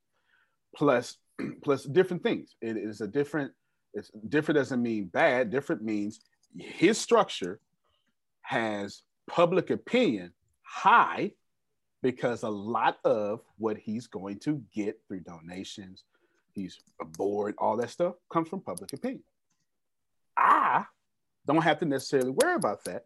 Plus, 0.75 1.17
plus 1.63 1.83
different 1.85 2.23
things. 2.23 2.55
It 2.61 2.75
is 2.75 3.01
a 3.01 3.07
different. 3.07 3.53
It's 3.93 4.11
different 4.27 4.57
doesn't 4.57 4.81
mean 4.81 5.05
bad. 5.05 5.49
Different 5.49 5.83
means 5.83 6.19
his 6.55 6.97
structure 6.97 7.59
has 8.41 9.03
public 9.27 9.69
opinion 9.69 10.31
high 10.63 11.31
because 12.01 12.43
a 12.43 12.49
lot 12.49 12.97
of 13.03 13.41
what 13.57 13.77
he's 13.77 14.07
going 14.07 14.39
to 14.39 14.61
get 14.73 14.99
through 15.07 15.21
donations, 15.21 16.03
he's 16.53 16.79
a 17.01 17.05
board, 17.05 17.55
all 17.57 17.77
that 17.77 17.89
stuff 17.89 18.15
comes 18.31 18.47
from 18.47 18.61
public 18.61 18.93
opinion. 18.93 19.23
I 20.37 20.85
don't 21.47 21.63
have 21.63 21.79
to 21.79 21.85
necessarily 21.85 22.31
worry 22.31 22.55
about 22.55 22.85
that. 22.85 23.05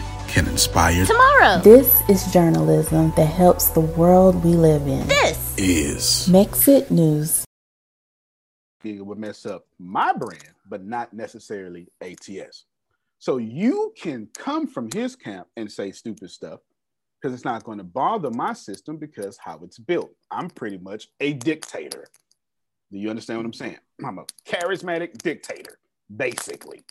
can 0.31 0.47
inspire 0.47 1.05
tomorrow. 1.05 1.59
This 1.59 2.01
is 2.07 2.31
journalism 2.31 3.11
that 3.17 3.25
helps 3.25 3.67
the 3.67 3.81
world 3.81 4.41
we 4.45 4.51
live 4.51 4.87
in. 4.87 5.05
This 5.09 5.53
is 5.57 6.29
Mexit 6.29 6.89
News. 6.89 7.43
It 8.85 9.05
would 9.05 9.19
mess 9.19 9.45
up 9.45 9.65
my 9.77 10.13
brand, 10.13 10.53
but 10.69 10.85
not 10.85 11.13
necessarily 11.13 11.89
ATS. 11.99 12.63
So 13.19 13.37
you 13.37 13.93
can 13.97 14.29
come 14.37 14.67
from 14.67 14.89
his 14.89 15.17
camp 15.17 15.47
and 15.57 15.69
say 15.69 15.91
stupid 15.91 16.31
stuff 16.31 16.61
because 17.21 17.35
it's 17.35 17.45
not 17.45 17.65
going 17.65 17.79
to 17.79 17.83
bother 17.83 18.31
my 18.31 18.53
system 18.53 18.95
because 18.95 19.37
how 19.37 19.59
it's 19.63 19.79
built. 19.79 20.11
I'm 20.31 20.49
pretty 20.49 20.77
much 20.77 21.09
a 21.19 21.33
dictator. 21.33 22.07
Do 22.89 22.97
you 22.97 23.09
understand 23.09 23.39
what 23.39 23.45
I'm 23.45 23.53
saying? 23.53 23.79
I'm 24.05 24.17
a 24.17 24.25
charismatic 24.47 25.17
dictator, 25.17 25.77
basically. 26.15 26.83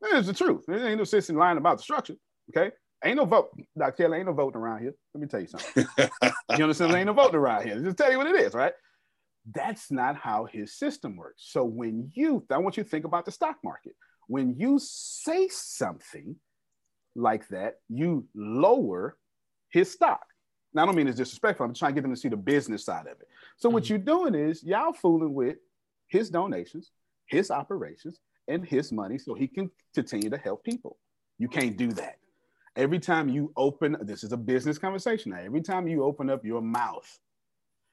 That's 0.00 0.28
the 0.28 0.32
truth. 0.32 0.64
There 0.66 0.88
ain't 0.88 0.96
no 0.96 1.04
sense 1.04 1.28
in 1.28 1.36
lying 1.36 1.58
about 1.58 1.76
the 1.76 1.82
structure. 1.82 2.16
Okay. 2.56 2.70
Ain't 3.04 3.16
no 3.16 3.24
vote. 3.24 3.50
Dr. 3.78 3.92
Kelly, 3.92 4.18
ain't 4.18 4.26
no 4.26 4.32
voting 4.32 4.60
around 4.60 4.82
here. 4.82 4.94
Let 5.14 5.20
me 5.22 5.26
tell 5.26 5.40
you 5.40 5.46
something. 5.46 5.86
you 5.98 6.64
understand? 6.64 6.90
There 6.90 6.98
ain't 6.98 7.06
no 7.06 7.14
voting 7.14 7.36
around 7.36 7.66
here. 7.66 7.80
Just 7.80 7.96
tell 7.96 8.10
you 8.10 8.18
what 8.18 8.26
it 8.26 8.36
is, 8.36 8.52
right? 8.52 8.74
That's 9.54 9.90
not 9.90 10.16
how 10.16 10.44
his 10.44 10.76
system 10.76 11.16
works. 11.16 11.42
So 11.46 11.64
when 11.64 12.10
you, 12.14 12.44
I 12.50 12.58
want 12.58 12.76
you 12.76 12.82
to 12.82 12.88
think 12.88 13.06
about 13.06 13.24
the 13.24 13.32
stock 13.32 13.56
market. 13.64 13.94
When 14.26 14.54
you 14.58 14.78
say 14.78 15.48
something 15.48 16.36
like 17.16 17.48
that, 17.48 17.76
you 17.88 18.26
lower 18.34 19.16
his 19.70 19.90
stock. 19.90 20.24
Now, 20.72 20.82
I 20.82 20.86
don't 20.86 20.94
mean 20.94 21.08
it's 21.08 21.16
disrespectful. 21.16 21.66
I'm 21.66 21.74
trying 21.74 21.92
to 21.92 21.94
get 21.94 22.02
them 22.02 22.14
to 22.14 22.20
see 22.20 22.28
the 22.28 22.36
business 22.36 22.84
side 22.84 23.06
of 23.06 23.20
it. 23.20 23.28
So 23.56 23.68
mm-hmm. 23.68 23.74
what 23.74 23.88
you're 23.88 23.98
doing 23.98 24.34
is 24.34 24.62
y'all 24.62 24.92
fooling 24.92 25.34
with 25.34 25.56
his 26.08 26.30
donations, 26.30 26.90
his 27.26 27.50
operations, 27.50 28.20
and 28.46 28.64
his 28.64 28.92
money 28.92 29.18
so 29.18 29.34
he 29.34 29.48
can 29.48 29.70
continue 29.94 30.30
to 30.30 30.38
help 30.38 30.64
people. 30.64 30.98
You 31.38 31.48
can't 31.48 31.76
do 31.76 31.92
that. 31.92 32.16
Every 32.76 33.00
time 33.00 33.28
you 33.28 33.52
open, 33.56 33.96
this 34.02 34.22
is 34.22 34.32
a 34.32 34.36
business 34.36 34.78
conversation 34.78 35.32
now. 35.32 35.38
Every 35.38 35.60
time 35.60 35.88
you 35.88 36.04
open 36.04 36.30
up 36.30 36.44
your 36.44 36.62
mouth, 36.62 37.18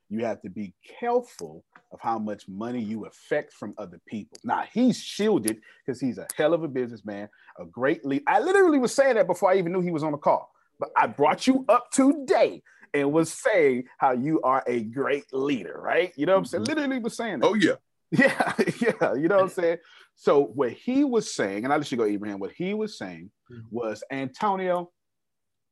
you 0.09 0.23
have 0.23 0.41
to 0.41 0.49
be 0.49 0.73
careful 0.99 1.65
of 1.91 1.99
how 1.99 2.19
much 2.19 2.47
money 2.47 2.81
you 2.81 3.05
affect 3.05 3.53
from 3.53 3.73
other 3.77 3.99
people. 4.07 4.37
Now 4.43 4.63
he's 4.71 4.97
shielded 4.97 5.59
because 5.85 5.99
he's 5.99 6.17
a 6.17 6.27
hell 6.35 6.53
of 6.53 6.63
a 6.63 6.67
businessman, 6.67 7.27
a 7.59 7.65
great 7.65 8.05
lead. 8.05 8.23
I 8.27 8.39
literally 8.39 8.77
was 8.77 8.93
saying 8.93 9.15
that 9.15 9.27
before 9.27 9.51
I 9.51 9.57
even 9.57 9.73
knew 9.73 9.81
he 9.81 9.91
was 9.91 10.03
on 10.03 10.11
the 10.11 10.17
call. 10.17 10.51
But 10.79 10.89
I 10.95 11.07
brought 11.07 11.47
you 11.47 11.65
up 11.67 11.89
today 11.91 12.61
and 12.93 13.11
was 13.11 13.33
saying 13.33 13.85
how 13.97 14.11
you 14.11 14.41
are 14.41 14.63
a 14.67 14.83
great 14.83 15.25
leader, 15.33 15.79
right? 15.81 16.13
You 16.15 16.25
know 16.25 16.33
what 16.33 16.39
I'm 16.39 16.45
saying? 16.45 16.63
Mm-hmm. 16.63 16.79
Literally 16.79 16.99
was 16.99 17.17
saying 17.17 17.39
that. 17.39 17.47
Oh 17.47 17.55
yeah. 17.55 17.73
Yeah, 18.17 18.53
yeah. 18.79 19.15
You 19.15 19.27
know 19.27 19.35
what 19.35 19.43
I'm 19.43 19.49
saying? 19.49 19.77
So 20.15 20.45
what 20.45 20.71
he 20.71 21.03
was 21.03 21.33
saying, 21.33 21.63
and 21.63 21.73
I'll 21.73 21.79
let 21.79 21.91
you 21.91 21.97
go, 21.97 22.05
Abraham, 22.05 22.39
what 22.39 22.53
he 22.53 22.73
was 22.73 22.97
saying 22.97 23.29
mm-hmm. 23.51 23.63
was 23.69 24.03
Antonio, 24.09 24.91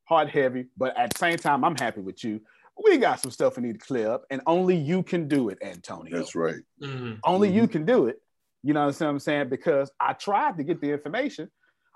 hard 0.04 0.30
heavy, 0.30 0.66
but 0.78 0.98
at 0.98 1.14
the 1.14 1.18
same 1.18 1.38
time, 1.38 1.64
I'm 1.64 1.78
happy 1.78 2.02
with 2.02 2.24
you. 2.24 2.42
We 2.84 2.98
got 2.98 3.22
some 3.22 3.32
stuff 3.32 3.56
we 3.56 3.64
need 3.64 3.80
to 3.80 3.86
clear 3.86 4.12
up, 4.12 4.26
and 4.30 4.42
only 4.46 4.76
you 4.76 5.02
can 5.02 5.30
do 5.30 5.48
it, 5.48 5.60
Antonio. 5.64 6.18
That's 6.18 6.36
right. 6.36 6.62
Mm-hmm. 6.82 7.14
Only 7.24 7.48
mm-hmm. 7.48 7.58
you 7.58 7.68
can 7.68 7.86
do 7.86 8.08
it. 8.08 8.18
You 8.64 8.74
know 8.74 8.86
what 8.86 9.02
I'm 9.02 9.20
saying? 9.20 9.50
Because 9.50 9.92
I 10.00 10.14
tried 10.14 10.58
to 10.58 10.64
get 10.64 10.82
the 10.82 10.92
information, 10.92 11.50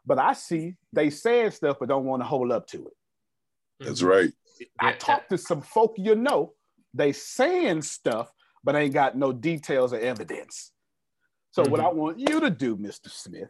but 0.05 0.19
I 0.19 0.33
see 0.33 0.75
they 0.93 1.09
said 1.09 1.53
stuff 1.53 1.77
but 1.79 1.89
don't 1.89 2.05
want 2.05 2.21
to 2.21 2.27
hold 2.27 2.51
up 2.51 2.67
to 2.67 2.77
it. 2.87 2.93
That's 3.79 4.03
right. 4.03 4.31
I 4.79 4.93
talked 4.93 5.29
to 5.29 5.37
some 5.37 5.61
folk 5.61 5.95
you 5.97 6.15
know, 6.15 6.53
they 6.93 7.11
saying 7.11 7.81
stuff, 7.81 8.31
but 8.63 8.75
ain't 8.75 8.93
got 8.93 9.17
no 9.17 9.31
details 9.31 9.93
or 9.93 9.99
evidence. 9.99 10.71
So 11.51 11.63
mm-hmm. 11.63 11.71
what 11.71 11.79
I 11.81 11.89
want 11.89 12.19
you 12.19 12.39
to 12.39 12.49
do, 12.49 12.75
Mr. 12.77 13.09
Smith, 13.09 13.49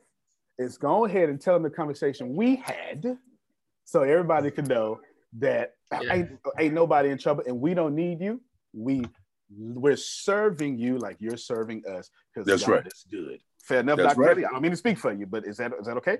is 0.57 0.77
go 0.77 1.05
ahead 1.05 1.29
and 1.29 1.39
tell 1.39 1.53
them 1.53 1.63
the 1.63 1.69
conversation 1.69 2.35
we 2.35 2.57
had 2.57 3.17
so 3.85 4.03
everybody 4.03 4.51
can 4.51 4.65
know 4.65 4.99
that 5.37 5.73
yeah. 6.01 6.13
ain't, 6.13 6.29
ain't 6.57 6.73
nobody 6.73 7.09
in 7.09 7.17
trouble 7.17 7.43
and 7.47 7.59
we 7.59 7.73
don't 7.73 7.95
need 7.95 8.21
you. 8.21 8.41
We 8.73 9.03
we're 9.57 9.97
serving 9.97 10.77
you 10.77 10.99
like 10.99 11.17
you're 11.19 11.37
serving 11.37 11.83
us 11.87 12.09
because 12.33 12.45
that's 12.45 12.67
right. 12.67 12.85
Is 12.85 13.05
good. 13.09 13.41
Fair 13.63 13.79
enough, 13.79 13.97
Dr. 13.97 14.19
Right. 14.19 14.29
Kelly. 14.29 14.45
I 14.45 14.49
don't 14.51 14.61
mean 14.61 14.71
to 14.71 14.77
speak 14.77 14.97
for 14.97 15.11
you, 15.11 15.25
but 15.25 15.45
is 15.45 15.57
that 15.57 15.71
is 15.79 15.87
that 15.87 15.97
okay? 15.97 16.17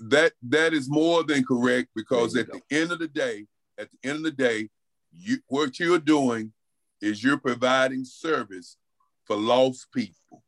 That 0.00 0.32
that 0.42 0.72
is 0.72 0.88
more 0.90 1.22
than 1.22 1.44
correct 1.44 1.90
because 1.94 2.36
at 2.36 2.48
go. 2.48 2.58
the 2.58 2.76
end 2.76 2.90
of 2.90 2.98
the 2.98 3.06
day, 3.06 3.46
at 3.78 3.88
the 3.90 4.08
end 4.08 4.16
of 4.18 4.22
the 4.24 4.32
day, 4.32 4.70
you 5.12 5.38
what 5.46 5.78
you're 5.78 6.00
doing 6.00 6.52
is 7.00 7.22
you're 7.22 7.38
providing 7.38 8.04
service 8.04 8.76
for 9.24 9.36
lost 9.36 9.88
people. 9.92 10.42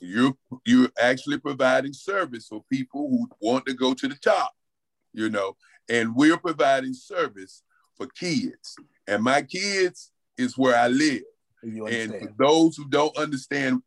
You're 0.00 0.34
you're 0.64 0.90
actually 1.00 1.38
providing 1.38 1.92
service 1.92 2.46
for 2.48 2.64
people 2.70 3.08
who 3.08 3.28
want 3.40 3.66
to 3.66 3.74
go 3.74 3.94
to 3.94 4.08
the 4.08 4.16
top, 4.16 4.52
you 5.12 5.28
know, 5.28 5.56
and 5.88 6.16
we're 6.16 6.38
providing 6.38 6.94
service 6.94 7.62
for 7.96 8.06
kids. 8.06 8.76
And 9.06 9.22
my 9.22 9.42
kids 9.42 10.10
is 10.36 10.58
where 10.58 10.76
I 10.76 10.88
live. 10.88 11.22
And 11.62 12.12
for 12.14 12.34
those 12.38 12.76
who 12.76 12.88
don't 12.88 13.16
understand 13.16 13.82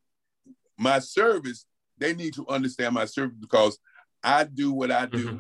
my 0.78 1.00
service, 1.00 1.66
they 1.98 2.14
need 2.14 2.34
to 2.36 2.48
understand 2.48 2.94
my 2.94 3.06
service 3.06 3.38
because 3.40 3.78
I 4.24 4.46
do 4.46 4.72
what 4.72 4.92
I 4.92 5.06
do 5.06 5.26
mm-hmm. 5.26 5.38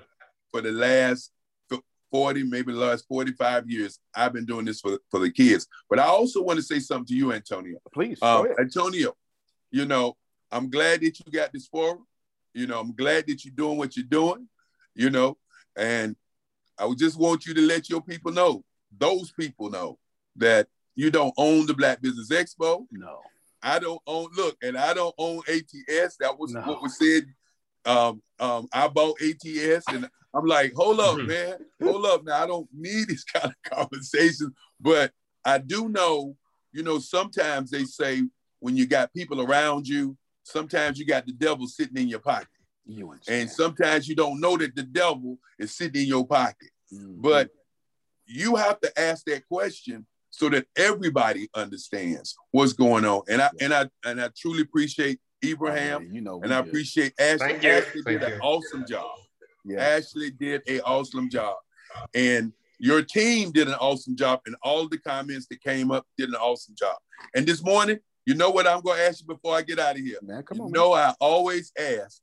for 0.51 0.61
the 0.61 0.71
last 0.71 1.31
40, 2.11 2.43
maybe 2.43 2.73
the 2.73 2.79
last 2.79 3.05
45 3.07 3.69
years. 3.69 3.99
I've 4.15 4.33
been 4.33 4.45
doing 4.45 4.65
this 4.65 4.81
for, 4.81 4.99
for 5.09 5.19
the 5.19 5.31
kids. 5.31 5.67
But 5.89 5.99
I 5.99 6.05
also 6.05 6.41
want 6.41 6.57
to 6.57 6.63
say 6.63 6.79
something 6.79 7.07
to 7.07 7.15
you, 7.15 7.33
Antonio. 7.33 7.79
Please. 7.93 8.19
Um, 8.21 8.47
Antonio, 8.59 9.15
you 9.71 9.85
know, 9.85 10.15
I'm 10.51 10.69
glad 10.69 11.01
that 11.01 11.19
you 11.19 11.31
got 11.31 11.53
this 11.53 11.67
forum. 11.67 12.05
You 12.53 12.67
know, 12.67 12.79
I'm 12.79 12.95
glad 12.95 13.27
that 13.27 13.45
you're 13.45 13.53
doing 13.55 13.77
what 13.77 13.95
you're 13.95 14.05
doing, 14.05 14.47
you 14.95 15.09
know, 15.09 15.37
and 15.77 16.15
I 16.77 16.91
just 16.97 17.19
want 17.19 17.45
you 17.45 17.53
to 17.53 17.61
let 17.61 17.89
your 17.89 18.01
people 18.01 18.31
know, 18.31 18.63
those 18.97 19.31
people 19.31 19.69
know 19.69 19.99
that 20.37 20.67
you 20.95 21.11
don't 21.11 21.33
own 21.37 21.67
the 21.67 21.73
Black 21.73 22.01
Business 22.01 22.29
Expo. 22.31 22.85
No. 22.91 23.19
I 23.61 23.77
don't 23.77 24.01
own, 24.07 24.29
look, 24.35 24.57
and 24.63 24.77
I 24.77 24.93
don't 24.93 25.13
own 25.17 25.41
ATS. 25.47 26.17
That 26.19 26.39
was 26.39 26.53
no. 26.53 26.61
what 26.61 26.81
was 26.81 26.97
said 26.97 27.25
um, 27.85 28.21
um, 28.39 28.67
I 28.73 28.87
bought 28.87 29.21
ATS, 29.21 29.85
and 29.89 30.09
I'm 30.33 30.45
like, 30.45 30.73
hold 30.73 30.99
up, 30.99 31.17
mm-hmm. 31.17 31.27
man, 31.27 31.55
hold 31.81 32.05
up. 32.05 32.23
Now 32.23 32.43
I 32.43 32.47
don't 32.47 32.67
need 32.73 33.07
these 33.07 33.23
kind 33.33 33.53
of 33.53 33.71
conversations, 33.71 34.51
but 34.79 35.11
I 35.43 35.57
do 35.57 35.89
know, 35.89 36.35
you 36.71 36.83
know, 36.83 36.99
sometimes 36.99 37.71
they 37.71 37.85
say 37.85 38.23
when 38.59 38.77
you 38.77 38.85
got 38.85 39.13
people 39.13 39.41
around 39.41 39.87
you, 39.87 40.17
sometimes 40.43 40.99
you 40.99 41.05
got 41.05 41.25
the 41.25 41.33
devil 41.33 41.67
sitting 41.67 41.97
in 41.97 42.07
your 42.07 42.19
pocket. 42.19 42.47
You 42.85 43.13
and 43.27 43.49
sometimes 43.49 44.07
you 44.07 44.15
don't 44.15 44.39
know 44.39 44.57
that 44.57 44.75
the 44.75 44.83
devil 44.83 45.37
is 45.59 45.75
sitting 45.75 46.01
in 46.01 46.07
your 46.07 46.25
pocket. 46.25 46.71
Mm-hmm. 46.91 47.21
But 47.21 47.49
you 48.25 48.55
have 48.55 48.79
to 48.81 48.99
ask 48.99 49.25
that 49.25 49.47
question 49.47 50.07
so 50.31 50.49
that 50.49 50.65
everybody 50.75 51.49
understands 51.53 52.35
what's 52.51 52.73
going 52.73 53.05
on. 53.05 53.21
And 53.29 53.41
I 53.41 53.49
and 53.61 53.73
I 53.73 53.89
and 54.05 54.21
I 54.21 54.29
truly 54.35 54.61
appreciate 54.61 55.19
Ibrahim. 55.43 56.09
you 56.11 56.21
know, 56.21 56.41
and 56.41 56.53
I 56.53 56.61
good. 56.61 56.69
appreciate 56.69 57.13
Ashley. 57.19 57.47
Thank. 57.53 57.65
Ashley 57.65 58.01
Thank 58.03 58.21
did 58.21 58.29
you. 58.29 58.35
an 58.35 58.41
awesome 58.41 58.85
job. 58.87 59.11
Yeah. 59.69 59.83
Ashley 59.83 60.31
did 60.31 60.61
a 60.67 60.81
awesome 60.81 61.29
job. 61.29 61.55
And 62.13 62.53
your 62.79 63.01
team 63.01 63.51
did 63.51 63.67
an 63.67 63.73
awesome 63.75 64.15
job. 64.15 64.39
And 64.45 64.55
all 64.63 64.87
the 64.87 64.97
comments 64.97 65.47
that 65.49 65.61
came 65.61 65.91
up 65.91 66.05
did 66.17 66.29
an 66.29 66.35
awesome 66.35 66.75
job. 66.77 66.95
And 67.35 67.45
this 67.45 67.63
morning, 67.63 67.99
you 68.25 68.35
know 68.35 68.49
what 68.49 68.67
I'm 68.67 68.81
gonna 68.81 69.01
ask 69.01 69.21
you 69.21 69.27
before 69.27 69.55
I 69.55 69.61
get 69.61 69.79
out 69.79 69.95
of 69.95 70.01
here? 70.01 70.17
Man, 70.21 70.43
come 70.43 70.57
you 70.57 70.63
on, 70.65 70.71
know 70.71 70.93
I 70.93 71.13
always 71.19 71.71
ask 71.77 72.21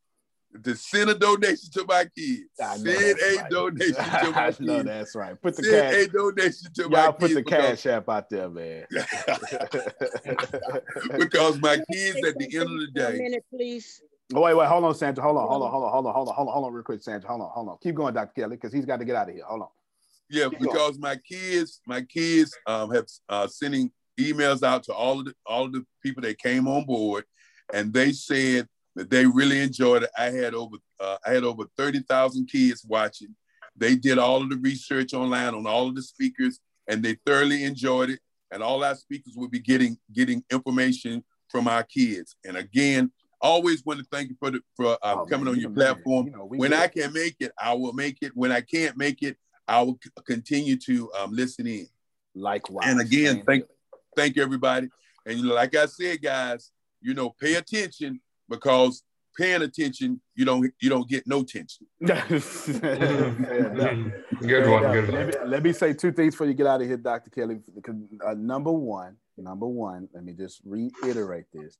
to 0.64 0.74
send 0.74 1.10
a 1.10 1.14
donation 1.14 1.70
to 1.72 1.84
my 1.86 2.06
kids. 2.16 2.44
I 2.62 2.76
know 2.78 2.92
Send 2.94 3.18
that's 3.18 3.22
a 3.22 3.36
right. 3.42 3.50
donation 3.50 3.94
to 3.94 4.00
my 4.30 4.42
I 4.42 4.46
kids. 4.46 4.60
know 4.60 4.82
that's 4.82 5.14
right. 5.14 5.42
Put 5.42 5.56
the 5.56 5.64
Send 5.64 5.94
cash. 5.94 6.04
a 6.04 6.08
donation 6.08 6.72
to 6.74 6.88
my 6.88 7.02
Y'all 7.02 7.12
put 7.12 7.20
kids 7.20 7.34
the 7.34 7.42
because- 7.42 7.82
cash 7.82 7.86
app 7.92 8.08
out 8.08 8.30
there, 8.30 8.48
man. 8.48 8.86
because 11.18 11.60
my 11.60 11.76
kids 11.92 12.26
at 12.26 12.38
the 12.38 12.56
end 12.56 12.62
of 12.62 12.70
the 12.70 12.86
something 12.94 13.04
a 13.04 13.12
day, 13.12 13.18
minute, 13.18 13.44
please. 13.50 14.00
Oh, 14.34 14.40
wait, 14.40 14.54
wait, 14.54 14.66
hold 14.66 14.84
on, 14.84 14.94
Sandra. 14.94 15.22
Hold 15.22 15.36
on, 15.36 15.46
hold 15.46 15.62
on, 15.62 15.70
hold 15.70 15.84
on, 15.84 15.92
hold 15.92 16.06
on, 16.06 16.14
hold 16.14 16.28
on, 16.28 16.34
hold 16.34 16.48
on, 16.48 16.54
hold 16.54 16.66
on, 16.66 16.72
real 16.72 16.82
quick, 16.82 17.00
Sandra. 17.00 17.28
Hold 17.28 17.42
on, 17.42 17.50
hold 17.50 17.68
on. 17.68 17.76
Keep 17.80 17.94
going, 17.94 18.12
Dr. 18.12 18.32
Kelly, 18.34 18.56
because 18.56 18.72
he's 18.72 18.84
got 18.84 18.98
to 18.98 19.04
get 19.04 19.14
out 19.14 19.28
of 19.28 19.34
here. 19.34 19.44
Hold 19.46 19.62
on. 19.62 19.68
yeah, 20.28 20.48
Keep 20.48 20.58
going. 20.58 20.72
because 20.72 20.98
my 20.98 21.16
kids, 21.16 21.80
my 21.86 22.02
kids 22.02 22.56
um, 22.66 22.90
have 22.92 23.06
uh, 23.28 23.46
sending 23.46 23.92
emails 24.18 24.64
out 24.64 24.82
to 24.84 24.92
all 24.92 25.20
of 25.20 25.26
the 25.26 25.34
all 25.46 25.66
of 25.66 25.72
the 25.72 25.84
people 26.02 26.22
that 26.22 26.38
came 26.38 26.66
on 26.66 26.84
board, 26.84 27.24
and 27.72 27.92
they 27.92 28.10
said 28.10 28.66
that 28.96 29.10
they 29.10 29.26
really 29.26 29.60
enjoyed 29.60 30.02
it. 30.02 30.10
I 30.18 30.30
had 30.30 30.54
over 30.54 30.76
uh, 30.98 31.18
I 31.24 31.30
had 31.30 31.44
over 31.44 31.64
thirty 31.76 32.00
thousand 32.00 32.46
kids 32.46 32.84
watching. 32.86 33.36
They 33.76 33.94
did 33.94 34.18
all 34.18 34.42
of 34.42 34.50
the 34.50 34.56
research 34.56 35.14
online 35.14 35.54
on 35.54 35.68
all 35.68 35.86
of 35.86 35.94
the 35.94 36.02
speakers, 36.02 36.58
and 36.88 37.00
they 37.00 37.16
thoroughly 37.24 37.62
enjoyed 37.62 38.10
it. 38.10 38.20
And 38.50 38.62
all 38.62 38.82
our 38.82 38.94
speakers 38.96 39.34
will 39.36 39.48
be 39.48 39.60
getting 39.60 39.98
getting 40.12 40.42
information 40.50 41.22
from 41.48 41.68
our 41.68 41.84
kids. 41.84 42.34
And 42.44 42.56
again, 42.56 43.12
always 43.46 43.84
want 43.84 44.00
to 44.00 44.06
thank 44.10 44.28
you 44.30 44.36
for 44.38 44.50
the, 44.50 44.60
for 44.76 44.98
uh, 45.02 45.16
Oh, 45.20 45.26
coming 45.26 45.46
man, 45.46 45.54
on 45.54 45.60
your 45.60 45.70
platform. 45.70 46.26
You 46.26 46.32
know, 46.32 46.44
when 46.44 46.70
good. 46.70 46.78
I 46.78 46.88
can 46.88 47.12
make 47.12 47.36
it, 47.40 47.52
I 47.60 47.74
will 47.74 47.92
make 47.92 48.18
it. 48.22 48.32
When 48.34 48.52
I 48.52 48.60
can't 48.60 48.96
make 48.96 49.22
it, 49.22 49.36
I 49.66 49.82
will 49.82 49.98
c- 50.02 50.10
continue 50.26 50.76
to 50.76 51.10
um, 51.18 51.32
listen 51.32 51.66
in. 51.66 51.86
Likewise. 52.34 52.86
And 52.88 53.00
again, 53.00 53.36
same 53.36 53.44
thank 53.46 53.64
thank 54.14 54.38
everybody. 54.38 54.88
And 55.24 55.42
like 55.42 55.74
I 55.74 55.86
said, 55.86 56.22
guys, 56.22 56.70
you 57.00 57.14
know, 57.14 57.30
pay 57.30 57.54
attention 57.54 58.20
because 58.48 59.02
paying 59.36 59.62
attention, 59.62 60.20
you 60.34 60.44
don't 60.44 60.72
you 60.80 60.88
don't 60.88 61.08
get 61.08 61.26
no 61.26 61.42
tension. 61.42 61.86
Fair 62.06 63.72
enough. 63.72 63.96
Good 64.40 64.70
one, 64.70 64.82
Let 64.82 65.26
me, 65.26 65.32
let 65.46 65.62
me 65.62 65.72
say 65.72 65.92
two 65.92 66.12
things 66.12 66.34
before 66.34 66.46
you 66.46 66.54
get 66.54 66.66
out 66.66 66.80
of 66.80 66.86
here, 66.86 66.96
Dr. 66.96 67.30
Kelly. 67.30 67.60
Uh, 68.24 68.34
number 68.34 68.72
one, 68.72 69.16
number 69.36 69.66
one, 69.66 70.08
let 70.12 70.24
me 70.24 70.32
just 70.32 70.60
reiterate 70.64 71.46
this. 71.52 71.76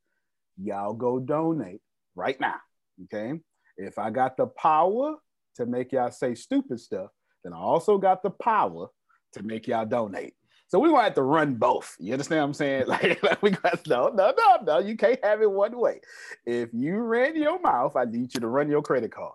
Y'all 0.63 0.95
go 0.95 1.19
donate 1.19 1.81
right 2.15 2.39
now. 2.41 2.57
Okay. 3.05 3.41
If 3.77 3.99
I 3.99 4.11
got 4.11 4.37
the 4.37 4.47
power 4.47 5.17
to 5.57 5.67
make 5.67 5.93
y'all 5.93 6.11
say 6.11 6.35
stupid 6.35 6.81
stuff, 6.81 7.11
then 7.45 7.53
I 7.53 7.59
also 7.59 7.99
got 7.99 8.23
the 8.23 8.31
power 8.31 8.89
to 9.35 9.43
make 9.43 9.67
y'all 9.67 9.85
donate. 9.87 10.35
So 10.69 10.79
we 10.81 10.89
gonna 10.89 11.05
have 11.05 11.15
to 11.15 11.23
run 11.23 11.55
both. 11.55 11.95
You 12.01 12.13
understand 12.13 12.41
what 12.41 12.47
I'm 12.47 12.55
saying? 12.55 12.85
Like, 12.89 13.23
like 13.23 13.43
we 13.43 13.51
got 13.51 13.87
no, 13.87 14.09
no, 14.09 14.33
no, 14.37 14.57
no. 14.65 14.79
You 14.79 14.97
can't 14.97 15.23
have 15.25 15.43
it 15.43 15.51
one 15.51 15.79
way. 15.79 16.01
If 16.45 16.71
you 16.73 16.99
ran 16.99 17.37
your 17.37 17.61
mouth, 17.61 17.95
I 17.97 18.05
need 18.05 18.35
you 18.35 18.41
to 18.41 18.49
run 18.49 18.69
your 18.69 18.83
credit 18.83 19.13
card. 19.13 19.35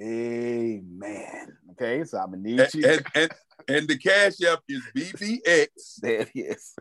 Amen. 0.00 1.56
Okay, 1.72 2.04
so 2.04 2.18
I'm 2.18 2.30
gonna 2.30 2.42
need 2.42 2.60
And, 2.60 2.74
you. 2.74 2.86
and, 2.86 3.04
and, 3.14 3.32
and 3.68 3.88
the 3.88 3.98
cash 3.98 4.40
app 4.42 4.60
is 4.68 4.82
BBX 4.96 5.66
There 6.00 6.20
it 6.20 6.30
is. 6.34 6.74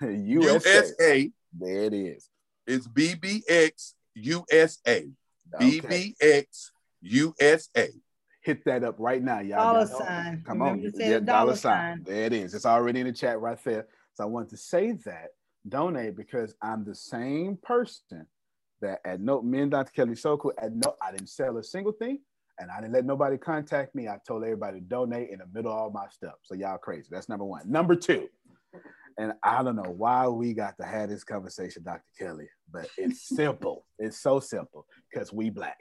USA. 0.00 0.74
USA. 0.74 1.30
There 1.58 1.82
it 1.84 1.94
is. 1.94 2.28
It's 2.66 2.86
BBX 2.86 3.94
USA. 4.14 5.08
BBX 5.60 6.70
USA. 7.02 7.88
Hit 8.42 8.64
that 8.64 8.82
up 8.82 8.96
right 8.98 9.22
now, 9.22 9.40
y'all. 9.40 9.74
Dollar 9.74 9.86
sign. 9.86 10.42
Come 10.46 10.60
Remember 10.60 10.86
on. 10.86 10.92
to 10.92 10.96
say 10.96 11.10
the 11.10 11.20
dollar 11.20 11.56
sign. 11.56 12.02
There 12.04 12.24
it 12.24 12.32
is. 12.32 12.54
It's 12.54 12.66
already 12.66 13.00
in 13.00 13.06
the 13.06 13.12
chat 13.12 13.40
right 13.40 13.58
there. 13.64 13.86
So 14.14 14.24
I 14.24 14.26
wanted 14.26 14.50
to 14.50 14.56
say 14.56 14.92
that 15.04 15.28
donate 15.68 16.16
because 16.16 16.54
I'm 16.60 16.84
the 16.84 16.94
same 16.94 17.56
person 17.62 18.26
that 18.80 19.00
at 19.04 19.20
no 19.20 19.40
me 19.42 19.60
and 19.60 19.70
Dr. 19.70 19.92
Kelly 19.92 20.16
Soko 20.16 20.50
at 20.58 20.74
no 20.74 20.96
I 21.00 21.12
didn't 21.12 21.28
sell 21.28 21.56
a 21.56 21.62
single 21.62 21.92
thing 21.92 22.18
and 22.58 22.70
I 22.70 22.80
didn't 22.80 22.94
let 22.94 23.04
nobody 23.04 23.38
contact 23.38 23.94
me. 23.94 24.08
I 24.08 24.18
told 24.26 24.42
everybody 24.42 24.80
to 24.80 24.84
donate 24.84 25.30
in 25.30 25.38
the 25.38 25.46
middle 25.52 25.70
of 25.70 25.78
all 25.78 25.90
my 25.90 26.06
stuff. 26.10 26.34
So 26.42 26.54
y'all 26.54 26.78
crazy. 26.78 27.08
That's 27.10 27.28
number 27.28 27.44
one. 27.44 27.70
Number 27.70 27.94
two, 27.94 28.28
and 29.18 29.32
I 29.42 29.62
don't 29.62 29.76
know 29.76 29.94
why 29.96 30.28
we 30.28 30.52
got 30.54 30.76
to 30.78 30.84
have 30.84 31.08
this 31.08 31.24
conversation, 31.24 31.82
Dr. 31.82 32.02
Kelly, 32.18 32.48
but 32.70 32.88
it's 32.96 33.28
simple. 33.36 33.86
it's 33.98 34.18
so 34.18 34.40
simple 34.40 34.86
because 35.12 35.32
we 35.32 35.50
black. 35.50 35.78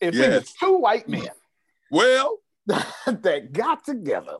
If 0.00 0.14
it 0.14 0.30
was 0.30 0.52
two 0.52 0.78
white 0.78 1.08
men, 1.08 1.28
well, 1.90 2.38
that 2.66 3.52
got 3.52 3.84
together 3.84 4.36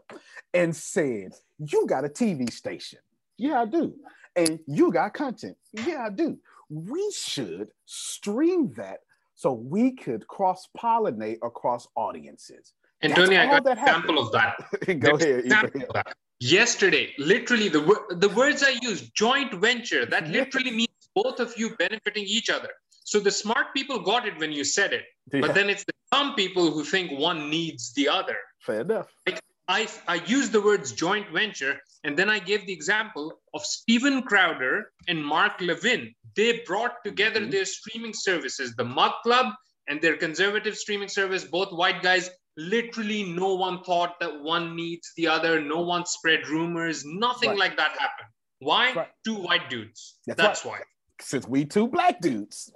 and 0.55 0.75
said, 0.75 1.33
"You 1.59 1.87
got 1.87 2.05
a 2.05 2.09
TV 2.09 2.53
station, 2.53 3.01
yeah, 3.37 3.63
I 3.63 3.65
do, 3.67 3.95
and 4.37 4.61
you 4.67 4.93
got 4.93 5.15
content, 5.15 5.57
yeah, 5.73 6.05
I 6.07 6.11
do. 6.11 6.39
We 6.71 7.11
should 7.17 7.71
stream 7.87 8.73
that 8.77 8.99
so 9.35 9.53
we 9.53 9.93
could 9.93 10.27
cross 10.29 10.69
pollinate 10.77 11.39
across 11.43 11.89
audiences." 11.97 12.73
And 13.01 13.13
Antonio, 13.13 13.41
I 13.41 13.47
got 13.47 13.57
an 13.59 13.65
that 13.65 13.79
example 13.79 14.19
of 14.19 14.33
that. 14.33 14.57
Go 15.01 15.17
There's 15.17 15.23
ahead. 15.23 15.45
example 15.45 15.83
of 15.83 15.93
that. 15.95 16.17
Yesterday, 16.41 17.13
literally, 17.19 17.69
the 17.69 17.81
the 18.11 18.29
words 18.29 18.63
I 18.63 18.79
used, 18.83 19.13
joint 19.15 19.53
venture, 19.55 20.07
that 20.07 20.29
literally 20.29 20.71
means 20.71 20.89
both 21.15 21.41
of 21.41 21.53
you 21.57 21.75
benefiting 21.77 22.25
each 22.25 22.49
other. 22.49 22.69
So 23.05 23.19
the 23.19 23.31
smart 23.31 23.75
people 23.75 23.99
got 24.01 24.27
it 24.27 24.39
when 24.39 24.53
you 24.53 24.65
said 24.65 24.93
it, 24.93 25.05
Yeah. 25.33 25.41
but 25.41 25.55
then 25.55 25.69
it's 25.69 25.85
the 25.85 25.93
dumb 26.13 26.35
people 26.37 26.71
who 26.71 26.85
think 26.85 27.11
one 27.19 27.51
needs 27.51 27.93
the 27.95 28.09
other. 28.09 28.37
Fair 28.61 28.83
enough. 28.83 29.09
Like 29.27 29.41
I, 29.67 29.89
I 30.07 30.17
used 30.27 30.53
the 30.53 30.63
words 30.63 30.93
joint 30.93 31.29
venture, 31.33 31.81
and 32.05 32.17
then 32.17 32.31
I 32.31 32.39
gave 32.39 32.67
the 32.67 32.73
example 32.73 33.41
of 33.53 33.63
Steven 33.65 34.23
Crowder 34.23 34.93
and 35.09 35.25
Mark 35.25 35.61
Levin. 35.61 36.15
They 36.37 36.61
brought 36.67 36.95
together 37.05 37.41
Mm-hmm. 37.41 37.51
their 37.51 37.65
streaming 37.65 38.15
services, 38.15 38.77
the 38.77 38.85
Mug 38.85 39.13
Club 39.25 39.47
and 39.89 40.01
their 40.01 40.17
conservative 40.17 40.77
streaming 40.77 41.09
service, 41.09 41.43
both 41.45 41.73
white 41.73 42.01
guys. 42.03 42.31
Literally, 42.59 43.23
no 43.23 43.55
one 43.55 43.85
thought 43.85 44.19
that 44.19 44.43
one 44.43 44.75
needs 44.75 45.13
the 45.17 45.29
other. 45.29 45.61
No 45.61 45.81
one 45.81 46.05
spread 46.05 46.49
rumors. 46.49 47.05
Nothing 47.07 47.51
Right. 47.51 47.59
like 47.59 47.77
that 47.77 47.93
happened. 47.93 48.29
Why? 48.59 49.09
Two 49.25 49.37
white 49.37 49.71
dudes. 49.71 50.19
That's 50.27 50.37
That's, 50.43 50.65
right. 50.65 50.73
why. 50.73 50.81
Since 51.21 51.47
we 51.47 51.65
two 51.65 51.87
black 51.87 52.21
dudes, 52.21 52.73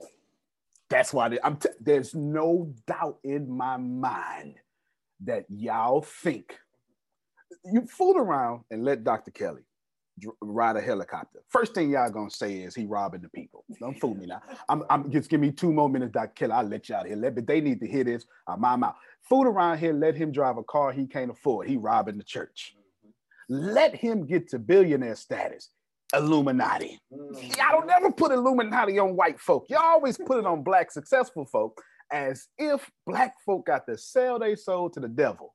that's 0.89 1.13
why 1.13 1.31
they- 1.31 1.41
I'm. 1.43 1.57
T- 1.57 1.69
there's 1.81 2.15
no 2.15 2.73
doubt 2.87 3.19
in 3.25 3.51
my 3.51 3.77
mind 3.77 4.61
that 5.25 5.47
y'all 5.49 6.03
think 6.03 6.57
you 7.65 7.85
fool 7.87 8.17
around 8.19 8.65
and 8.71 8.85
let 8.85 9.03
Dr. 9.03 9.33
Kelly 9.33 9.63
ride 10.41 10.77
a 10.77 10.81
helicopter. 10.81 11.43
First 11.49 11.75
thing 11.75 11.91
y'all 11.91 12.11
gonna 12.11 12.31
say 12.31 12.63
is 12.63 12.75
he 12.75 12.85
robbing 12.87 13.23
the 13.23 13.29
people. 13.31 13.65
Don't 13.81 13.99
fool 13.99 14.15
me 14.15 14.27
now. 14.27 14.43
I'm, 14.69 14.85
I'm 14.91 15.11
just 15.11 15.29
give 15.31 15.41
me 15.41 15.51
two 15.51 15.73
more 15.73 15.89
minutes, 15.89 16.13
Dr. 16.13 16.33
Kelly. 16.35 16.53
I'll 16.53 16.65
let 16.67 16.89
you 16.89 16.95
out 16.95 17.03
of 17.03 17.09
here. 17.09 17.17
Let, 17.17 17.35
but 17.35 17.47
they 17.47 17.61
need 17.61 17.81
to 17.81 17.89
hear 17.89 18.05
this. 18.05 18.27
I'm 18.47 18.63
out. 18.65 18.95
Fool 19.29 19.47
around 19.47 19.79
here, 19.79 19.93
let 19.93 20.17
him 20.17 20.33
drive 20.33 20.57
a 20.59 20.65
car 20.65 20.93
he 20.93 21.07
can't 21.07 21.31
afford. 21.31 21.69
He 21.69 21.77
robbing 21.77 22.19
the 22.19 22.25
church. 22.25 22.75
Let 23.49 23.95
him 23.95 24.27
get 24.27 24.49
to 24.49 24.59
billionaire 24.59 25.15
status. 25.15 25.71
Illuminati. 26.15 26.99
Y'all 27.11 27.73
don't 27.73 27.87
never 27.87 28.13
put 28.13 28.33
Illuminati 28.33 28.99
on 28.99 29.17
white 29.17 29.41
folk. 29.41 29.67
Y'all 29.71 29.81
always 29.83 30.19
put 30.19 30.39
it 30.39 30.47
on 30.47 30.63
black 30.63 30.91
successful 30.91 31.47
folk 31.47 31.81
as 32.11 32.49
if 32.59 32.91
black 33.07 33.35
folk 33.47 33.67
got 33.67 33.87
to 33.87 33.97
sell 33.97 34.39
their 34.39 34.57
soul 34.57 34.91
to 34.91 35.01
the 35.01 35.09
devil 35.09 35.55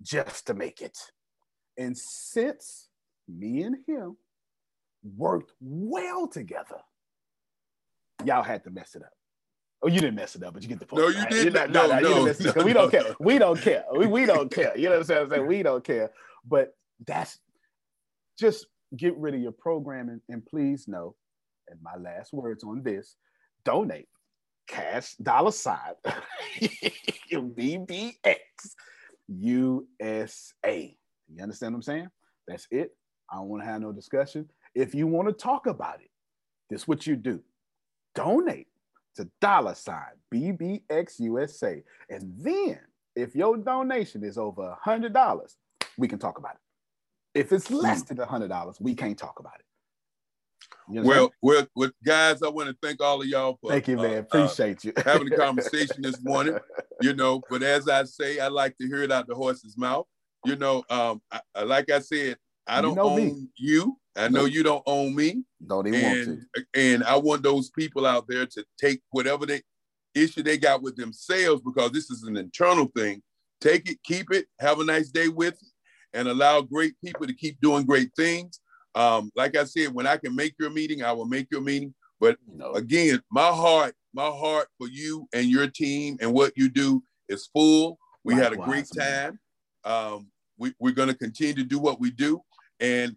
just 0.00 0.46
to 0.46 0.54
make 0.54 0.80
it. 0.80 0.96
And 1.76 1.98
since 1.98 2.88
me 3.28 3.62
and 3.62 3.76
him 3.86 4.16
worked 5.16 5.52
well 5.60 6.28
together, 6.28 6.80
y'all 8.24 8.44
had 8.44 8.62
to 8.64 8.70
mess 8.70 8.94
it 8.94 9.02
up. 9.02 9.12
Oh, 9.84 9.88
you 9.88 10.00
didn't 10.00 10.14
mess 10.14 10.34
it 10.34 10.42
up, 10.42 10.54
but 10.54 10.62
you 10.62 10.68
get 10.70 10.78
the 10.80 10.86
point. 10.86 11.02
No, 11.02 11.08
you 11.08 11.18
right? 11.18 11.30
didn't. 11.30 11.52
You're 11.54 11.68
not- 11.68 11.70
No, 11.70 11.84
you 11.84 12.00
didn't 12.02 12.10
no, 12.18 12.24
mess 12.24 12.40
it 12.40 12.46
up. 12.46 12.56
no, 12.56 12.64
we 12.64 12.72
don't 12.72 12.92
no. 12.92 13.02
care. 13.02 13.14
We 13.20 13.38
don't 13.38 13.60
care. 13.60 13.84
We, 13.94 14.06
we 14.06 14.24
don't 14.26 14.50
care. 14.50 14.76
You 14.76 14.84
know 14.88 14.98
what 14.98 15.10
I'm 15.10 15.28
saying? 15.30 15.46
We 15.46 15.62
don't 15.62 15.84
care. 15.84 16.10
But 16.46 16.74
that's 17.06 17.38
just 18.38 18.66
get 18.96 19.14
rid 19.18 19.34
of 19.34 19.40
your 19.40 19.52
programming 19.52 20.20
and 20.30 20.44
please 20.46 20.88
know, 20.88 21.14
and 21.68 21.78
my 21.82 21.96
last 21.96 22.32
words 22.32 22.64
on 22.64 22.82
this, 22.82 23.16
donate 23.64 24.08
cash 24.66 25.14
dollar 25.16 25.50
sign 25.52 25.78
BBX 27.30 28.14
USA. 29.28 30.96
You 31.28 31.42
understand 31.42 31.74
what 31.74 31.78
I'm 31.78 31.82
saying? 31.82 32.08
That's 32.48 32.66
it. 32.70 32.96
I 33.30 33.36
don't 33.36 33.48
want 33.48 33.62
to 33.62 33.68
have 33.68 33.80
no 33.80 33.92
discussion. 33.92 34.48
If 34.74 34.94
you 34.94 35.06
want 35.06 35.28
to 35.28 35.34
talk 35.34 35.66
about 35.66 36.00
it, 36.00 36.10
this 36.70 36.82
is 36.82 36.88
what 36.88 37.06
you 37.06 37.16
do. 37.16 37.40
Donate 38.14 38.68
to 39.16 39.28
dollar 39.40 39.74
sign 39.74 40.14
BBXUSA. 40.32 41.82
And 42.10 42.34
then 42.38 42.78
if 43.16 43.34
your 43.34 43.56
donation 43.56 44.24
is 44.24 44.38
over 44.38 44.62
a 44.62 44.78
hundred 44.80 45.12
dollars, 45.12 45.56
we 45.96 46.08
can 46.08 46.18
talk 46.18 46.38
about 46.38 46.54
it. 46.54 47.38
If 47.38 47.52
it's 47.52 47.70
less 47.70 48.02
than 48.02 48.20
a 48.20 48.26
hundred 48.26 48.48
dollars, 48.48 48.76
we 48.80 48.94
can't 48.94 49.18
talk 49.18 49.40
about 49.40 49.54
it. 49.58 49.64
You 50.88 51.00
know 51.00 51.08
Well, 51.08 51.32
well, 51.42 51.66
well, 51.74 51.90
guys, 52.04 52.42
I 52.42 52.48
want 52.48 52.68
to 52.68 52.76
thank 52.82 53.00
all 53.00 53.20
of 53.20 53.26
y'all 53.26 53.58
for 53.60 53.70
Thank 53.70 53.88
you, 53.88 53.96
man. 53.96 54.18
uh, 54.18 54.18
Appreciate 54.18 54.84
you. 54.84 54.92
having 55.04 55.32
a 55.32 55.36
conversation 55.36 56.02
this 56.02 56.22
morning. 56.22 56.58
You 57.00 57.14
know, 57.14 57.42
but 57.50 57.62
as 57.62 57.88
I 57.88 58.04
say, 58.04 58.38
I 58.38 58.48
like 58.48 58.76
to 58.78 58.86
hear 58.86 59.02
it 59.02 59.10
out 59.10 59.26
the 59.26 59.34
horse's 59.34 59.76
mouth. 59.76 60.06
You 60.44 60.56
know, 60.56 60.84
um, 60.90 61.22
I, 61.30 61.62
like 61.62 61.90
I 61.90 62.00
said, 62.00 62.36
I 62.66 62.82
don't 62.82 62.94
know 62.94 63.10
own 63.10 63.16
me. 63.16 63.48
you. 63.56 63.96
I 64.16 64.28
know 64.28 64.44
you 64.44 64.62
don't 64.62 64.82
own 64.86 65.14
me. 65.14 65.44
Don't 65.66 65.86
even 65.86 66.02
want 66.02 66.18
and, 66.18 66.66
And 66.74 67.04
I 67.04 67.16
want 67.16 67.42
those 67.42 67.70
people 67.70 68.06
out 68.06 68.26
there 68.28 68.46
to 68.46 68.64
take 68.80 69.00
whatever 69.10 69.46
they 69.46 69.62
issue 70.14 70.42
they 70.42 70.56
got 70.56 70.82
with 70.82 70.96
themselves 70.96 71.62
because 71.62 71.90
this 71.90 72.10
is 72.10 72.22
an 72.22 72.36
internal 72.36 72.86
thing. 72.96 73.22
Take 73.60 73.90
it, 73.90 73.98
keep 74.04 74.30
it, 74.30 74.46
have 74.60 74.78
a 74.78 74.84
nice 74.84 75.10
day 75.10 75.28
with 75.28 75.54
it, 75.54 75.68
and 76.12 76.28
allow 76.28 76.60
great 76.60 76.94
people 77.04 77.26
to 77.26 77.34
keep 77.34 77.60
doing 77.60 77.84
great 77.84 78.10
things. 78.16 78.60
Um, 78.94 79.32
like 79.34 79.56
I 79.56 79.64
said, 79.64 79.92
when 79.92 80.06
I 80.06 80.16
can 80.16 80.36
make 80.36 80.54
your 80.58 80.70
meeting, 80.70 81.02
I 81.02 81.12
will 81.12 81.26
make 81.26 81.48
your 81.50 81.60
meeting. 81.60 81.94
But 82.20 82.38
again, 82.74 83.20
my 83.30 83.48
heart, 83.48 83.94
my 84.12 84.28
heart 84.28 84.68
for 84.78 84.88
you 84.88 85.26
and 85.32 85.48
your 85.48 85.66
team 85.66 86.16
and 86.20 86.32
what 86.32 86.52
you 86.56 86.68
do 86.68 87.02
is 87.28 87.48
full. 87.52 87.98
We 88.22 88.34
had 88.34 88.52
a 88.52 88.56
great 88.56 88.86
time. 88.96 89.38
Um, 89.84 90.28
we, 90.56 90.72
we're 90.78 90.92
going 90.92 91.08
to 91.08 91.14
continue 91.14 91.54
to 91.54 91.64
do 91.64 91.78
what 91.78 92.00
we 92.00 92.10
do. 92.10 92.40
And 92.80 93.16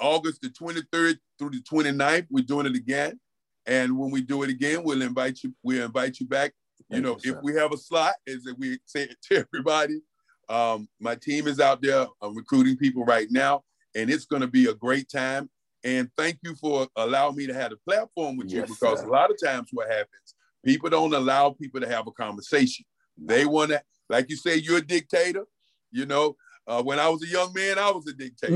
August 0.00 0.42
the 0.42 0.48
23rd 0.48 1.18
through 1.38 1.50
the 1.50 1.62
29th, 1.62 2.26
we're 2.30 2.44
doing 2.44 2.66
it 2.66 2.76
again. 2.76 3.18
And 3.66 3.98
when 3.98 4.10
we 4.10 4.20
do 4.22 4.42
it 4.42 4.50
again, 4.50 4.82
we'll 4.84 5.02
invite 5.02 5.42
you, 5.42 5.54
we'll 5.62 5.84
invite 5.84 6.20
you 6.20 6.26
back. 6.26 6.52
You 6.88 7.00
know, 7.00 7.18
if 7.24 7.36
we 7.42 7.54
have 7.56 7.72
a 7.72 7.76
slot, 7.76 8.14
as 8.28 8.46
we 8.58 8.78
say 8.84 9.04
it 9.04 9.16
to 9.28 9.36
everybody, 9.52 10.00
um, 10.48 10.88
my 11.00 11.16
team 11.16 11.48
is 11.48 11.58
out 11.58 11.82
there 11.82 12.06
uh, 12.22 12.30
recruiting 12.30 12.76
people 12.76 13.04
right 13.04 13.26
now, 13.30 13.64
and 13.96 14.08
it's 14.08 14.26
going 14.26 14.42
to 14.42 14.48
be 14.48 14.66
a 14.66 14.74
great 14.74 15.08
time. 15.08 15.50
And 15.82 16.08
thank 16.16 16.38
you 16.42 16.54
for 16.54 16.86
allowing 16.96 17.36
me 17.36 17.46
to 17.46 17.54
have 17.54 17.72
a 17.72 17.76
platform 17.88 18.36
with 18.36 18.50
Yes, 18.50 18.68
you 18.68 18.74
because 18.74 19.00
sir. 19.00 19.06
a 19.06 19.10
lot 19.10 19.30
of 19.30 19.36
times 19.42 19.68
what 19.72 19.88
happens, 19.88 20.34
people 20.64 20.90
don't 20.90 21.14
allow 21.14 21.50
people 21.50 21.80
to 21.80 21.88
have 21.88 22.06
a 22.06 22.12
conversation. 22.12 22.84
They 23.16 23.46
want 23.46 23.70
to, 23.70 23.82
like 24.08 24.30
you 24.30 24.36
say, 24.36 24.56
you're 24.56 24.78
a 24.78 24.86
dictator. 24.86 25.44
You 25.90 26.06
know, 26.06 26.36
uh, 26.66 26.82
when 26.82 26.98
I 26.98 27.08
was 27.08 27.22
a 27.22 27.26
young 27.28 27.52
man, 27.54 27.78
I 27.78 27.90
was 27.90 28.06
a 28.06 28.12
dictator. 28.12 28.54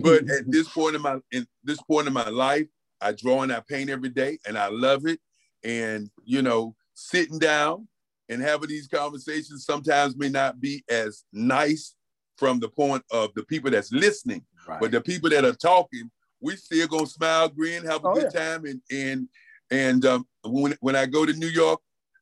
but 0.02 0.28
at 0.30 0.50
this 0.50 0.68
point 0.68 0.96
in 0.96 1.02
my 1.02 1.18
in 1.32 1.46
this 1.64 1.80
point 1.82 2.06
in 2.06 2.12
my 2.12 2.28
life, 2.28 2.66
I 3.00 3.12
draw 3.12 3.42
and 3.42 3.52
I 3.52 3.60
paint 3.60 3.90
every 3.90 4.10
day, 4.10 4.38
and 4.46 4.56
I 4.58 4.68
love 4.68 5.06
it. 5.06 5.20
And 5.64 6.10
you 6.24 6.42
know, 6.42 6.74
sitting 6.94 7.38
down 7.38 7.88
and 8.28 8.40
having 8.40 8.68
these 8.68 8.86
conversations 8.88 9.64
sometimes 9.64 10.16
may 10.16 10.28
not 10.28 10.60
be 10.60 10.84
as 10.88 11.24
nice 11.32 11.94
from 12.36 12.58
the 12.60 12.68
point 12.68 13.02
of 13.10 13.34
the 13.34 13.42
people 13.44 13.70
that's 13.70 13.92
listening, 13.92 14.44
but 14.80 14.90
the 14.92 15.00
people 15.00 15.28
that 15.30 15.44
are 15.44 15.52
talking, 15.52 16.10
we 16.40 16.56
still 16.56 16.86
gonna 16.86 17.06
smile, 17.06 17.48
grin, 17.48 17.84
have 17.84 18.04
a 18.04 18.08
Oh, 18.08 18.14
good 18.14 18.32
time, 18.32 18.64
and 18.64 18.80
and 18.90 19.28
and 19.70 20.04
um, 20.06 20.26
when 20.44 20.76
when 20.80 20.96
I 20.96 21.06
go 21.06 21.26
to 21.26 21.32
New 21.32 21.48
York 21.48 21.80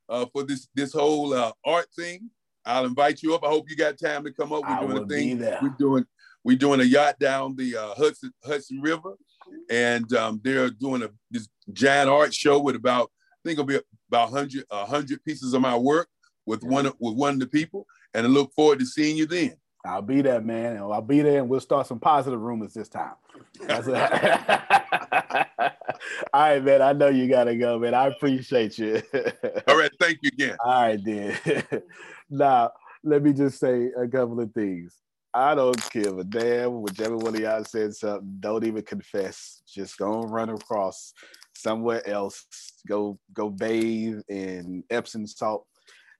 uh, 0.09 0.27
for 0.33 0.43
this 0.43 0.69
this 0.75 0.93
whole 0.93 1.35
uh, 1.35 1.53
art 1.65 1.87
thing, 1.95 2.31
I'll 2.69 2.85
invite 2.85 3.23
you 3.23 3.35
up. 3.35 3.43
I 3.45 3.49
hope 3.49 3.69
you 3.71 3.77
got 3.77 3.99
time 3.99 4.25
to 4.25 4.33
come 4.33 4.53
up. 4.53 4.63
We're 4.63 4.69
I 4.69 4.87
doing 4.87 5.03
a 5.03 5.07
thing. 5.07 5.39
We're 5.63 5.75
doing 5.79 6.05
we're 6.45 6.57
doing 6.57 6.81
a 6.81 6.85
yacht 6.85 7.19
down 7.19 7.57
the 7.57 7.77
uh, 7.77 7.95
Hudson 7.95 8.31
Hudson 8.45 8.81
River, 8.81 9.15
and 9.71 10.13
um, 10.15 10.41
they're 10.45 10.71
doing 10.71 11.03
a 11.03 11.11
this 11.31 11.49
giant 11.73 12.11
art 12.11 12.33
show 12.35 12.59
with 12.61 12.77
about 12.77 13.11
I 13.33 13.49
think 13.49 13.55
it'll 13.59 13.65
be 13.65 13.81
about 14.11 14.31
100 14.33 14.65
100 14.69 15.25
pieces 15.25 15.55
of 15.55 15.63
my 15.63 15.77
work 15.77 16.09
with 16.47 16.63
one 16.63 16.87
of- 16.87 16.95
with 17.01 17.15
one 17.15 17.35
of 17.35 17.41
the 17.41 17.47
people, 17.47 17.87
and 18.15 18.27
I 18.27 18.29
look 18.31 18.53
forward 18.55 18.79
to 18.81 18.87
seeing 18.87 19.17
you 19.17 19.27
then. 19.27 19.55
I'll 19.87 20.03
be 20.03 20.21
there, 20.23 20.41
man. 20.41 20.77
and 20.77 20.83
I'll 20.93 21.01
be 21.01 21.23
there, 21.23 21.39
and 21.41 21.49
we'll 21.49 21.61
start 21.61 21.87
some 21.87 22.01
positive 22.01 22.41
rumors 22.41 22.75
this 22.75 22.89
time. 22.89 23.15
All 26.33 26.43
right, 26.43 26.63
man. 26.63 26.83
I 26.83 26.93
know 26.93 27.09
you 27.09 27.29
gotta 27.29 27.57
go, 27.57 27.79
man. 27.79 27.95
I 27.95 28.07
appreciate 28.07 28.79
you. 28.79 29.03
All 29.67 29.77
right, 29.79 29.91
thank 30.01 30.19
you 30.23 30.31
again. 30.33 30.57
All 30.65 30.83
right, 30.83 31.03
then. 31.03 31.37
now, 32.31 32.71
let 33.05 33.23
me 33.23 33.33
just 33.33 33.59
say 33.59 33.91
a 33.97 34.07
couple 34.09 34.41
of 34.41 34.53
things. 34.53 34.95
I 35.35 35.55
don't 35.55 35.91
give 35.91 36.19
a 36.19 36.25
damn 36.25 36.81
whichever 36.81 37.17
one 37.17 37.35
of 37.35 37.41
y'all 37.41 37.65
said 37.65 37.95
something. 37.95 38.37
Don't 38.41 38.65
even 38.65 38.83
confess. 38.83 39.63
Just 39.67 39.99
go 39.99 40.23
run 40.23 40.49
across 40.49 41.13
somewhere 41.55 42.07
else. 42.09 42.47
Go 42.87 43.19
go 43.33 43.51
bathe 43.51 44.21
in 44.29 44.83
Epsom 44.91 45.27
salt 45.27 45.67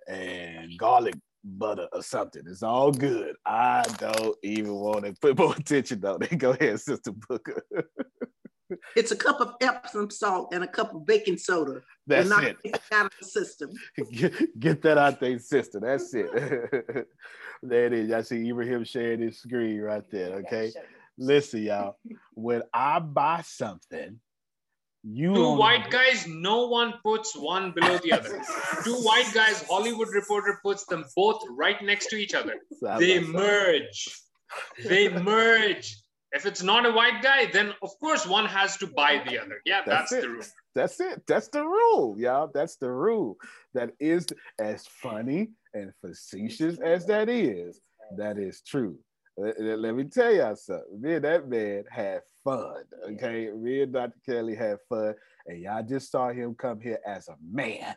and 0.07 0.77
garlic 0.79 1.15
butter 1.45 1.89
or 1.93 2.03
something. 2.03 2.43
It's 2.47 2.63
all 2.63 2.93
good. 2.93 3.37
I 3.47 3.85
don't 3.99 4.37
even 4.43 4.75
want 4.75 5.05
to 5.05 5.15
put 5.21 5.39
more 5.39 5.55
attention 5.55 6.05
on 6.05 6.23
it. 6.23 6.37
Go 6.39 6.51
ahead, 6.51 6.81
Sister 6.81 7.13
Booker. 7.29 7.63
It's 8.97 9.13
a 9.13 9.17
cup 9.17 9.41
of 9.41 9.55
Epsom 9.61 10.11
salt 10.11 10.53
and 10.53 10.63
a 10.65 10.69
cup 10.69 10.95
of 10.95 11.07
baking 11.07 11.39
soda. 11.39 11.81
That's 12.07 12.29
We're 12.29 12.35
not 12.37 12.45
it. 12.45 12.57
taking 12.63 12.75
it 12.75 12.83
out 12.93 13.07
of 13.07 13.13
the 13.21 13.27
system. 13.27 13.71
get, 14.13 14.59
get 14.61 14.83
that 14.83 14.99
out 14.99 15.21
there, 15.21 15.39
sister. 15.39 15.81
That's 15.81 16.13
it. 16.15 16.31
there 17.63 17.87
it 17.87 17.93
is. 17.93 18.13
I 18.13 18.23
see 18.23 18.49
Ibrahim 18.49 18.85
sharing 18.85 19.21
his 19.21 19.39
screen 19.41 19.81
right 19.81 20.05
there. 20.11 20.37
Okay. 20.47 20.73
Listen, 21.17 21.63
y'all. 21.63 21.97
When 22.35 22.63
I 22.73 22.99
buy 23.01 23.43
something, 23.45 24.21
you 25.03 25.35
Two 25.35 25.45
only- 25.45 25.59
white 25.61 25.91
guys, 25.91 26.27
no 26.29 26.67
one 26.69 26.95
puts 27.03 27.35
one 27.37 27.73
below 27.73 27.99
the 27.99 28.13
other. 28.13 28.41
Two 28.85 28.95
white 28.97 29.31
guys, 29.33 29.65
Hollywood 29.69 30.09
Reporter 30.13 30.59
puts 30.63 30.85
them 30.87 31.05
both 31.17 31.41
right 31.51 31.81
next 31.83 32.07
to 32.09 32.17
each 32.17 32.35
other. 32.35 32.55
Side 32.83 33.01
They 33.01 33.19
by 33.19 33.25
side. 33.25 33.33
merge. 33.33 34.09
They 34.85 35.09
merge. 35.09 35.97
If 36.33 36.45
it's 36.45 36.63
not 36.63 36.85
a 36.85 36.91
white 36.93 37.23
guy, 37.23 37.47
then 37.47 37.73
of 37.83 37.91
course 38.01 38.27
one 38.27 38.45
has 38.47 38.77
to 38.79 38.87
buy 38.87 39.23
the 39.27 39.41
other. 39.41 39.61
Yeah, 39.65 39.81
that's, 39.87 40.13
it. 40.13 40.23
the 40.23 40.29
rule. 40.29 40.43
That's 40.75 41.01
it. 41.01 41.23
That's 41.27 41.49
the 41.49 41.65
rule, 41.65 42.17
y'all. 42.19 42.51
That's 42.53 42.77
the 42.77 42.91
rule. 42.91 43.37
That 43.75 43.93
is 43.99 44.27
as 44.61 44.87
funny 44.87 45.51
and 45.73 45.93
facetious 46.05 46.79
as 46.81 47.07
that 47.07 47.29
is. 47.29 47.81
That 48.17 48.39
is 48.39 48.61
true. 48.61 48.99
Let, 49.37 49.61
let- 49.61 49.79
let 49.79 49.95
me 49.95 50.05
tell 50.05 50.33
y'all 50.35 50.57
something. 50.57 51.01
Me 51.01 51.15
and 51.15 51.25
that 51.25 51.49
man 51.49 51.85
had 51.91 52.21
fun. 52.45 52.83
Okay. 53.13 53.51
Me 53.51 53.83
and 53.83 53.93
Dr. 53.93 54.19
Kelly 54.27 54.55
had 54.55 54.79
fun. 54.89 55.15
And 55.47 55.61
y'all 55.61 55.83
just 55.83 56.11
saw 56.11 56.29
him 56.31 56.55
come 56.55 56.81
here 56.81 56.99
as 57.07 57.29
a 57.29 57.37
man. 57.51 57.95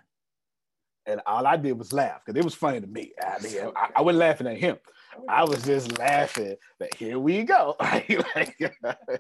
And 1.05 1.19
all 1.25 1.47
I 1.47 1.57
did 1.57 1.77
was 1.77 1.91
laugh 1.91 2.21
because 2.25 2.39
it 2.39 2.45
was 2.45 2.53
funny 2.53 2.79
to 2.79 2.87
me. 2.87 3.11
I 3.21 3.41
mean, 3.41 3.57
I, 3.75 3.89
I 3.97 4.01
wasn't 4.01 4.19
laughing 4.19 4.47
at 4.47 4.57
him. 4.57 4.77
I 5.27 5.43
was 5.43 5.63
just 5.63 5.97
laughing 5.97 6.55
that 6.79 6.95
here 6.95 7.19
we 7.19 7.43
go. 7.43 7.75
like, 7.79 8.73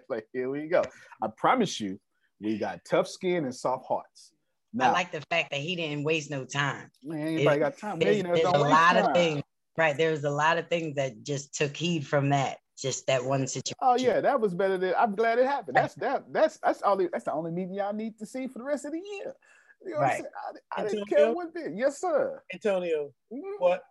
like, 0.09 0.27
here 0.33 0.49
we 0.49 0.67
go. 0.67 0.83
I 1.21 1.27
promise 1.37 1.79
you, 1.79 1.99
we 2.39 2.57
got 2.57 2.83
tough 2.85 3.07
skin 3.07 3.45
and 3.45 3.53
soft 3.55 3.85
hearts. 3.87 4.33
I 4.79 4.89
like 4.91 5.11
the 5.11 5.21
fact 5.29 5.51
that 5.51 5.59
he 5.59 5.75
didn't 5.75 6.03
waste 6.03 6.31
no 6.31 6.45
time. 6.45 6.89
Man, 7.03 7.27
anybody 7.27 7.59
got 7.59 7.77
time. 7.77 7.99
There's, 7.99 8.23
Millionaires 8.23 8.41
there's 8.41 8.53
a 8.53 8.57
lot 8.57 8.93
time. 8.93 9.05
of 9.05 9.13
things, 9.13 9.43
right? 9.77 9.97
There's 9.97 10.23
a 10.23 10.29
lot 10.29 10.57
of 10.57 10.69
things 10.69 10.95
that 10.95 11.23
just 11.23 11.53
took 11.53 11.75
heed 11.75 12.07
from 12.07 12.29
that, 12.29 12.57
just 12.77 13.05
that 13.07 13.23
one 13.23 13.47
situation. 13.47 13.75
Oh 13.81 13.97
yeah, 13.97 14.21
that 14.21 14.39
was 14.39 14.53
better 14.53 14.77
than. 14.77 14.93
I'm 14.97 15.13
glad 15.13 15.39
it 15.39 15.45
happened. 15.45 15.75
That's 15.75 15.95
that. 15.95 16.23
That's 16.31 16.57
that's 16.63 16.81
all. 16.83 16.95
That's 16.95 17.25
the 17.25 17.33
only 17.33 17.51
meeting 17.51 17.73
y'all 17.73 17.93
need 17.93 18.17
to 18.19 18.25
see 18.25 18.47
for 18.47 18.59
the 18.59 18.65
rest 18.65 18.85
of 18.85 18.93
the 18.93 18.99
year. 18.99 19.35
You 19.83 19.91
know 19.91 19.97
what 19.97 20.03
I'm 20.03 20.03
Right. 20.03 20.11
saying? 20.13 20.25
I, 20.77 20.81
I 20.81 20.87
didn't 20.87 21.07
care 21.07 21.33
one 21.33 21.51
bit. 21.53 21.73
Yes, 21.75 21.99
sir. 21.99 22.41
Antonio, 22.53 23.11
mm-hmm. 23.33 23.39
what 23.59 23.83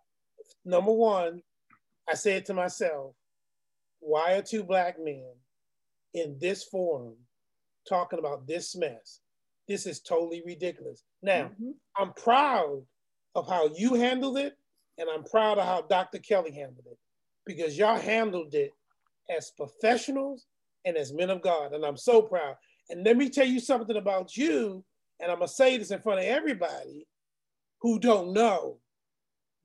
number 0.65 0.91
one, 0.91 1.41
I 2.11 2.15
said 2.15 2.45
to 2.47 2.53
myself, 2.53 3.13
why 4.01 4.33
are 4.33 4.41
two 4.41 4.63
black 4.63 4.97
men 5.01 5.31
in 6.13 6.35
this 6.41 6.65
forum 6.65 7.15
talking 7.87 8.19
about 8.19 8.45
this 8.45 8.75
mess? 8.75 9.21
This 9.69 9.85
is 9.85 10.01
totally 10.01 10.43
ridiculous. 10.45 11.03
Now, 11.23 11.43
mm-hmm. 11.43 11.71
I'm 11.95 12.11
proud 12.13 12.81
of 13.33 13.47
how 13.47 13.69
you 13.77 13.93
handled 13.93 14.37
it, 14.37 14.57
and 14.97 15.09
I'm 15.09 15.23
proud 15.23 15.57
of 15.57 15.63
how 15.63 15.83
Dr. 15.83 16.19
Kelly 16.19 16.51
handled 16.51 16.85
it 16.91 16.97
because 17.45 17.77
y'all 17.77 17.97
handled 17.97 18.53
it 18.55 18.71
as 19.33 19.53
professionals 19.55 20.47
and 20.83 20.97
as 20.97 21.13
men 21.13 21.29
of 21.29 21.41
God. 21.41 21.71
And 21.71 21.85
I'm 21.85 21.95
so 21.95 22.21
proud. 22.21 22.55
And 22.89 23.05
let 23.05 23.15
me 23.15 23.29
tell 23.29 23.47
you 23.47 23.61
something 23.61 23.95
about 23.95 24.35
you, 24.35 24.83
and 25.21 25.31
I'm 25.31 25.37
going 25.37 25.47
to 25.47 25.53
say 25.53 25.77
this 25.77 25.91
in 25.91 26.01
front 26.01 26.19
of 26.19 26.25
everybody 26.25 27.07
who 27.81 27.99
don't 27.99 28.33
know. 28.33 28.79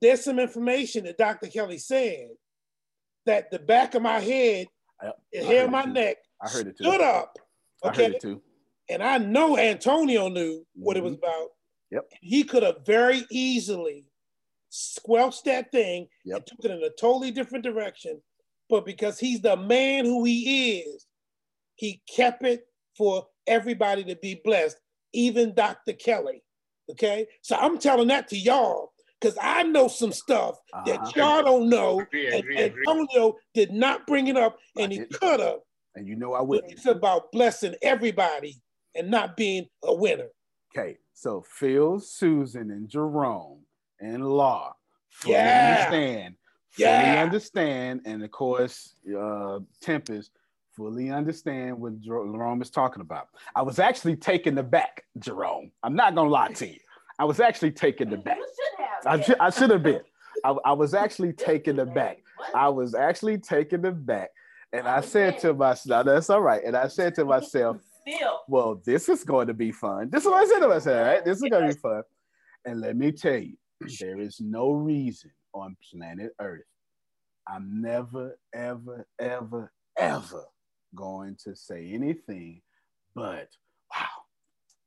There's 0.01 0.23
some 0.23 0.39
information 0.39 1.05
that 1.05 1.17
Dr. 1.17 1.47
Kelly 1.47 1.77
said 1.77 2.29
that 3.25 3.49
the 3.51 3.59
back 3.59 3.95
of 3.95 4.01
my 4.01 4.19
head, 4.19 4.67
the 5.33 5.43
hair 5.43 5.65
of 5.65 5.71
my 5.71 5.85
too. 5.85 5.93
neck, 5.93 6.17
I 6.41 6.49
heard 6.49 6.67
it 6.67 6.77
too. 6.77 6.83
stood 6.83 7.01
up. 7.01 7.37
I 7.83 7.89
Okay. 7.89 8.03
heard 8.03 8.11
it 8.15 8.21
too. 8.21 8.41
And 8.89 9.03
I 9.03 9.17
know 9.17 9.57
Antonio 9.57 10.29
knew 10.29 10.65
what 10.75 10.97
it 10.97 11.03
was 11.03 11.13
about. 11.15 11.31
Mm-hmm. 11.31 11.95
Yep. 11.95 12.11
He 12.21 12.43
could 12.43 12.63
have 12.63 12.85
very 12.85 13.25
easily 13.31 14.05
squelched 14.69 15.45
that 15.45 15.71
thing 15.71 16.07
Yep. 16.25 16.37
and 16.37 16.45
took 16.45 16.65
it 16.65 16.71
in 16.71 16.83
a 16.83 16.89
totally 16.91 17.31
different 17.31 17.63
direction. 17.63 18.21
But 18.69 18.85
because 18.85 19.19
he's 19.19 19.41
the 19.41 19.55
man 19.57 20.05
who 20.05 20.23
he 20.25 20.79
is, 20.79 21.05
he 21.75 22.01
kept 22.13 22.43
it 22.43 22.67
for 22.97 23.27
everybody 23.45 24.03
to 24.05 24.15
be 24.17 24.41
blessed, 24.43 24.77
even 25.13 25.53
Dr. 25.53 25.93
Kelly. 25.93 26.43
Okay, 26.89 27.27
so 27.41 27.55
I'm 27.57 27.77
telling 27.77 28.07
that 28.09 28.27
to 28.29 28.37
y'all 28.37 28.93
because 29.19 29.37
I 29.41 29.63
know 29.63 29.87
some 29.87 30.11
stuff 30.11 30.59
that 30.85 30.99
Uh-huh. 30.99 31.11
y'all 31.15 31.43
don't 31.43 31.69
know, 31.69 32.01
Agree, 32.01 32.27
and 32.27 32.39
agree, 32.39 32.55
agree. 32.57 32.83
Antonio 32.87 33.35
did 33.53 33.71
not 33.71 34.05
bring 34.07 34.27
it 34.27 34.37
up, 34.37 34.57
and 34.77 34.91
he 34.91 34.99
could 34.99 35.39
have. 35.39 35.59
And 35.95 36.07
you 36.07 36.15
know 36.15 36.33
I 36.33 36.39
But 36.39 36.47
wouldn't. 36.47 36.73
it's 36.73 36.85
about 36.85 37.31
blessing 37.31 37.75
everybody 37.81 38.61
and 38.95 39.09
not 39.09 39.35
being 39.35 39.67
a 39.83 39.93
winner. 39.93 40.29
Okay, 40.75 40.97
so 41.13 41.41
Phil, 41.41 41.99
Susan, 41.99 42.69
and 42.71 42.87
Jerome 42.87 43.61
and 43.99 44.27
Law 44.27 44.75
fully 45.09 45.35
Yeah. 45.35 45.57
understand, 45.57 46.35
fully 46.69 47.13
Yeah. 47.15 47.23
understand, 47.23 48.01
and 48.05 48.23
of 48.23 48.29
course, 48.31 48.95
uh, 49.17 49.59
Tempest 49.81 50.31
fully 50.75 51.09
understand 51.09 51.79
what 51.79 51.99
Jerome 52.01 52.61
is 52.61 52.69
talking 52.69 53.01
about. 53.01 53.29
I 53.55 53.63
was 53.63 53.79
actually 53.79 54.15
taken 54.15 54.55
aback, 54.59 55.05
Jerome. 55.17 55.71
I'm 55.81 55.95
not 55.95 56.13
gonna 56.13 56.29
lie 56.29 56.49
to 56.49 56.67
you. 56.67 56.79
I 57.17 57.25
was 57.25 57.39
actually 57.39 57.71
taken 57.71 58.13
aback. 58.13 58.37
I, 59.05 59.21
should- 59.21 59.39
I 59.39 59.49
should 59.49 59.69
have 59.69 59.83
been. 59.83 60.01
I, 60.43 60.55
I 60.65 60.73
was 60.73 60.93
actually 61.03 61.33
taken 61.33 61.79
aback. 61.79 62.19
I 62.53 62.69
was 62.69 62.93
actually 62.95 63.37
taken 63.37 63.85
aback. 63.85 64.29
And 64.73 64.87
I 64.87 65.01
said 65.01 65.39
to 65.39 65.53
myself, 65.53 66.05
no, 66.05 66.13
that's 66.13 66.29
all 66.29 66.41
right. 66.41 66.61
And 66.63 66.75
I 66.75 66.87
said 66.87 67.15
to 67.15 67.25
myself, 67.25 67.77
well, 68.47 68.81
this 68.85 69.09
is 69.09 69.23
going 69.23 69.47
to 69.47 69.53
be 69.53 69.71
fun. 69.71 70.09
This 70.09 70.23
is 70.23 70.29
what 70.29 70.43
I 70.43 70.45
said 70.45 70.59
to 70.59 70.67
myself, 70.67 71.05
right? 71.07 71.25
This 71.25 71.37
is 71.37 71.49
going 71.49 71.67
to 71.69 71.73
be 71.73 71.79
fun. 71.79 72.03
And 72.65 72.81
let 72.81 72.95
me 72.97 73.11
tell 73.11 73.37
you, 73.37 73.55
there 73.99 74.19
is 74.19 74.39
no 74.41 74.71
reason 74.71 75.31
on 75.53 75.75
planet 75.91 76.33
Earth 76.41 76.63
I'm 77.47 77.81
never, 77.81 78.37
ever, 78.53 79.05
ever, 79.19 79.71
ever 79.97 80.43
going 80.95 81.37
to 81.45 81.55
say 81.55 81.91
anything 81.93 82.61
but, 83.15 83.47
wow, 83.93 84.05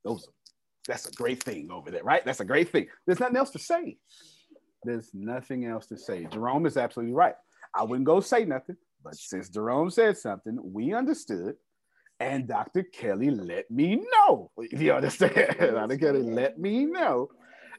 those 0.04 0.26
are, 0.28 0.32
that's 0.86 1.06
a 1.06 1.12
great 1.12 1.42
thing 1.42 1.70
over 1.70 1.90
there, 1.90 2.02
right? 2.02 2.24
That's 2.24 2.40
a 2.40 2.44
great 2.44 2.70
thing. 2.70 2.88
There's 3.06 3.20
nothing 3.20 3.36
else 3.36 3.50
to 3.50 3.58
say. 3.58 3.98
There's 4.84 5.10
nothing 5.12 5.66
else 5.66 5.86
to 5.88 5.96
say. 5.96 6.26
Jerome 6.26 6.66
is 6.66 6.76
absolutely 6.76 7.14
right. 7.14 7.34
I 7.74 7.82
wouldn't 7.82 8.06
go 8.06 8.20
say 8.20 8.44
nothing, 8.44 8.76
but 9.04 9.14
since 9.14 9.48
Jerome 9.48 9.90
said 9.90 10.16
something, 10.16 10.58
we 10.62 10.94
understood. 10.94 11.54
And 12.18 12.46
Dr. 12.46 12.82
Kelly 12.82 13.30
let 13.30 13.70
me 13.70 14.02
know. 14.12 14.50
You 14.58 14.92
understand? 14.92 15.56
Dr. 15.58 15.96
Kelly 15.96 16.22
let 16.22 16.58
me 16.58 16.84
know. 16.84 17.30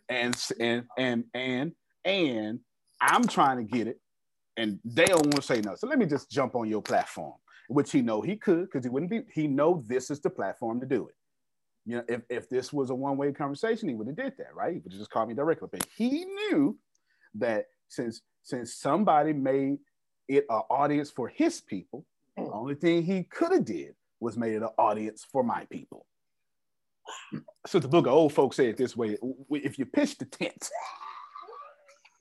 And 0.10 0.36
and 0.60 0.86
and 0.98 1.26
and 1.36 1.74
and 2.04 2.60
I'm 3.00 3.28
trying 3.28 3.58
to 3.58 3.64
get 3.64 3.88
it. 3.88 4.00
And 4.58 4.80
they 4.84 5.06
don't 5.06 5.26
want 5.26 5.38
to 5.38 5.42
say 5.42 5.62
no. 5.62 5.76
So 5.76 5.88
let 5.88 6.00
me 6.00 6.06
just 6.06 6.30
jump 6.30 6.56
on 6.56 6.68
your 6.68 6.82
platform, 6.82 7.34
which 7.68 7.92
he 7.92 8.02
know 8.02 8.22
he 8.22 8.36
could, 8.36 8.66
because 8.66 8.84
he 8.84 8.90
wouldn't 8.90 9.12
be, 9.12 9.22
he 9.32 9.48
know 9.48 9.84
this 9.88 10.10
is 10.10 10.20
the 10.20 10.30
platform 10.30 10.80
to 10.82 10.86
do 10.86 11.08
it. 11.08 11.16
You 11.86 11.98
know, 11.98 12.04
if, 12.08 12.22
if 12.30 12.50
this 12.50 12.72
was 12.72 12.90
a 12.90 12.96
one-way 12.96 13.32
conversation, 13.32 13.90
he 13.90 13.96
would 13.96 14.08
have 14.08 14.16
did 14.16 14.34
that, 14.38 14.54
right? 14.56 14.74
He 14.74 14.80
would 14.80 14.92
have 14.92 15.00
just 15.00 15.12
called 15.12 15.30
me 15.30 15.34
directly. 15.34 15.68
But 15.72 15.86
he 15.96 16.26
knew 16.26 16.78
that 17.36 17.66
since 17.88 18.22
since 18.44 18.76
somebody 18.76 19.34
made 19.34 19.78
it 20.28 20.46
an 20.50 20.62
audience 20.70 21.12
for 21.12 21.28
his 21.28 21.62
people, 21.62 22.06
the 22.38 22.44
hmm. 22.44 22.54
only 22.54 22.76
thing 22.76 23.04
he 23.04 23.24
could 23.24 23.52
have 23.52 23.66
did 23.66 23.96
was 24.20 24.38
made 24.38 24.54
it 24.54 24.64
an 24.64 24.70
audience 24.78 25.26
for 25.32 25.44
my 25.44 25.66
people. 25.66 26.06
So 27.66 27.80
the 27.80 27.88
book 27.88 28.06
of 28.06 28.14
old 28.14 28.34
folks 28.34 28.56
say 28.56 28.70
it 28.70 28.78
this 28.78 28.96
way: 28.96 29.18
if 29.50 29.78
you 29.80 29.86
pitch 29.86 30.18
the 30.18 30.26
tent, 30.26 30.70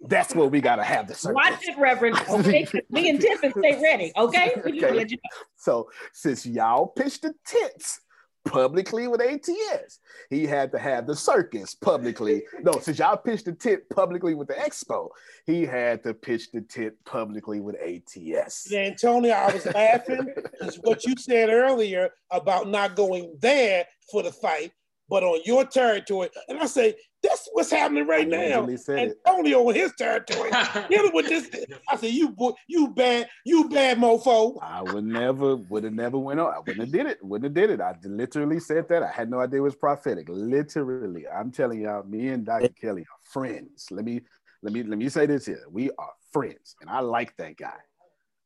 that's 0.08 0.34
what 0.34 0.50
we 0.50 0.60
gotta 0.60 0.82
have 0.82 1.06
the 1.06 1.14
circus. 1.14 1.34
Watch 1.34 1.60
it, 1.62 1.78
Reverend. 1.78 2.18
Okay, 2.28 2.66
me 2.90 3.10
and 3.10 3.20
Tiffany 3.20 3.52
stay 3.52 3.80
ready. 3.80 4.12
Okay, 4.16 4.54
Okay. 4.56 4.92
let 4.92 5.10
you 5.10 5.16
know. 5.16 5.44
So 5.56 5.90
since 6.12 6.46
y'all 6.46 6.88
pitched 6.88 7.22
the 7.22 7.34
tents 7.46 8.00
publicly 8.44 9.06
with 9.08 9.20
ATS, 9.20 9.98
he 10.28 10.46
had 10.46 10.72
to 10.72 10.78
have 10.78 11.06
the 11.06 11.16
circus 11.16 11.74
publicly. 11.74 12.42
No, 12.62 12.72
since 12.80 12.98
y'all 12.98 13.16
pitched 13.16 13.44
the 13.44 13.52
tent 13.52 13.82
publicly 13.90 14.34
with 14.34 14.48
the 14.48 14.54
expo, 14.54 15.08
he 15.46 15.64
had 15.64 16.02
to 16.04 16.14
pitch 16.14 16.50
the 16.52 16.60
tent 16.62 16.94
publicly 17.04 17.60
with 17.60 17.76
ATS. 17.76 18.70
Yeah, 18.70 18.80
Antonio, 18.80 19.32
I 19.32 19.52
was 19.52 19.66
laughing 19.66 20.32
because 20.34 20.76
what 20.82 21.04
you 21.04 21.14
said 21.16 21.50
earlier 21.50 22.10
about 22.30 22.68
not 22.68 22.96
going 22.96 23.36
there 23.40 23.86
for 24.10 24.22
the 24.22 24.32
fight, 24.32 24.72
but 25.08 25.22
on 25.22 25.40
your 25.44 25.64
territory. 25.64 26.30
And 26.48 26.58
I 26.58 26.66
say, 26.66 26.94
that's 27.22 27.48
what's 27.52 27.70
happening 27.70 28.06
right 28.06 28.26
I 28.26 28.30
now. 28.30 28.38
literally 28.38 28.76
said 28.78 28.98
it. 29.08 29.18
Antonio 29.26 29.68
on 29.68 29.74
his 29.74 29.92
territory. 29.96 30.50
dealing 30.88 31.12
with 31.12 31.28
this. 31.28 31.50
I 31.88 31.96
said, 31.96 32.10
you 32.10 32.30
boy, 32.30 32.52
you 32.66 32.88
bad, 32.88 33.28
you 33.44 33.68
bad 33.68 33.98
mofo. 33.98 34.58
I 34.62 34.80
would 34.82 35.04
never, 35.04 35.56
would 35.56 35.84
have 35.84 35.92
never 35.92 36.18
went 36.18 36.40
on. 36.40 36.54
I 36.54 36.58
wouldn't 36.60 36.80
have 36.80 36.92
did 36.92 37.06
it. 37.06 37.18
Wouldn't 37.22 37.44
have 37.44 37.54
did 37.54 37.70
it. 37.70 37.80
I 37.82 37.94
literally 38.04 38.58
said 38.60 38.88
that. 38.88 39.02
I 39.02 39.08
had 39.10 39.30
no 39.30 39.40
idea 39.40 39.58
it 39.60 39.62
was 39.62 39.76
prophetic. 39.76 40.28
Literally, 40.30 41.26
I'm 41.28 41.50
telling 41.50 41.82
y'all, 41.82 42.02
me 42.04 42.28
and 42.28 42.44
Dr. 42.46 42.68
Kelly 42.68 43.02
are 43.02 43.30
friends. 43.30 43.86
Let 43.90 44.04
me, 44.04 44.22
let 44.62 44.72
me, 44.72 44.82
let 44.82 44.98
me 44.98 45.08
say 45.08 45.26
this 45.26 45.46
here. 45.46 45.64
We 45.70 45.90
are 45.98 46.12
friends, 46.32 46.76
and 46.80 46.88
I 46.88 47.00
like 47.00 47.36
that 47.36 47.56
guy, 47.56 47.78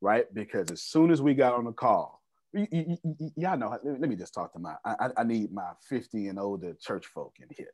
right? 0.00 0.24
Because 0.34 0.70
as 0.70 0.82
soon 0.82 1.10
as 1.10 1.22
we 1.22 1.34
got 1.34 1.54
on 1.54 1.64
the 1.64 1.72
call, 1.72 2.22
y- 2.52 2.68
y- 2.72 2.84
y- 3.04 3.14
y- 3.20 3.30
y'all 3.36 3.56
know. 3.58 3.70
Let 3.70 3.84
me, 3.84 3.96
let 4.00 4.08
me 4.10 4.16
just 4.16 4.34
talk 4.34 4.52
to 4.54 4.58
my. 4.58 4.74
I, 4.84 4.94
I- 5.00 5.10
I 5.18 5.24
need 5.24 5.52
my 5.52 5.70
50 5.88 6.28
and 6.28 6.38
older 6.38 6.74
church 6.80 7.06
folk 7.06 7.34
in 7.40 7.48
here. 7.56 7.70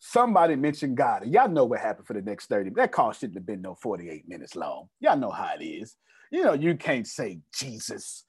Somebody 0.00 0.56
mentioned 0.56 0.96
God. 0.96 1.26
Y'all 1.26 1.48
know 1.48 1.66
what 1.66 1.80
happened 1.80 2.06
for 2.06 2.14
the 2.14 2.22
next 2.22 2.46
30. 2.46 2.70
That 2.70 2.90
call 2.90 3.12
shouldn't 3.12 3.36
have 3.36 3.46
been 3.46 3.60
no 3.60 3.74
48 3.74 4.26
minutes 4.26 4.56
long. 4.56 4.88
Y'all 4.98 5.16
know 5.16 5.30
how 5.30 5.52
it 5.58 5.62
is. 5.62 5.94
You 6.32 6.42
know, 6.42 6.54
you 6.54 6.74
can't 6.74 7.06
say 7.06 7.40
Jesus, 7.54 8.24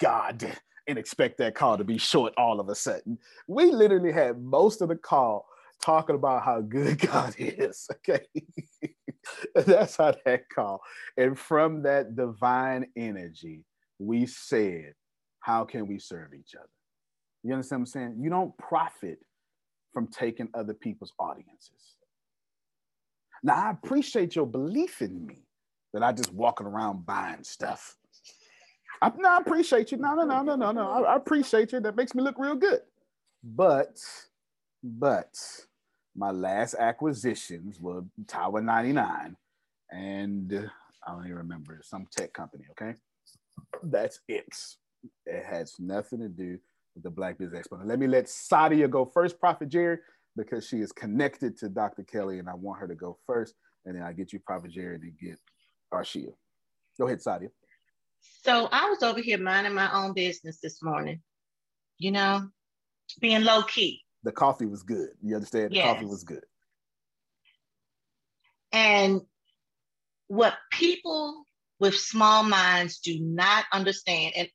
God, 0.00 0.56
and 0.88 0.98
expect 0.98 1.36
that 1.38 1.54
call 1.54 1.76
to 1.76 1.84
be 1.84 1.98
short 1.98 2.32
all 2.38 2.58
of 2.58 2.70
a 2.70 2.74
sudden. 2.74 3.18
We 3.46 3.70
literally 3.70 4.12
had 4.12 4.40
most 4.40 4.80
of 4.80 4.88
the 4.88 4.96
call 4.96 5.46
talking 5.82 6.16
about 6.16 6.42
how 6.42 6.62
good 6.62 6.98
God 7.12 7.34
is. 7.36 7.86
Okay. 7.96 8.24
That's 9.54 9.96
how 9.96 10.14
that 10.24 10.48
call. 10.48 10.80
And 11.18 11.38
from 11.38 11.82
that 11.82 12.16
divine 12.16 12.86
energy, 12.96 13.64
we 13.98 14.24
said, 14.24 14.94
How 15.40 15.64
can 15.66 15.86
we 15.86 15.98
serve 15.98 16.32
each 16.32 16.54
other? 16.54 16.68
You 17.42 17.52
understand 17.52 17.80
what 17.80 17.82
I'm 17.82 17.86
saying? 17.86 18.16
You 18.20 18.30
don't 18.30 18.56
profit 18.56 19.18
from 19.92 20.06
taking 20.06 20.48
other 20.54 20.74
people's 20.74 21.12
audiences. 21.18 21.96
Now, 23.42 23.54
I 23.54 23.70
appreciate 23.70 24.36
your 24.36 24.46
belief 24.46 25.00
in 25.02 25.26
me 25.26 25.46
that 25.92 26.02
I 26.02 26.12
just 26.12 26.32
walking 26.32 26.66
around 26.66 27.06
buying 27.06 27.42
stuff. 27.42 27.96
I, 29.02 29.10
no, 29.16 29.28
I 29.28 29.38
appreciate 29.38 29.92
you. 29.92 29.98
No, 29.98 30.14
no, 30.14 30.24
no, 30.24 30.42
no, 30.42 30.56
no, 30.56 30.72
no. 30.72 30.90
I, 30.90 31.12
I 31.12 31.16
appreciate 31.16 31.72
you. 31.72 31.80
That 31.80 31.96
makes 31.96 32.14
me 32.14 32.22
look 32.22 32.38
real 32.38 32.54
good. 32.54 32.80
But, 33.42 33.98
but 34.82 35.34
my 36.14 36.30
last 36.30 36.74
acquisitions 36.74 37.80
were 37.80 38.02
Tower 38.26 38.60
99 38.60 39.36
and 39.90 40.70
I 41.06 41.12
don't 41.12 41.24
even 41.24 41.38
remember 41.38 41.80
some 41.82 42.06
tech 42.14 42.32
company. 42.34 42.64
Okay. 42.72 42.94
That's 43.82 44.20
it. 44.28 44.54
It 45.24 45.44
has 45.46 45.76
nothing 45.78 46.20
to 46.20 46.28
do 46.28 46.58
the 47.02 47.10
Black 47.10 47.38
Business 47.38 47.66
Expo. 47.66 47.84
Let 47.84 47.98
me 47.98 48.06
let 48.06 48.26
Sadia 48.26 48.88
go 48.88 49.04
first, 49.04 49.38
Prophet 49.38 49.68
Jerry, 49.68 49.98
because 50.36 50.66
she 50.66 50.78
is 50.78 50.92
connected 50.92 51.56
to 51.58 51.68
Dr. 51.68 52.02
Kelly, 52.02 52.38
and 52.38 52.48
I 52.48 52.54
want 52.54 52.80
her 52.80 52.88
to 52.88 52.94
go 52.94 53.18
first, 53.26 53.54
and 53.84 53.96
then 53.96 54.02
I 54.02 54.12
get 54.12 54.32
you 54.32 54.40
Prophet 54.40 54.70
Jerry 54.70 54.98
then 54.98 55.26
get 55.26 55.38
Arshia. 55.92 56.32
Go 56.98 57.06
ahead, 57.06 57.20
Sadia. 57.20 57.48
So 58.44 58.68
I 58.70 58.88
was 58.88 59.02
over 59.02 59.20
here 59.20 59.38
minding 59.38 59.74
my 59.74 59.92
own 59.92 60.12
business 60.12 60.60
this 60.62 60.82
morning, 60.82 61.22
you 61.98 62.10
know, 62.10 62.48
being 63.20 63.44
low 63.44 63.62
key. 63.62 64.02
The 64.22 64.32
coffee 64.32 64.66
was 64.66 64.82
good. 64.82 65.10
You 65.22 65.34
understand? 65.34 65.72
The 65.72 65.80
coffee 65.80 66.04
was 66.04 66.24
good. 66.24 66.44
And 68.72 69.22
what 70.28 70.54
people 70.70 71.44
with 71.80 71.96
small 71.96 72.42
minds 72.42 72.98
do 72.98 73.18
not 73.20 73.64
understand, 73.72 74.34
and 74.36 74.48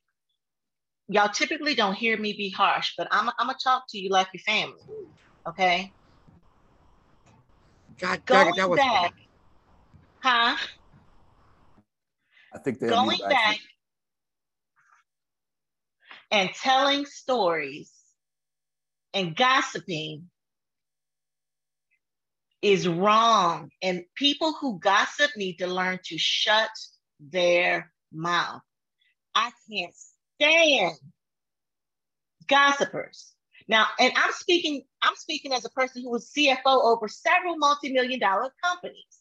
y'all 1.08 1.30
typically 1.30 1.76
don't 1.76 1.96
hear 1.96 2.18
me 2.18 2.34
be 2.34 2.50
harsh, 2.50 2.94
but 2.98 3.08
I'm, 3.12 3.30
I'm 3.40 3.48
gonna 3.48 3.58
talk 3.64 3.86
to 3.90 3.98
you 3.98 4.10
like 4.10 4.28
your 4.34 4.42
family, 4.42 4.82
okay? 5.48 5.92
God 8.00 8.26
Going 8.26 8.46
dang 8.46 8.54
it, 8.54 8.58
that 8.58 8.70
was 8.70 8.80
back, 8.80 9.14
huh? 10.24 10.58
I 12.54 12.60
think 12.60 12.80
they're 12.80 12.90
Going 12.90 13.20
back 13.30 13.60
and 16.32 16.50
telling 16.54 17.06
stories 17.06 17.92
and 19.14 19.36
gossiping 19.36 20.30
is 22.62 22.88
wrong. 22.88 23.70
And 23.82 24.04
people 24.16 24.54
who 24.60 24.80
gossip 24.80 25.32
need 25.38 25.58
to 25.58 25.68
learn 25.68 26.00
to 26.06 26.18
shut 26.18 26.70
their 27.20 27.92
mouth. 28.12 28.62
I 29.36 29.52
can't 29.70 29.94
stand 30.40 30.96
gossipers. 32.48 33.34
Now, 33.68 33.88
and 34.00 34.14
I'm 34.16 34.32
speaking, 34.32 34.84
I'm 35.02 35.16
speaking 35.16 35.54
as 35.54 35.66
a 35.66 35.70
person 35.70 36.04
who 36.04 36.12
was 36.12 36.32
CFO 36.38 36.58
over 36.66 37.08
several 37.08 37.58
multi-million 37.58 38.20
dollar 38.20 38.54
companies. 38.64 39.20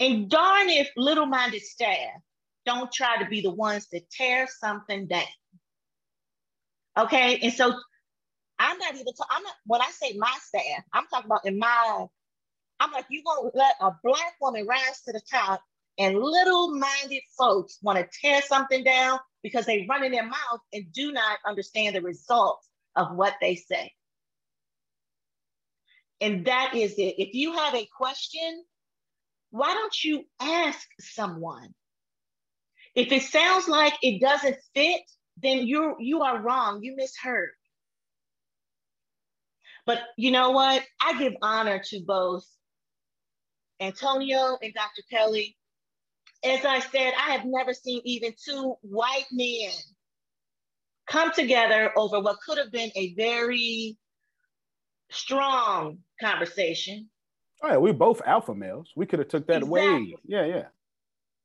And 0.00 0.28
darn 0.28 0.68
if 0.70 0.90
little-minded 0.96 1.62
staff 1.62 2.20
don't 2.66 2.90
try 2.90 3.22
to 3.22 3.26
be 3.26 3.42
the 3.42 3.50
ones 3.50 3.86
to 3.88 4.00
tear 4.10 4.48
something 4.48 5.06
down. 5.06 5.22
Okay, 6.98 7.38
and 7.42 7.52
so 7.52 7.74
I'm 8.58 8.78
not 8.78 8.94
even. 8.94 9.12
Ta- 9.14 9.26
I'm 9.30 9.42
not. 9.42 9.54
When 9.66 9.80
I 9.80 9.90
say 9.90 10.16
my 10.16 10.32
staff, 10.42 10.84
I'm 10.92 11.06
talking 11.06 11.26
about 11.26 11.46
in 11.46 11.58
my. 11.58 12.06
I'm 12.80 12.90
like, 12.92 13.06
you 13.08 13.22
gonna 13.24 13.50
let 13.54 13.74
a 13.80 13.92
black 14.02 14.34
woman 14.40 14.66
rise 14.66 15.00
to 15.06 15.12
the 15.12 15.20
top, 15.30 15.62
and 15.98 16.18
little-minded 16.18 17.22
folks 17.38 17.78
want 17.82 17.98
to 17.98 18.08
tear 18.20 18.42
something 18.42 18.82
down 18.82 19.18
because 19.44 19.66
they 19.66 19.86
run 19.88 20.02
in 20.02 20.10
their 20.10 20.24
mouth 20.24 20.60
and 20.72 20.90
do 20.92 21.12
not 21.12 21.38
understand 21.46 21.94
the 21.94 22.00
results 22.00 22.66
of 22.96 23.14
what 23.14 23.34
they 23.40 23.54
say. 23.54 23.92
And 26.20 26.46
that 26.46 26.74
is 26.74 26.94
it. 26.94 27.16
If 27.18 27.34
you 27.34 27.52
have 27.52 27.74
a 27.74 27.86
question, 27.96 28.64
why 29.50 29.74
don't 29.74 30.02
you 30.02 30.24
ask 30.40 30.88
someone? 30.98 31.74
If 32.94 33.12
it 33.12 33.22
sounds 33.22 33.68
like 33.68 33.92
it 34.02 34.20
doesn't 34.20 34.56
fit, 34.74 35.02
then 35.42 35.66
you're 35.66 35.96
you 36.00 36.22
are 36.22 36.40
wrong. 36.40 36.82
You 36.82 36.96
misheard. 36.96 37.50
But 39.84 40.00
you 40.16 40.30
know 40.30 40.52
what? 40.52 40.82
I 41.02 41.18
give 41.18 41.34
honor 41.42 41.82
to 41.90 42.00
both 42.00 42.46
Antonio 43.78 44.56
and 44.62 44.72
Dr. 44.72 45.02
Kelly. 45.10 45.58
As 46.44 46.64
I 46.64 46.80
said, 46.80 47.14
I 47.18 47.32
have 47.32 47.44
never 47.44 47.72
seen 47.72 48.02
even 48.04 48.34
two 48.44 48.76
white 48.82 49.26
men 49.32 49.70
come 51.06 51.32
together 51.32 51.92
over 51.96 52.20
what 52.20 52.38
could 52.46 52.58
have 52.58 52.70
been 52.70 52.90
a 52.96 53.14
very 53.14 53.96
strong 55.10 55.98
conversation. 56.20 57.08
Oh 57.62 57.68
yeah, 57.68 57.76
we're 57.76 57.92
both 57.94 58.20
alpha 58.26 58.54
males. 58.54 58.92
We 58.94 59.06
could 59.06 59.20
have 59.20 59.28
took 59.28 59.46
that 59.46 59.62
away. 59.62 60.14
Yeah, 60.24 60.44
yeah. 60.44 60.66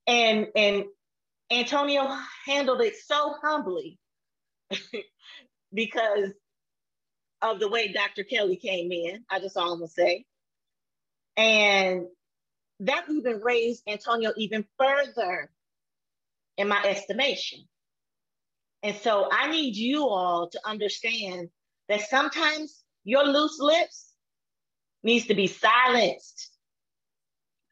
And 0.08 0.48
and 0.56 0.86
Antonio 1.52 2.08
handled 2.46 2.82
it 2.82 2.96
so 2.98 3.36
humbly 3.42 3.98
because 5.74 6.32
of 7.42 7.60
the 7.60 7.70
way 7.70 7.92
Dr. 7.92 8.24
Kelly 8.24 8.58
came 8.58 8.92
in. 8.92 9.24
I 9.30 9.40
just 9.40 9.56
almost 9.56 9.96
say. 9.96 10.26
And 11.38 12.08
that 12.82 13.06
even 13.10 13.42
raised 13.42 13.84
Antonio 13.88 14.32
even 14.38 14.66
further 14.78 15.50
in 16.58 16.68
my 16.68 16.82
estimation. 16.84 17.60
And 18.84 18.96
so 18.98 19.28
I 19.32 19.50
need 19.52 19.76
you 19.76 20.08
all 20.08 20.50
to 20.50 20.60
understand 20.66 21.50
that 21.90 22.02
sometimes 22.02 22.84
your 23.04 23.24
loose 23.26 23.60
lips 23.60 24.14
needs 25.04 25.28
to 25.28 25.36
be 25.36 25.48
silenced. 25.48 26.52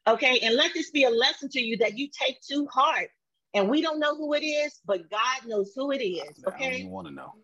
Okay, 0.06 0.40
and 0.40 0.54
let 0.54 0.72
this 0.74 0.90
be 0.90 1.04
a 1.04 1.10
lesson 1.10 1.48
to 1.50 1.60
you 1.60 1.78
that 1.78 1.98
you 1.98 2.08
take 2.08 2.40
to 2.50 2.66
heart. 2.66 3.08
And 3.54 3.68
we 3.68 3.80
don't 3.80 4.00
know 4.00 4.16
who 4.16 4.34
it 4.34 4.44
is, 4.44 4.78
but 4.84 5.10
God 5.10 5.46
knows 5.46 5.72
who 5.74 5.90
it 5.90 6.02
is. 6.02 6.44
I 6.46 6.50
don't 6.50 6.60
Okay. 6.60 6.84
want 6.84 7.08
to 7.08 7.14
know. 7.14 7.34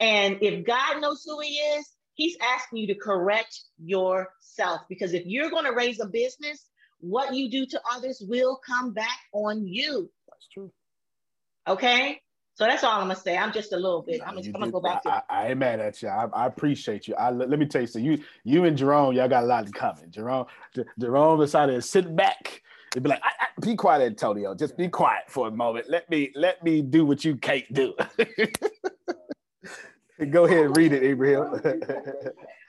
And 0.00 0.38
if 0.42 0.66
God 0.66 1.00
knows 1.00 1.22
who 1.24 1.40
he 1.40 1.54
is, 1.54 1.88
he's 2.14 2.36
asking 2.42 2.78
you 2.78 2.86
to 2.88 2.94
correct 2.94 3.60
yourself. 3.82 4.82
Because 4.88 5.14
if 5.14 5.24
you're 5.26 5.50
going 5.50 5.64
to 5.64 5.72
raise 5.72 6.00
a 6.00 6.06
business, 6.06 6.68
what 7.00 7.34
you 7.34 7.50
do 7.50 7.66
to 7.66 7.80
others 7.92 8.22
will 8.26 8.60
come 8.66 8.92
back 8.92 9.18
on 9.32 9.66
you. 9.66 10.10
That's 10.28 10.48
true. 10.52 10.72
Okay. 11.68 12.20
So 12.56 12.64
that's 12.66 12.84
all 12.84 13.00
I'm 13.00 13.06
going 13.06 13.16
to 13.16 13.20
say. 13.20 13.36
I'm 13.36 13.52
just 13.52 13.72
a 13.72 13.76
little 13.76 14.02
bit. 14.02 14.20
I'm, 14.24 14.36
just, 14.36 14.50
I'm 14.54 14.60
going 14.60 14.68
to 14.68 14.72
go 14.72 14.80
back 14.80 15.02
to 15.02 15.10
I, 15.10 15.22
I, 15.28 15.44
I 15.44 15.48
ain't 15.48 15.58
mad 15.58 15.80
at 15.80 16.00
you. 16.02 16.08
I, 16.08 16.26
I 16.32 16.46
appreciate 16.46 17.08
you. 17.08 17.14
I 17.16 17.30
let 17.30 17.58
me 17.58 17.66
tell 17.66 17.80
you, 17.80 17.88
so 17.88 17.98
you 17.98 18.22
you 18.44 18.64
and 18.64 18.76
Jerome, 18.76 19.12
y'all 19.12 19.28
got 19.28 19.42
a 19.42 19.46
lot 19.46 19.66
in 19.66 19.72
common. 19.72 20.10
Jerome, 20.10 20.46
J- 20.72 20.84
Jerome 21.00 21.40
decided 21.40 21.74
to 21.74 21.82
sit 21.82 22.14
back 22.14 22.62
and 22.94 23.02
be 23.02 23.10
like, 23.10 23.20
I, 23.24 23.30
I, 23.40 23.46
"Be 23.60 23.74
quiet, 23.74 24.04
Antonio. 24.04 24.54
Just 24.54 24.76
be 24.76 24.88
quiet 24.88 25.24
for 25.28 25.48
a 25.48 25.50
moment. 25.50 25.86
Let 25.90 26.08
me 26.10 26.30
let 26.36 26.62
me 26.62 26.80
do 26.80 27.04
what 27.04 27.24
you 27.24 27.34
can't 27.36 27.70
do." 27.72 27.94
Go 30.30 30.44
ahead 30.44 30.66
and 30.66 30.76
read 30.76 30.92
it, 30.92 31.02
Ibrahim. 31.02 31.60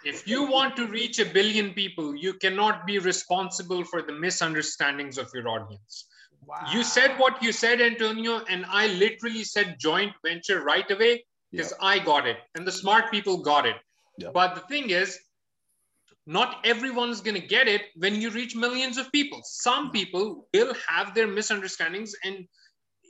If 0.03 0.27
you 0.27 0.45
want 0.45 0.75
to 0.75 0.85
reach 0.85 1.17
a 1.17 1.25
billion 1.25 1.73
people, 1.73 2.15
you 2.15 2.33
cannot 2.33 2.85
be 2.85 2.99
responsible 2.99 3.83
for 3.83 4.03
the 4.03 4.13
misunderstandings 4.13 5.17
of 5.17 5.31
your 5.33 5.47
audience. 5.49 6.05
Wow. 6.45 6.61
You 6.71 6.83
said 6.83 7.17
what 7.17 7.41
you 7.41 7.51
said, 7.51 7.81
Antonio, 7.81 8.43
and 8.47 8.67
I 8.69 8.85
literally 8.85 9.43
said 9.43 9.77
joint 9.79 10.13
venture 10.23 10.63
right 10.63 10.89
away 10.91 11.25
because 11.51 11.73
I 11.81 11.97
got 11.97 12.27
it 12.27 12.37
and 12.53 12.67
the 12.67 12.71
smart 12.71 13.09
people 13.09 13.37
got 13.37 13.65
it. 13.65 13.77
But 14.31 14.53
the 14.53 14.61
thing 14.61 14.91
is, 14.91 15.17
not 16.27 16.63
everyone's 16.65 17.21
going 17.21 17.39
to 17.41 17.47
get 17.47 17.67
it 17.67 17.83
when 17.95 18.21
you 18.21 18.29
reach 18.29 18.55
millions 18.55 18.97
of 18.97 19.11
people. 19.11 19.41
Some 19.43 19.91
people 19.91 20.47
will 20.53 20.73
have 20.87 21.15
their 21.15 21.27
misunderstandings 21.27 22.13
and 22.23 22.47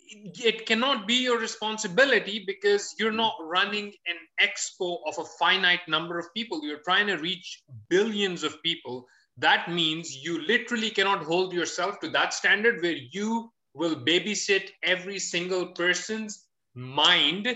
it 0.08 0.66
cannot 0.66 1.08
be 1.08 1.16
your 1.16 1.40
responsibility 1.40 2.44
because 2.46 2.94
you're 3.00 3.12
not 3.12 3.36
running 3.42 3.94
an 4.08 4.18
expo 4.42 5.00
of 5.08 5.18
a 5.18 5.26
finite 5.40 5.88
number 5.88 6.20
of 6.20 6.34
people. 6.34 6.64
You're 6.64 6.84
trying 6.84 7.08
to 7.08 7.16
reach 7.16 7.64
billions 7.90 8.44
of 8.44 8.62
people. 8.64 9.08
That 9.38 9.70
means 9.72 10.16
you 10.16 10.42
literally 10.46 10.90
cannot 10.90 11.24
hold 11.24 11.54
yourself 11.54 12.00
to 12.02 12.10
that 12.12 12.34
standard 12.34 12.82
where 12.82 12.98
you 13.12 13.52
will 13.74 13.96
babysit 13.96 14.70
every 14.84 15.20
single 15.20 15.68
person's 15.68 16.48
mind 16.74 17.56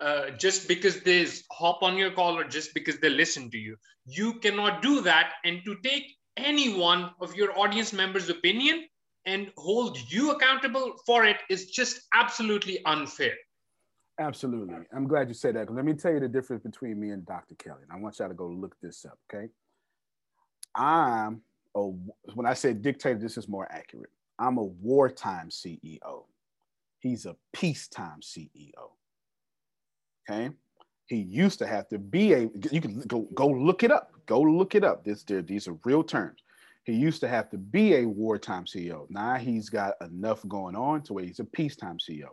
uh, 0.00 0.30
just 0.30 0.68
because 0.68 1.00
they 1.00 1.26
hop 1.52 1.82
on 1.82 1.96
your 1.96 2.12
call 2.12 2.38
or 2.38 2.44
just 2.44 2.72
because 2.72 2.98
they 2.98 3.10
listen 3.10 3.50
to 3.50 3.58
you. 3.58 3.76
You 4.06 4.34
cannot 4.34 4.80
do 4.80 5.00
that. 5.02 5.32
And 5.44 5.60
to 5.64 5.76
take 5.82 6.16
any 6.36 6.78
one 6.78 7.10
of 7.20 7.34
your 7.34 7.58
audience 7.58 7.92
members' 7.92 8.30
opinion 8.30 8.84
and 9.28 9.52
hold 9.58 9.98
you 10.10 10.30
accountable 10.30 10.94
for 11.04 11.26
it 11.26 11.36
is 11.50 11.70
just 11.70 12.00
absolutely 12.14 12.82
unfair. 12.86 13.34
Absolutely. 14.18 14.74
I'm 14.92 15.06
glad 15.06 15.28
you 15.28 15.34
said 15.34 15.54
that. 15.54 15.72
Let 15.72 15.84
me 15.84 15.92
tell 15.92 16.12
you 16.12 16.18
the 16.18 16.28
difference 16.28 16.62
between 16.62 16.98
me 16.98 17.10
and 17.10 17.24
Dr. 17.26 17.54
Kelly. 17.54 17.82
And 17.82 17.92
I 17.92 18.00
want 18.00 18.18
y'all 18.18 18.28
to 18.28 18.34
go 18.34 18.48
look 18.48 18.74
this 18.82 19.04
up, 19.04 19.18
okay? 19.32 19.48
I'm 20.74 21.42
a, 21.76 21.82
when 22.34 22.46
I 22.46 22.54
say 22.54 22.72
dictator, 22.72 23.18
this 23.18 23.36
is 23.36 23.48
more 23.48 23.70
accurate. 23.70 24.10
I'm 24.38 24.56
a 24.56 24.64
wartime 24.64 25.50
CEO. 25.50 26.24
He's 27.00 27.26
a 27.26 27.36
peacetime 27.52 28.20
CEO. 28.22 28.92
Okay. 30.28 30.50
He 31.06 31.16
used 31.16 31.58
to 31.58 31.66
have 31.66 31.88
to 31.88 31.98
be 31.98 32.32
a 32.32 32.50
you 32.70 32.80
can 32.80 33.00
go 33.02 33.28
go 33.34 33.48
look 33.48 33.82
it 33.82 33.90
up. 33.90 34.12
Go 34.26 34.42
look 34.42 34.74
it 34.74 34.84
up. 34.84 35.04
This 35.04 35.22
there, 35.22 35.40
these 35.40 35.66
are 35.66 35.76
real 35.84 36.02
terms. 36.02 36.42
He 36.88 36.94
used 36.94 37.20
to 37.20 37.28
have 37.28 37.50
to 37.50 37.58
be 37.58 37.96
a 37.96 38.06
wartime 38.06 38.64
CEO. 38.64 39.04
Now 39.10 39.34
he's 39.34 39.68
got 39.68 39.92
enough 40.00 40.40
going 40.48 40.74
on 40.74 41.02
to 41.02 41.12
where 41.12 41.22
he's 41.22 41.38
a 41.38 41.44
peacetime 41.44 41.98
CEO. 41.98 42.30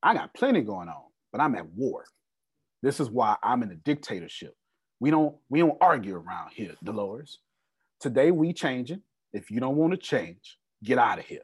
I 0.00 0.14
got 0.14 0.32
plenty 0.32 0.60
going 0.60 0.88
on, 0.88 1.02
but 1.32 1.40
I'm 1.40 1.56
at 1.56 1.68
war. 1.70 2.04
This 2.84 3.00
is 3.00 3.10
why 3.10 3.34
I'm 3.42 3.64
in 3.64 3.72
a 3.72 3.74
dictatorship. 3.74 4.54
We 5.00 5.10
don't 5.10 5.34
we 5.50 5.58
don't 5.58 5.76
argue 5.80 6.14
around 6.14 6.52
here, 6.52 6.76
Dolores. 6.84 7.40
Today 7.98 8.30
we 8.30 8.52
changing. 8.52 9.02
If 9.32 9.50
you 9.50 9.58
don't 9.58 9.74
want 9.74 9.90
to 9.90 9.96
change, 9.96 10.56
get 10.84 10.98
out 10.98 11.18
of 11.18 11.24
here. 11.24 11.42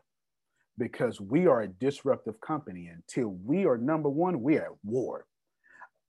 Because 0.78 1.20
we 1.20 1.48
are 1.48 1.62
a 1.62 1.66
disruptive 1.66 2.40
company. 2.40 2.92
Until 2.94 3.30
we 3.44 3.66
are 3.66 3.76
number 3.76 4.08
one, 4.08 4.40
we 4.40 4.56
are 4.56 4.66
at 4.66 4.84
war. 4.84 5.26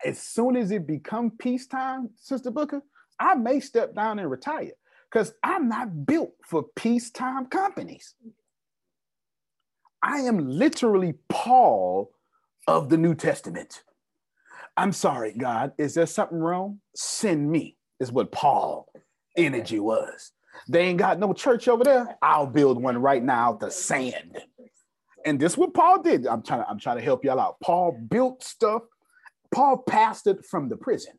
As 0.06 0.22
soon 0.22 0.56
as 0.56 0.70
it 0.70 0.86
become 0.86 1.32
peacetime, 1.32 2.12
Sister 2.16 2.52
Booker, 2.52 2.84
I 3.20 3.34
may 3.34 3.60
step 3.60 3.96
down 3.96 4.20
and 4.20 4.30
retire 4.30 4.74
because 5.12 5.34
I'm 5.44 5.68
not 5.68 6.06
built 6.06 6.34
for 6.44 6.64
peacetime 6.76 7.48
companies. 7.48 8.16
I 10.02 10.20
am 10.20 10.48
literally 10.48 11.16
Paul 11.30 12.12
of 12.68 12.90
the 12.90 12.98
New 12.98 13.16
Testament. 13.16 13.84
I'm 14.78 14.94
sorry, 14.94 15.34
God. 15.34 15.74
Is 15.78 15.94
there 15.94 16.06
something 16.06 16.40
wrong? 16.40 16.80
Send 16.96 17.52
me, 17.52 17.76
is 18.00 18.12
what 18.12 18.32
Paul 18.32 18.92
energy 19.38 19.80
was. 19.80 20.32
They 20.68 20.82
ain't 20.82 21.00
got 21.00 21.20
no 21.20 21.34
church 21.34 21.68
over 21.68 21.84
there. 21.84 22.18
I'll 22.22 22.48
build 22.48 22.82
one 22.82 22.98
right 22.98 23.24
now 23.24 23.54
the 23.54 23.70
sand. 23.70 24.38
And 25.26 25.40
this 25.40 25.58
what 25.58 25.74
Paul 25.74 26.02
did. 26.02 26.26
I'm 26.26 26.42
trying 26.42 26.64
to, 26.64 26.70
I'm 26.70 26.80
trying 26.80 26.98
to 26.98 27.04
help 27.04 27.24
y'all 27.24 27.40
out. 27.40 27.60
Paul 27.62 27.92
built 28.10 28.44
stuff. 28.44 28.84
Paul 29.54 29.84
pastored 29.88 30.46
from 30.46 30.70
the 30.70 30.78
prison. 30.78 31.14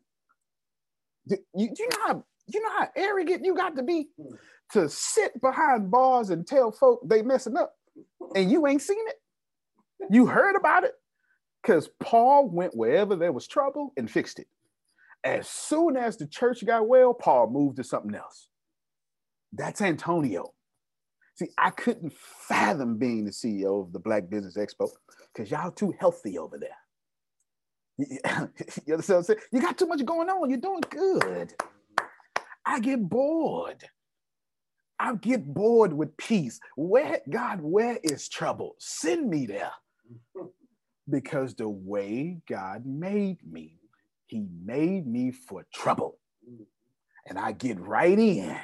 You, 1.27 1.37
do 1.55 1.83
you 1.83 1.89
know 1.89 1.97
how 2.05 2.23
you 2.47 2.61
know 2.61 2.71
how 2.77 2.87
arrogant 2.95 3.45
you 3.45 3.55
got 3.55 3.75
to 3.75 3.83
be 3.83 4.09
hmm. 4.17 4.35
to 4.73 4.89
sit 4.89 5.39
behind 5.41 5.91
bars 5.91 6.29
and 6.29 6.45
tell 6.45 6.71
folk 6.71 7.01
they 7.05 7.21
messing 7.21 7.57
up 7.57 7.73
and 8.35 8.51
you 8.51 8.67
ain't 8.67 8.81
seen 8.81 9.03
it? 9.07 9.15
You 10.09 10.25
heard 10.25 10.55
about 10.55 10.83
it? 10.83 10.93
Because 11.61 11.89
Paul 12.01 12.49
went 12.49 12.75
wherever 12.75 13.15
there 13.15 13.31
was 13.31 13.47
trouble 13.47 13.93
and 13.95 14.09
fixed 14.09 14.39
it. 14.39 14.47
As 15.23 15.47
soon 15.47 15.95
as 15.95 16.17
the 16.17 16.27
church 16.27 16.65
got 16.65 16.87
well, 16.87 17.13
Paul 17.13 17.49
moved 17.49 17.77
to 17.77 17.83
something 17.83 18.13
else. 18.13 18.49
That's 19.53 19.81
Antonio. 19.81 20.53
See, 21.35 21.47
I 21.57 21.69
couldn't 21.69 22.13
fathom 22.13 22.97
being 22.97 23.25
the 23.25 23.31
CEO 23.31 23.81
of 23.81 23.93
the 23.93 23.99
Black 23.99 24.29
Business 24.29 24.57
Expo 24.57 24.89
because 25.33 25.49
y'all 25.49 25.71
too 25.71 25.93
healthy 25.99 26.37
over 26.37 26.57
there. 26.57 26.69
You 28.85 28.93
understand 28.95 28.97
what 28.97 29.17
I'm 29.17 29.23
saying? 29.23 29.39
You 29.51 29.61
got 29.61 29.77
too 29.77 29.85
much 29.85 30.03
going 30.03 30.29
on. 30.29 30.49
You're 30.49 30.59
doing 30.59 30.81
good. 30.89 31.53
I 32.65 32.79
get 32.79 33.07
bored. 33.07 33.83
I 34.99 35.15
get 35.15 35.45
bored 35.45 35.93
with 35.93 36.15
peace. 36.17 36.59
Where, 36.77 37.19
God, 37.29 37.59
where 37.61 37.99
is 38.03 38.29
trouble? 38.29 38.75
Send 38.79 39.29
me 39.29 39.45
there. 39.45 39.71
Because 41.09 41.53
the 41.55 41.67
way 41.67 42.37
God 42.47 42.85
made 42.85 43.39
me, 43.45 43.77
He 44.27 44.45
made 44.63 45.05
me 45.05 45.31
for 45.31 45.65
trouble. 45.73 46.17
And 47.27 47.37
I 47.37 47.51
get 47.51 47.77
right 47.79 48.17
in 48.17 48.57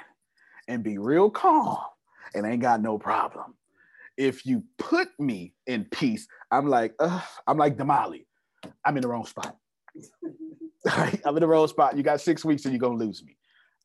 and 0.69 0.83
be 0.83 0.97
real 0.97 1.29
calm 1.29 1.79
and 2.33 2.45
ain't 2.45 2.61
got 2.61 2.81
no 2.81 2.97
problem. 2.97 3.55
If 4.17 4.45
you 4.45 4.63
put 4.77 5.09
me 5.19 5.53
in 5.67 5.85
peace, 5.85 6.27
I'm 6.51 6.67
like, 6.67 6.93
uh, 6.99 7.21
I'm 7.47 7.57
like 7.57 7.77
Damali. 7.77 8.25
I'm 8.85 8.95
in 8.95 9.01
the 9.01 9.09
wrong 9.09 9.25
spot. 9.25 9.57
I'm 10.87 11.35
in 11.35 11.41
the 11.41 11.47
wrong 11.47 11.67
spot. 11.67 11.97
You 11.97 12.03
got 12.03 12.21
six 12.21 12.45
weeks 12.45 12.65
and 12.65 12.73
you're 12.73 12.79
gonna 12.79 12.95
lose 12.95 13.23
me. 13.25 13.37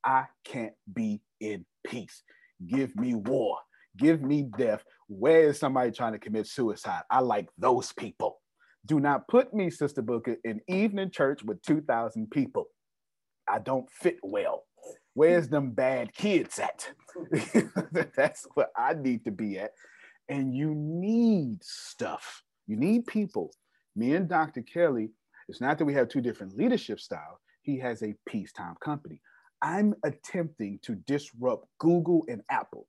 I 0.04 0.24
can't 0.44 0.74
be 0.92 1.20
in 1.40 1.64
peace. 1.86 2.22
Give 2.66 2.94
me 2.96 3.14
war. 3.14 3.58
Give 3.96 4.20
me 4.22 4.48
death. 4.58 4.84
Where 5.08 5.48
is 5.48 5.58
somebody 5.58 5.92
trying 5.92 6.12
to 6.12 6.18
commit 6.18 6.46
suicide? 6.46 7.02
I 7.10 7.20
like 7.20 7.48
those 7.58 7.92
people. 7.92 8.40
Do 8.86 9.00
not 9.00 9.28
put 9.28 9.54
me, 9.54 9.70
Sister 9.70 10.02
Booker, 10.02 10.36
in 10.44 10.60
evening 10.68 11.10
church 11.10 11.42
with 11.42 11.62
2,000 11.62 12.30
people. 12.30 12.66
I 13.48 13.58
don't 13.58 13.90
fit 13.90 14.18
well. 14.22 14.64
Where's 15.14 15.48
them 15.48 15.70
bad 15.70 16.12
kids 16.14 16.58
at? 16.58 16.90
That's 18.16 18.46
what 18.54 18.70
I 18.76 18.94
need 18.94 19.24
to 19.24 19.30
be 19.30 19.58
at. 19.58 19.70
And 20.28 20.54
you 20.54 20.74
need 20.74 21.62
stuff. 21.62 22.42
You 22.66 22.76
need 22.76 23.06
people. 23.06 23.52
Me 23.96 24.14
and 24.14 24.28
Dr. 24.28 24.62
Kelly, 24.62 25.10
it's 25.48 25.60
not 25.60 25.78
that 25.78 25.84
we 25.84 25.94
have 25.94 26.08
two 26.08 26.20
different 26.20 26.56
leadership 26.56 26.98
styles. 27.00 27.38
He 27.62 27.78
has 27.78 28.02
a 28.02 28.14
peacetime 28.26 28.74
company. 28.84 29.20
I'm 29.64 29.94
attempting 30.04 30.78
to 30.82 30.94
disrupt 30.94 31.66
Google 31.78 32.26
and 32.28 32.42
Apple. 32.50 32.86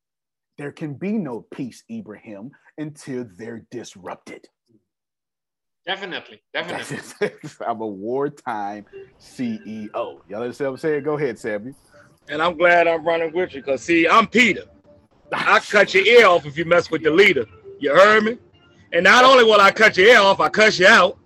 There 0.57 0.73
can 0.73 0.93
be 0.93 1.13
no 1.13 1.45
peace, 1.53 1.83
Ibrahim, 1.89 2.51
until 2.77 3.25
they're 3.37 3.65
disrupted. 3.71 4.45
Definitely, 5.85 6.41
definitely. 6.53 7.49
I'm 7.65 7.79
a 7.79 7.87
wartime 7.87 8.85
CEO. 9.21 9.89
Y'all 9.93 10.41
understand 10.41 10.71
what 10.71 10.73
I'm 10.73 10.77
saying? 10.77 11.03
Go 11.03 11.17
ahead, 11.17 11.39
Sammy. 11.39 11.73
And 12.27 12.41
I'm 12.41 12.57
glad 12.57 12.87
I'm 12.87 13.05
running 13.05 13.31
with 13.31 13.53
you 13.53 13.61
because, 13.61 13.81
see, 13.81 14.05
I'm 14.05 14.27
Peter. 14.27 14.63
I 15.31 15.59
cut 15.59 15.93
your 15.93 16.05
ear 16.05 16.27
off 16.27 16.45
if 16.45 16.57
you 16.57 16.65
mess 16.65 16.91
with 16.91 17.03
the 17.03 17.11
leader. 17.11 17.45
You 17.79 17.95
heard 17.95 18.23
me? 18.23 18.37
And 18.91 19.05
not 19.05 19.23
only 19.23 19.45
will 19.45 19.61
I 19.61 19.71
cut 19.71 19.95
your 19.95 20.07
ear 20.07 20.19
off, 20.19 20.41
I 20.41 20.49
cuss 20.49 20.77
you 20.77 20.87
out. 20.87 21.19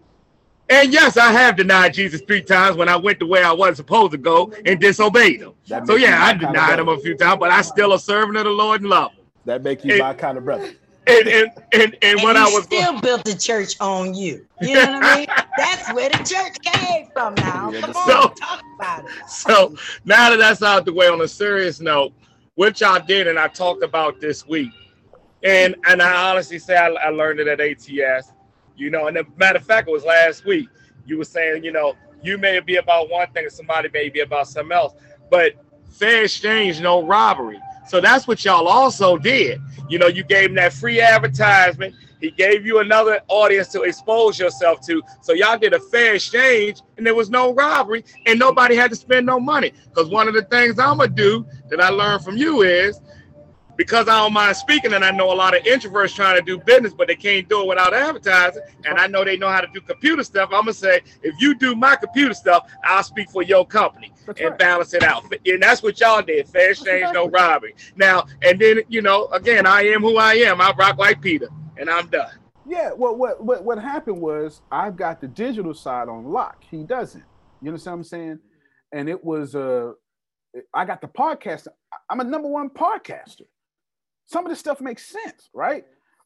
And 0.69 0.93
yes, 0.93 1.17
I 1.17 1.31
have 1.31 1.55
denied 1.55 1.93
Jesus 1.95 2.21
three 2.21 2.41
times 2.43 2.77
when 2.77 2.87
I 2.89 2.95
went 2.95 3.19
the 3.19 3.25
way 3.25 3.41
I 3.43 3.51
wasn't 3.51 3.77
supposed 3.77 4.11
to 4.11 4.17
go 4.17 4.53
and 4.65 4.79
disobeyed 4.79 5.41
him. 5.41 5.53
So 5.85 5.95
yeah, 5.95 6.23
I 6.23 6.33
denied 6.33 6.79
him 6.79 6.89
a 6.89 6.97
few 6.99 7.15
times, 7.15 7.37
but 7.39 7.49
I 7.51 7.61
still 7.61 7.93
a 7.93 7.99
servant 7.99 8.37
of 8.37 8.43
the 8.45 8.51
Lord 8.51 8.81
and 8.81 8.89
love 8.89 9.11
him. 9.13 9.25
That 9.45 9.63
make 9.63 9.83
you 9.83 9.93
And- 9.93 9.99
my 9.99 10.13
kind 10.13 10.37
of 10.37 10.45
brother. 10.45 10.69
And 11.07 11.27
and 11.27 11.49
and, 11.73 11.81
and, 11.81 11.97
And 12.03 12.21
when 12.21 12.35
he 12.35 12.41
I 12.41 12.45
was 12.45 12.65
still 12.65 13.01
built 13.01 13.25
the 13.25 13.33
church 13.35 13.73
on 13.81 14.13
you. 14.13 14.45
You 14.61 14.75
know 14.75 14.91
what 14.91 15.03
I 15.03 15.15
mean? 15.17 15.27
That's 15.57 15.91
where 15.93 16.09
the 16.09 16.17
church 16.17 16.57
came 16.61 17.07
from 17.13 17.33
now. 17.35 17.71
Come 17.71 17.95
on, 17.95 18.07
So- 18.07 18.33
talk 18.39 18.61
about 18.77 19.05
it. 19.05 19.11
so 19.27 19.75
now 20.05 20.29
that 20.29 20.37
that's 20.37 20.61
out 20.61 20.85
the 20.85 20.93
way 20.93 21.07
on 21.07 21.19
a 21.21 21.27
serious 21.27 21.79
note, 21.79 22.13
which 22.55 22.81
y'all 22.81 23.03
did 23.03 23.25
and 23.25 23.39
I 23.39 23.47
talked 23.47 23.83
about 23.83 24.21
this 24.21 24.45
week, 24.47 24.69
and 25.43 25.75
and 25.87 25.99
I 25.99 26.29
honestly 26.29 26.59
say 26.59 26.75
I, 26.77 26.89
I 26.89 27.09
learned 27.09 27.39
it 27.39 27.47
at 27.47 27.59
ATS, 27.59 28.31
you 28.80 28.89
know, 28.89 29.07
and 29.07 29.18
the 29.18 29.26
matter 29.38 29.57
of 29.57 29.65
fact, 29.65 29.88
it 29.88 29.91
was 29.91 30.06
last 30.06 30.45
week. 30.45 30.69
You 31.06 31.18
were 31.18 31.26
saying, 31.26 31.64
you 31.64 31.72
know, 31.72 31.95
you 32.23 32.38
may 32.38 32.60
be 32.60 32.77
about 32.77 33.10
one 33.10 33.31
thing 33.31 33.45
and 33.45 33.53
somebody 33.53 33.89
may 33.93 34.10
be 34.10 34.22
about 34.22 34.47
something 34.47 34.72
else, 34.72 34.93
but 35.30 35.53
fair 35.89 36.23
exchange, 36.23 36.81
no 36.81 37.06
robbery. 37.06 37.60
So 37.88 37.99
that's 37.99 38.27
what 38.27 38.45
y'all 38.45 38.68
also 38.68 39.18
did. 39.18 39.60
You 39.89 39.97
know, 39.97 40.07
you 40.07 40.23
gave 40.23 40.49
him 40.49 40.56
that 40.56 40.73
free 40.73 41.01
advertisement. 41.01 41.95
He 42.22 42.31
gave 42.31 42.65
you 42.65 42.80
another 42.80 43.22
audience 43.30 43.69
to 43.69 43.81
expose 43.84 44.38
yourself 44.38 44.81
to. 44.85 45.01
So 45.22 45.34
y'all 45.34 45.57
did 45.57 45.73
a 45.73 45.80
fair 45.80 46.15
exchange 46.15 46.81
and 46.97 47.06
there 47.06 47.15
was 47.15 47.30
no 47.30 47.53
robbery 47.53 48.03
and 48.27 48.38
nobody 48.38 48.76
had 48.76 48.91
to 48.91 48.95
spend 48.95 49.26
no 49.26 49.39
money. 49.39 49.72
Because 49.88 50.10
one 50.10 50.27
of 50.27 50.34
the 50.35 50.43
things 50.43 50.77
I'm 50.77 50.97
going 50.97 51.10
to 51.10 51.15
do 51.15 51.45
that 51.69 51.81
I 51.81 51.89
learned 51.89 52.23
from 52.23 52.38
you 52.38 52.61
is 52.61 52.99
because 53.80 54.10
I 54.10 54.19
don't 54.19 54.34
mind 54.34 54.57
speaking 54.57 54.91
and 54.91 55.06
I 55.06 55.11
know 55.11 55.31
a 55.31 55.34
lot 55.34 55.56
of 55.56 55.64
introverts 55.64 56.14
trying 56.14 56.35
to 56.35 56.41
do 56.41 56.57
business, 56.57 56.93
but 56.93 57.07
they 57.07 57.15
can't 57.15 57.47
do 57.47 57.61
it 57.61 57.68
without 57.69 57.93
advertising. 57.93 58.61
And 58.84 58.99
I 58.99 59.07
know 59.07 59.23
they 59.23 59.38
know 59.38 59.47
how 59.47 59.61
to 59.61 59.68
do 59.73 59.80
computer 59.80 60.22
stuff. 60.22 60.49
I'm 60.51 60.65
going 60.65 60.73
to 60.73 60.73
say, 60.73 60.99
if 61.23 61.34
you 61.39 61.56
do 61.56 61.76
my 61.76 61.95
computer 61.95 62.34
stuff, 62.34 62.69
I'll 62.84 63.03
speak 63.03 63.31
for 63.31 63.41
your 63.41 63.65
company 63.65 64.11
and 64.38 64.57
balance 64.57 64.93
it 64.93 65.01
out. 65.01 65.23
And 65.45 65.64
that's 65.64 65.81
what 65.81 65.97
y'all 66.01 66.22
did. 66.22 66.49
Fair 66.49 66.72
exchange, 66.72 67.07
no 67.14 67.30
robbery. 67.30 67.73
Now, 67.95 68.26
and 68.43 68.60
then, 68.60 68.81
you 68.89 69.01
know, 69.01 69.27
again, 69.27 69.65
I 69.65 69.84
am 69.84 70.01
who 70.01 70.18
I 70.18 70.34
am. 70.34 70.60
I 70.60 70.73
rock 70.77 70.97
like 70.97 71.22
Peter 71.22 71.47
and 71.77 71.89
I'm 71.89 72.07
done. 72.07 72.34
Yeah, 72.65 72.91
well, 72.91 73.15
what 73.15 73.41
what 73.41 73.64
what 73.64 73.80
happened 73.80 74.19
was 74.19 74.61
I've 74.69 74.97
got 74.97 75.22
the 75.22 75.27
digital 75.30 75.73
side 75.73 76.10
on 76.10 76.26
lock. 76.26 76.65
He 76.69 76.84
doesn't. 76.84 77.23
You 77.61 77.69
understand 77.69 77.93
what 77.93 77.97
I'm 77.99 78.03
saying? 78.03 78.39
And 78.91 79.07
it 79.07 79.23
was 79.23 79.56
uh 79.56 79.93
I 80.73 80.84
got 80.84 80.99
the 80.99 81.07
podcast. 81.07 81.68
I'm 82.10 82.19
a 82.19 82.26
number 82.26 82.49
one 82.49 82.69
podcaster. 82.69 83.45
Some 84.30 84.45
of 84.45 84.51
this 84.51 84.60
stuff 84.60 84.80
makes 84.80 85.07
sense, 85.07 85.49
right? 85.56 85.85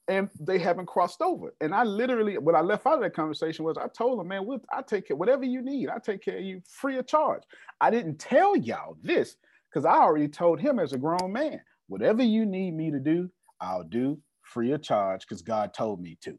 And 0.10 0.30
they 0.38 0.60
haven't 0.60 0.88
crossed 0.88 1.22
over. 1.22 1.56
And 1.62 1.74
I 1.74 1.84
literally, 1.84 2.38
what 2.38 2.54
I 2.54 2.60
left 2.60 2.86
out 2.86 2.96
of 2.96 3.00
that 3.00 3.16
conversation 3.16 3.64
was 3.64 3.78
I 3.78 3.88
told 3.88 4.20
them, 4.20 4.28
man, 4.28 4.46
we'll, 4.46 4.60
I 4.74 4.82
take 4.82 5.08
care, 5.08 5.16
whatever 5.16 5.46
you 5.46 5.62
need, 5.62 5.88
I 5.88 6.00
take 6.00 6.22
care 6.22 6.38
of 6.38 6.44
you 6.44 6.62
free 6.68 6.98
of 6.98 7.08
charge. 7.08 7.44
I 7.80 7.90
didn't 7.90 8.20
tell 8.20 8.58
y'all 8.58 8.98
this 9.02 9.38
because 9.70 9.86
I 9.86 9.96
already 9.96 10.28
told 10.28 10.60
him 10.60 10.80
as 10.80 10.92
a 10.92 10.98
grown 10.98 11.32
man, 11.32 11.62
whatever 11.88 12.22
you 12.22 12.46
need 12.46 12.72
me 12.72 12.92
to 12.92 13.00
do, 13.00 13.30
I'll 13.62 13.86
do 13.86 14.20
free 14.42 14.74
of 14.74 14.82
charge 14.82 15.22
because 15.22 15.42
God 15.42 15.74
told 15.74 16.02
me 16.02 16.18
to. 16.24 16.38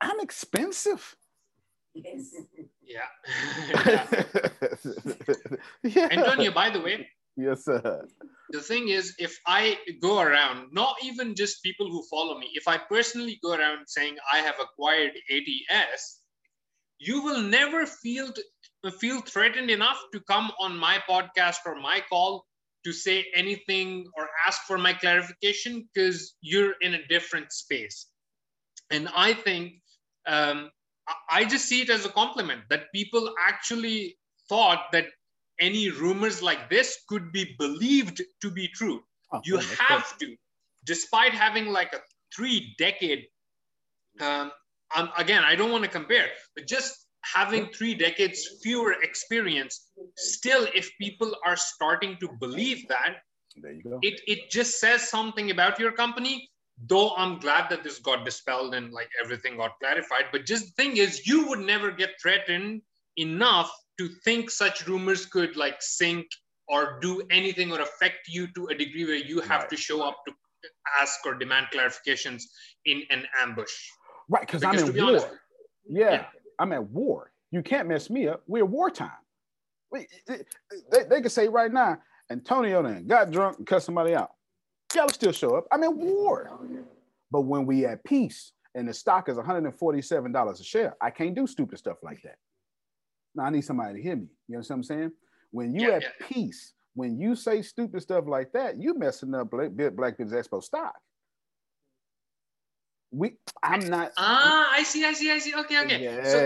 I'm 0.00 0.20
expensive. 0.20 1.16
Yes. 1.92 2.34
Yeah. 2.82 4.06
yeah. 5.82 6.08
Antonio, 6.12 6.50
by 6.50 6.70
the 6.70 6.80
way, 6.80 7.08
Yes, 7.36 7.64
sir. 7.64 8.06
the 8.50 8.60
thing 8.60 8.88
is, 8.88 9.14
if 9.18 9.38
I 9.46 9.78
go 10.00 10.20
around, 10.20 10.68
not 10.72 10.96
even 11.02 11.34
just 11.34 11.62
people 11.62 11.90
who 11.90 12.02
follow 12.10 12.38
me, 12.38 12.50
if 12.54 12.68
I 12.68 12.78
personally 12.78 13.38
go 13.42 13.54
around 13.54 13.86
saying 13.88 14.16
I 14.32 14.38
have 14.38 14.56
acquired 14.60 15.12
ATS, 15.30 16.20
you 16.98 17.22
will 17.22 17.42
never 17.42 17.86
feel 17.86 18.32
feel 19.00 19.20
threatened 19.20 19.70
enough 19.70 20.00
to 20.12 20.20
come 20.20 20.50
on 20.60 20.76
my 20.78 20.98
podcast 21.08 21.58
or 21.66 21.74
my 21.74 22.00
call 22.08 22.46
to 22.84 22.92
say 22.92 23.26
anything 23.34 24.06
or 24.16 24.28
ask 24.46 24.62
for 24.62 24.78
my 24.78 24.92
clarification 24.92 25.88
because 25.92 26.34
you're 26.40 26.74
in 26.80 26.94
a 26.94 27.06
different 27.08 27.52
space. 27.52 28.06
And 28.90 29.08
I 29.16 29.32
think 29.34 29.82
um, 30.26 30.70
I- 31.08 31.40
I 31.40 31.44
just 31.44 31.66
see 31.66 31.82
it 31.82 31.90
as 31.90 32.04
a 32.06 32.10
compliment 32.10 32.62
that 32.70 32.92
people 32.94 33.34
actually 33.40 34.18
thought 34.48 34.92
that 34.92 35.08
any 35.60 35.90
rumors 35.90 36.42
like 36.42 36.68
this 36.70 36.98
could 37.08 37.32
be 37.32 37.54
believed 37.58 38.22
to 38.42 38.50
be 38.50 38.68
true. 38.68 39.02
you 39.44 39.58
have 39.58 40.16
to, 40.18 40.36
despite 40.84 41.32
having 41.32 41.66
like 41.68 41.92
a 41.92 42.00
three 42.34 42.74
decade, 42.78 43.26
um, 44.20 44.52
um, 44.94 45.10
again, 45.18 45.42
I 45.44 45.56
don't 45.56 45.72
want 45.72 45.84
to 45.84 45.90
compare, 45.90 46.28
but 46.54 46.66
just 46.66 47.06
having 47.22 47.66
three 47.66 47.94
decades 47.94 48.58
fewer 48.62 48.92
experience, 49.02 49.90
still, 50.16 50.68
if 50.74 50.90
people 51.00 51.34
are 51.44 51.56
starting 51.56 52.16
to 52.20 52.28
believe 52.40 52.86
that, 52.88 53.16
there 53.56 53.72
you 53.72 53.82
go. 53.82 53.98
it, 54.02 54.20
it 54.26 54.50
just 54.50 54.78
says 54.78 55.08
something 55.08 55.50
about 55.50 55.78
your 55.78 55.92
company. 55.92 56.48
Though 56.88 57.14
I'm 57.16 57.38
glad 57.38 57.70
that 57.70 57.82
this 57.82 57.98
got 57.98 58.26
dispelled 58.26 58.74
and 58.74 58.92
like 58.92 59.08
everything 59.22 59.56
got 59.56 59.78
clarified. 59.80 60.26
But 60.30 60.44
just 60.44 60.66
the 60.66 60.82
thing 60.82 60.98
is, 60.98 61.26
you 61.26 61.48
would 61.48 61.60
never 61.60 61.90
get 61.90 62.10
threatened 62.20 62.82
enough 63.16 63.72
to 63.98 64.08
think 64.24 64.50
such 64.50 64.86
rumors 64.86 65.26
could 65.26 65.56
like 65.56 65.76
sink 65.80 66.26
or 66.68 66.98
do 67.00 67.22
anything 67.30 67.72
or 67.72 67.80
affect 67.80 68.28
you 68.28 68.46
to 68.54 68.66
a 68.66 68.74
degree 68.74 69.04
where 69.04 69.14
you 69.16 69.40
have 69.40 69.68
to 69.68 69.76
show 69.76 70.02
up 70.06 70.18
to 70.26 70.32
ask 71.00 71.24
or 71.24 71.34
demand 71.34 71.66
clarifications 71.72 72.42
in 72.86 73.02
an 73.10 73.24
ambush. 73.40 73.72
Right, 74.28 74.40
because 74.46 74.64
I'm 74.64 74.76
in 74.78 74.94
war. 74.96 75.04
honest- 75.08 75.28
yeah, 75.88 76.26
I'm 76.58 76.72
at 76.72 76.82
war. 76.90 77.30
You 77.52 77.62
can't 77.62 77.86
mess 77.88 78.10
me 78.10 78.26
up. 78.28 78.42
We're 78.46 78.64
wartime. 78.64 79.10
We- 79.92 80.08
They, 80.26 81.04
they 81.08 81.20
can 81.20 81.30
say 81.30 81.46
right 81.48 81.72
now, 81.72 81.98
Antonio 82.30 82.82
then 82.82 83.06
got 83.06 83.30
drunk 83.30 83.58
and 83.58 83.66
cut 83.66 83.82
somebody 83.84 84.14
out. 84.14 84.32
Y'all 84.94 85.08
still 85.08 85.30
show 85.32 85.54
up. 85.56 85.66
I'm 85.70 85.84
in 85.84 85.96
war. 85.96 86.58
But 87.30 87.42
when 87.42 87.66
we 87.66 87.86
at 87.86 88.02
peace 88.04 88.52
and 88.74 88.88
the 88.88 88.94
stock 88.94 89.28
is 89.28 89.36
$147 89.36 90.60
a 90.60 90.64
share, 90.64 90.96
I 91.00 91.10
can't 91.10 91.34
do 91.34 91.46
stupid 91.46 91.78
stuff 91.78 91.98
like 92.02 92.20
that. 92.22 92.36
Now 93.36 93.44
I 93.44 93.50
need 93.50 93.62
somebody 93.62 93.94
to 93.94 94.02
hear 94.02 94.16
me. 94.16 94.26
You 94.48 94.56
understand 94.56 94.78
what 94.78 94.90
I'm 94.94 94.98
saying? 94.98 95.12
When 95.50 95.74
you 95.74 95.92
at 95.92 96.04
peace, 96.28 96.72
when 96.94 97.20
you 97.20 97.36
say 97.36 97.62
stupid 97.62 98.02
stuff 98.02 98.24
like 98.26 98.52
that, 98.52 98.80
you 98.80 98.98
messing 98.98 99.34
up 99.34 99.50
Black, 99.50 99.70
Black 99.94 100.18
Business 100.18 100.48
Expo 100.48 100.62
stock. 100.62 100.94
We, 103.12 103.34
I'm 103.62 103.88
not. 103.88 104.12
Ah, 104.16 104.68
I 104.72 104.82
see, 104.82 105.04
I 105.04 105.12
see, 105.12 105.30
I 105.30 105.38
see. 105.38 105.54
Okay, 105.54 105.80
okay. 105.84 106.20
So, 106.24 106.38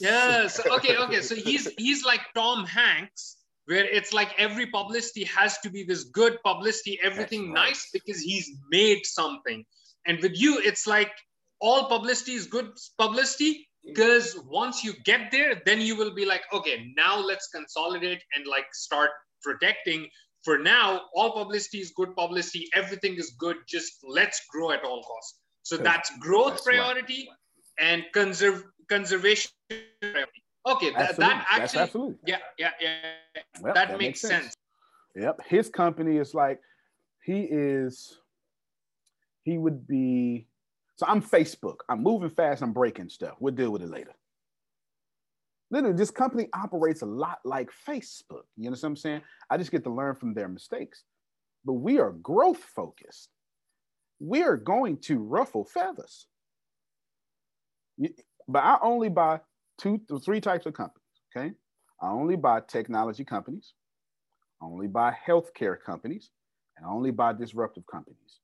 Yes. 0.00 0.60
okay, 0.76 0.96
okay. 0.96 1.20
So 1.20 1.34
he's 1.34 1.68
he's 1.76 2.04
like 2.04 2.20
Tom 2.34 2.64
Hanks, 2.64 3.36
where 3.66 3.84
it's 3.84 4.12
like 4.12 4.32
every 4.38 4.66
publicity 4.66 5.24
has 5.24 5.58
to 5.58 5.70
be 5.70 5.84
this 5.84 6.04
good 6.04 6.38
publicity, 6.42 6.98
everything 7.02 7.52
nice 7.52 7.90
because 7.92 8.20
he's 8.20 8.50
made 8.70 9.04
something. 9.04 9.64
And 10.06 10.20
with 10.20 10.40
you, 10.40 10.58
it's 10.64 10.86
like 10.86 11.12
all 11.60 11.88
publicity 11.88 12.32
is 12.32 12.46
good 12.46 12.70
publicity, 12.98 13.68
because 13.84 14.38
once 14.46 14.84
you 14.84 14.92
get 15.04 15.30
there, 15.30 15.60
then 15.64 15.80
you 15.80 15.96
will 15.96 16.14
be 16.14 16.24
like, 16.24 16.42
okay, 16.52 16.92
now 16.96 17.18
let's 17.18 17.48
consolidate 17.48 18.22
and 18.36 18.46
like 18.46 18.66
start 18.72 19.10
protecting. 19.42 20.06
For 20.44 20.58
now, 20.58 21.02
all 21.14 21.32
publicity 21.32 21.78
is 21.78 21.92
good 21.96 22.14
publicity. 22.16 22.68
Everything 22.74 23.14
is 23.16 23.34
good. 23.38 23.56
Just 23.66 23.92
let's 24.06 24.40
grow 24.50 24.70
at 24.70 24.84
all 24.84 25.02
costs. 25.02 25.40
So 25.62 25.76
that's 25.76 26.10
growth 26.18 26.52
That's 26.52 26.66
right. 26.66 26.76
priority 26.76 27.28
and 27.78 28.04
conserve 28.12 28.64
conservation 28.88 29.50
priority. 30.00 30.42
Okay, 30.66 30.90
that, 30.92 31.16
that 31.16 31.46
actually, 31.50 32.16
yeah, 32.26 32.36
yeah, 32.58 32.70
yeah. 32.80 33.42
Well, 33.60 33.72
that, 33.72 33.98
makes 33.98 34.20
sense. 34.20 34.54
Yep. 35.16 35.40
His 35.46 35.70
company 35.70 36.18
is 36.18 36.34
like, 36.34 36.60
he 37.24 37.42
is, 37.42 38.18
he 39.42 39.56
would 39.56 39.86
be, 39.86 40.46
so 41.00 41.06
I'm 41.08 41.22
Facebook. 41.22 41.76
I'm 41.88 42.02
moving 42.02 42.28
fast. 42.28 42.62
I'm 42.62 42.74
breaking 42.74 43.08
stuff. 43.08 43.36
We'll 43.40 43.54
deal 43.54 43.70
with 43.70 43.80
it 43.80 43.88
later. 43.88 44.12
Literally, 45.70 45.96
this 45.96 46.10
company 46.10 46.48
operates 46.52 47.00
a 47.00 47.06
lot 47.06 47.38
like 47.42 47.70
Facebook. 47.88 48.42
You 48.58 48.64
know 48.64 48.72
what 48.72 48.84
I'm 48.84 48.96
saying? 48.96 49.22
I 49.48 49.56
just 49.56 49.70
get 49.70 49.82
to 49.84 49.90
learn 49.90 50.14
from 50.14 50.34
their 50.34 50.46
mistakes. 50.46 51.04
But 51.64 51.74
we 51.74 52.00
are 52.00 52.10
growth 52.10 52.58
focused. 52.58 53.30
We 54.18 54.42
are 54.42 54.58
going 54.58 54.98
to 55.04 55.20
ruffle 55.20 55.64
feathers. 55.64 56.26
But 58.46 58.62
I 58.62 58.76
only 58.82 59.08
buy 59.08 59.40
two 59.78 60.02
three 60.22 60.42
types 60.42 60.66
of 60.66 60.74
companies. 60.74 61.00
Okay. 61.34 61.54
I 62.02 62.10
only 62.10 62.36
buy 62.36 62.60
technology 62.68 63.24
companies. 63.24 63.72
I 64.60 64.66
only 64.66 64.86
buy 64.86 65.16
healthcare 65.26 65.78
companies. 65.80 66.28
And 66.76 66.84
I 66.84 66.90
only 66.90 67.10
buy 67.10 67.32
disruptive 67.32 67.86
companies. 67.86 68.40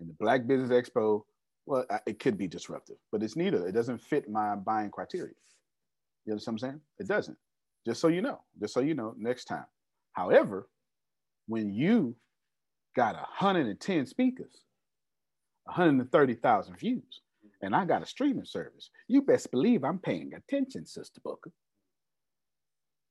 And 0.00 0.08
the 0.08 0.14
Black 0.14 0.46
Business 0.46 0.70
Expo, 0.70 1.24
well, 1.66 1.86
it 2.06 2.18
could 2.18 2.36
be 2.36 2.46
disruptive, 2.46 2.96
but 3.10 3.22
it's 3.22 3.36
neither. 3.36 3.66
It 3.66 3.72
doesn't 3.72 4.00
fit 4.00 4.28
my 4.28 4.54
buying 4.54 4.90
criteria. 4.90 5.34
You 6.26 6.32
understand 6.32 6.54
what 6.54 6.62
I'm 6.66 6.70
saying? 6.70 6.80
It 6.98 7.08
doesn't. 7.08 7.38
Just 7.86 8.00
so 8.00 8.08
you 8.08 8.22
know, 8.22 8.40
just 8.60 8.74
so 8.74 8.80
you 8.80 8.94
know, 8.94 9.14
next 9.16 9.44
time. 9.44 9.66
However, 10.12 10.68
when 11.46 11.72
you 11.72 12.16
got 12.96 13.14
110 13.14 14.06
speakers, 14.06 14.62
130,000 15.64 16.78
views, 16.78 17.20
and 17.62 17.74
I 17.74 17.84
got 17.84 18.02
a 18.02 18.06
streaming 18.06 18.44
service, 18.44 18.90
you 19.08 19.22
best 19.22 19.50
believe 19.50 19.84
I'm 19.84 19.98
paying 19.98 20.32
attention, 20.34 20.86
Sister 20.86 21.20
Booker. 21.24 21.50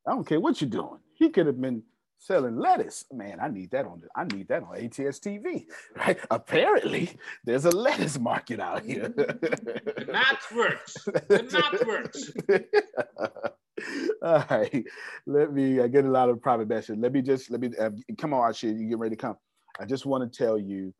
I 0.08 0.12
don't 0.12 0.28
care 0.28 0.40
what 0.40 0.62
you're 0.62 0.70
doing. 0.70 1.00
He 1.16 1.30
could 1.30 1.48
have 1.48 1.60
been 1.60 1.84
selling 2.20 2.58
lettuce. 2.58 3.06
Man, 3.12 3.40
I 3.42 3.48
need 3.48 3.72
that 3.72 3.86
on 3.86 4.02
the, 4.02 4.08
I 4.16 4.24
need 4.26 4.48
that 4.48 4.64
on 4.64 4.76
ATS 4.78 5.20
TV. 5.20 5.66
Right? 5.96 6.18
Apparently, 6.32 7.12
there's 7.46 7.66
a 7.66 7.72
lettuce 7.72 8.20
market 8.20 8.60
out 8.60 8.84
here. 8.84 9.10
The 9.10 10.08
math 10.12 10.52
works. 10.56 10.94
The 11.06 11.50
math 11.52 11.86
works. 11.86 12.32
All 14.22 14.46
right, 14.50 14.86
let 15.26 15.54
me. 15.54 15.82
I 15.82 15.88
get 15.88 16.06
a 16.06 16.10
lot 16.10 16.30
of 16.30 16.42
private 16.42 16.68
messages. 16.68 17.02
Let 17.02 17.12
me 17.12 17.22
just 17.22 17.52
let 17.52 17.60
me 17.60 17.70
uh, 17.80 17.90
come 18.18 18.34
on, 18.34 18.52
Ashia. 18.52 18.78
You 18.78 18.88
get 18.88 19.00
ready 19.00 19.16
to 19.16 19.22
come. 19.22 19.36
I 19.80 19.86
just 19.86 20.06
want 20.06 20.32
to 20.32 20.38
tell 20.38 20.58
you 20.58 20.94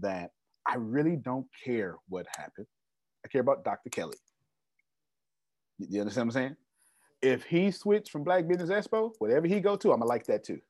that 0.00 0.30
I 0.66 0.76
really 0.76 1.16
don't 1.16 1.46
care 1.64 1.96
what 2.08 2.26
happened. 2.36 2.66
I 3.24 3.28
care 3.28 3.40
about 3.40 3.64
Dr. 3.64 3.90
Kelly. 3.90 4.16
You, 5.78 5.86
you 5.90 6.00
understand 6.00 6.28
what 6.28 6.36
I'm 6.36 6.42
saying? 6.42 6.56
If 7.22 7.44
he 7.44 7.70
switched 7.70 8.10
from 8.10 8.24
Black 8.24 8.46
Business 8.46 8.70
Expo, 8.70 9.12
whatever 9.18 9.46
he 9.46 9.60
go 9.60 9.76
to, 9.76 9.92
I'm 9.92 9.98
gonna 9.98 10.08
like 10.08 10.26
that 10.26 10.44
too. 10.44 10.60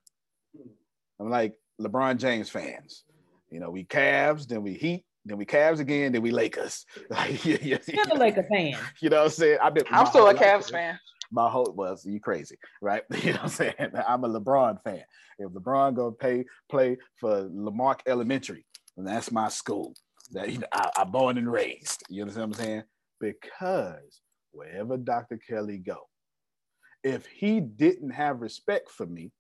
I'm 1.21 1.31
like 1.31 1.55
LeBron 1.81 2.19
James 2.19 2.49
fans. 2.51 3.05
You 3.51 3.61
know, 3.61 3.71
we 3.71 3.85
Cavs, 3.85 4.47
then 4.47 4.63
we 4.63 4.75
Heat, 4.75 5.05
then 5.25 5.39
we 5.39 5.47
Cavs 5.47 5.81
again, 5.81 6.13
then 6.13 6.23
we 6.23 6.31
Lakers. 6.31 6.85
Like, 7.11 7.45
yeah, 7.45 7.59
yeah, 7.63 7.79
Still 7.81 8.13
a 8.13 8.19
Laker 8.19 8.43
fan. 8.45 8.77
you 9.01 9.11
know 9.11 9.19
what 9.19 9.25
I'm 9.25 9.31
saying? 9.31 9.59
I've 9.63 9.75
been. 9.75 9.85
I'm 9.91 10.07
still 10.07 10.23
whole 10.23 10.31
a 10.31 10.33
life- 10.35 10.43
Cavs 10.43 10.71
fan. 10.71 10.99
My 11.33 11.49
whole 11.51 11.73
was 11.73 12.05
you 12.07 12.21
crazy, 12.21 12.57
right? 12.81 13.03
You 13.23 13.33
know 13.33 13.39
what 13.39 13.43
I'm 13.43 13.49
saying? 13.49 13.75
I'm 14.07 14.23
a 14.25 14.29
LeBron 14.29 14.83
fan. 14.85 15.03
If 15.39 15.51
LeBron 15.53 15.95
gonna 15.95 16.13
pay 16.13 16.45
play 16.71 16.97
for 17.21 17.49
Lamarck 17.53 18.03
Elementary, 18.07 18.65
then 18.97 19.05
that's 19.07 19.33
my 19.33 19.49
school. 19.49 19.95
That 20.33 20.51
you 20.51 20.59
know, 20.59 20.67
I, 20.73 20.91
I 20.99 21.05
born 21.05 21.37
and 21.39 21.51
raised. 21.51 22.05
You 22.09 22.23
understand 22.23 22.51
what 22.51 22.59
I'm 22.61 22.65
saying? 22.65 22.83
Because 23.21 24.21
wherever 24.53 24.97
Dr. 24.97 25.39
Kelly 25.49 25.79
go, 25.79 25.99
if 27.07 27.25
he 27.27 27.61
didn't 27.61 28.11
have 28.11 28.41
respect 28.41 28.91
for 28.91 29.07
me, 29.07 29.31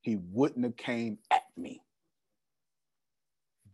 he 0.00 0.16
wouldn't 0.32 0.64
have 0.64 0.76
came 0.76 1.18
at 1.30 1.42
me. 1.54 1.82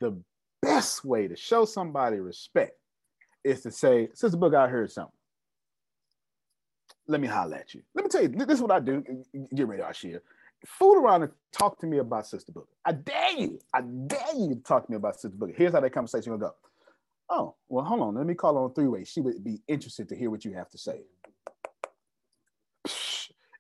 The 0.01 0.21
best 0.61 1.05
way 1.05 1.29
to 1.29 1.37
show 1.37 1.67
somebody 1.67 2.19
respect 2.19 2.73
is 3.45 3.61
to 3.63 3.71
say, 3.71 4.09
Sister 4.13 4.37
Book, 4.37 4.55
I 4.55 4.67
heard 4.67 4.91
something. 4.91 5.13
Let 7.07 7.21
me 7.21 7.29
holler 7.29 7.59
at 7.59 7.75
you. 7.75 7.83
Let 7.95 8.05
me 8.05 8.09
tell 8.09 8.23
you, 8.23 8.29
this 8.29 8.57
is 8.57 8.61
what 8.61 8.73
I 8.73 8.81
do. 8.81 9.05
Get 9.55 9.69
ready, 9.69 9.85
Ashia. 9.85 10.19
Fool 10.67 10.97
around 10.97 11.23
and 11.23 11.33
talk 11.53 11.79
to 11.79 11.87
me 11.87 11.99
about 11.99 12.27
Sister 12.27 12.51
Book. 12.51 12.69
I 12.85 12.91
dare 12.91 13.39
you. 13.39 13.61
I 13.73 13.83
dare 13.83 14.35
you 14.35 14.57
to 14.57 14.61
talk 14.63 14.85
to 14.87 14.91
me 14.91 14.97
about 14.97 15.15
Sister 15.15 15.37
Book. 15.37 15.51
Here's 15.57 15.75
how 15.75 15.81
that 15.81 15.91
conversation 15.91 16.33
will 16.33 16.41
go. 16.41 16.57
Oh, 17.31 17.55
well, 17.69 17.85
hold 17.85 18.01
on. 18.01 18.17
Let 18.17 18.27
me 18.27 18.35
call 18.35 18.59
on 18.59 18.75
three 18.75 18.89
way. 18.89 19.05
She 19.05 19.21
would 19.21 19.45
be 19.45 19.61
interested 19.69 20.09
to 20.09 20.17
hear 20.17 20.29
what 20.29 20.45
you 20.45 20.55
have 20.55 20.71
to 20.71 20.79
say. 20.79 21.03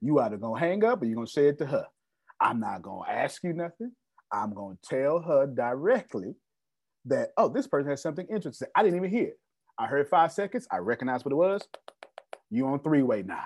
You 0.01 0.21
either 0.21 0.37
gonna 0.37 0.59
hang 0.59 0.85
up 0.85 1.03
or 1.03 1.07
you're 1.07 1.15
gonna 1.15 1.27
say 1.27 1.49
it 1.49 1.59
to 1.59 1.67
her. 1.67 1.87
I'm 2.41 2.61
not 2.61 2.83
gonna 2.83 3.11
ask 3.11 3.43
you 3.43 3.53
nothing. 3.53 3.93
I'm 4.33 4.53
gonna 4.55 4.79
tell 4.85 5.21
her 5.21 5.47
directly 5.47 6.35
that, 7.07 7.31
oh, 7.37 7.49
this 7.49 7.67
person 7.67 7.91
has 7.91 8.03
something 8.03 8.27
interesting. 8.29 8.69
I 8.75 8.83
didn't 8.83 8.97
even 8.97 9.11
hear 9.11 9.29
it. 9.29 9.41
I 9.79 9.87
heard 9.87 10.09
five 10.09 10.33
seconds. 10.33 10.67
I 10.71 10.79
recognized 10.79 11.25
what 11.25 11.33
it 11.33 11.37
was. 11.37 11.63
You 12.51 12.67
on 12.67 12.81
three 12.81 13.03
way 13.03 13.23
now. 13.23 13.45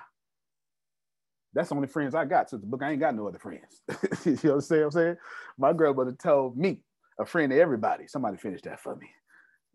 That's 1.52 1.70
the 1.70 1.74
only 1.74 1.88
friends 1.88 2.14
I 2.14 2.24
got. 2.24 2.48
Since 2.48 2.62
the 2.62 2.68
book, 2.68 2.82
I 2.82 2.90
ain't 2.92 3.00
got 3.00 3.14
no 3.14 3.26
other 3.26 3.38
friends. 3.38 3.82
you 4.24 4.32
know 4.32 4.54
what 4.54 4.54
I'm 4.54 4.60
saying? 4.60 4.84
I'm 4.84 4.90
saying? 4.90 5.16
My 5.58 5.72
grandmother 5.72 6.12
told 6.12 6.56
me, 6.56 6.80
a 7.18 7.26
friend 7.26 7.50
to 7.50 7.60
everybody. 7.60 8.06
Somebody 8.06 8.36
finish 8.36 8.62
that 8.62 8.80
for 8.80 8.96
me. 8.96 9.08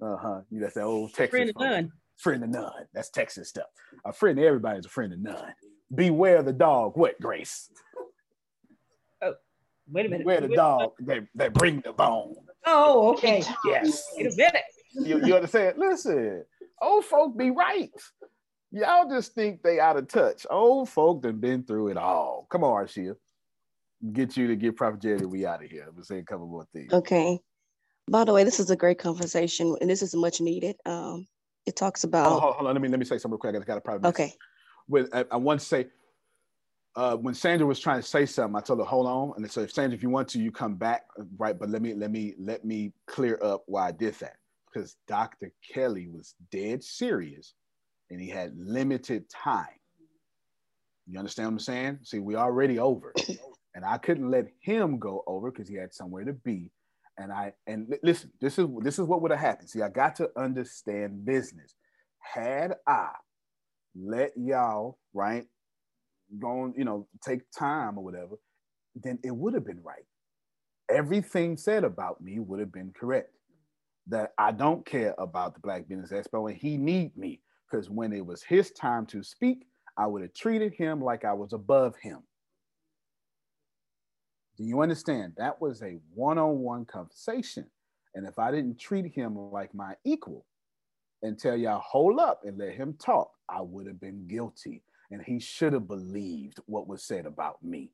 Uh-huh. 0.01 0.41
You 0.49 0.59
that's 0.59 0.73
that 0.73 0.83
old 0.83 1.13
Texas. 1.13 1.29
Friend 1.29 1.49
of 1.49 1.55
none. 1.59 1.91
Friend 2.17 2.43
of 2.43 2.49
none. 2.49 2.87
That's 2.93 3.09
Texas 3.09 3.49
stuff. 3.49 3.67
A 4.05 4.11
friend 4.13 4.37
to 4.37 4.45
everybody 4.45 4.79
is 4.79 4.85
a 4.85 4.89
friend 4.89 5.13
of 5.13 5.19
none. 5.19 5.53
Beware 5.95 6.43
the 6.43 6.53
dog. 6.53 6.97
What, 6.97 7.19
Grace? 7.21 7.69
Oh, 9.21 9.33
wait 9.91 10.05
a 10.05 10.09
minute. 10.09 10.19
Beware 10.23 10.41
the 10.41 10.47
Wait- 10.47 10.55
dog 10.55 10.91
that, 11.01 11.25
that 11.35 11.53
bring 11.53 11.81
the 11.81 11.93
bone. 11.93 12.35
Oh, 12.65 13.13
okay. 13.13 13.43
Yes. 13.65 14.07
Wait 14.17 14.27
a 14.27 14.35
minute. 14.35 14.63
You, 14.93 15.25
you 15.25 15.35
understand? 15.35 15.77
Listen, 15.77 16.43
old 16.81 17.05
folk 17.05 17.37
be 17.37 17.51
right. 17.51 17.91
Y'all 18.71 19.09
just 19.09 19.33
think 19.33 19.61
they 19.61 19.79
out 19.79 19.97
of 19.97 20.07
touch. 20.07 20.45
Old 20.49 20.89
folk 20.89 21.21
done 21.21 21.39
been 21.39 21.63
through 21.63 21.89
it 21.89 21.97
all. 21.97 22.47
Come 22.49 22.63
on, 22.63 22.85
Arshia. 22.85 23.15
Get 24.11 24.35
you 24.35 24.47
to 24.47 24.55
get 24.55 24.75
Prophet 24.75 25.01
Jerry. 25.01 25.25
We 25.25 25.45
out 25.45 25.63
of 25.63 25.69
here. 25.69 25.83
I'm 25.87 25.93
gonna 25.93 26.03
say 26.05 26.17
a 26.19 26.23
couple 26.23 26.47
more 26.47 26.65
things. 26.73 26.91
Okay. 26.91 27.39
By 28.09 28.23
the 28.23 28.33
way, 28.33 28.43
this 28.43 28.59
is 28.59 28.69
a 28.69 28.75
great 28.75 28.99
conversation 28.99 29.75
and 29.81 29.89
this 29.89 30.01
is 30.01 30.13
much 30.15 30.41
needed. 30.41 30.75
Um, 30.85 31.27
it 31.65 31.75
talks 31.75 32.03
Oh, 32.03 32.07
about 32.09 32.39
hold, 32.41 32.55
hold 32.55 32.67
on. 32.67 32.73
Let 32.73 32.81
me 32.81 32.89
let 32.89 32.99
me 32.99 33.05
say 33.05 33.17
something 33.17 33.31
real 33.31 33.39
quick. 33.39 33.55
I 33.55 33.65
got 33.65 33.77
a 33.77 33.81
private. 33.81 34.07
Okay. 34.07 34.33
With 34.87 35.09
I, 35.13 35.25
I 35.31 35.37
want 35.37 35.59
to 35.59 35.65
say, 35.65 35.87
uh, 36.95 37.15
when 37.17 37.33
Sandra 37.33 37.67
was 37.67 37.79
trying 37.79 38.01
to 38.01 38.07
say 38.07 38.25
something, 38.25 38.55
I 38.55 38.61
told 38.61 38.79
her 38.79 38.85
hold 38.85 39.07
on. 39.07 39.33
And 39.35 39.51
so, 39.51 39.61
if 39.61 39.71
Sandra, 39.71 39.95
if 39.95 40.03
you 40.03 40.09
want 40.09 40.29
to, 40.29 40.39
you 40.39 40.51
come 40.51 40.75
back, 40.75 41.05
right? 41.37 41.57
But 41.57 41.69
let 41.69 41.81
me 41.81 41.93
let 41.93 42.11
me 42.11 42.35
let 42.39 42.63
me 42.63 42.93
clear 43.07 43.39
up 43.41 43.63
why 43.65 43.87
I 43.87 43.91
did 43.91 44.15
that 44.15 44.37
because 44.71 44.95
Dr. 45.07 45.51
Kelly 45.73 46.07
was 46.07 46.35
dead 46.51 46.83
serious, 46.83 47.53
and 48.09 48.19
he 48.19 48.29
had 48.29 48.53
limited 48.57 49.29
time. 49.29 49.67
You 51.07 51.19
understand 51.19 51.47
what 51.47 51.53
I'm 51.53 51.59
saying? 51.59 51.99
See, 52.03 52.19
we 52.19 52.35
already 52.35 52.79
over, 52.79 53.13
and 53.75 53.85
I 53.85 53.97
couldn't 53.97 54.31
let 54.31 54.47
him 54.61 54.97
go 54.97 55.23
over 55.27 55.51
because 55.51 55.67
he 55.67 55.75
had 55.75 55.93
somewhere 55.93 56.23
to 56.23 56.33
be. 56.33 56.71
And 57.17 57.31
I 57.31 57.53
and 57.67 57.93
listen, 58.03 58.31
this 58.39 58.57
is 58.57 58.67
this 58.81 58.99
is 58.99 59.05
what 59.05 59.21
would 59.21 59.31
have 59.31 59.39
happened. 59.39 59.69
See, 59.69 59.81
I 59.81 59.89
got 59.89 60.15
to 60.17 60.29
understand 60.37 61.25
business. 61.25 61.75
Had 62.19 62.75
I 62.87 63.09
let 63.95 64.31
y'all 64.35 64.97
right 65.13 65.45
go 66.39 66.47
on, 66.47 66.73
you 66.77 66.85
know, 66.85 67.07
take 67.23 67.41
time 67.51 67.97
or 67.97 68.03
whatever, 68.03 68.35
then 68.95 69.19
it 69.23 69.35
would 69.35 69.53
have 69.53 69.65
been 69.65 69.81
right. 69.83 70.05
Everything 70.89 71.57
said 71.57 71.83
about 71.83 72.21
me 72.21 72.39
would 72.39 72.59
have 72.59 72.71
been 72.71 72.93
correct. 72.97 73.31
That 74.07 74.33
I 74.37 74.51
don't 74.51 74.85
care 74.85 75.15
about 75.17 75.55
the 75.55 75.61
Black 75.61 75.87
Business 75.87 76.11
Expo 76.11 76.49
and 76.49 76.57
he 76.57 76.77
need 76.77 77.17
me 77.17 77.41
because 77.69 77.89
when 77.89 78.13
it 78.13 78.23
was 78.23 78.43
his 78.43 78.71
time 78.71 79.07
to 79.07 79.23
speak, 79.23 79.65
I 79.97 80.05
would 80.05 80.21
have 80.21 80.33
treated 80.33 80.73
him 80.73 81.01
like 81.01 81.25
I 81.25 81.33
was 81.33 81.53
above 81.53 81.95
him. 82.01 82.19
Do 84.57 84.63
you 84.63 84.81
understand? 84.81 85.33
That 85.37 85.59
was 85.59 85.81
a 85.81 85.97
one 86.13 86.37
on 86.37 86.59
one 86.59 86.85
conversation. 86.85 87.65
And 88.13 88.27
if 88.27 88.37
I 88.37 88.51
didn't 88.51 88.79
treat 88.79 89.11
him 89.11 89.35
like 89.51 89.73
my 89.73 89.95
equal 90.05 90.45
and 91.25 91.37
tell 91.39 91.57
y'all, 91.57 91.79
hold 91.79 92.19
up 92.19 92.41
and 92.45 92.57
let 92.57 92.75
him 92.75 92.95
talk, 92.99 93.31
I 93.49 93.61
would 93.61 93.87
have 93.87 93.99
been 93.99 94.27
guilty. 94.27 94.83
And 95.11 95.21
he 95.21 95.39
should 95.39 95.73
have 95.73 95.87
believed 95.87 96.59
what 96.65 96.87
was 96.87 97.03
said 97.03 97.25
about 97.25 97.63
me. 97.63 97.91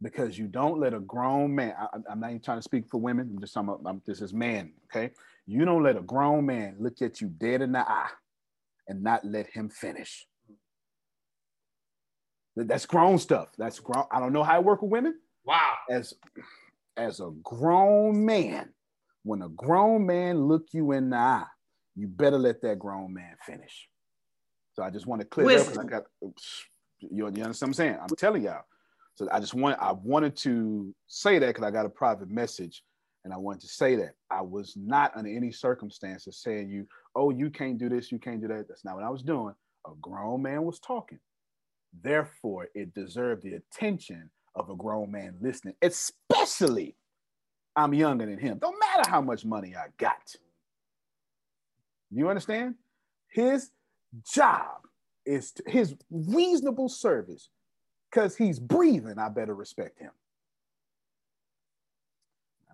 Because 0.00 0.38
you 0.38 0.46
don't 0.46 0.78
let 0.78 0.94
a 0.94 1.00
grown 1.00 1.54
man, 1.54 1.74
I, 1.76 2.12
am 2.12 2.20
not 2.20 2.30
even 2.30 2.40
trying 2.40 2.58
to 2.58 2.62
speak 2.62 2.88
for 2.88 2.98
women, 2.98 3.30
I'm 3.34 3.40
just 3.40 3.52
talking 3.52 3.68
about, 3.68 3.82
I'm, 3.84 4.00
this 4.06 4.20
is 4.20 4.32
man, 4.32 4.72
okay? 4.84 5.12
You 5.46 5.64
don't 5.64 5.82
let 5.82 5.96
a 5.96 6.02
grown 6.02 6.46
man 6.46 6.76
look 6.78 7.02
at 7.02 7.20
you 7.20 7.28
dead 7.28 7.62
in 7.62 7.72
the 7.72 7.80
eye 7.80 8.10
and 8.86 9.02
not 9.02 9.24
let 9.24 9.48
him 9.48 9.68
finish. 9.68 10.26
That's 12.54 12.86
grown 12.86 13.18
stuff. 13.18 13.48
That's 13.56 13.78
grown. 13.78 14.04
I 14.10 14.18
don't 14.18 14.32
know 14.32 14.42
how 14.42 14.56
I 14.56 14.58
work 14.60 14.82
with 14.82 14.90
women. 14.90 15.14
Wow. 15.44 15.74
As 15.90 16.14
as 16.96 17.20
a 17.20 17.30
grown 17.44 18.24
man, 18.24 18.70
when 19.22 19.42
a 19.42 19.48
grown 19.48 20.06
man 20.06 20.42
look 20.42 20.66
you 20.72 20.92
in 20.92 21.10
the 21.10 21.16
eye, 21.16 21.44
you 21.98 22.06
better 22.06 22.38
let 22.38 22.62
that 22.62 22.78
grown 22.78 23.12
man 23.12 23.36
finish. 23.44 23.88
So 24.74 24.82
I 24.84 24.90
just 24.90 25.06
want 25.06 25.20
to 25.20 25.26
clear 25.26 25.48
that 25.48 25.60
up 25.60 25.66
'cause 25.66 25.78
I 25.78 25.84
got 25.84 26.04
you, 27.00 27.08
you 27.10 27.26
understand 27.26 27.52
what 27.52 27.62
I'm 27.62 27.74
saying? 27.74 27.98
I'm 28.00 28.08
telling 28.16 28.42
y'all. 28.42 28.64
So 29.16 29.28
I 29.32 29.40
just 29.40 29.54
want 29.54 29.78
I 29.80 29.92
wanted 29.92 30.36
to 30.38 30.94
say 31.08 31.38
that 31.40 31.48
because 31.48 31.64
I 31.64 31.70
got 31.72 31.86
a 31.86 31.90
private 31.90 32.30
message 32.30 32.84
and 33.24 33.34
I 33.34 33.36
wanted 33.36 33.62
to 33.62 33.68
say 33.68 33.96
that 33.96 34.14
I 34.30 34.42
was 34.42 34.76
not 34.76 35.16
under 35.16 35.28
any 35.28 35.50
circumstances 35.50 36.38
saying 36.38 36.70
you, 36.70 36.86
oh, 37.16 37.30
you 37.30 37.50
can't 37.50 37.78
do 37.78 37.88
this, 37.88 38.12
you 38.12 38.20
can't 38.20 38.40
do 38.40 38.46
that. 38.48 38.68
That's 38.68 38.84
not 38.84 38.94
what 38.94 39.04
I 39.04 39.10
was 39.10 39.22
doing. 39.22 39.54
A 39.86 39.90
grown 40.00 40.42
man 40.42 40.62
was 40.62 40.78
talking. 40.78 41.18
Therefore, 42.00 42.68
it 42.74 42.94
deserved 42.94 43.42
the 43.42 43.54
attention 43.54 44.30
of 44.54 44.70
a 44.70 44.76
grown 44.76 45.10
man 45.10 45.36
listening, 45.40 45.74
especially 45.82 46.94
I'm 47.74 47.94
younger 47.94 48.26
than 48.26 48.38
him. 48.38 48.58
Don't 48.58 48.78
matter 48.78 49.10
how 49.10 49.20
much 49.20 49.44
money 49.44 49.74
I 49.74 49.86
got. 49.98 50.34
You 52.10 52.28
understand? 52.28 52.74
His 53.28 53.70
job 54.32 54.86
is 55.26 55.52
to, 55.52 55.62
his 55.66 55.94
reasonable 56.10 56.88
service 56.88 57.50
because 58.10 58.36
he's 58.36 58.58
breathing. 58.58 59.18
I 59.18 59.28
better 59.28 59.54
respect 59.54 59.98
him. 59.98 60.10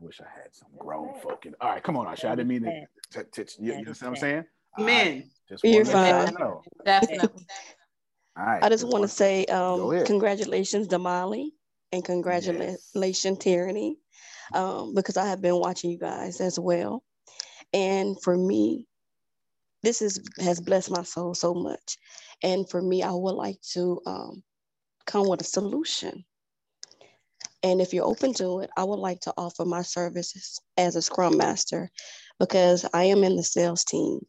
I 0.00 0.04
wish 0.04 0.20
I 0.20 0.24
had 0.24 0.54
some 0.54 0.68
grown 0.78 1.14
folk 1.20 1.46
in. 1.46 1.54
All 1.60 1.70
right, 1.70 1.82
come 1.82 1.96
on, 1.96 2.06
Asha. 2.06 2.26
I 2.28 2.34
didn't 2.34 2.48
mean 2.48 2.62
to. 2.62 3.22
t- 3.22 3.42
t- 3.44 3.62
you, 3.62 3.72
you 3.72 3.84
know 3.84 3.90
what 3.90 4.02
I'm 4.02 4.16
saying? 4.16 4.44
Men. 4.78 5.30
Just 5.48 5.64
You're 5.64 5.84
wanted 5.84 5.92
to 5.92 5.98
let 6.00 6.34
fine. 6.34 6.46
Definitely. 6.84 7.46
All 8.36 8.44
right. 8.44 8.64
I 8.64 8.68
just 8.68 8.86
want 8.86 9.02
to 9.02 9.08
say 9.08 9.44
um, 9.46 9.80
ahead. 9.90 10.06
congratulations, 10.06 10.88
Damali, 10.88 11.50
and 11.92 12.04
congratulations, 12.04 13.38
Tyranny, 13.38 13.98
um, 14.52 14.94
because 14.94 15.16
I 15.16 15.26
have 15.26 15.40
been 15.40 15.56
watching 15.56 15.90
you 15.90 15.98
guys 15.98 16.40
as 16.40 16.58
well. 16.58 17.04
And 17.72 18.20
for 18.22 18.36
me, 18.36 18.86
this 19.84 20.02
is 20.02 20.20
has 20.38 20.60
blessed 20.60 20.90
my 20.90 21.02
soul 21.02 21.34
so 21.34 21.54
much. 21.54 21.98
And 22.42 22.68
for 22.68 22.80
me, 22.80 23.02
I 23.02 23.12
would 23.12 23.34
like 23.34 23.60
to 23.72 24.00
um, 24.06 24.42
come 25.06 25.28
with 25.28 25.40
a 25.40 25.44
solution. 25.44 26.24
And 27.62 27.80
if 27.80 27.94
you're 27.94 28.04
open 28.04 28.34
to 28.34 28.60
it, 28.60 28.70
I 28.76 28.84
would 28.84 28.98
like 28.98 29.20
to 29.20 29.34
offer 29.36 29.64
my 29.64 29.82
services 29.82 30.60
as 30.76 30.96
a 30.96 31.02
Scrum 31.02 31.38
Master 31.38 31.90
because 32.38 32.84
I 32.92 33.04
am 33.04 33.24
in 33.24 33.36
the 33.36 33.42
sales 33.42 33.84
team. 33.84 34.20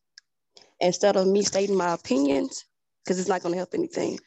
Instead 0.79 1.17
of 1.17 1.27
me 1.27 1.41
stating 1.41 1.75
my 1.75 1.93
opinions, 1.93 2.65
because 3.03 3.19
it's 3.19 3.29
not 3.29 3.41
going 3.41 3.53
to 3.53 3.57
help 3.57 3.73
anything, 3.73 4.19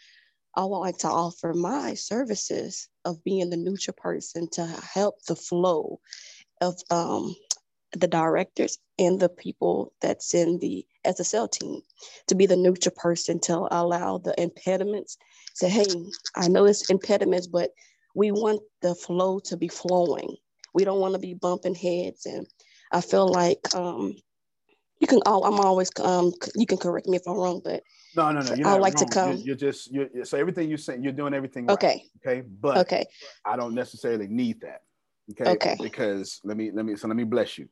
I 0.55 0.65
would 0.65 0.79
like 0.79 0.99
to 0.99 1.09
offer 1.09 1.55
my 1.55 1.95
services 1.95 2.89
of 3.05 3.23
being 3.25 3.49
the 3.49 3.57
neutral 3.57 3.95
person 3.97 4.49
to 4.53 4.67
help 4.67 5.23
the 5.27 5.37
flow 5.37 6.01
of 6.61 6.75
um, 6.91 7.35
the 7.93 8.09
directors 8.09 8.79
and 8.99 9.19
the 9.19 9.29
people 9.29 9.93
that's 10.01 10.35
in 10.35 10.59
the 10.59 10.85
SSL 11.09 11.51
team 11.51 11.81
to 12.27 12.35
be 12.35 12.47
the 12.47 12.57
neutral 12.57 12.95
person 12.97 13.41
to 13.41 13.67
allow 13.71 14.19
the 14.19 14.35
impediments. 14.41 15.17
Say, 15.55 15.69
hey, 15.69 15.87
I 16.37 16.49
know 16.49 16.67
it's 16.67 16.91
impediments, 16.91 17.47
but 17.47 17.71
we 18.15 18.31
want 18.31 18.61
the 18.83 18.95
flow 18.95 19.39
to 19.41 19.57
be 19.57 19.69
flowing. 19.69 20.37
We 20.75 20.85
don't 20.85 21.01
want 21.01 21.15
to 21.15 21.19
be 21.21 21.35
bumping 21.35 21.75
heads. 21.75 22.27
And 22.27 22.47
I 22.93 23.01
feel 23.01 23.27
like 23.27 23.59
um, 23.75 24.15
you 25.01 25.07
can. 25.07 25.21
al- 25.27 25.45
I'm 25.45 25.59
always. 25.61 25.91
Um, 26.01 26.33
you 26.55 26.67
can 26.67 26.79
correct 26.79 27.07
me 27.07 27.17
if 27.17 27.23
I'm 27.27 27.35
wrong, 27.35 27.61
but 27.65 27.83
No, 28.17 28.31
no, 28.33 28.41
no. 28.41 28.55
You're 28.55 28.69
I 28.69 28.75
like 28.75 28.97
to 28.97 29.07
come. 29.07 29.31
You're, 29.39 29.47
you're 29.47 29.57
just 29.57 29.93
you're- 29.93 30.25
so 30.25 30.39
everything 30.39 30.69
you're 30.69 30.79
saying. 30.79 31.03
You're 31.03 31.13
doing 31.13 31.35
everything 31.35 31.67
right. 31.67 31.75
Okay. 31.75 32.03
Okay. 32.25 32.43
But 32.61 32.79
Okay. 32.79 33.07
I 33.45 33.57
don't 33.57 33.75
necessarily 33.75 34.27
need 34.29 34.61
that. 34.61 34.83
Okay. 35.33 35.53
Okay. 35.53 35.77
Because 35.81 36.41
let 36.45 36.57
me 36.57 36.71
let 36.73 36.85
me 36.85 36.97
so 36.97 37.09
let 37.09 37.17
me 37.17 37.25
bless 37.25 37.59
you. 37.59 37.69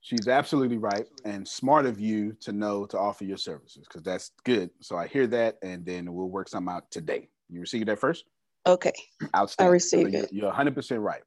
She's 0.00 0.28
absolutely 0.28 0.78
right 0.78 1.06
and 1.24 1.46
smart 1.46 1.84
of 1.84 1.98
you 2.00 2.32
to 2.40 2.52
know 2.52 2.86
to 2.86 2.98
offer 2.98 3.24
your 3.24 3.36
services 3.36 3.84
because 3.88 4.02
that's 4.02 4.30
good. 4.44 4.70
So 4.80 4.96
I 4.96 5.06
hear 5.06 5.26
that, 5.28 5.58
and 5.62 5.84
then 5.84 6.12
we'll 6.12 6.30
work 6.30 6.48
something 6.48 6.72
out 6.72 6.90
today. 6.90 7.28
You 7.50 7.60
received 7.60 7.88
that 7.88 7.98
first? 7.98 8.24
Okay. 8.66 8.92
Outstanding. 9.34 9.70
I 9.70 9.72
received 9.72 10.12
So 10.12 10.20
it. 10.20 10.32
You're 10.32 10.46
100 10.46 10.74
percent 10.74 11.00
right. 11.00 11.22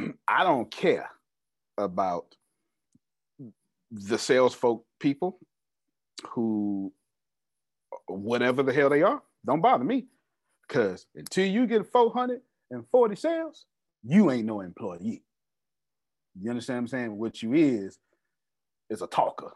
I 0.28 0.42
don't 0.44 0.70
care 0.70 1.10
about 1.78 2.34
the 3.90 4.18
sales 4.18 4.54
folk 4.54 4.84
people 4.98 5.38
who 6.30 6.92
whatever 8.06 8.62
the 8.62 8.72
hell 8.72 8.88
they 8.88 9.02
are, 9.02 9.22
don't 9.44 9.60
bother 9.60 9.84
me. 9.84 10.06
Because 10.66 11.06
until 11.14 11.46
you 11.46 11.66
get 11.66 11.86
440 11.86 13.16
sales, 13.16 13.66
you 14.02 14.30
ain't 14.30 14.46
no 14.46 14.60
employee. 14.60 15.22
You 16.40 16.50
understand 16.50 16.76
what 16.76 16.80
I'm 16.80 16.88
saying? 16.88 17.18
What 17.18 17.42
you 17.42 17.54
is, 17.54 17.98
is 18.90 19.02
a 19.02 19.06
talker. 19.06 19.52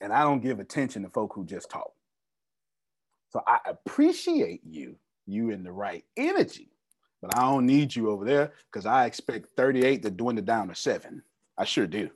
And 0.00 0.12
I 0.12 0.22
don't 0.22 0.42
give 0.42 0.60
attention 0.60 1.02
to 1.02 1.08
folk 1.10 1.32
who 1.34 1.44
just 1.44 1.70
talk. 1.70 1.92
So 3.30 3.42
I 3.46 3.58
appreciate 3.66 4.62
you, 4.64 4.96
you 5.26 5.50
in 5.50 5.62
the 5.62 5.72
right 5.72 6.04
energy, 6.16 6.70
but 7.22 7.36
I 7.36 7.42
don't 7.42 7.66
need 7.66 7.94
you 7.94 8.10
over 8.10 8.24
there 8.24 8.52
because 8.72 8.86
I 8.86 9.06
expect 9.06 9.50
38 9.56 10.02
to 10.02 10.10
dwindle 10.10 10.44
down 10.44 10.68
to 10.68 10.74
seven. 10.74 11.22
I 11.58 11.64
sure 11.64 11.86
do. 11.86 12.10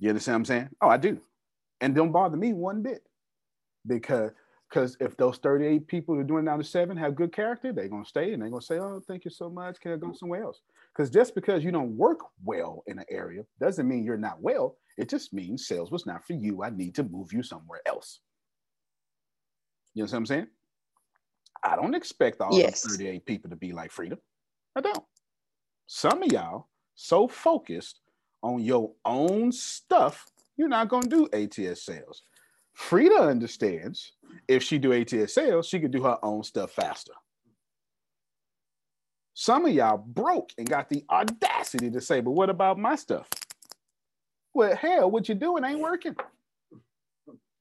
You 0.00 0.08
understand 0.08 0.34
what 0.34 0.38
I'm 0.38 0.44
saying? 0.46 0.68
Oh, 0.80 0.88
I 0.88 0.96
do. 0.96 1.20
And 1.80 1.94
don't 1.94 2.12
bother 2.12 2.36
me 2.36 2.52
one 2.52 2.82
bit. 2.82 3.02
Because 3.86 4.30
because 4.74 4.96
if 4.98 5.16
those 5.16 5.38
38 5.38 5.86
people 5.86 6.14
who 6.16 6.20
are 6.20 6.24
doing 6.24 6.44
down 6.44 6.58
to 6.58 6.64
seven 6.64 6.96
have 6.96 7.14
good 7.14 7.32
character, 7.32 7.72
they're 7.72 7.86
gonna 7.88 8.04
stay 8.04 8.32
and 8.32 8.42
they're 8.42 8.50
gonna 8.50 8.60
say, 8.60 8.78
Oh, 8.80 9.00
thank 9.06 9.24
you 9.24 9.30
so 9.30 9.48
much. 9.48 9.78
Can 9.78 9.92
I 9.92 9.96
go 9.96 10.12
somewhere 10.12 10.42
else? 10.42 10.62
Because 10.92 11.10
just 11.10 11.36
because 11.36 11.62
you 11.62 11.70
don't 11.70 11.96
work 11.96 12.18
well 12.44 12.82
in 12.88 12.98
an 12.98 13.04
area 13.08 13.44
doesn't 13.60 13.86
mean 13.86 14.02
you're 14.02 14.16
not 14.16 14.42
well. 14.42 14.76
It 14.98 15.08
just 15.08 15.32
means 15.32 15.68
sales 15.68 15.92
was 15.92 16.06
not 16.06 16.26
for 16.26 16.32
you. 16.32 16.64
I 16.64 16.70
need 16.70 16.96
to 16.96 17.04
move 17.04 17.32
you 17.32 17.42
somewhere 17.42 17.80
else. 17.86 18.18
You 19.94 20.02
know 20.02 20.06
what 20.06 20.14
I'm 20.14 20.26
saying? 20.26 20.48
I 21.62 21.76
don't 21.76 21.94
expect 21.94 22.40
all 22.40 22.56
Yes. 22.56 22.82
those 22.82 22.96
38 22.96 23.26
people 23.26 23.50
to 23.50 23.56
be 23.56 23.72
like 23.72 23.92
Frida. 23.92 24.18
I 24.74 24.80
don't. 24.80 25.04
Some 25.86 26.24
of 26.24 26.32
y'all 26.32 26.66
so 26.96 27.28
focused 27.28 28.00
on 28.42 28.60
your 28.60 28.92
own 29.04 29.52
stuff, 29.52 30.26
you're 30.56 30.68
not 30.68 30.88
gonna 30.88 31.06
do 31.06 31.28
ATS 31.32 31.82
sales. 31.84 32.24
Frida 32.74 33.14
understands 33.14 34.12
if 34.48 34.62
she 34.62 34.78
do 34.78 34.92
ATS 34.92 35.34
sales, 35.34 35.66
she 35.66 35.80
could 35.80 35.92
do 35.92 36.02
her 36.02 36.18
own 36.22 36.42
stuff 36.42 36.72
faster. 36.72 37.12
Some 39.34 39.66
of 39.66 39.72
y'all 39.72 39.98
broke 39.98 40.50
and 40.58 40.68
got 40.68 40.88
the 40.88 41.04
audacity 41.10 41.90
to 41.90 42.00
say, 42.00 42.20
but 42.20 42.32
what 42.32 42.50
about 42.50 42.78
my 42.78 42.94
stuff? 42.94 43.28
Well, 44.52 44.76
hell, 44.76 45.10
what 45.10 45.28
you're 45.28 45.36
doing 45.36 45.64
ain't 45.64 45.80
working. 45.80 46.14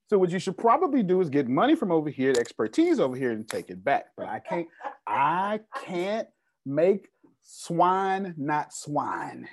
So 0.07 0.19
what 0.19 0.29
you 0.29 0.37
should 0.37 0.57
probably 0.57 1.01
do 1.01 1.21
is 1.21 1.29
get 1.29 1.47
money 1.47 1.75
from 1.75 1.91
over 1.91 2.09
here, 2.09 2.33
expertise 2.37 2.99
over 2.99 3.15
here, 3.15 3.31
and 3.31 3.47
take 3.47 3.71
it 3.71 3.83
back. 3.83 4.07
But 4.15 4.27
I 4.27 4.39
can't, 4.39 4.67
I 5.07 5.59
can't 5.83 6.27
make 6.65 7.07
swine 7.41 8.35
not 8.37 8.73
swine. 8.73 9.47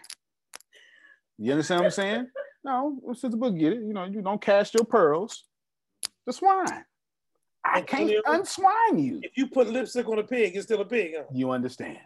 You 1.39 1.53
understand 1.53 1.81
what 1.81 1.87
I'm 1.87 1.91
saying? 1.93 2.27
No, 2.63 3.01
Sister 3.15 3.39
Book 3.39 3.57
get 3.57 3.73
it. 3.73 3.81
You 3.81 3.95
know, 3.95 4.05
you 4.05 4.21
don't 4.21 4.43
cast 4.43 4.75
your 4.75 4.85
pearls. 4.85 5.45
The 6.31 6.35
swine. 6.35 6.85
I 7.65 7.81
can't 7.83 8.09
unswine 8.25 9.05
you. 9.05 9.19
If 9.21 9.37
you 9.37 9.49
put 9.49 9.67
lipstick 9.69 10.07
on 10.07 10.21
a 10.21 10.23
pig, 10.23 10.55
it's 10.55 10.65
still 10.67 10.81
a 10.81 10.85
pig. 10.85 11.15
Huh? 11.17 11.25
You 11.35 11.51
understand? 11.51 11.99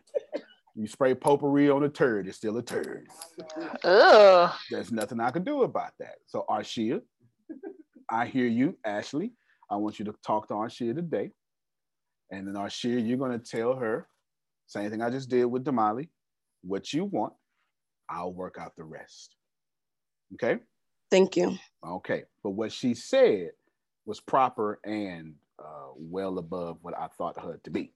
You 0.75 0.87
spray 0.87 1.15
potpourri 1.15 1.69
on 1.69 1.85
a 1.85 1.91
turd, 1.91 2.27
it's 2.27 2.39
still 2.39 2.57
a 2.57 2.63
turd. 2.63 3.07
Ugh. 3.85 4.51
There's 4.71 4.91
nothing 4.91 5.21
I 5.21 5.31
can 5.31 5.45
do 5.45 5.65
about 5.65 5.91
that. 6.01 6.15
So 6.25 6.47
Arshia, 6.49 7.03
I 8.09 8.25
hear 8.25 8.47
you, 8.47 8.79
Ashley. 8.83 9.33
I 9.71 9.77
want 9.77 9.99
you 9.99 10.07
to 10.07 10.15
talk 10.25 10.49
to 10.49 10.55
Arshia 10.55 10.95
today. 10.95 11.31
And 12.31 12.49
then 12.49 12.55
Arshia, 12.55 13.07
you're 13.07 13.19
gonna 13.19 13.39
tell 13.39 13.75
her, 13.75 14.09
same 14.69 14.91
thing 14.91 15.03
I 15.03 15.11
just 15.11 15.29
did 15.29 15.45
with 15.45 15.67
Damali, 15.67 16.09
what 16.63 16.95
you 16.95 17.05
want. 17.05 17.35
I'll 18.09 18.33
work 18.33 18.57
out 18.59 18.73
the 18.75 18.85
rest. 18.85 19.37
Okay? 20.33 20.63
Thank 21.11 21.37
you. 21.37 21.59
Okay. 21.87 22.25
But 22.43 22.53
what 22.53 22.73
she 22.73 22.95
said 22.95 23.51
was 24.07 24.21
proper 24.21 24.81
and 24.85 25.35
uh, 25.59 25.89
well 25.97 26.39
above 26.39 26.79
what 26.83 26.97
I 26.99 27.09
thought 27.17 27.41
her 27.41 27.61
to 27.65 27.71
be. 27.71 27.93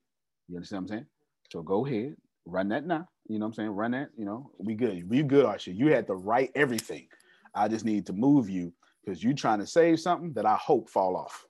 You 0.48 0.56
understand 0.56 0.84
what 0.84 0.92
I'm 0.92 0.98
saying? 0.98 1.06
So 1.52 1.62
go 1.62 1.86
ahead, 1.86 2.16
run 2.46 2.68
that 2.70 2.86
now. 2.86 3.08
You 3.28 3.38
know 3.38 3.46
what 3.46 3.50
I'm 3.50 3.54
saying? 3.54 3.70
Run 3.70 3.90
that, 3.92 4.10
you 4.16 4.24
know, 4.24 4.50
we 4.58 4.74
good. 4.74 5.08
We 5.08 5.22
good, 5.22 5.44
Arsha. 5.44 5.74
You 5.76 5.88
had 5.88 6.06
to 6.06 6.14
write 6.14 6.50
everything. 6.54 7.08
I 7.54 7.68
just 7.68 7.84
need 7.84 8.06
to 8.06 8.12
move 8.12 8.48
you 8.48 8.72
because 9.04 9.22
you 9.22 9.34
trying 9.34 9.58
to 9.60 9.66
save 9.66 10.00
something 10.00 10.32
that 10.34 10.46
I 10.46 10.56
hope 10.56 10.88
fall 10.88 11.16
off. 11.16 11.46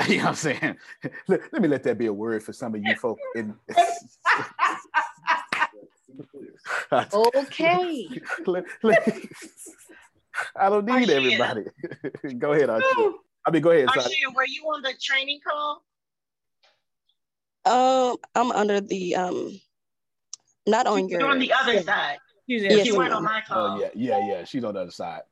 you 0.08 0.16
know 0.18 0.24
what 0.24 0.28
I'm 0.30 0.34
saying? 0.36 0.76
let, 1.28 1.40
let 1.52 1.62
me 1.62 1.68
let 1.68 1.82
that 1.84 1.98
be 1.98 2.06
a 2.06 2.12
word 2.12 2.42
for 2.42 2.52
some 2.52 2.74
of 2.74 2.82
you 2.84 2.94
folk. 2.94 3.18
In, 3.36 3.54
Okay. 6.92 8.08
let- 8.46 8.64
let- 8.82 9.18
I 10.56 10.68
don't 10.68 10.84
need 10.86 11.10
everybody. 11.10 11.62
go 12.38 12.52
ahead, 12.52 12.70
Archie. 12.70 12.86
I 13.46 13.50
mean, 13.50 13.62
go 13.62 13.70
ahead. 13.70 13.88
Sonny. 13.90 14.00
Arshia, 14.14 14.34
were 14.34 14.46
you 14.46 14.62
on 14.64 14.82
the 14.82 14.94
training 15.02 15.40
call? 15.46 15.82
Um, 17.66 18.16
I'm 18.34 18.52
under 18.52 18.80
the 18.80 19.16
um, 19.16 19.60
not 20.66 20.86
on 20.86 21.08
your. 21.08 21.20
You're 21.20 21.30
on 21.30 21.38
the 21.38 21.52
other 21.52 21.82
side. 21.82 22.18
Yes, 22.46 22.86
you 22.86 22.96
weren't 22.96 23.12
on 23.12 23.24
my 23.24 23.40
call. 23.46 23.78
Oh 23.78 23.80
yeah, 23.80 23.88
yeah, 23.94 24.26
yeah. 24.26 24.44
She's 24.44 24.64
on 24.64 24.74
the 24.74 24.80
other 24.80 24.90
side, 24.90 25.22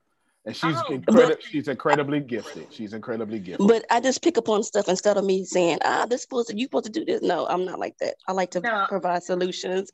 and 0.47 0.57
she's 0.57 0.75
Oh. 0.77 0.93
incredible. 0.93 1.43
She's 1.43 1.69
incredibly 1.69 2.21
gifted. 2.21 2.73
She's 2.73 2.95
incredibly 2.95 3.39
gifted. 3.39 3.69
But 3.69 3.85
I 3.91 4.01
just 4.01 4.23
pick 4.23 4.39
up 4.39 4.49
on 4.49 4.63
stuff 4.63 4.89
instead 4.89 5.19
of 5.19 5.25
me 5.25 5.45
saying, 5.45 5.79
"Ah, 5.85 6.07
this 6.09 6.23
supposed 6.23 6.49
to 6.49 6.57
you 6.57 6.65
supposed 6.67 6.87
to 6.87 6.91
do 6.91 7.05
this." 7.05 7.21
No, 7.21 7.47
I'm 7.47 7.67
not 7.67 7.79
like 7.79 7.99
that. 7.99 8.15
I 8.27 8.33
like 8.33 8.51
to 8.53 8.61
No. 8.61 8.87
provide 8.89 9.23
solutions. 9.23 9.91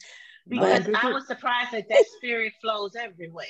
Because 0.47 0.87
But 0.87 1.05
I 1.05 1.13
was 1.13 1.27
surprised 1.27 1.73
that 1.73 1.89
that 1.89 2.05
spirit 2.17 2.53
flows 2.63 2.95
everywhere. 2.95 3.47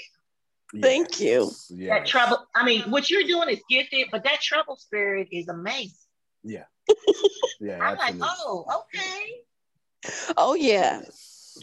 Thank 0.80 1.20
you. 1.20 1.50
That 1.70 2.06
trouble, 2.06 2.46
I 2.54 2.64
mean, 2.64 2.82
what 2.90 3.10
you're 3.10 3.24
doing 3.24 3.48
is 3.48 3.60
gifted, 3.68 4.08
but 4.10 4.24
that 4.24 4.40
trouble 4.40 4.76
spirit 4.76 5.28
is 5.32 5.48
amazing. 5.48 5.92
Yeah. 6.44 6.64
Yeah, 7.60 7.78
I'm 7.80 7.98
like, 7.98 8.14
oh, 8.22 8.84
okay. 8.94 9.32
Oh 10.36 10.54
yeah, 10.54 11.02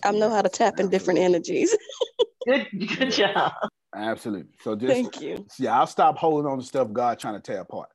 I 0.04 0.12
know 0.12 0.30
how 0.30 0.42
to 0.42 0.50
tap 0.50 0.78
in 0.82 0.90
different 0.90 1.20
energies. 1.20 1.76
Good, 2.46 2.68
good 2.72 3.12
job. 3.12 3.54
Absolutely. 3.96 4.52
So 4.62 4.76
just 4.76 4.92
Thank 4.92 5.20
you. 5.20 5.48
Yeah, 5.58 5.80
I'll 5.80 5.88
stop 5.88 6.16
holding 6.16 6.52
on 6.52 6.60
to 6.60 6.64
stuff 6.64 6.94
God 6.94 7.18
trying 7.18 7.34
to 7.34 7.40
tear 7.40 7.62
apart. 7.62 7.90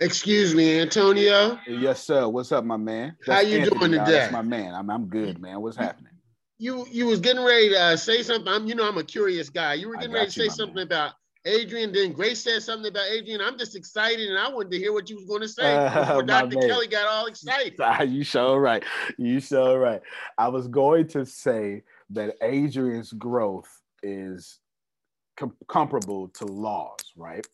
Excuse 0.00 0.52
me, 0.52 0.80
Antonio. 0.80 1.60
Yes, 1.68 2.02
sir. 2.02 2.26
What's 2.28 2.50
up, 2.50 2.64
my 2.64 2.76
man? 2.76 3.16
How 3.24 3.38
you 3.38 3.64
doing 3.64 3.92
y'all. 3.92 4.04
today? 4.04 4.18
That's 4.18 4.32
my 4.32 4.42
man. 4.42 4.74
I'm 4.74 4.90
I'm 4.90 5.06
good, 5.06 5.38
man. 5.38 5.60
What's 5.60 5.76
mm-hmm. 5.76 5.84
happening? 5.84 6.11
You 6.62 6.86
you 6.92 7.06
was 7.06 7.18
getting 7.18 7.42
ready 7.42 7.70
to 7.70 7.80
uh, 7.80 7.96
say 7.96 8.22
something. 8.22 8.46
I'm 8.46 8.68
you 8.68 8.76
know 8.76 8.86
I'm 8.86 8.96
a 8.96 9.02
curious 9.02 9.50
guy. 9.50 9.74
You 9.74 9.88
were 9.88 9.96
getting 9.96 10.12
ready 10.12 10.26
to 10.26 10.32
say 10.32 10.48
something 10.48 10.80
about 10.80 11.14
Adrian. 11.44 11.92
Then 11.92 12.12
Grace 12.12 12.40
said 12.40 12.62
something 12.62 12.88
about 12.88 13.08
Adrian. 13.10 13.40
I'm 13.40 13.58
just 13.58 13.74
excited, 13.74 14.28
and 14.28 14.38
I 14.38 14.48
wanted 14.48 14.70
to 14.70 14.78
hear 14.78 14.92
what 14.92 15.10
you 15.10 15.16
was 15.16 15.24
going 15.24 15.40
to 15.40 15.48
say 15.48 15.74
Uh, 15.74 16.04
before 16.04 16.22
Dr. 16.34 16.58
man. 16.58 16.68
Kelly 16.68 16.86
got 16.86 17.08
all 17.08 17.26
excited. 17.26 17.74
You 18.08 18.22
sure 18.22 18.60
right. 18.60 18.84
You 19.18 19.40
sure 19.40 19.80
right. 19.80 20.02
I 20.38 20.48
was 20.48 20.68
going 20.68 21.08
to 21.08 21.26
say 21.26 21.82
that 22.10 22.36
Adrian's 22.40 23.12
growth 23.12 23.68
is 24.04 24.60
com- 25.36 25.56
comparable 25.66 26.28
to 26.28 26.44
Law's, 26.44 27.12
right? 27.16 27.44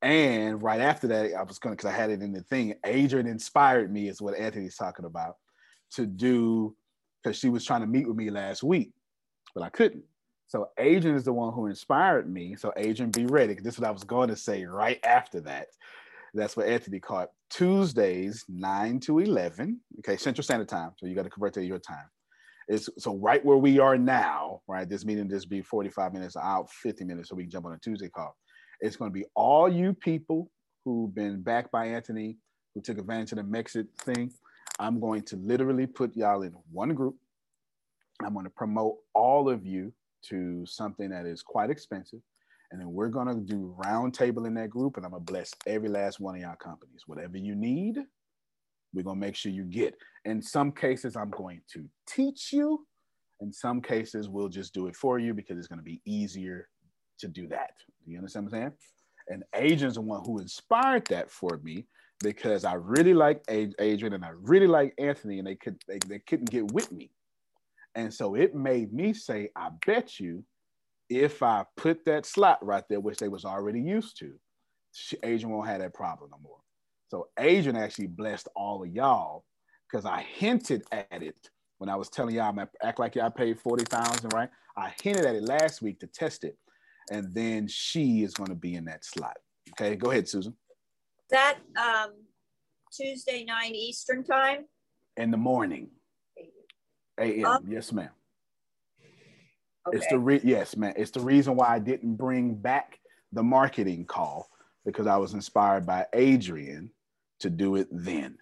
And 0.00 0.62
right 0.62 0.80
after 0.80 1.06
that, 1.08 1.34
I 1.34 1.42
was 1.42 1.58
going 1.58 1.72
to, 1.72 1.76
because 1.76 1.92
I 1.92 1.94
had 1.94 2.10
it 2.10 2.22
in 2.22 2.32
the 2.32 2.42
thing. 2.42 2.76
Adrian 2.84 3.26
inspired 3.26 3.92
me, 3.92 4.08
is 4.08 4.22
what 4.22 4.38
Anthony's 4.38 4.76
talking 4.76 5.04
about, 5.04 5.36
to 5.96 6.06
do, 6.06 6.74
because 7.24 7.38
she 7.38 7.48
was 7.48 7.64
trying 7.64 7.80
to 7.80 7.86
meet 7.86 8.06
with 8.06 8.16
me 8.16 8.30
last 8.30 8.62
week, 8.62 8.92
but 9.54 9.64
I 9.64 9.70
couldn't. 9.70 10.04
So 10.46 10.68
Adrian 10.78 11.16
is 11.16 11.24
the 11.24 11.32
one 11.32 11.54
who 11.54 11.66
inspired 11.66 12.30
me. 12.30 12.54
So 12.54 12.72
Adrian, 12.76 13.10
be 13.10 13.24
ready. 13.26 13.54
This 13.54 13.74
is 13.74 13.80
what 13.80 13.88
I 13.88 13.92
was 13.92 14.04
going 14.04 14.28
to 14.28 14.36
say 14.36 14.64
right 14.64 15.00
after 15.04 15.40
that. 15.40 15.68
That's 16.34 16.56
what 16.56 16.66
Anthony 16.66 17.00
caught. 17.00 17.30
Tuesdays, 17.48 18.44
9 18.48 19.00
to 19.00 19.20
11, 19.20 19.80
okay, 20.00 20.16
Central 20.16 20.42
Standard 20.42 20.68
Time. 20.68 20.90
So 20.98 21.06
you 21.06 21.14
got 21.14 21.22
to 21.22 21.30
convert 21.30 21.54
to 21.54 21.64
your 21.64 21.78
time. 21.78 22.04
It's 22.66 22.88
so 22.98 23.16
right 23.16 23.44
where 23.44 23.56
we 23.56 23.78
are 23.78 23.96
now, 23.96 24.60
right? 24.66 24.88
This 24.88 25.04
meeting 25.04 25.28
just 25.28 25.48
be 25.48 25.62
45 25.62 26.12
minutes 26.12 26.36
out, 26.36 26.70
50 26.70 27.04
minutes, 27.04 27.28
so 27.28 27.36
we 27.36 27.44
can 27.44 27.50
jump 27.50 27.66
on 27.66 27.72
a 27.72 27.78
Tuesday 27.78 28.08
call. 28.08 28.36
It's 28.80 28.96
going 28.96 29.10
to 29.10 29.14
be 29.14 29.26
all 29.34 29.68
you 29.68 29.92
people 29.94 30.50
who've 30.84 31.14
been 31.14 31.42
backed 31.42 31.70
by 31.70 31.86
Anthony, 31.86 32.36
who 32.74 32.80
took 32.80 32.98
advantage 32.98 33.32
of 33.32 33.38
the 33.38 33.44
Mexit 33.44 33.86
thing. 34.00 34.32
I'm 34.78 35.00
going 35.00 35.22
to 35.22 35.36
literally 35.36 35.86
put 35.86 36.16
y'all 36.16 36.42
in 36.42 36.54
one 36.72 36.94
group. 36.94 37.16
I'm 38.24 38.32
going 38.32 38.44
to 38.44 38.50
promote 38.50 38.96
all 39.14 39.48
of 39.48 39.64
you 39.64 39.92
to 40.28 40.64
something 40.66 41.10
that 41.10 41.26
is 41.26 41.42
quite 41.42 41.70
expensive. 41.70 42.20
And 42.70 42.80
then 42.80 42.92
we're 42.92 43.08
going 43.08 43.28
to 43.28 43.40
do 43.40 43.74
round 43.84 44.14
table 44.14 44.46
in 44.46 44.54
that 44.54 44.70
group. 44.70 44.96
And 44.96 45.04
I'm 45.04 45.12
going 45.12 45.24
to 45.24 45.32
bless 45.32 45.52
every 45.66 45.88
last 45.88 46.18
one 46.18 46.34
of 46.34 46.40
y'all 46.40 46.56
companies. 46.56 47.02
Whatever 47.06 47.38
you 47.38 47.54
need, 47.54 47.98
we're 48.92 49.02
going 49.02 49.20
to 49.20 49.26
make 49.26 49.36
sure 49.36 49.52
you 49.52 49.64
get. 49.64 49.94
In 50.24 50.42
some 50.42 50.72
cases, 50.72 51.16
I'm 51.16 51.30
going 51.30 51.60
to 51.72 51.84
teach 52.06 52.52
you. 52.52 52.86
In 53.40 53.52
some 53.52 53.80
cases, 53.80 54.28
we'll 54.28 54.48
just 54.48 54.72
do 54.74 54.86
it 54.86 54.96
for 54.96 55.18
you 55.18 55.34
because 55.34 55.58
it's 55.58 55.68
going 55.68 55.78
to 55.78 55.84
be 55.84 56.00
easier 56.04 56.68
to 57.18 57.28
do 57.28 57.46
that. 57.48 57.72
Do 58.04 58.12
you 58.12 58.18
understand 58.18 58.46
what 58.46 58.56
I'm 58.56 58.62
saying? 58.62 58.72
And 59.28 59.44
Adrian's 59.54 59.94
the 59.94 60.00
one 60.00 60.22
who 60.24 60.38
inspired 60.38 61.06
that 61.08 61.30
for 61.30 61.60
me 61.62 61.86
because 62.22 62.64
I 62.64 62.74
really 62.74 63.14
like 63.14 63.42
Adrian 63.48 64.14
and 64.14 64.24
I 64.24 64.30
really 64.34 64.66
like 64.66 64.94
Anthony, 64.98 65.38
and 65.38 65.46
they 65.46 65.56
could 65.56 65.76
they, 65.88 65.98
they 66.06 66.18
couldn't 66.20 66.50
get 66.50 66.72
with 66.72 66.90
me. 66.92 67.10
And 67.94 68.12
so 68.12 68.34
it 68.34 68.54
made 68.54 68.92
me 68.92 69.12
say, 69.12 69.50
I 69.54 69.68
bet 69.86 70.18
you 70.18 70.44
if 71.08 71.42
I 71.42 71.64
put 71.76 72.04
that 72.06 72.26
slot 72.26 72.64
right 72.64 72.84
there, 72.88 73.00
which 73.00 73.18
they 73.18 73.28
was 73.28 73.44
already 73.44 73.80
used 73.80 74.18
to, 74.18 74.32
Adrian 75.22 75.50
won't 75.50 75.68
have 75.68 75.80
that 75.80 75.94
problem 75.94 76.30
no 76.30 76.38
more. 76.42 76.58
So 77.08 77.28
Adrian 77.38 77.76
actually 77.76 78.08
blessed 78.08 78.48
all 78.56 78.82
of 78.82 78.90
y'all 78.90 79.44
because 79.88 80.06
I 80.06 80.22
hinted 80.22 80.82
at 80.90 81.22
it 81.22 81.50
when 81.78 81.88
I 81.88 81.96
was 81.96 82.08
telling 82.08 82.34
y'all, 82.34 82.48
I'm 82.58 82.66
act 82.82 82.98
like 82.98 83.14
y'all 83.14 83.30
paid 83.30 83.60
40,000, 83.60 84.32
right? 84.32 84.48
I 84.76 84.92
hinted 85.02 85.24
at 85.24 85.34
it 85.34 85.44
last 85.44 85.82
week 85.82 86.00
to 86.00 86.06
test 86.06 86.44
it. 86.44 86.56
And 87.10 87.34
then 87.34 87.68
she 87.68 88.22
is 88.22 88.32
going 88.32 88.48
to 88.48 88.54
be 88.54 88.74
in 88.74 88.86
that 88.86 89.04
slot. 89.04 89.36
Okay, 89.72 89.94
go 89.94 90.10
ahead, 90.10 90.28
Susan. 90.28 90.56
That 91.34 91.58
um, 91.76 92.12
Tuesday 92.92 93.44
nine 93.44 93.74
Eastern 93.74 94.22
time. 94.22 94.66
In 95.16 95.32
the 95.32 95.36
morning, 95.36 95.90
a.m. 97.18 97.44
Um, 97.44 97.64
yes, 97.68 97.92
ma'am. 97.92 98.10
It's 99.92 100.06
the 100.06 100.18
re- 100.20 100.40
yes, 100.44 100.76
man. 100.76 100.94
It's 100.96 101.10
the 101.10 101.18
reason 101.18 101.56
why 101.56 101.74
I 101.74 101.80
didn't 101.80 102.14
bring 102.14 102.54
back 102.54 103.00
the 103.32 103.42
marketing 103.42 104.04
call 104.04 104.48
because 104.86 105.08
I 105.08 105.16
was 105.16 105.34
inspired 105.34 105.84
by 105.84 106.06
Adrian 106.12 106.92
to 107.40 107.50
do 107.50 107.74
it 107.74 107.88
then. 107.90 108.38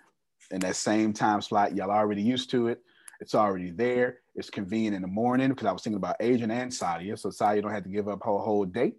In 0.51 0.60
that 0.60 0.77
same 0.77 1.14
time 1.14 1.40
slot, 1.40 1.74
y'all 1.74 1.90
already 1.90 2.20
used 2.20 2.51
to 2.51 2.69
it. 2.69 2.81
It's 3.20 3.35
already 3.35 3.70
there. 3.70 4.19
It's 4.35 4.51
convenient 4.51 4.97
in 4.97 5.01
the 5.01 5.09
morning 5.09 5.48
because 5.48 5.66
I 5.66 5.73
was 5.73 5.82
thinking 5.82 5.97
about 5.97 6.16
Adrian 6.20 6.51
and 6.51 6.70
Sadia. 6.70 7.19
So 7.19 7.31
Sadia 7.31 7.62
don't 7.62 7.73
have 7.73 7.85
to 7.85 7.89
give 7.89 8.09
up 8.09 8.23
her 8.23 8.32
whole 8.32 8.66
day. 8.66 8.93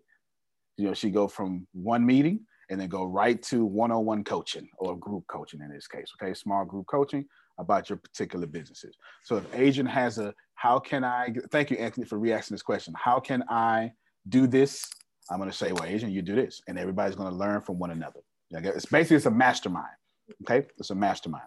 You 0.77 0.87
know, 0.87 0.95
she 0.95 1.11
go 1.11 1.27
from 1.27 1.67
one 1.73 2.03
meeting 2.03 2.47
and 2.73 2.81
then 2.81 2.89
go 2.89 3.05
right 3.05 3.39
to 3.43 3.63
one-on-one 3.63 4.23
coaching 4.23 4.67
or 4.79 4.97
group 4.97 5.25
coaching 5.27 5.61
in 5.61 5.69
this 5.69 5.85
case. 5.87 6.11
Okay, 6.19 6.33
small 6.33 6.65
group 6.65 6.87
coaching 6.87 7.23
about 7.59 7.87
your 7.87 7.97
particular 7.97 8.47
businesses. 8.47 8.95
So 9.23 9.37
if 9.37 9.45
Adrian 9.53 9.85
has 9.85 10.17
a, 10.17 10.33
how 10.55 10.79
can 10.79 11.03
I? 11.03 11.35
Thank 11.51 11.69
you, 11.69 11.77
Anthony, 11.77 12.07
for 12.07 12.17
re-asking 12.17 12.55
this 12.55 12.63
question. 12.63 12.95
How 12.97 13.19
can 13.19 13.43
I 13.47 13.91
do 14.27 14.47
this? 14.47 14.89
I'm 15.29 15.37
going 15.37 15.51
to 15.51 15.55
say, 15.55 15.71
well, 15.71 15.83
Adrian 15.85 16.11
you 16.11 16.23
do 16.23 16.35
this, 16.35 16.61
and 16.67 16.79
everybody's 16.79 17.15
going 17.15 17.31
to 17.31 17.37
learn 17.37 17.61
from 17.61 17.77
one 17.77 17.91
another. 17.91 18.21
It's 18.49 18.87
basically 18.87 19.17
it's 19.17 19.27
a 19.27 19.31
mastermind. 19.31 19.85
Okay, 20.41 20.67
it's 20.79 20.89
a 20.89 20.95
mastermind. 20.95 21.45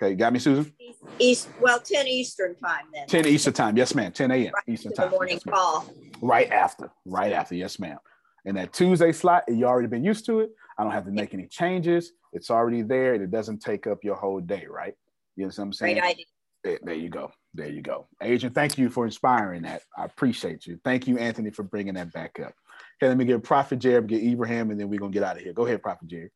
Okay, 0.00 0.10
you 0.10 0.16
got 0.16 0.32
me, 0.32 0.38
Susan? 0.38 0.72
East, 1.18 1.48
well, 1.60 1.80
10 1.80 2.06
Eastern 2.06 2.54
time 2.54 2.84
then. 2.92 3.06
10 3.06 3.26
Eastern 3.26 3.52
time. 3.52 3.76
Yes, 3.76 3.94
ma'am. 3.94 4.12
10 4.12 4.30
a.m. 4.30 4.52
Eastern 4.66 4.92
To 4.92 4.96
the 4.96 5.02
time. 5.02 5.10
morning 5.10 5.34
Yes, 5.44 5.54
call. 5.54 5.86
Right 6.20 6.50
after. 6.50 6.90
Right 7.06 7.32
after. 7.32 7.54
Yes, 7.54 7.78
ma'am. 7.78 7.98
And 8.44 8.56
that 8.56 8.72
Tuesday 8.72 9.12
slot, 9.12 9.44
you 9.48 9.66
already 9.66 9.88
been 9.88 10.04
used 10.04 10.26
to 10.26 10.40
it. 10.40 10.50
I 10.78 10.82
don't 10.82 10.92
have 10.92 11.04
to 11.04 11.10
make 11.10 11.34
any 11.34 11.46
changes. 11.46 12.12
It's 12.32 12.50
already 12.50 12.82
there, 12.82 13.14
and 13.14 13.22
it 13.22 13.30
doesn't 13.30 13.58
take 13.58 13.86
up 13.86 14.02
your 14.02 14.16
whole 14.16 14.40
day, 14.40 14.66
right? 14.68 14.94
You 15.36 15.44
know 15.44 15.48
what 15.48 15.58
I'm 15.58 15.72
saying? 15.72 15.98
Great 15.98 16.10
idea. 16.10 16.24
There, 16.64 16.78
there 16.82 16.94
you 16.94 17.08
go. 17.08 17.32
There 17.54 17.68
you 17.68 17.82
go. 17.82 18.06
Adrian, 18.22 18.52
thank 18.52 18.78
you 18.78 18.88
for 18.90 19.04
inspiring 19.04 19.62
that. 19.62 19.82
I 19.96 20.04
appreciate 20.04 20.66
you. 20.66 20.78
Thank 20.84 21.06
you, 21.08 21.18
Anthony, 21.18 21.50
for 21.50 21.62
bringing 21.62 21.94
that 21.94 22.12
back 22.12 22.38
up. 22.38 22.54
Okay, 23.02 23.08
let 23.08 23.16
me 23.16 23.24
get 23.24 23.42
Prophet 23.42 23.78
Jared, 23.78 24.06
get 24.06 24.22
Ibrahim, 24.22 24.70
and 24.70 24.78
then 24.78 24.88
we're 24.88 25.00
going 25.00 25.12
to 25.12 25.18
get 25.18 25.26
out 25.26 25.36
of 25.36 25.42
here. 25.42 25.52
Go 25.52 25.66
ahead, 25.66 25.82
Prophet 25.82 26.08
Jared. 26.08 26.30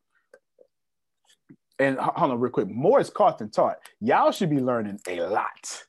And 1.77 1.97
hold 1.97 2.31
on, 2.31 2.39
real 2.39 2.51
quick. 2.51 2.69
More 2.69 2.99
is 2.99 3.09
caught 3.09 3.37
than 3.37 3.51
taught. 3.51 3.77
Y'all 3.99 4.31
should 4.31 4.49
be 4.49 4.59
learning 4.59 4.99
a 5.07 5.21
lot. 5.21 5.83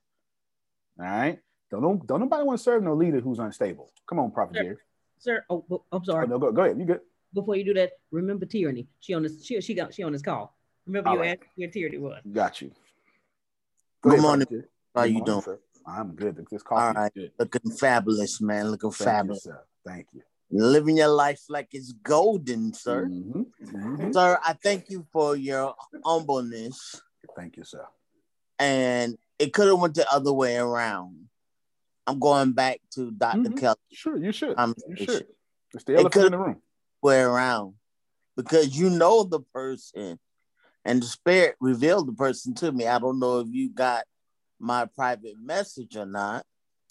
All 0.98 1.06
right. 1.06 1.38
Don't, 1.70 1.82
don't, 1.82 2.06
don't 2.06 2.20
nobody 2.20 2.44
want 2.44 2.58
to 2.58 2.62
serve 2.62 2.82
no 2.82 2.94
leader 2.94 3.20
who's 3.20 3.38
unstable. 3.38 3.90
Come 4.08 4.18
on, 4.18 4.30
Prophet 4.30 4.56
Sure. 4.56 4.62
Jared. 4.64 4.78
Sir, 5.18 5.44
oh, 5.50 5.64
oh, 5.70 5.82
I'm 5.92 6.04
sorry. 6.04 6.26
Oh, 6.26 6.30
no, 6.30 6.38
go, 6.38 6.52
go 6.52 6.62
ahead. 6.62 6.78
You 6.78 6.84
good? 6.84 7.00
Before 7.34 7.56
you 7.56 7.64
do 7.64 7.74
that, 7.74 7.92
remember 8.10 8.46
Tyranny. 8.46 8.86
She 9.00 9.14
on 9.14 9.22
this. 9.22 9.44
She 9.44 9.60
she 9.60 9.74
got 9.74 9.92
she 9.92 10.02
on 10.02 10.12
this 10.12 10.22
call. 10.22 10.56
Remember 10.86 11.10
All 11.10 11.16
you 11.16 11.20
right. 11.22 11.38
asked 11.38 11.48
where 11.56 11.68
Tyranny 11.68 11.98
was. 11.98 12.22
Got 12.32 12.62
you. 12.62 12.70
Good 14.02 14.20
morning. 14.20 14.46
How 14.94 15.02
Good 15.02 15.08
you 15.10 15.18
morning, 15.18 15.24
doing? 15.26 15.42
sir. 15.42 15.58
I'm 15.86 16.14
good. 16.14 16.46
This 16.50 16.62
All 16.62 16.78
coffee 16.78 16.96
right. 16.98 17.14
good. 17.14 17.32
Looking 17.38 17.70
fabulous, 17.72 18.40
man. 18.40 18.70
Looking 18.70 18.90
Thank 18.90 19.00
you, 19.08 19.12
fabulous. 19.12 19.42
sir. 19.42 19.62
Thank 19.86 20.06
you. 20.12 20.22
Living 20.50 20.96
your 20.96 21.08
life 21.08 21.42
like 21.48 21.68
it's 21.72 21.92
golden, 21.92 22.72
sir. 22.72 23.06
Mhm. 23.06 24.12
Sir, 24.14 24.38
I 24.44 24.52
thank 24.54 24.88
you 24.90 25.06
for 25.12 25.36
your 25.36 25.74
humbleness. 26.04 27.02
Thank 27.34 27.56
you, 27.56 27.64
sir. 27.64 27.84
And 28.58 29.18
it 29.38 29.52
could 29.52 29.66
have 29.66 29.78
went 29.80 29.94
the 29.94 30.10
other 30.10 30.32
way 30.32 30.56
around. 30.56 31.28
I'm 32.06 32.18
going 32.18 32.52
back 32.52 32.80
to 32.92 33.10
doctor 33.10 33.40
Mhm. 33.50 33.58
Kelly. 33.58 33.76
Sure, 33.92 34.16
you 34.16 34.32
should. 34.32 34.50
You 34.50 34.54
conversation. 34.56 34.96
should. 35.06 35.26
It's 35.74 35.84
the 35.84 35.94
It 35.94 35.96
elephant 36.00 36.14
in 36.16 36.22
could 36.22 36.32
the 36.32 36.38
room. 36.38 36.62
way 37.02 37.20
around 37.20 37.74
because 38.36 38.78
you 38.78 38.90
know 38.90 39.24
the 39.24 39.40
person 39.40 40.18
and 40.84 41.02
the 41.02 41.06
spirit 41.06 41.56
revealed 41.60 42.06
the 42.08 42.12
person 42.12 42.54
to 42.54 42.70
me. 42.72 42.86
I 42.86 42.98
don't 42.98 43.18
know 43.18 43.40
if 43.40 43.48
you 43.50 43.70
got 43.70 44.04
my 44.58 44.86
private 44.86 45.36
message 45.38 45.96
or 45.96 46.06
not. 46.06 46.46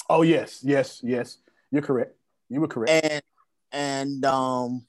Oh 0.10 0.22
yes, 0.22 0.60
yes, 0.64 1.02
yes. 1.04 1.38
You're 1.72 1.82
correct. 1.82 2.16
You 2.50 2.62
were 2.62 2.68
correct. 2.68 3.06
And 3.06 3.24
and 3.72 4.26
um, 4.26 4.86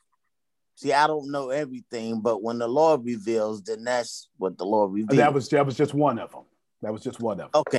see, 0.74 0.92
I 0.92 1.06
don't 1.06 1.30
know 1.30 1.50
everything, 1.50 2.20
but 2.20 2.42
when 2.42 2.58
the 2.58 2.68
Lord 2.68 3.04
reveals, 3.04 3.62
then 3.62 3.84
that's 3.84 4.28
what 4.36 4.58
the 4.58 4.64
Lord 4.64 4.92
reveals. 4.92 5.16
That 5.18 5.32
was 5.32 5.48
that 5.50 5.64
was 5.64 5.76
just 5.76 5.94
one 5.94 6.18
of 6.18 6.32
them. 6.32 6.44
That 6.82 6.92
was 6.92 7.02
just 7.02 7.20
one 7.20 7.40
of 7.40 7.52
them. 7.52 7.62
Okay. 7.62 7.78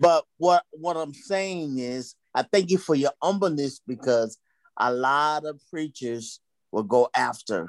But 0.00 0.24
what 0.38 0.64
what 0.72 0.96
I'm 0.96 1.14
saying 1.14 1.78
is, 1.78 2.14
I 2.34 2.42
thank 2.42 2.70
you 2.70 2.78
for 2.78 2.94
your 2.94 3.12
humbleness 3.22 3.80
because 3.86 4.38
a 4.76 4.92
lot 4.92 5.44
of 5.44 5.60
preachers 5.70 6.40
will 6.72 6.82
go 6.82 7.08
after. 7.14 7.68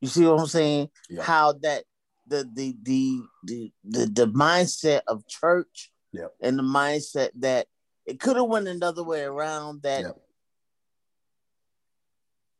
You 0.00 0.08
see 0.08 0.24
what 0.26 0.40
I'm 0.40 0.46
saying? 0.46 0.88
How 1.20 1.52
that 1.62 1.84
the 2.26 2.48
the 2.52 2.76
the 2.82 3.22
the 3.44 3.72
the, 3.84 4.06
the 4.06 4.26
mindset 4.28 5.02
of 5.06 5.26
church 5.26 5.90
Yep. 6.12 6.32
and 6.42 6.56
the 6.56 6.62
mindset 6.62 7.30
that 7.40 7.66
it 8.06 8.20
could 8.20 8.36
have 8.36 8.46
went 8.46 8.68
another 8.68 9.02
way 9.02 9.22
around 9.22 9.82
that 9.82 10.14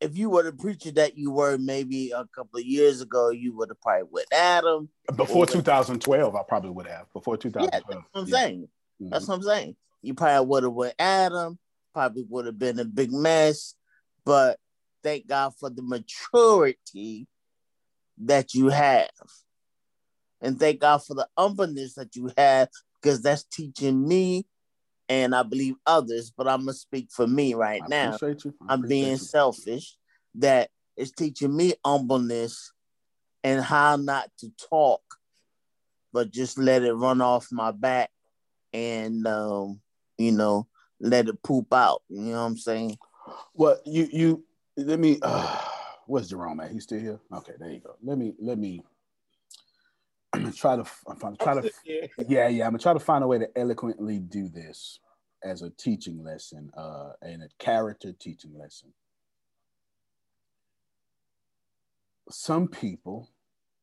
if 0.05 0.19
you 0.19 0.29
were 0.29 0.43
the 0.43 0.53
preacher 0.53 0.91
that 0.93 1.17
you 1.17 1.31
were 1.31 1.57
maybe 1.57 2.11
a 2.11 2.27
couple 2.35 2.61
of 2.61 2.67
years 2.67 3.01
ago, 3.01 3.31
you 3.31 3.57
would 3.57 3.71
have 3.71 3.81
probably 3.81 4.09
with 4.11 4.27
Adam. 4.33 4.91
Before 5.17 5.47
2012, 5.47 6.37
I 6.37 6.43
probably 6.47 6.71
would 6.71 6.87
have. 6.87 7.11
Before 7.15 7.39
2012. 7.39 7.65
Yeah, 7.65 7.71
that's 7.71 7.89
what 7.89 8.21
I'm 8.21 8.27
saying. 8.27 8.69
That's 9.01 9.25
mm-hmm. 9.25 9.31
what 9.31 9.37
I'm 9.37 9.43
saying. 9.43 9.77
You 10.03 10.13
probably 10.13 10.47
would 10.47 10.63
have 10.65 10.73
with 10.73 10.95
Adam, 10.99 11.59
probably 11.95 12.27
would 12.29 12.45
have 12.45 12.59
been 12.59 12.79
a 12.79 12.85
big 12.85 13.13
mess, 13.13 13.75
but 14.27 14.59
thank 15.03 15.27
God 15.27 15.55
for 15.59 15.71
the 15.71 15.83
maturity 15.83 17.27
that 18.19 18.53
you 18.53 18.69
have. 18.69 19.09
And 20.43 20.61
thank 20.61 20.81
God 20.81 20.99
for 20.99 21.15
the 21.15 21.27
humbleness 21.39 21.95
that 21.95 22.15
you 22.15 22.31
have, 22.37 22.69
because 23.01 23.23
that's 23.23 23.45
teaching 23.45 24.07
me 24.07 24.45
and 25.09 25.35
I 25.35 25.43
believe 25.43 25.75
others, 25.87 26.33
but 26.37 26.49
I'm 26.49 26.61
gonna 26.61 26.75
speak 26.75 27.09
for 27.11 27.27
me 27.27 27.55
right 27.55 27.83
I 27.83 27.89
now. 27.89 28.19
I'm 28.69 28.83
being 28.83 29.13
you. 29.13 29.19
selfish. 29.19 29.97
That 30.37 30.71
is 30.97 31.13
teaching 31.13 31.55
me 31.55 31.75
humbleness 31.85 32.73
and 33.45 33.63
how 33.63 33.97
not 33.97 34.31
to 34.39 34.51
talk, 34.71 35.03
but 36.13 36.31
just 36.31 36.59
let 36.59 36.83
it 36.83 36.95
run 36.95 37.21
off 37.21 37.49
my 37.53 37.71
back 37.71 38.11
and 38.73 39.27
um, 39.27 39.81
you 40.19 40.33
know, 40.33 40.67
let 41.01 41.29
it 41.29 41.43
poop 41.43 41.73
out. 41.73 42.03
You 42.09 42.21
know 42.23 42.41
what 42.41 42.47
I'm 42.47 42.57
saying? 42.57 42.99
Well, 43.55 43.79
you 43.85 44.09
you 44.11 44.45
let 44.77 44.99
me. 44.99 45.19
Uh, 45.23 45.61
where's 46.07 46.29
Jerome 46.29 46.61
at? 46.61 46.71
He's 46.71 46.85
still 46.85 47.01
here. 47.01 47.21
Okay, 47.33 47.53
there 47.59 47.71
you 47.71 47.81
go. 47.81 47.97
Let 48.03 48.19
me 48.19 48.35
let 48.39 48.59
me. 48.59 48.83
I'm 50.35 50.41
gonna 50.43 50.53
try 50.53 50.77
to 50.77 50.85
I'm 51.09 51.19
gonna 51.19 51.37
try 51.37 51.55
to 51.61 51.71
Yeah. 51.85 52.07
yeah 52.29 52.49
yeah 52.49 52.65
I'm 52.67 52.73
gonna 52.73 52.79
try 52.79 52.93
to 52.93 53.01
find 53.01 53.23
a 53.23 53.27
way 53.27 53.39
to 53.39 53.49
eloquently 53.59 54.19
do 54.19 54.49
this 54.49 54.99
as 55.43 55.63
a 55.63 55.71
teaching 55.71 56.23
lesson 56.25 56.71
uh 56.77 57.13
and 57.23 57.43
a 57.43 57.49
character 57.59 58.13
teaching 58.13 58.53
lesson. 58.59 58.93
Some 62.31 62.69
people 62.69 63.31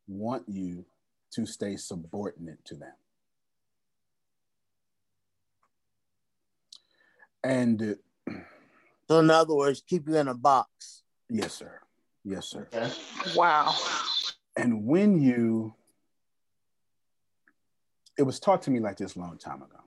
want 0.07 0.43
you 0.47 0.85
to 1.33 1.45
stay 1.45 1.77
subordinate 1.77 2.63
to 2.65 2.75
them. 2.75 2.93
And 7.43 7.97
uh, 8.27 8.33
So 9.07 9.19
in 9.19 9.29
other 9.29 9.53
words, 9.53 9.83
keep 9.85 10.07
you 10.07 10.15
in 10.17 10.27
a 10.29 10.33
box. 10.33 11.03
yes, 11.29 11.53
sir. 11.53 11.79
Yes, 12.23 12.47
sir. 12.47 12.67
Wow. 13.35 13.75
And 14.55 14.85
when 14.85 15.19
you, 15.21 15.73
it 18.21 18.23
was 18.23 18.39
taught 18.39 18.61
to 18.61 18.69
me 18.69 18.79
like 18.79 18.97
this 18.97 19.15
a 19.15 19.19
long 19.19 19.35
time 19.39 19.63
ago. 19.63 19.79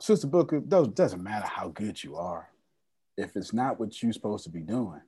Sister 0.00 0.26
Booker, 0.26 0.60
doesn't 0.60 1.22
matter 1.22 1.46
how 1.46 1.68
good 1.68 2.02
you 2.02 2.16
are. 2.16 2.48
If 3.18 3.36
it's 3.36 3.52
not 3.52 3.78
what 3.78 4.02
you're 4.02 4.14
supposed 4.14 4.44
to 4.44 4.50
be 4.50 4.62
doing, 4.62 5.02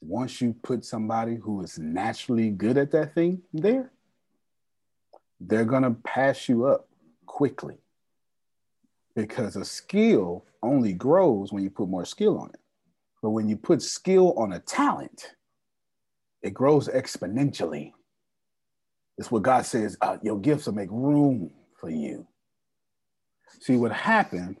once 0.00 0.40
you 0.40 0.54
put 0.62 0.84
somebody 0.84 1.34
who 1.34 1.62
is 1.62 1.80
naturally 1.80 2.50
good 2.50 2.78
at 2.78 2.92
that 2.92 3.12
thing 3.12 3.42
there, 3.52 3.90
they're 5.40 5.64
gonna 5.64 5.96
pass 6.04 6.48
you 6.48 6.66
up 6.66 6.88
quickly. 7.26 7.78
Because 9.16 9.56
a 9.56 9.64
skill 9.64 10.44
only 10.62 10.92
grows 10.92 11.52
when 11.52 11.64
you 11.64 11.70
put 11.70 11.88
more 11.88 12.04
skill 12.04 12.38
on 12.38 12.50
it. 12.50 12.60
But 13.20 13.30
when 13.30 13.48
you 13.48 13.56
put 13.56 13.82
skill 13.82 14.32
on 14.34 14.52
a 14.52 14.60
talent, 14.60 15.34
it 16.40 16.54
grows 16.54 16.86
exponentially. 16.86 17.93
It's 19.16 19.30
what 19.30 19.42
God 19.42 19.64
says, 19.64 19.96
uh, 20.00 20.18
your 20.22 20.38
gifts 20.38 20.66
will 20.66 20.74
make 20.74 20.90
room 20.90 21.50
for 21.78 21.90
you. 21.90 22.26
See, 23.60 23.76
what 23.76 23.92
happened 23.92 24.56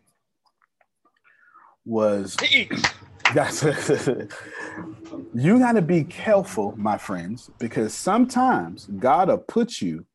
was 1.84 2.36
that's 3.34 3.62
you 5.34 5.58
got 5.58 5.72
to 5.72 5.82
be 5.82 6.04
careful, 6.04 6.74
my 6.76 6.96
friends, 6.98 7.50
because 7.58 7.94
sometimes 7.94 8.86
God 8.98 9.28
will 9.28 9.38
put 9.38 9.80
you 9.80 10.06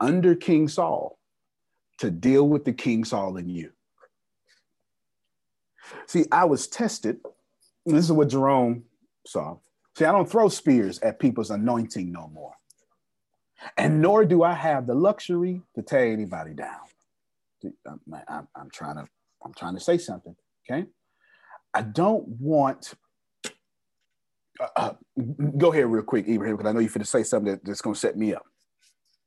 under 0.00 0.34
King 0.34 0.68
Saul 0.68 1.18
to 1.98 2.10
deal 2.10 2.48
with 2.48 2.64
the 2.64 2.72
King 2.72 3.04
Saul 3.04 3.36
in 3.36 3.48
you. 3.48 3.72
See, 6.06 6.24
I 6.32 6.44
was 6.44 6.66
tested. 6.66 7.18
This 7.84 8.04
is 8.04 8.12
what 8.12 8.28
Jerome 8.28 8.84
saw. 9.26 9.56
See, 9.96 10.04
I 10.04 10.12
don't 10.12 10.28
throw 10.28 10.48
spears 10.48 10.98
at 11.00 11.20
people's 11.20 11.50
anointing 11.50 12.10
no 12.10 12.28
more. 12.34 12.54
And 13.76 14.00
nor 14.00 14.24
do 14.24 14.42
I 14.42 14.52
have 14.54 14.86
the 14.86 14.94
luxury 14.94 15.62
to 15.74 15.82
tear 15.82 16.12
anybody 16.12 16.54
down. 16.54 16.80
I'm, 17.86 18.00
I'm- 18.28 18.48
I'm 18.56 18.70
trying 18.70 18.96
to, 18.96 19.06
I'm 19.44 19.54
trying 19.54 19.74
to 19.74 19.80
say 19.80 19.98
something. 19.98 20.34
Okay. 20.70 20.86
I 21.74 21.82
don't 21.82 22.26
want. 22.40 22.94
uh, 24.60 24.68
uh, 24.76 24.92
go 25.58 25.72
ahead 25.72 25.86
real 25.86 26.02
quick, 26.02 26.26
Ibrahim, 26.28 26.56
because 26.56 26.68
I 26.70 26.72
know 26.72 26.80
you're 26.80 26.88
going 26.88 27.00
to 27.00 27.06
say 27.06 27.22
something 27.22 27.52
that, 27.52 27.64
that's 27.64 27.80
going 27.82 27.94
to 27.94 28.00
set 28.00 28.16
me 28.16 28.34
up. 28.34 28.44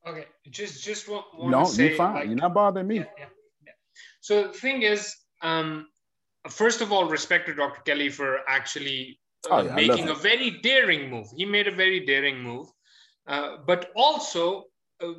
Okay, 0.07 0.26
just 0.49 0.84
just 0.84 1.07
want, 1.10 1.26
want 1.38 1.52
No, 1.52 1.66
to 1.66 1.70
say 1.70 1.88
you're 1.90 1.98
fine. 1.98 2.14
like, 2.16 2.26
you're 2.28 2.36
not 2.36 2.53
bothering 2.53 2.88
me. 2.88 3.06
So 4.22 4.44
the 4.48 4.53
thing 4.53 4.82
is, 4.84 5.14
um, 5.41 5.88
first 6.49 6.82
of 6.82 6.91
all, 6.91 7.07
respect 7.10 7.48
to 7.48 7.53
Dr. 7.53 7.82
Kelly 7.82 8.10
for 8.10 8.40
actually 8.48 9.20
uh, 9.52 9.56
Oh, 9.56 9.61
yeah, 9.64 9.76
making 9.76 10.10
a 10.10 10.16
very 10.16 10.52
daring 10.61 11.10
move. 11.10 11.28
He 11.36 11.45
made 11.45 11.68
a 11.68 11.76
very 11.76 12.06
daring 12.06 12.41
move, 12.41 12.68
uh, 13.30 13.57
but 13.68 13.91
also 13.95 14.65
uh, 15.01 15.14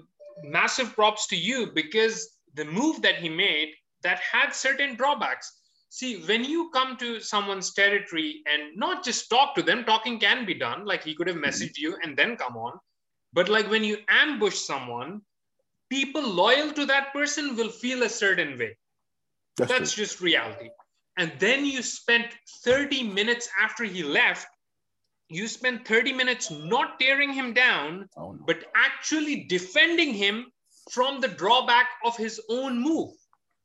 massive 0.44 0.94
props 0.94 1.28
to 1.28 1.36
you 1.36 1.72
because 1.74 2.28
the 2.54 2.64
move 2.66 3.02
that 3.02 3.16
he 3.16 3.30
made 3.30 3.74
that 4.02 4.20
had 4.20 4.50
certain 4.54 4.96
drawbacks. 4.96 5.52
See, 5.90 6.22
when 6.24 6.44
you 6.44 6.70
come 6.70 6.96
to 6.98 7.20
someone's 7.20 7.74
territory 7.74 8.42
and 8.46 8.76
not 8.76 9.04
just 9.04 9.30
talk 9.30 9.54
to 9.56 9.62
them, 9.62 9.84
talking 9.84 10.20
can 10.20 10.46
be 10.46 10.54
done. 10.54 10.84
Like 10.86 11.04
he 11.04 11.14
could 11.14 11.28
have 11.28 11.36
Mm-hmm. 11.46 11.46
messaged 11.46 11.78
you 11.78 11.96
and 12.02 12.16
then 12.16 12.36
come 12.36 12.56
on. 12.56 12.78
But 13.32 13.48
like 13.48 13.70
when 13.70 13.84
you 13.84 13.98
ambush 14.08 14.56
someone, 14.58 15.22
people 15.90 16.22
loyal 16.22 16.72
to 16.74 16.86
that 16.86 17.12
person 17.12 17.56
will 17.56 17.70
feel 17.70 18.02
a 18.04 18.08
certain 18.10 18.58
way. 18.58 18.76
That's 19.66 19.78
That's, 19.78 19.94
just 19.94 20.20
reality. 20.20 20.70
And 21.16 21.32
then 21.38 21.64
you 21.66 21.82
spent 21.82 22.34
30 22.64 23.04
minutes 23.04 23.48
after 23.60 23.84
he 23.84 24.02
left, 24.02 24.46
you 25.30 25.46
spent 25.48 25.86
30 25.86 26.12
minutes 26.12 26.50
not 26.50 26.98
tearing 27.00 27.32
him 27.32 27.54
down, 27.54 28.08
Oh, 28.16 28.36
but 28.46 28.64
actually 28.74 29.44
defending 29.44 30.12
him 30.12 30.46
from 30.90 31.20
the 31.20 31.28
drawback 31.28 31.86
of 32.04 32.16
his 32.16 32.40
own 32.50 32.82
move. 32.82 33.10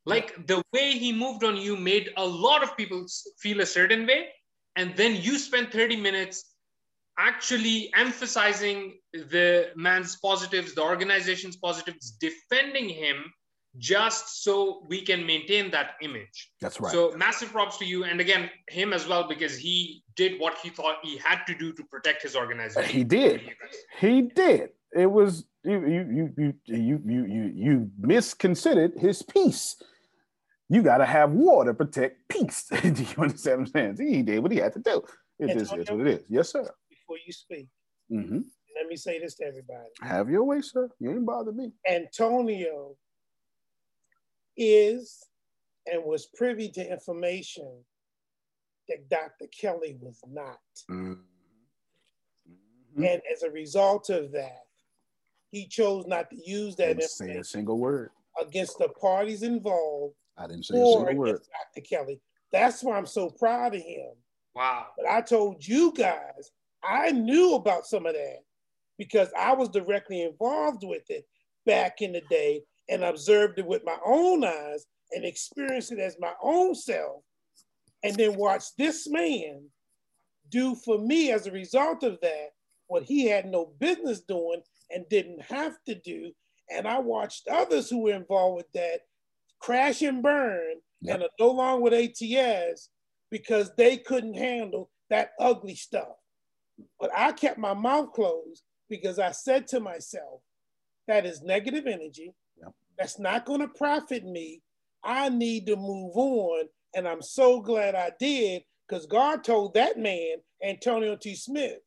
Like 0.05 0.45
the 0.47 0.61
way 0.71 0.91
he 0.91 1.11
moved 1.11 1.43
on 1.43 1.57
you 1.57 1.75
made 1.75 2.11
a 2.15 2.25
lot 2.25 2.61
of 2.61 2.77
people 2.77 3.05
feel 3.39 3.61
a 3.61 3.65
certain 3.65 4.05
way. 4.05 4.27
And 4.75 4.95
then 4.95 5.15
you 5.15 5.39
spent 5.39 5.73
30 5.73 5.95
minutes 5.95 6.51
actually 7.17 7.91
emphasizing 7.95 8.99
the 9.13 9.71
man's 9.75 10.17
positives, 10.17 10.75
the 10.75 10.83
organization's 10.83 11.55
positives, 11.55 12.11
defending 12.11 12.89
him 12.89 13.33
just 13.77 14.43
so 14.43 14.83
we 14.87 15.01
can 15.01 15.25
maintain 15.25 15.71
that 15.71 15.91
image. 16.01 16.51
That's 16.61 16.79
right. 16.79 16.91
So 16.91 17.13
massive 17.17 17.51
props 17.51 17.77
to 17.79 17.85
you. 17.85 18.03
And 18.03 18.19
again, 18.19 18.49
him 18.69 18.93
as 18.93 19.07
well, 19.07 19.27
because 19.27 19.57
he 19.57 20.03
did 20.15 20.39
what 20.39 20.57
he 20.57 20.69
thought 20.69 20.97
he 21.03 21.17
had 21.17 21.43
to 21.47 21.55
do 21.55 21.73
to 21.73 21.83
protect 21.83 22.23
his 22.23 22.35
organization. 22.35 22.89
He 22.89 23.03
did. 23.03 23.41
He 23.99 24.21
did. 24.23 24.69
It 24.95 25.07
was 25.07 25.45
you 25.63 25.85
you 25.85 26.07
you 26.13 26.33
you 26.37 26.53
you 26.65 27.01
you 27.05 27.25
you, 27.25 27.51
you 27.55 27.91
misconsidered 27.99 28.93
his 28.97 29.21
peace. 29.21 29.75
You 30.69 30.81
got 30.81 30.97
to 30.97 31.05
have 31.05 31.31
war 31.31 31.65
to 31.65 31.73
protect 31.73 32.27
peace. 32.29 32.65
do 32.81 32.87
you 32.87 33.21
understand 33.21 33.59
what 33.59 33.81
I'm 33.81 33.97
saying? 33.97 34.13
He 34.13 34.23
did 34.23 34.39
what 34.39 34.51
he 34.51 34.57
had 34.57 34.73
to 34.73 34.79
do. 34.79 35.03
It 35.37 35.55
is 35.55 35.63
is 35.73 35.91
what 35.91 36.01
it 36.01 36.07
is. 36.07 36.25
Yes, 36.29 36.51
sir. 36.51 36.63
Before 36.89 37.17
you 37.25 37.33
speak, 37.33 37.67
hmm 38.09 38.39
let 38.75 38.87
me 38.87 38.95
say 38.97 39.19
this 39.19 39.35
to 39.35 39.45
everybody. 39.45 39.89
Have 40.01 40.29
your 40.29 40.43
way, 40.43 40.61
sir. 40.61 40.89
You 40.99 41.11
ain't 41.11 41.25
bother 41.25 41.53
me. 41.53 41.71
Antonio 41.89 42.97
is 44.57 45.25
and 45.91 46.03
was 46.03 46.27
privy 46.35 46.69
to 46.69 46.91
information 46.91 47.71
that 48.89 49.09
Dr. 49.09 49.47
Kelly 49.47 49.97
was 49.99 50.19
not. 50.27 50.59
Mm-hmm. 50.89 51.13
And 53.03 53.21
as 53.31 53.43
a 53.43 53.51
result 53.51 54.09
of 54.09 54.31
that, 54.31 54.63
he 55.51 55.67
chose 55.67 56.05
not 56.07 56.29
to 56.29 56.37
use 56.49 56.75
that 56.77 56.97
Didn't 56.97 57.09
say 57.09 57.37
a 57.37 57.43
single 57.43 57.77
word. 57.77 58.09
against 58.41 58.77
the 58.77 58.89
parties 58.89 59.43
involved 59.43 60.15
I 60.37 60.47
didn't 60.47 60.65
say 60.65 60.75
a 60.75 60.85
single 60.85 61.15
word. 61.15 61.41
Dr. 61.75 61.87
Kelly. 61.87 62.21
That's 62.51 62.83
why 62.83 62.97
I'm 62.97 63.05
so 63.05 63.29
proud 63.29 63.75
of 63.75 63.81
him 63.81 64.11
Wow. 64.55 64.87
But 64.97 65.07
I 65.07 65.21
told 65.21 65.67
you 65.67 65.91
guys, 65.91 66.51
I 66.83 67.11
knew 67.11 67.55
about 67.55 67.85
some 67.85 68.05
of 68.05 68.13
that 68.13 68.39
because 68.97 69.29
I 69.37 69.53
was 69.53 69.69
directly 69.69 70.21
involved 70.23 70.83
with 70.83 71.09
it 71.09 71.27
back 71.65 72.01
in 72.01 72.13
the 72.13 72.21
day 72.29 72.61
and 72.89 73.03
observed 73.03 73.59
it 73.59 73.65
with 73.65 73.83
my 73.85 73.97
own 74.05 74.43
eyes 74.43 74.85
and 75.11 75.25
experienced 75.25 75.91
it 75.91 75.99
as 75.99 76.17
my 76.19 76.33
own 76.41 76.75
self. 76.75 77.21
And 78.03 78.15
then 78.15 78.35
watched 78.35 78.73
this 78.77 79.09
man 79.09 79.67
do 80.49 80.75
for 80.75 80.99
me 80.99 81.31
as 81.31 81.47
a 81.47 81.51
result 81.51 82.03
of 82.03 82.19
that 82.21 82.49
what 82.87 83.03
he 83.03 83.25
had 83.25 83.47
no 83.47 83.73
business 83.79 84.21
doing 84.21 84.61
and 84.91 85.09
didn't 85.09 85.41
have 85.41 85.73
to 85.87 85.95
do. 85.95 86.31
And 86.69 86.87
I 86.87 86.99
watched 86.99 87.47
others 87.47 87.89
who 87.89 88.03
were 88.03 88.13
involved 88.13 88.57
with 88.57 88.71
that 88.73 89.01
crash 89.59 90.01
and 90.01 90.21
burn 90.21 90.75
and 91.07 91.23
are 91.23 91.29
no 91.39 91.49
longer 91.49 91.83
with 91.83 91.93
ATS 91.93 92.89
because 93.31 93.71
they 93.75 93.97
couldn't 93.97 94.35
handle 94.35 94.89
that 95.09 95.31
ugly 95.39 95.75
stuff. 95.75 96.15
But 96.99 97.11
I 97.15 97.31
kept 97.31 97.57
my 97.57 97.73
mouth 97.73 98.11
closed 98.13 98.63
because 98.89 99.19
I 99.19 99.31
said 99.31 99.67
to 99.67 99.79
myself, 99.79 100.41
that 101.07 101.25
is 101.25 101.41
negative 101.41 101.85
energy. 101.87 102.33
That's 102.97 103.19
not 103.19 103.45
going 103.45 103.61
to 103.61 103.67
profit 103.67 104.25
me. 104.25 104.61
I 105.03 105.29
need 105.29 105.65
to 105.67 105.75
move 105.75 106.15
on. 106.15 106.65
And 106.95 107.07
I'm 107.07 107.21
so 107.21 107.61
glad 107.61 107.95
I 107.95 108.11
did 108.19 108.63
because 108.87 109.05
God 109.05 109.43
told 109.43 109.73
that 109.73 109.97
man, 109.97 110.37
Antonio 110.63 111.15
T. 111.15 111.35
Smith, 111.35 111.79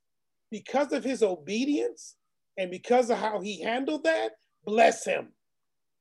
because 0.51 0.93
of 0.93 1.05
his 1.05 1.23
obedience 1.23 2.17
and 2.57 2.71
because 2.71 3.11
of 3.11 3.19
how 3.19 3.41
he 3.41 3.63
handled 3.63 4.05
that, 4.05 4.33
bless 4.65 5.05
him. 5.05 5.29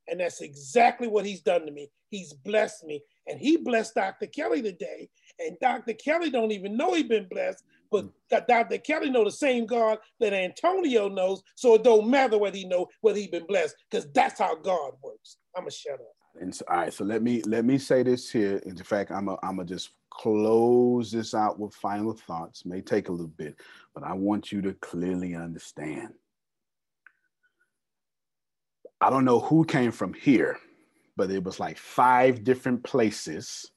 And 0.07 0.19
that's 0.19 0.41
exactly 0.41 1.07
what 1.07 1.25
he's 1.25 1.41
done 1.41 1.65
to 1.65 1.71
me. 1.71 1.89
He's 2.09 2.33
blessed 2.33 2.85
me. 2.85 3.01
And 3.27 3.39
he 3.39 3.57
blessed 3.57 3.95
Dr. 3.95 4.27
Kelly 4.27 4.61
today. 4.61 5.09
And 5.39 5.57
Dr. 5.61 5.93
Kelly 5.93 6.29
don't 6.29 6.51
even 6.51 6.77
know 6.77 6.93
he 6.93 7.03
been 7.03 7.27
blessed, 7.29 7.63
but 7.91 8.05
mm. 8.05 8.47
Dr. 8.47 8.77
Kelly 8.79 9.09
know 9.09 9.23
the 9.23 9.31
same 9.31 9.65
God 9.65 9.99
that 10.19 10.33
Antonio 10.33 11.07
knows. 11.07 11.41
So 11.55 11.75
it 11.75 11.83
don't 11.83 12.09
matter 12.09 12.37
whether 12.37 12.57
he 12.57 12.65
know 12.65 12.87
whether 13.01 13.19
he 13.19 13.27
been 13.27 13.45
blessed, 13.45 13.75
because 13.89 14.07
that's 14.13 14.39
how 14.39 14.55
God 14.55 14.93
works. 15.03 15.37
I'ma 15.55 15.69
shut 15.69 15.95
up. 15.95 16.15
And 16.39 16.53
so, 16.53 16.65
all 16.69 16.77
right, 16.77 16.93
so 16.93 17.03
let 17.03 17.23
me 17.23 17.41
let 17.43 17.65
me 17.65 17.77
say 17.77 18.03
this 18.03 18.29
here. 18.29 18.57
In 18.65 18.75
fact, 18.77 19.11
I'm 19.11 19.27
a, 19.27 19.37
I'm 19.43 19.57
gonna 19.57 19.65
just 19.65 19.91
close 20.09 21.11
this 21.11 21.33
out 21.33 21.59
with 21.59 21.73
final 21.73 22.13
thoughts. 22.13 22.65
May 22.65 22.81
take 22.81 23.09
a 23.09 23.11
little 23.11 23.27
bit, 23.27 23.55
but 23.93 24.03
I 24.03 24.13
want 24.13 24.51
you 24.51 24.61
to 24.63 24.73
clearly 24.73 25.35
understand. 25.35 26.13
I 28.99 29.09
don't 29.09 29.25
know 29.25 29.39
who 29.39 29.63
came 29.63 29.91
from 29.91 30.13
here, 30.13 30.57
but 31.15 31.29
it 31.29 31.43
was 31.43 31.59
like 31.59 31.77
five 31.77 32.43
different 32.43 32.83
places 32.83 33.71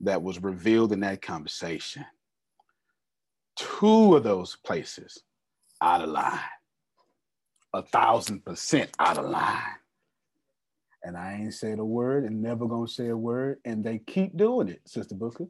that 0.00 0.22
was 0.22 0.42
revealed 0.42 0.92
in 0.92 1.00
that 1.00 1.22
conversation. 1.22 2.04
Two 3.62 4.16
of 4.16 4.24
those 4.24 4.56
places 4.56 5.22
out 5.80 6.02
of 6.02 6.08
line, 6.08 6.38
a 7.72 7.82
thousand 7.82 8.44
percent 8.44 8.90
out 8.98 9.18
of 9.18 9.28
line. 9.30 9.60
And 11.04 11.16
I 11.16 11.34
ain't 11.34 11.54
said 11.54 11.78
a 11.78 11.84
word 11.84 12.24
and 12.24 12.42
never 12.42 12.66
gonna 12.66 12.88
say 12.88 13.08
a 13.08 13.16
word, 13.16 13.58
and 13.64 13.84
they 13.84 13.98
keep 13.98 14.36
doing 14.36 14.68
it, 14.68 14.80
Sister 14.86 15.14
Booker. 15.14 15.46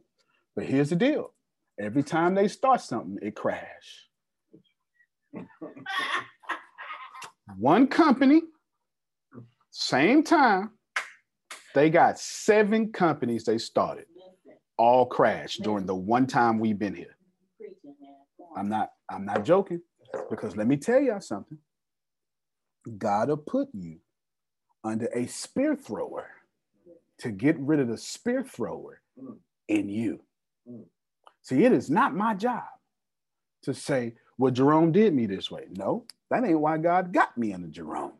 But 0.55 0.65
here's 0.65 0.89
the 0.89 0.95
deal: 0.95 1.33
every 1.79 2.03
time 2.03 2.35
they 2.35 2.47
start 2.47 2.81
something, 2.81 3.17
it 3.21 3.35
crash. 3.35 4.09
One 7.57 7.87
company, 7.87 8.41
same 9.71 10.23
time, 10.23 10.71
they 11.73 11.89
got 11.89 12.19
seven 12.19 12.91
companies 12.91 13.43
they 13.43 13.57
started, 13.57 14.05
all 14.77 15.05
crashed 15.05 15.63
during 15.63 15.85
the 15.85 15.95
one 15.95 16.27
time 16.27 16.59
we've 16.59 16.79
been 16.79 16.95
here. 16.95 17.12
I'm 18.55 18.69
not, 18.69 18.91
I'm 19.09 19.25
not 19.25 19.45
joking, 19.45 19.81
because 20.29 20.55
let 20.55 20.67
me 20.67 20.77
tell 20.77 21.01
y'all 21.01 21.21
something. 21.21 21.57
God 22.97 23.29
will 23.29 23.37
put 23.37 23.69
you 23.73 23.99
under 24.83 25.07
a 25.13 25.27
spear 25.27 25.75
thrower 25.75 26.27
to 27.19 27.31
get 27.31 27.57
rid 27.59 27.79
of 27.79 27.87
the 27.87 27.97
spear 27.97 28.43
thrower 28.43 29.01
in 29.67 29.89
you. 29.89 30.21
See, 31.41 31.63
it 31.63 31.71
is 31.71 31.89
not 31.89 32.15
my 32.15 32.33
job 32.35 32.63
to 33.63 33.73
say, 33.73 34.15
well, 34.37 34.51
Jerome 34.51 34.91
did 34.91 35.13
me 35.13 35.25
this 35.25 35.49
way. 35.51 35.65
No, 35.71 36.05
that 36.29 36.43
ain't 36.43 36.59
why 36.59 36.77
God 36.77 37.13
got 37.13 37.37
me 37.37 37.53
under 37.53 37.67
Jerome. 37.67 38.13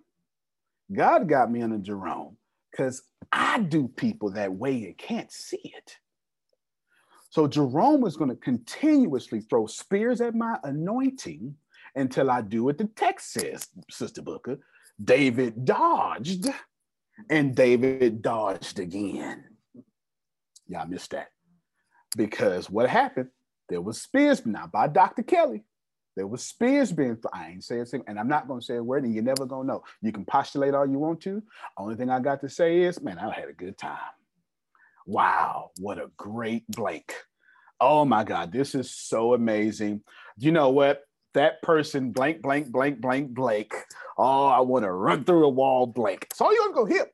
God 0.94 1.28
got 1.28 1.52
me 1.52 1.62
under 1.62 1.80
Jerome 1.80 2.38
because 2.72 3.02
I 3.32 3.60
do 3.60 3.88
people 3.88 4.32
that 4.32 4.54
way 4.54 4.86
and 4.86 4.98
can't 4.98 5.32
see 5.32 5.62
it. 5.64 5.98
So 7.34 7.48
Jerome 7.48 8.06
is 8.06 8.16
going 8.16 8.30
to 8.30 8.36
continuously 8.36 9.42
throw 9.42 9.66
spears 9.66 10.22
at 10.22 10.36
my 10.36 10.60
anointing 10.64 11.56
until 11.96 12.30
I 12.30 12.42
do 12.42 12.64
what 12.64 12.78
the 12.78 12.86
text 12.96 13.34
says, 13.34 13.70
Sister 13.90 14.22
Booker. 14.22 14.60
David 15.04 15.66
dodged 15.66 16.48
and 17.32 17.56
David 17.56 18.22
dodged 18.22 18.78
again. 18.78 19.46
Y'all 20.68 20.86
missed 20.86 21.10
that. 21.10 21.30
Because 22.16 22.70
what 22.70 22.88
happened? 22.88 23.30
There 23.68 23.82
was 23.82 24.00
spears, 24.00 24.46
not 24.46 24.72
by 24.72 24.88
Dr. 24.88 25.24
Kelly. 25.24 25.64
There 26.16 26.28
was 26.28 26.44
spears 26.44 26.92
being, 26.92 27.18
I 27.34 27.48
ain't 27.48 27.64
saying, 27.64 27.88
and 28.06 28.20
I'm 28.20 28.28
not 28.28 28.48
gonna 28.48 28.62
say 28.62 28.76
a 28.76 28.84
word, 28.84 29.06
and 29.06 29.14
you're 29.16 29.24
never 29.24 29.48
gonna 29.48 29.68
know. 29.68 29.84
You 30.04 30.12
can 30.12 30.24
postulate 30.24 30.76
all 30.76 30.86
you 30.86 31.00
want 31.00 31.22
to. 31.22 31.42
Only 31.80 31.96
thing 31.96 32.12
I 32.12 32.20
got 32.20 32.42
to 32.42 32.50
say 32.50 32.82
is, 32.82 33.02
man, 33.02 33.18
I 33.18 33.34
had 33.34 33.50
a 33.50 33.54
good 33.54 33.76
time. 33.76 33.98
Wow, 35.06 35.72
what 35.78 35.98
a 35.98 36.10
great 36.18 36.66
Blake. 36.70 37.14
Oh 37.80 38.06
my 38.06 38.24
God, 38.24 38.52
this 38.52 38.76
is 38.76 38.92
so 38.92 39.34
amazing. 39.34 40.02
You 40.38 40.52
know 40.52 40.70
what? 40.70 41.02
That 41.34 41.62
person, 41.62 42.12
blank, 42.12 42.42
blank, 42.42 42.72
blank, 42.72 43.02
blank, 43.02 43.32
Blake. 43.32 43.74
Oh, 44.18 44.48
I 44.48 44.62
want 44.62 44.84
to 44.84 44.92
run 44.92 45.24
through 45.24 45.46
a 45.46 45.50
wall, 45.50 45.88
blank. 45.88 46.28
So 46.34 46.46
all 46.46 46.54
you 46.54 46.62
want 46.62 46.76
to 46.76 46.82
go 46.82 46.86
hip. 46.86 47.14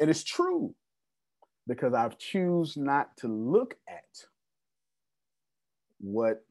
and 0.00 0.10
it's 0.10 0.22
true 0.22 0.74
because 1.66 1.94
I've 1.94 2.18
choose 2.18 2.76
not 2.76 3.16
to 3.18 3.28
look 3.28 3.76
at 3.88 4.26
what 6.00 6.44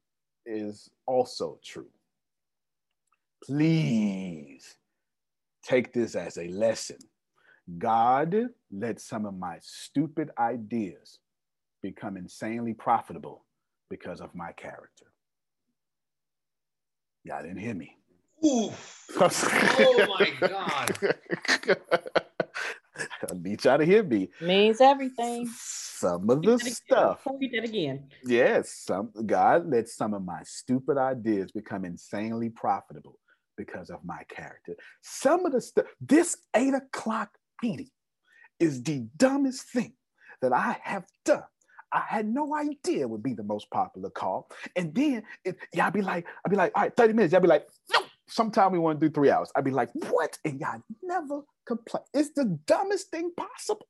is 0.46 0.90
also 1.06 1.60
true. 1.64 1.90
Please 3.44 4.78
take 5.64 5.94
this 5.94 6.16
as 6.16 6.38
a 6.38 6.48
lesson. 6.48 6.98
God 7.78 8.50
let 8.72 9.00
some 9.00 9.26
of 9.26 9.38
my 9.38 9.58
stupid 9.62 10.30
ideas 10.38 11.20
become 11.82 12.18
insanely 12.18 12.74
profitable 12.74 13.46
because 13.90 14.22
of 14.22 14.34
my 14.34 14.52
character. 14.54 15.06
Y'all 17.24 17.42
didn't 17.42 17.58
hear 17.58 17.74
me. 17.74 17.96
Oof. 18.46 19.06
oh 19.20 20.18
my 20.20 20.48
God. 20.48 20.98
I 23.30 23.34
need 23.34 23.64
y'all 23.66 23.78
to 23.78 23.86
hear 23.86 24.04
me. 24.04 24.30
Means 24.40 24.80
everything. 24.80 25.50
Some 25.58 26.30
of 26.30 26.42
the 26.42 26.58
stuff. 26.60 27.28
Read 27.40 27.52
that 27.54 27.66
again. 27.66 28.08
Yes, 28.24 28.72
some 28.72 29.12
God 29.26 29.70
let 29.70 29.90
some 29.90 30.14
of 30.14 30.24
my 30.24 30.42
stupid 30.44 30.98
ideas 30.98 31.52
become 31.52 31.84
insanely 31.84 32.50
profitable 32.50 33.20
because 33.58 33.90
of 33.90 34.04
my 34.06 34.24
character. 34.30 34.76
Some 35.02 35.46
of 35.46 35.52
the 35.52 35.60
stuff, 35.60 35.86
this 36.00 36.38
eight 36.56 36.74
o'clock 36.74 37.38
meeting 37.62 37.90
is 38.60 38.84
the 38.84 39.08
dumbest 39.18 39.64
thing 39.64 39.94
that 40.42 40.54
I 40.54 40.78
have 40.84 41.06
done. 41.26 41.44
I 41.92 42.04
had 42.08 42.28
no 42.28 42.56
idea 42.56 43.02
it 43.02 43.10
would 43.10 43.24
be 43.24 43.34
the 43.34 43.44
most 43.44 43.70
popular 43.72 44.10
call. 44.10 44.50
And 44.76 44.94
then 44.94 45.24
it, 45.44 45.58
y'all 45.74 45.92
be 45.92 46.02
like, 46.02 46.28
I'd 46.46 46.50
be 46.50 46.56
like, 46.56 46.72
all 46.76 46.84
right, 46.84 46.96
30 46.96 47.14
minutes. 47.14 47.32
Y'all 47.32 47.42
be 47.42 47.48
like, 47.48 47.68
no, 47.94 48.02
sometime 48.28 48.72
we 48.72 48.80
want 48.80 49.00
to 49.00 49.08
do 49.08 49.12
three 49.12 49.32
hours. 49.32 49.52
I'd 49.56 49.66
be 49.66 49.72
like, 49.72 49.90
what? 50.10 50.38
And 50.46 50.60
y'all 50.60 50.84
never 51.02 51.42
complain. 51.66 52.04
It's 52.14 52.32
the 52.36 52.60
dumbest 52.68 53.10
thing 53.10 53.32
possible. 53.36 53.88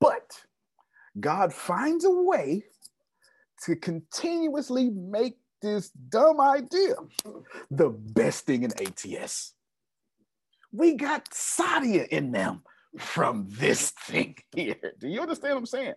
But 0.00 0.30
God 1.20 1.52
finds 1.52 2.04
a 2.04 2.10
way 2.10 2.64
to 3.64 3.76
continuously 3.76 4.90
make 4.90 5.36
this 5.60 5.90
dumb 5.90 6.40
idea 6.40 6.94
the 7.70 7.90
best 7.90 8.46
thing 8.46 8.64
in 8.64 8.72
ATS. 8.80 9.54
We 10.72 10.94
got 10.94 11.28
Sadia 11.30 12.08
in 12.08 12.32
them 12.32 12.62
from 12.98 13.46
this 13.50 13.90
thing 13.90 14.36
here. 14.54 14.76
Do 14.98 15.08
you 15.08 15.20
understand 15.20 15.54
what 15.54 15.60
I'm 15.60 15.66
saying? 15.66 15.94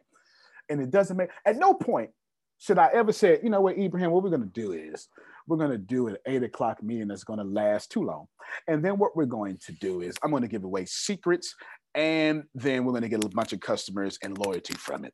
And 0.70 0.82
it 0.82 0.92
doesn't 0.92 1.18
make, 1.18 1.30
at 1.46 1.58
no 1.58 1.74
point 1.74 2.12
should 2.58 2.80
I 2.80 2.90
ever 2.94 3.12
say, 3.12 3.40
you 3.44 3.50
know 3.50 3.62
what, 3.62 3.78
Ibrahim, 3.78 4.12
what 4.12 4.24
we're 4.24 4.30
going 4.30 4.42
to 4.42 4.48
do 4.48 4.72
is 4.72 5.08
we're 5.48 5.58
going 5.58 5.72
to 5.72 5.78
do 5.78 6.08
an 6.08 6.18
eight 6.26 6.44
o'clock 6.44 6.82
meeting 6.82 7.08
that's 7.08 7.24
going 7.24 7.40
to 7.40 7.46
last 7.46 7.92
too 7.92 8.04
long. 8.04 8.28
And 8.68 8.84
then 8.84 8.98
what 8.98 9.16
we're 9.16 9.26
going 9.26 9.58
to 9.66 9.72
do 9.74 10.02
is 10.02 10.16
I'm 10.24 10.32
going 10.32 10.42
to 10.42 10.48
give 10.48 10.64
away 10.64 10.86
secrets 10.86 11.54
and 11.94 12.44
then 12.54 12.86
we're 12.86 12.92
going 12.92 13.04
to 13.04 13.10
get 13.10 13.24
a 13.24 13.30
bunch 13.30 13.54
of 13.54 13.60
customers 13.60 14.18
and 14.24 14.38
loyalty 14.38 14.74
from 14.74 15.06
it. 15.06 15.14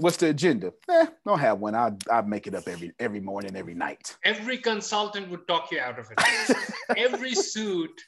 What's 0.00 0.16
the 0.16 0.30
agenda? 0.30 0.72
Eh, 0.90 1.06
don't 1.24 1.38
have 1.38 1.60
one. 1.60 1.74
I'll, 1.74 1.96
I'll 2.10 2.26
make 2.26 2.48
it 2.48 2.54
up 2.54 2.66
every 2.66 2.92
every 2.98 3.20
morning, 3.20 3.54
every 3.54 3.74
night. 3.74 4.16
Every 4.24 4.58
consultant 4.58 5.30
would 5.30 5.46
talk 5.46 5.70
you 5.70 5.78
out 5.78 6.00
of 6.00 6.06
it. 6.10 6.56
Every 6.96 7.32
suit 7.32 8.02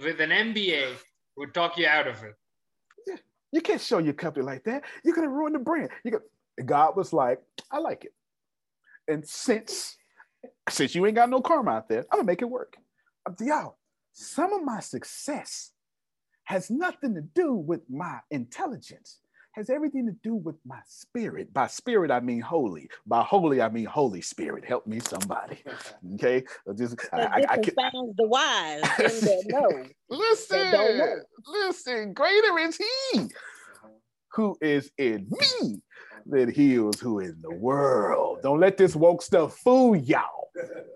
with 0.00 0.20
an 0.20 0.30
MBA 0.30 0.96
would 1.36 1.54
talk 1.54 1.78
you 1.78 1.86
out 1.86 2.06
of 2.06 2.22
it. 2.22 2.34
You 3.52 3.60
can't 3.60 3.80
show 3.80 3.98
your 3.98 4.12
company 4.12 4.44
like 4.44 4.64
that. 4.64 4.84
You're 5.04 5.14
gonna 5.14 5.28
ruin 5.28 5.54
the 5.54 5.58
brand. 5.58 5.90
You 6.04 6.10
go, 6.12 6.20
God 6.64 6.96
was 6.96 7.12
like, 7.12 7.40
I 7.70 7.78
like 7.78 8.04
it. 8.04 8.12
And 9.10 9.26
since 9.26 9.96
since 10.68 10.94
you 10.94 11.06
ain't 11.06 11.16
got 11.16 11.30
no 11.30 11.40
karma 11.40 11.70
out 11.72 11.88
there, 11.88 12.04
I'm 12.12 12.18
gonna 12.18 12.24
make 12.24 12.42
it 12.42 12.50
work. 12.50 12.76
Um, 13.26 13.36
Y'all, 13.40 13.78
some 14.12 14.52
of 14.52 14.62
my 14.62 14.80
success 14.80 15.72
has 16.44 16.70
nothing 16.70 17.14
to 17.14 17.22
do 17.22 17.54
with 17.54 17.80
my 17.88 18.18
intelligence, 18.30 19.20
has 19.58 19.70
everything 19.70 20.06
to 20.06 20.12
do 20.22 20.36
with 20.36 20.54
my 20.64 20.78
spirit. 20.86 21.52
By 21.52 21.66
spirit, 21.66 22.12
I 22.12 22.20
mean 22.20 22.40
holy. 22.40 22.88
By 23.06 23.22
holy, 23.22 23.60
I 23.60 23.68
mean 23.68 23.86
Holy 23.86 24.20
Spirit. 24.20 24.64
Help 24.64 24.86
me, 24.86 25.00
somebody. 25.00 25.58
Okay, 26.14 26.44
I 26.68 26.72
just 26.74 26.96
I, 27.12 27.22
I, 27.22 27.44
I 27.50 27.56
can, 27.58 27.74
the 28.16 28.26
wise 28.26 28.82
listen, 30.08 31.18
listen. 31.46 32.12
Greater 32.12 32.58
is 32.58 32.76
He 32.76 33.28
who 34.32 34.56
is 34.60 34.90
in 34.98 35.28
me 35.30 35.80
than 36.26 36.50
he 36.50 36.74
is 36.74 37.00
who 37.00 37.18
in 37.18 37.36
the 37.42 37.54
world. 37.54 38.38
Don't 38.42 38.60
let 38.60 38.76
this 38.76 38.94
woke 38.94 39.22
stuff 39.22 39.56
fool 39.58 39.96
y'all. 39.96 40.37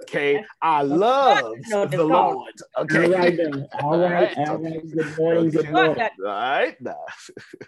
Okay, 0.03 0.45
I 0.61 0.83
love 0.83 1.57
the. 1.91 2.05
Lord. 2.05 2.53
Okay, 2.79 3.05
All 3.05 3.11
right 3.11 3.37
then. 3.37 3.67
All 3.83 3.99
right, 3.99 4.37
all 4.39 4.59
right. 4.59 4.91
Good 4.91 5.17
morning, 5.17 5.51
good 5.51 5.71
morning. 5.71 6.09
All 6.21 6.27
right, 6.27 6.77
now. 6.81 7.05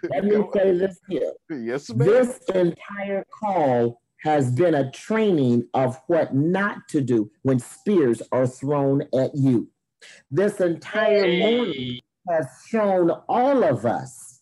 Let 0.09 0.25
me 0.25 0.43
say 0.53 0.71
this 0.73 0.99
here. 1.07 1.33
Yes, 1.49 1.89
ma'am. 1.89 2.07
This 2.07 2.39
entire 2.53 3.25
call 3.39 4.01
has 4.19 4.51
been 4.51 4.73
a 4.73 4.91
training 4.91 5.67
of 5.73 5.99
what 6.07 6.35
not 6.35 6.87
to 6.89 7.01
do 7.01 7.31
when 7.43 7.59
spears 7.59 8.21
are 8.31 8.47
thrown 8.47 9.03
at 9.17 9.35
you. 9.35 9.69
This 10.31 10.59
entire 10.59 11.27
morning 11.27 11.99
has 12.29 12.47
shown 12.67 13.11
all 13.29 13.63
of 13.63 13.85
us 13.85 14.41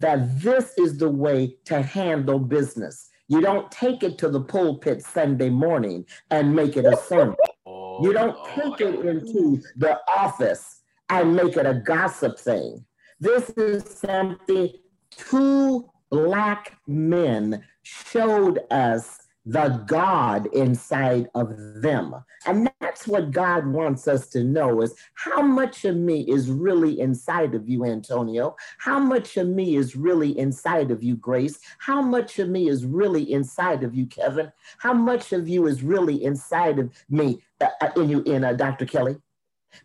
that 0.00 0.40
this 0.40 0.72
is 0.76 0.98
the 0.98 1.08
way 1.08 1.56
to 1.66 1.82
handle 1.82 2.38
business. 2.38 3.08
You 3.28 3.40
don't 3.40 3.70
take 3.70 4.02
it 4.02 4.18
to 4.18 4.28
the 4.28 4.40
pulpit 4.40 5.02
Sunday 5.02 5.48
morning 5.48 6.04
and 6.30 6.54
make 6.54 6.76
it 6.76 6.84
a 6.84 6.96
sermon. 6.96 7.36
you 7.66 8.10
oh, 8.10 8.12
don't 8.12 8.44
take 8.46 8.80
it 8.80 9.06
into 9.06 9.62
the 9.76 9.98
office 10.08 10.82
and 11.08 11.34
make 11.34 11.56
it 11.56 11.66
a 11.66 11.74
gossip 11.74 12.38
thing. 12.38 12.84
This 13.20 13.50
is 13.50 13.84
something 13.84 14.70
two 15.10 15.88
black 16.10 16.78
men 16.86 17.64
showed 17.82 18.60
us 18.70 19.21
the 19.44 19.82
God 19.86 20.46
inside 20.54 21.28
of 21.34 21.82
them. 21.82 22.14
And 22.46 22.70
that's 22.80 23.08
what 23.08 23.32
God 23.32 23.66
wants 23.66 24.06
us 24.06 24.28
to 24.28 24.44
know 24.44 24.82
is 24.82 24.94
how 25.14 25.42
much 25.42 25.84
of 25.84 25.96
me 25.96 26.22
is 26.22 26.50
really 26.50 27.00
inside 27.00 27.54
of 27.54 27.68
you, 27.68 27.84
Antonio? 27.84 28.56
How 28.78 28.98
much 29.00 29.36
of 29.36 29.48
me 29.48 29.76
is 29.76 29.96
really 29.96 30.38
inside 30.38 30.90
of 30.90 31.02
you, 31.02 31.16
Grace? 31.16 31.58
How 31.78 32.00
much 32.00 32.38
of 32.38 32.48
me 32.48 32.68
is 32.68 32.84
really 32.84 33.32
inside 33.32 33.82
of 33.82 33.94
you, 33.94 34.06
Kevin? 34.06 34.52
How 34.78 34.92
much 34.92 35.32
of 35.32 35.48
you 35.48 35.66
is 35.66 35.82
really 35.82 36.22
inside 36.24 36.78
of 36.78 36.92
me, 37.10 37.42
uh, 37.60 37.68
uh, 37.80 37.90
in 37.96 38.08
you, 38.08 38.22
in 38.22 38.44
uh, 38.44 38.52
Dr. 38.52 38.86
Kelly? 38.86 39.16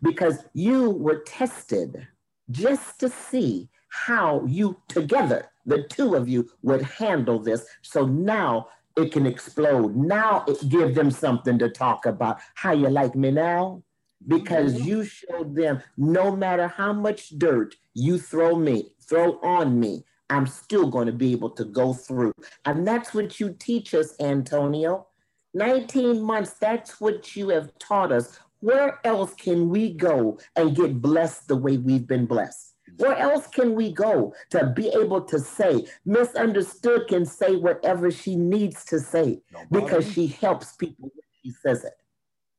Because 0.02 0.44
you 0.54 0.90
were 0.90 1.20
tested 1.20 2.06
just 2.50 3.00
to 3.00 3.08
see 3.08 3.68
how 3.88 4.44
you 4.46 4.80
together, 4.88 5.50
the 5.66 5.82
two 5.84 6.14
of 6.14 6.28
you, 6.28 6.48
would 6.62 6.82
handle 6.82 7.38
this. 7.38 7.66
So 7.82 8.06
now 8.06 8.68
it 8.98 9.12
can 9.12 9.26
explode. 9.26 9.94
Now 9.96 10.44
it 10.48 10.68
give 10.68 10.94
them 10.94 11.10
something 11.10 11.58
to 11.58 11.70
talk 11.70 12.04
about. 12.04 12.40
How 12.54 12.72
you 12.72 12.88
like 12.88 13.14
me 13.14 13.30
now? 13.30 13.82
Because 14.26 14.74
mm-hmm. 14.74 14.88
you 14.88 15.04
showed 15.04 15.54
them 15.54 15.80
no 15.96 16.34
matter 16.34 16.66
how 16.66 16.92
much 16.92 17.30
dirt 17.38 17.76
you 17.94 18.18
throw 18.18 18.56
me, 18.56 18.90
throw 19.00 19.38
on 19.42 19.78
me, 19.78 20.04
I'm 20.30 20.46
still 20.46 20.88
going 20.88 21.06
to 21.06 21.12
be 21.12 21.32
able 21.32 21.50
to 21.50 21.64
go 21.64 21.94
through. 21.94 22.32
And 22.64 22.86
that's 22.86 23.14
what 23.14 23.40
you 23.40 23.54
teach 23.58 23.94
us, 23.94 24.14
Antonio. 24.20 25.06
19 25.54 26.20
months, 26.20 26.54
that's 26.54 27.00
what 27.00 27.34
you 27.36 27.48
have 27.50 27.70
taught 27.78 28.12
us. 28.12 28.38
Where 28.60 29.00
else 29.04 29.34
can 29.34 29.68
we 29.68 29.94
go 29.94 30.38
and 30.56 30.76
get 30.76 31.00
blessed 31.00 31.48
the 31.48 31.56
way 31.56 31.78
we've 31.78 32.06
been 32.06 32.26
blessed? 32.26 32.74
Where 32.98 33.16
else 33.16 33.46
can 33.46 33.74
we 33.74 33.92
go 33.92 34.34
to 34.50 34.66
be 34.66 34.88
able 34.88 35.22
to 35.22 35.38
say, 35.38 35.86
misunderstood 36.04 37.06
can 37.08 37.24
say 37.24 37.56
whatever 37.56 38.10
she 38.10 38.34
needs 38.34 38.84
to 38.86 38.98
say 38.98 39.40
because 39.70 40.12
she 40.12 40.26
helps 40.26 40.72
people 40.72 41.10
when 41.14 41.22
she 41.42 41.50
says 41.50 41.84
it? 41.84 41.94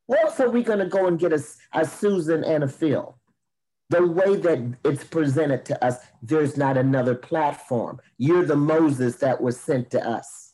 Where 0.07 0.21
else 0.21 0.39
are 0.39 0.49
we 0.49 0.63
going 0.63 0.79
to 0.79 0.87
go 0.87 1.07
and 1.07 1.19
get 1.19 1.33
a, 1.33 1.43
a 1.73 1.85
Susan 1.85 2.43
and 2.43 2.63
a 2.63 2.67
Phil? 2.67 3.17
The 3.89 4.05
way 4.05 4.37
that 4.37 4.77
it's 4.85 5.03
presented 5.03 5.65
to 5.65 5.83
us, 5.83 5.97
there's 6.21 6.57
not 6.57 6.77
another 6.77 7.15
platform. 7.15 7.99
You're 8.17 8.45
the 8.45 8.55
Moses 8.55 9.17
that 9.17 9.41
was 9.41 9.59
sent 9.59 9.91
to 9.91 10.07
us. 10.07 10.48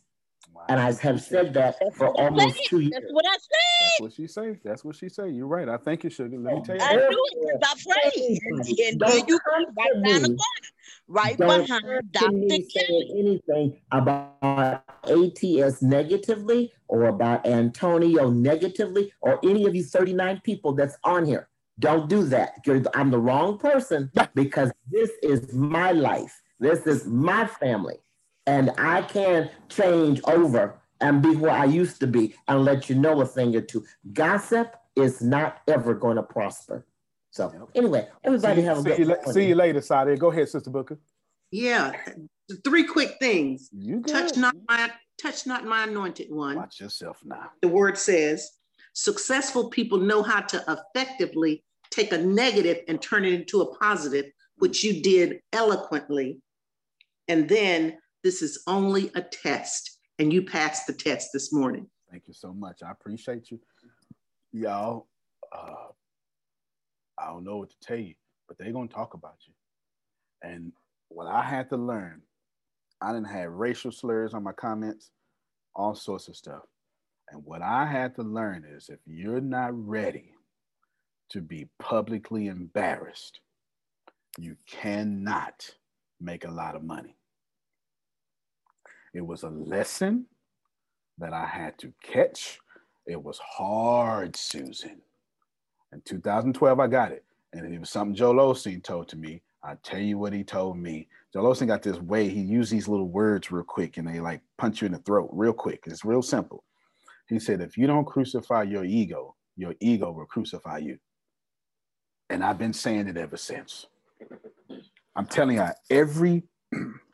And 0.68 0.80
I 0.80 0.92
have 0.94 1.22
said 1.22 1.54
that 1.54 1.78
for 1.96 2.10
almost 2.20 2.66
two 2.66 2.80
years. 2.80 2.94
That's 2.94 3.12
what 3.12 3.26
I 3.26 3.34
said. 3.34 3.40
That's 3.82 4.02
what 4.02 4.14
she 4.14 4.28
say. 4.28 4.60
That's 4.64 4.84
what 4.84 4.96
she 4.96 5.10
say. 5.10 5.30
You're 5.30 5.48
right. 5.48 5.70
I 5.70 5.78
thank 5.78 6.04
you, 6.04 6.10
sugar. 6.10 6.38
Let 6.38 6.56
me 6.56 6.62
tell 6.64 6.76
you. 6.76 6.82
I 6.82 6.96
knew 6.96 7.26
it 7.32 7.62
because 7.62 7.86
I 7.86 8.10
prayed. 8.12 8.40
And 8.48 9.00
then 9.00 9.28
you 9.28 9.40
come 9.40 9.66
right 9.78 10.04
down 10.04 10.22
the 10.22 10.28
corner, 10.28 10.38
right 11.08 11.38
Don't 11.38 11.62
behind 11.68 11.84
come 11.84 12.00
Dr. 12.12 12.32
me 12.32 12.68
saying 12.70 13.16
anything 13.18 13.82
about 13.92 14.84
ATS 15.04 15.82
negatively 15.82 16.72
or 16.88 17.06
about 17.06 17.46
Antonio 17.46 18.30
negatively 18.30 19.12
or 19.22 19.40
any 19.44 19.66
of 19.66 19.76
you 19.76 19.84
39 19.84 20.42
people 20.44 20.74
that's 20.74 20.98
on 21.04 21.26
here. 21.26 21.48
Don't 21.78 22.08
do 22.08 22.24
that. 22.26 22.54
You're, 22.66 22.82
I'm 22.94 23.12
the 23.12 23.20
wrong 23.20 23.58
person 23.58 24.10
because 24.34 24.72
this 24.90 25.12
is 25.22 25.54
my 25.54 25.92
life. 25.92 26.42
This 26.60 26.88
is 26.88 27.06
my 27.06 27.46
family. 27.46 27.98
And 28.48 28.72
I 28.78 29.02
can't 29.02 29.52
change 29.70 30.22
over 30.26 30.80
and 31.02 31.22
be 31.22 31.36
where 31.36 31.52
I 31.52 31.66
used 31.66 32.00
to 32.02 32.08
be 32.08 32.36
and 32.48 32.64
let 32.64 32.90
you 32.90 32.96
know 32.96 33.22
a 33.22 33.26
thing 33.26 33.56
or 33.56 33.62
two. 33.62 33.84
Gossip 34.14 34.76
is 34.96 35.22
not 35.22 35.62
ever 35.68 35.94
going 35.94 36.16
to 36.16 36.24
prosper. 36.24 36.86
So, 37.32 37.70
anyway, 37.76 38.08
everybody 38.24 38.62
see, 38.62 38.66
have 38.66 38.78
a 38.78 38.82
see 38.82 38.90
good 38.90 39.00
you, 39.00 39.06
la- 39.06 39.32
see 39.32 39.48
you 39.48 39.56
later, 39.56 39.82
Sadia. 39.82 40.18
Go 40.18 40.32
ahead, 40.32 40.48
Sister 40.48 40.70
Booker. 40.70 40.98
Yeah, 41.52 41.92
three 42.64 42.86
quick 42.86 43.18
things. 43.20 43.70
You 43.74 44.02
touch 44.02 44.38
not 44.38 44.56
my 44.70 44.90
touch 45.22 45.46
not 45.46 45.66
my 45.66 45.84
anointed 45.84 46.28
one. 46.30 46.56
Watch 46.56 46.80
yourself 46.80 47.20
now. 47.26 47.52
The 47.62 47.68
word 47.68 47.98
says, 47.98 48.52
successful 48.94 49.70
people 49.70 49.98
know 49.98 50.24
how 50.24 50.42
to 50.42 50.64
effectively 50.96 51.64
take 51.92 52.14
a 52.14 52.18
negative 52.18 52.78
and 52.88 53.02
turn 53.02 53.26
it 53.26 53.34
into 53.34 53.62
a 53.62 53.78
positive, 53.78 54.26
which 54.58 54.84
you 54.84 55.02
did 55.02 55.42
eloquently. 55.52 56.40
And 57.28 57.50
then 57.50 57.98
this 58.26 58.42
is 58.42 58.64
only 58.66 59.12
a 59.14 59.22
test, 59.22 60.00
and 60.18 60.34
you 60.34 60.42
passed 60.42 60.88
the 60.88 60.94
test 60.94 61.30
this 61.32 61.54
morning. 61.54 61.88
Thank 62.10 62.28
you 62.28 62.34
so 62.34 62.52
much. 62.52 62.82
I 62.82 62.90
appreciate 62.90 63.52
you. 63.52 63.60
Y'all, 64.52 65.06
uh, 65.56 65.90
I 67.20 67.28
don't 67.28 67.44
know 67.44 67.58
what 67.58 67.70
to 67.70 67.76
tell 67.84 68.00
you, 68.00 68.16
but 68.48 68.58
they're 68.58 68.72
going 68.72 68.88
to 68.88 68.94
talk 68.94 69.14
about 69.14 69.36
you. 69.46 69.54
And 70.42 70.72
what 71.10 71.28
I 71.28 71.44
had 71.44 71.70
to 71.70 71.78
learn, 71.78 72.24
I 73.00 73.14
didn't 73.14 73.30
have 73.30 73.52
racial 73.52 73.92
slurs 73.92 74.34
on 74.34 74.42
my 74.42 74.54
comments, 74.54 75.12
all 75.76 75.94
sorts 75.94 76.28
of 76.28 76.36
stuff. 76.36 76.64
And 77.30 77.44
what 77.46 77.62
I 77.62 77.86
had 77.86 78.16
to 78.16 78.24
learn 78.24 78.66
is 78.68 78.90
if 78.90 79.02
you're 79.06 79.40
not 79.40 79.70
ready 79.88 80.32
to 81.30 81.42
be 81.42 81.70
publicly 81.78 82.48
embarrassed, 82.48 83.40
you 84.40 84.56
cannot 84.68 85.70
make 86.20 86.44
a 86.44 86.52
lot 86.52 86.76
of 86.76 86.84
money. 86.84 87.16
It 89.16 89.26
was 89.26 89.44
a 89.44 89.50
lesson 89.50 90.26
that 91.20 91.32
I 91.32 91.46
had 91.46 91.80
to 91.80 91.94
catch. 92.04 92.60
It 93.08 93.24
was 93.24 93.40
hard, 93.40 94.36
Susan. 94.36 95.02
In 95.94 96.02
2012, 96.02 96.80
I 96.82 96.88
got 96.88 97.14
it. 97.14 97.24
And 97.54 97.74
it 97.74 97.80
was 97.80 97.90
something 97.90 98.14
Joel 98.14 98.54
Osteen 98.54 98.84
told 98.84 99.08
to 99.10 99.16
me. 99.16 99.42
I 99.64 99.76
tell 99.84 100.02
you 100.02 100.18
what 100.18 100.34
he 100.34 100.44
told 100.44 100.78
me. 100.78 101.08
Joel 101.32 101.56
Osteen 101.56 101.68
got 101.68 101.82
this 101.82 101.98
way, 102.00 102.28
he 102.28 102.42
used 102.42 102.74
these 102.74 102.90
little 102.90 103.08
words 103.08 103.52
real 103.52 103.64
quick 103.64 103.96
and 103.96 104.06
they 104.06 104.20
like 104.20 104.42
punch 104.58 104.82
you 104.82 104.88
in 104.88 104.92
the 104.92 105.00
throat 105.00 105.30
real 105.32 105.54
quick. 105.54 105.84
It's 105.86 106.04
real 106.04 106.22
simple. 106.22 106.66
He 107.30 107.40
said, 107.40 107.62
if 107.62 107.78
you 107.78 107.88
don't 107.88 108.06
crucify 108.06 108.64
your 108.64 108.84
ego, 108.84 109.36
your 109.56 109.76
ego 109.80 110.12
will 110.12 110.26
crucify 110.26 110.80
you. 110.80 111.00
And 112.30 112.44
I've 112.44 112.58
been 112.58 112.74
saying 112.74 113.08
it 113.08 113.16
ever 113.16 113.38
since. 113.38 113.86
I'm 115.16 115.26
telling 115.26 115.56
you, 115.56 115.68
every 115.90 116.44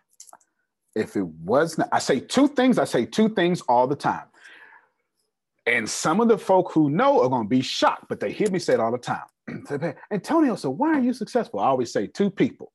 if 0.96 1.16
it 1.16 1.26
was 1.26 1.78
not, 1.78 1.90
I 1.92 2.00
say 2.00 2.20
two 2.20 2.48
things, 2.48 2.78
I 2.78 2.86
say 2.86 3.06
two 3.06 3.30
things 3.30 3.62
all 3.62 3.88
the 3.88 3.96
time. 3.96 4.26
And 5.66 5.90
some 5.90 6.20
of 6.20 6.28
the 6.28 6.38
folk 6.38 6.72
who 6.74 6.90
know 6.90 7.22
are 7.22 7.30
going 7.30 7.44
to 7.44 7.50
be 7.50 7.62
shocked, 7.62 8.06
but 8.10 8.20
they 8.20 8.32
hear 8.32 8.50
me 8.50 8.60
say 8.60 8.74
it 8.74 8.80
all 8.80 8.92
the 8.92 8.98
time. 8.98 9.26
Antonio, 10.12 10.56
so 10.56 10.70
why 10.70 10.94
are 10.94 11.00
you 11.02 11.14
successful? 11.14 11.60
I 11.60 11.68
always 11.68 11.92
say 11.94 12.08
two 12.08 12.30
people. 12.30 12.72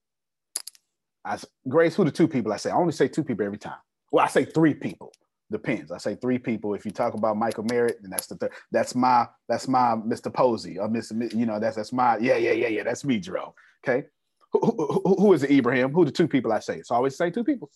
I 1.24 1.38
Grace, 1.68 1.96
who 1.96 2.04
the 2.04 2.10
two 2.10 2.28
people? 2.28 2.52
I 2.52 2.56
say 2.56 2.70
I 2.70 2.74
only 2.76 2.92
say 2.92 3.08
two 3.08 3.24
people 3.24 3.44
every 3.44 3.58
time. 3.58 3.78
Well, 4.12 4.24
I 4.24 4.28
say 4.28 4.44
three 4.44 4.74
people. 4.74 5.12
Depends. 5.50 5.92
I 5.92 5.98
say 5.98 6.16
three 6.16 6.38
people. 6.38 6.74
If 6.74 6.84
you 6.84 6.90
talk 6.92 7.14
about 7.14 7.36
Michael 7.36 7.64
Merritt, 7.64 7.98
then 8.02 8.10
that's 8.10 8.26
the 8.26 8.36
third. 8.36 8.52
That's 8.72 8.94
my 8.94 9.26
that's 9.48 9.68
my 9.68 9.96
Mr. 9.96 10.32
Posey 10.32 10.78
or 10.78 10.88
Mr. 10.88 11.32
You 11.34 11.46
know 11.46 11.58
that's 11.60 11.76
that's 11.76 11.92
my 11.92 12.18
yeah 12.18 12.36
yeah 12.36 12.52
yeah 12.52 12.68
yeah 12.68 12.82
that's 12.84 13.04
me, 13.04 13.18
Jerome. 13.18 13.52
Okay. 13.86 14.06
Who, 14.52 14.60
who, 14.60 14.86
who- 15.04 15.16
who 15.18 15.32
is 15.34 15.42
it, 15.42 15.50
Ibrahim? 15.50 15.92
Who 15.92 16.04
the 16.04 16.12
two 16.12 16.28
people 16.28 16.52
I 16.52 16.60
say? 16.60 16.82
So 16.82 16.94
I 16.94 16.98
always 16.98 17.16
say 17.16 17.30
two 17.30 17.44
people. 17.44 17.70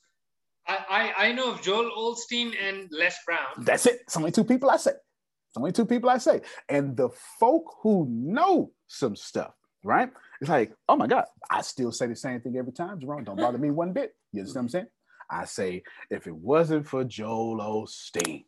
I, 0.88 1.12
I 1.16 1.32
know 1.32 1.52
of 1.52 1.62
Joel 1.62 1.90
Osteen 1.96 2.54
and 2.60 2.88
Les 2.90 3.16
Brown. 3.26 3.64
That's 3.64 3.86
it. 3.86 4.00
It's 4.02 4.16
only 4.16 4.30
two 4.30 4.44
people 4.44 4.70
I 4.70 4.76
say. 4.76 4.92
It's 4.92 5.56
only 5.56 5.72
two 5.72 5.86
people 5.86 6.10
I 6.10 6.18
say. 6.18 6.42
And 6.68 6.96
the 6.96 7.08
folk 7.38 7.76
who 7.82 8.06
know 8.08 8.70
some 8.86 9.16
stuff, 9.16 9.52
right? 9.84 10.10
It's 10.40 10.50
like, 10.50 10.72
oh 10.88 10.96
my 10.96 11.06
God, 11.06 11.24
I 11.50 11.62
still 11.62 11.92
say 11.92 12.06
the 12.06 12.16
same 12.16 12.40
thing 12.40 12.56
every 12.56 12.72
time, 12.72 13.00
Jerome. 13.00 13.24
Don't 13.24 13.36
bother 13.36 13.58
me 13.58 13.70
one 13.70 13.92
bit. 13.92 14.14
You 14.32 14.40
understand 14.40 14.54
what 14.54 14.62
I'm 14.62 14.68
saying? 14.68 14.86
I 15.30 15.44
say, 15.44 15.82
if 16.10 16.26
it 16.26 16.34
wasn't 16.34 16.86
for 16.86 17.04
Joel 17.04 17.58
Osteen, 17.58 18.44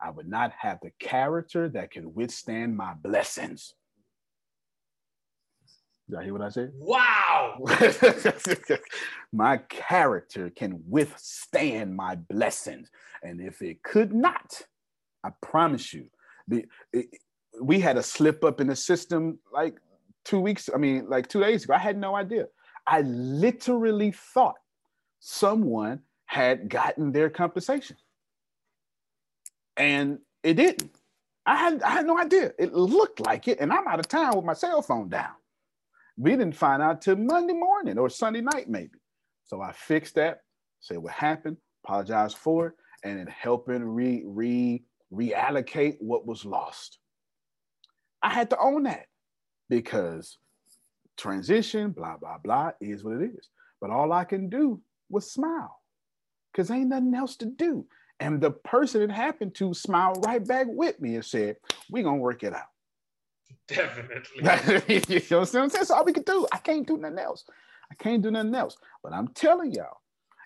I 0.00 0.10
would 0.10 0.28
not 0.28 0.52
have 0.58 0.78
the 0.82 0.92
character 1.00 1.68
that 1.70 1.90
can 1.90 2.14
withstand 2.14 2.76
my 2.76 2.94
blessings. 2.94 3.74
Did 6.08 6.18
I 6.18 6.24
hear 6.24 6.32
what 6.32 6.42
I 6.42 6.48
said? 6.48 6.72
Wow. 6.74 7.58
my 9.32 9.58
character 9.68 10.50
can 10.50 10.82
withstand 10.88 11.94
my 11.94 12.14
blessings. 12.14 12.90
And 13.22 13.40
if 13.40 13.60
it 13.60 13.82
could 13.82 14.14
not, 14.14 14.62
I 15.22 15.30
promise 15.42 15.92
you, 15.92 16.06
the, 16.46 16.64
it, 16.92 17.08
we 17.60 17.80
had 17.80 17.98
a 17.98 18.02
slip 18.02 18.42
up 18.42 18.60
in 18.60 18.68
the 18.68 18.76
system 18.76 19.38
like 19.52 19.76
two 20.24 20.40
weeks, 20.40 20.70
I 20.74 20.78
mean, 20.78 21.08
like 21.08 21.28
two 21.28 21.40
days 21.40 21.64
ago. 21.64 21.74
I 21.74 21.78
had 21.78 21.98
no 21.98 22.16
idea. 22.16 22.46
I 22.86 23.02
literally 23.02 24.12
thought 24.12 24.56
someone 25.20 26.00
had 26.24 26.70
gotten 26.70 27.12
their 27.12 27.28
compensation. 27.28 27.96
And 29.76 30.20
it 30.42 30.54
didn't. 30.54 30.90
I 31.44 31.56
had, 31.56 31.82
I 31.82 31.90
had 31.90 32.06
no 32.06 32.18
idea. 32.18 32.52
It 32.58 32.72
looked 32.74 33.20
like 33.20 33.48
it, 33.48 33.58
and 33.60 33.72
I'm 33.72 33.86
out 33.88 33.98
of 33.98 34.08
town 34.08 34.36
with 34.36 34.44
my 34.44 34.52
cell 34.52 34.82
phone 34.82 35.08
down. 35.08 35.32
We 36.18 36.32
didn't 36.32 36.56
find 36.56 36.82
out 36.82 37.00
till 37.00 37.16
Monday 37.16 37.54
morning 37.54 37.96
or 37.96 38.10
Sunday 38.10 38.40
night, 38.40 38.68
maybe. 38.68 38.98
So 39.44 39.62
I 39.62 39.72
fixed 39.72 40.16
that, 40.16 40.40
said 40.80 40.98
what 40.98 41.12
happened, 41.12 41.56
apologize 41.84 42.34
for 42.34 42.66
it, 42.68 42.72
and 43.04 43.18
then 43.18 43.28
helping 43.28 43.84
re, 43.84 44.22
re 44.26 44.82
reallocate 45.12 45.96
what 46.00 46.26
was 46.26 46.44
lost. 46.44 46.98
I 48.22 48.30
had 48.30 48.50
to 48.50 48.58
own 48.58 48.82
that 48.82 49.06
because 49.70 50.38
transition, 51.16 51.92
blah, 51.92 52.16
blah, 52.16 52.38
blah, 52.42 52.72
is 52.80 53.04
what 53.04 53.22
it 53.22 53.30
is. 53.30 53.48
But 53.80 53.90
all 53.90 54.12
I 54.12 54.24
can 54.24 54.48
do 54.48 54.80
was 55.08 55.30
smile 55.30 55.80
because 56.52 56.70
ain't 56.70 56.88
nothing 56.88 57.14
else 57.14 57.36
to 57.36 57.46
do. 57.46 57.86
And 58.20 58.40
the 58.40 58.50
person 58.50 59.02
it 59.02 59.10
happened 59.10 59.54
to 59.56 59.72
smiled 59.72 60.24
right 60.26 60.44
back 60.44 60.66
with 60.68 61.00
me 61.00 61.14
and 61.14 61.24
said, 61.24 61.56
We're 61.88 62.02
going 62.02 62.16
to 62.16 62.22
work 62.22 62.42
it 62.42 62.52
out. 62.52 62.66
Definitely. 63.68 65.02
you 65.08 65.20
know 65.30 65.38
what 65.38 65.40
I'm 65.40 65.46
saying? 65.46 65.68
That's 65.72 65.90
all 65.90 66.04
we 66.04 66.12
can 66.12 66.22
do. 66.22 66.46
I 66.52 66.58
can't 66.58 66.86
do 66.86 66.96
nothing 66.96 67.18
else. 67.18 67.44
I 67.90 67.94
can't 67.94 68.22
do 68.22 68.30
nothing 68.30 68.54
else. 68.54 68.76
But 69.02 69.12
I'm 69.12 69.28
telling 69.28 69.72
y'all, 69.72 69.98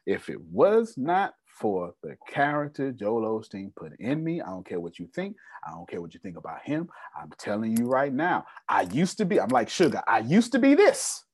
if 0.06 0.28
it 0.28 0.40
was 0.40 0.94
not 0.96 1.34
for 1.46 1.94
the 2.02 2.16
character 2.28 2.92
Joel 2.92 3.40
Osteen 3.40 3.74
put 3.76 3.92
in 4.00 4.24
me, 4.24 4.40
I 4.40 4.46
don't 4.46 4.66
care 4.66 4.80
what 4.80 4.98
you 4.98 5.08
think. 5.14 5.36
I 5.66 5.70
don't 5.70 5.88
care 5.88 6.00
what 6.00 6.14
you 6.14 6.20
think 6.20 6.36
about 6.36 6.62
him. 6.62 6.88
I'm 7.16 7.30
telling 7.38 7.76
you 7.76 7.86
right 7.86 8.12
now, 8.12 8.44
I 8.68 8.82
used 8.82 9.18
to 9.18 9.24
be, 9.24 9.40
I'm 9.40 9.48
like 9.48 9.68
sugar. 9.68 10.02
I 10.06 10.20
used 10.20 10.52
to 10.52 10.58
be 10.58 10.74
this. 10.74 11.24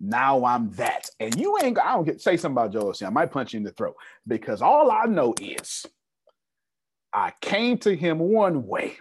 Now 0.00 0.44
I'm 0.44 0.70
that. 0.72 1.10
And 1.18 1.34
you 1.34 1.58
ain't, 1.62 1.78
I 1.78 1.92
don't 1.94 2.04
get, 2.04 2.20
say 2.20 2.36
something 2.36 2.56
about 2.56 2.72
Joel 2.72 2.92
Osteen. 2.92 3.08
I 3.08 3.10
might 3.10 3.32
punch 3.32 3.52
you 3.52 3.58
in 3.58 3.64
the 3.64 3.72
throat 3.72 3.96
because 4.26 4.62
all 4.62 4.90
I 4.90 5.06
know 5.06 5.34
is 5.40 5.84
I 7.12 7.32
came 7.40 7.78
to 7.78 7.94
him 7.94 8.18
one 8.18 8.66
way. 8.66 8.96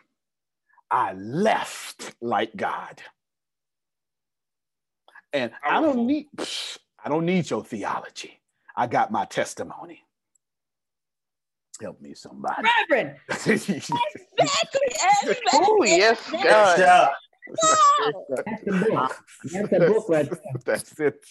I 0.89 1.13
left 1.13 2.15
like 2.21 2.55
God. 2.55 3.01
And 5.33 5.51
I 5.63 5.81
don't 5.81 6.07
need 6.07 6.27
I 7.03 7.09
don't 7.09 7.25
need 7.25 7.49
your 7.49 7.63
theology. 7.63 8.39
I 8.75 8.87
got 8.87 9.11
my 9.11 9.25
testimony. 9.25 10.03
Help 11.81 12.01
me, 12.01 12.13
somebody. 12.15 12.67
Reverend. 12.89 13.17
exactly. 13.29 13.71
Oh, 15.53 15.83
yes, 15.85 16.31
God. 16.31 16.79
God. 16.79 17.11
That's 18.45 18.63
the 18.63 18.71
book. 18.73 19.17
That's 19.43 19.69
the 19.69 19.79
book 19.79 20.09
right 20.09 20.29
there. 20.29 20.39
That's 20.65 20.99
it. 20.99 21.25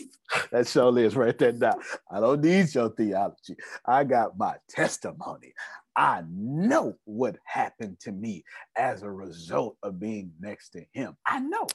That 0.51 0.66
surely 0.69 1.05
is 1.05 1.16
right 1.16 1.37
there 1.37 1.53
now. 1.53 1.78
I 2.11 2.20
don't 2.20 2.41
need 2.43 2.74
your 2.74 2.91
theology. 2.91 3.57
I 3.85 4.05
got 4.05 4.39
my 4.39 4.55
testimony. 4.69 5.53
I 5.97 6.23
know 6.28 6.94
what 7.05 7.39
happened 7.44 7.98
to 8.01 8.12
me 8.12 8.44
as 8.77 9.02
a 9.02 9.10
result 9.10 9.77
of 9.82 9.98
being 9.98 10.32
next 10.40 10.70
to 10.70 10.85
him. 10.93 11.16
I 11.27 11.40
know. 11.40 11.66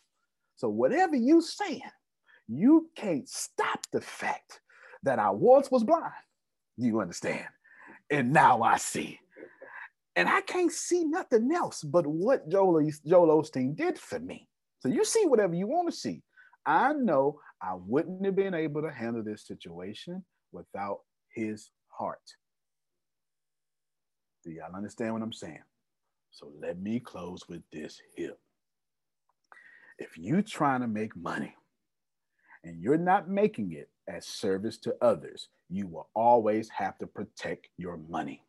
So 0.58 0.70
whatever 0.70 1.16
you 1.16 1.42
saying, 1.42 1.82
you 2.48 2.90
can't 2.96 3.28
stop 3.28 3.80
the 3.92 4.02
fact 4.02 4.62
that 5.04 5.18
I 5.18 5.32
once 5.32 5.72
was 5.72 5.84
blind. 5.84 6.14
You 6.78 7.02
understand? 7.02 7.48
And 8.12 8.32
now 8.32 8.62
I 8.62 8.78
see. 8.78 9.20
And 10.16 10.30
I 10.30 10.42
can't 10.42 10.72
see 10.72 11.06
nothing 11.06 11.52
else 11.54 11.82
but 11.82 12.06
what 12.06 12.48
Joel, 12.50 12.88
Joel 13.08 13.42
Osteen 13.42 13.76
did 13.76 13.98
for 13.98 14.20
me. 14.20 14.48
So 14.82 14.90
you 14.90 15.06
see 15.06 15.26
whatever 15.26 15.56
you 15.56 15.68
want 15.68 15.90
to 15.90 15.96
see. 15.96 16.22
I 16.66 16.94
know 16.94 17.40
I 17.62 17.76
wouldn't 17.76 18.24
have 18.26 18.36
been 18.36 18.54
able 18.54 18.82
to 18.82 18.92
handle 18.92 19.24
this 19.24 19.48
situation 19.48 20.24
without 20.52 21.00
his 21.34 21.72
heart. 21.88 22.20
Do 24.44 24.52
y'all 24.52 24.76
understand 24.76 25.14
what 25.14 25.22
I'm 25.22 25.34
saying? 25.34 25.64
So 26.32 26.52
let 26.60 26.80
me 26.82 27.00
close 27.00 27.48
with 27.48 27.62
this 27.72 28.00
here. 28.16 28.36
If 30.00 30.18
you're 30.18 30.42
trying 30.42 30.82
to 30.82 30.88
make 30.88 31.16
money 31.16 31.56
and 32.64 32.82
you're 32.82 32.98
not 32.98 33.30
making 33.30 33.74
it 33.74 33.90
as 34.08 34.26
service 34.26 34.78
to 34.80 34.96
others, 35.02 35.50
you 35.70 35.88
will 35.88 36.10
always 36.16 36.70
have 36.70 36.98
to 37.00 37.08
protect 37.08 37.68
your 37.78 37.98
money. 38.10 38.44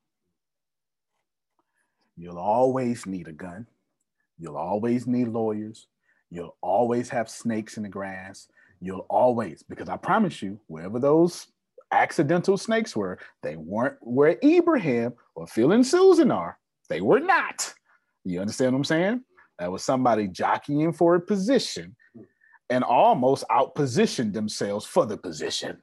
You'll 2.17 2.39
always 2.39 3.07
need 3.07 3.29
a 3.29 3.33
gun. 3.33 3.67
You'll 4.39 4.57
always 4.57 5.07
need 5.07 5.29
lawyers. 5.29 5.87
You'll 6.31 6.57
always 6.63 7.11
have 7.11 7.29
snakes 7.29 7.77
in 7.77 7.83
the 7.83 7.89
grass. 7.89 8.49
You'll 8.81 9.07
always, 9.11 9.63
because 9.63 9.89
I 9.89 9.97
promise 9.97 10.43
you, 10.43 10.59
wherever 10.67 10.99
those 10.99 11.49
accidental 11.93 12.57
snakes 12.57 12.97
were, 12.97 13.19
they 13.43 13.57
weren't 13.57 13.97
where 14.01 14.39
Ibrahim 14.43 15.13
or 15.35 15.47
Phil 15.47 15.73
and 15.73 15.87
Susan 15.87 16.31
are. 16.31 16.59
They 16.89 17.01
were 17.01 17.21
not. 17.21 17.73
You 18.25 18.41
understand 18.41 18.73
what 18.73 18.79
I'm 18.79 18.85
saying? 18.85 19.25
That 19.59 19.71
was 19.71 19.85
somebody 19.85 20.29
jockeying 20.29 20.93
for 20.93 21.15
a 21.15 21.21
position 21.21 21.95
and 22.71 22.83
almost 22.83 23.45
outpositioned 23.51 24.33
themselves 24.33 24.87
for 24.87 25.07
the 25.07 25.17
position. 25.17 25.81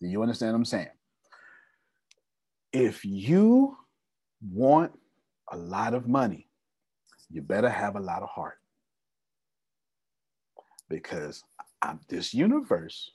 Do 0.00 0.08
you 0.08 0.22
understand 0.22 0.52
what 0.52 0.58
I'm 0.58 0.64
saying? 0.64 0.88
If 2.72 3.04
you 3.04 3.76
want 4.50 4.92
a 5.52 5.56
lot 5.56 5.94
of 5.94 6.08
money, 6.08 6.48
you 7.30 7.42
better 7.42 7.68
have 7.68 7.96
a 7.96 8.00
lot 8.00 8.22
of 8.22 8.28
heart. 8.28 8.58
Because 10.88 11.44
I'm, 11.82 12.00
this 12.08 12.32
universe 12.32 13.10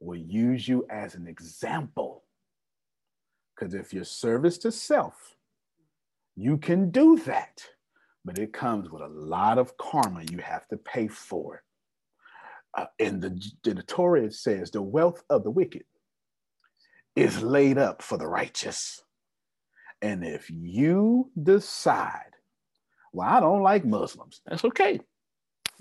will 0.00 0.18
use 0.18 0.66
you 0.66 0.86
as 0.90 1.14
an 1.14 1.26
example. 1.26 2.24
Because 3.54 3.74
if 3.74 3.92
your 3.92 4.04
service 4.04 4.58
to 4.58 4.72
self, 4.72 5.36
you 6.36 6.56
can 6.56 6.90
do 6.90 7.18
that, 7.20 7.62
but 8.24 8.38
it 8.38 8.52
comes 8.52 8.90
with 8.90 9.02
a 9.02 9.08
lot 9.08 9.58
of 9.58 9.76
karma 9.76 10.22
you 10.30 10.38
have 10.38 10.66
to 10.68 10.76
pay 10.78 11.06
for 11.08 11.56
it. 11.56 11.60
Uh, 12.72 12.86
in 12.98 13.20
the, 13.20 13.38
the 13.64 13.82
Torah, 13.82 14.24
it 14.24 14.34
says, 14.34 14.70
the 14.70 14.80
wealth 14.80 15.22
of 15.28 15.42
the 15.42 15.50
wicked 15.50 15.84
is 17.16 17.42
laid 17.42 17.76
up 17.76 18.00
for 18.00 18.16
the 18.16 18.26
righteous. 18.26 19.02
And 20.00 20.24
if 20.24 20.48
you 20.50 21.30
decide, 21.40 22.32
well, 23.12 23.28
I 23.28 23.40
don't 23.40 23.62
like 23.62 23.84
Muslims, 23.84 24.40
that's 24.46 24.64
okay. 24.64 25.00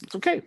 It's 0.03 0.15
okay. 0.15 0.41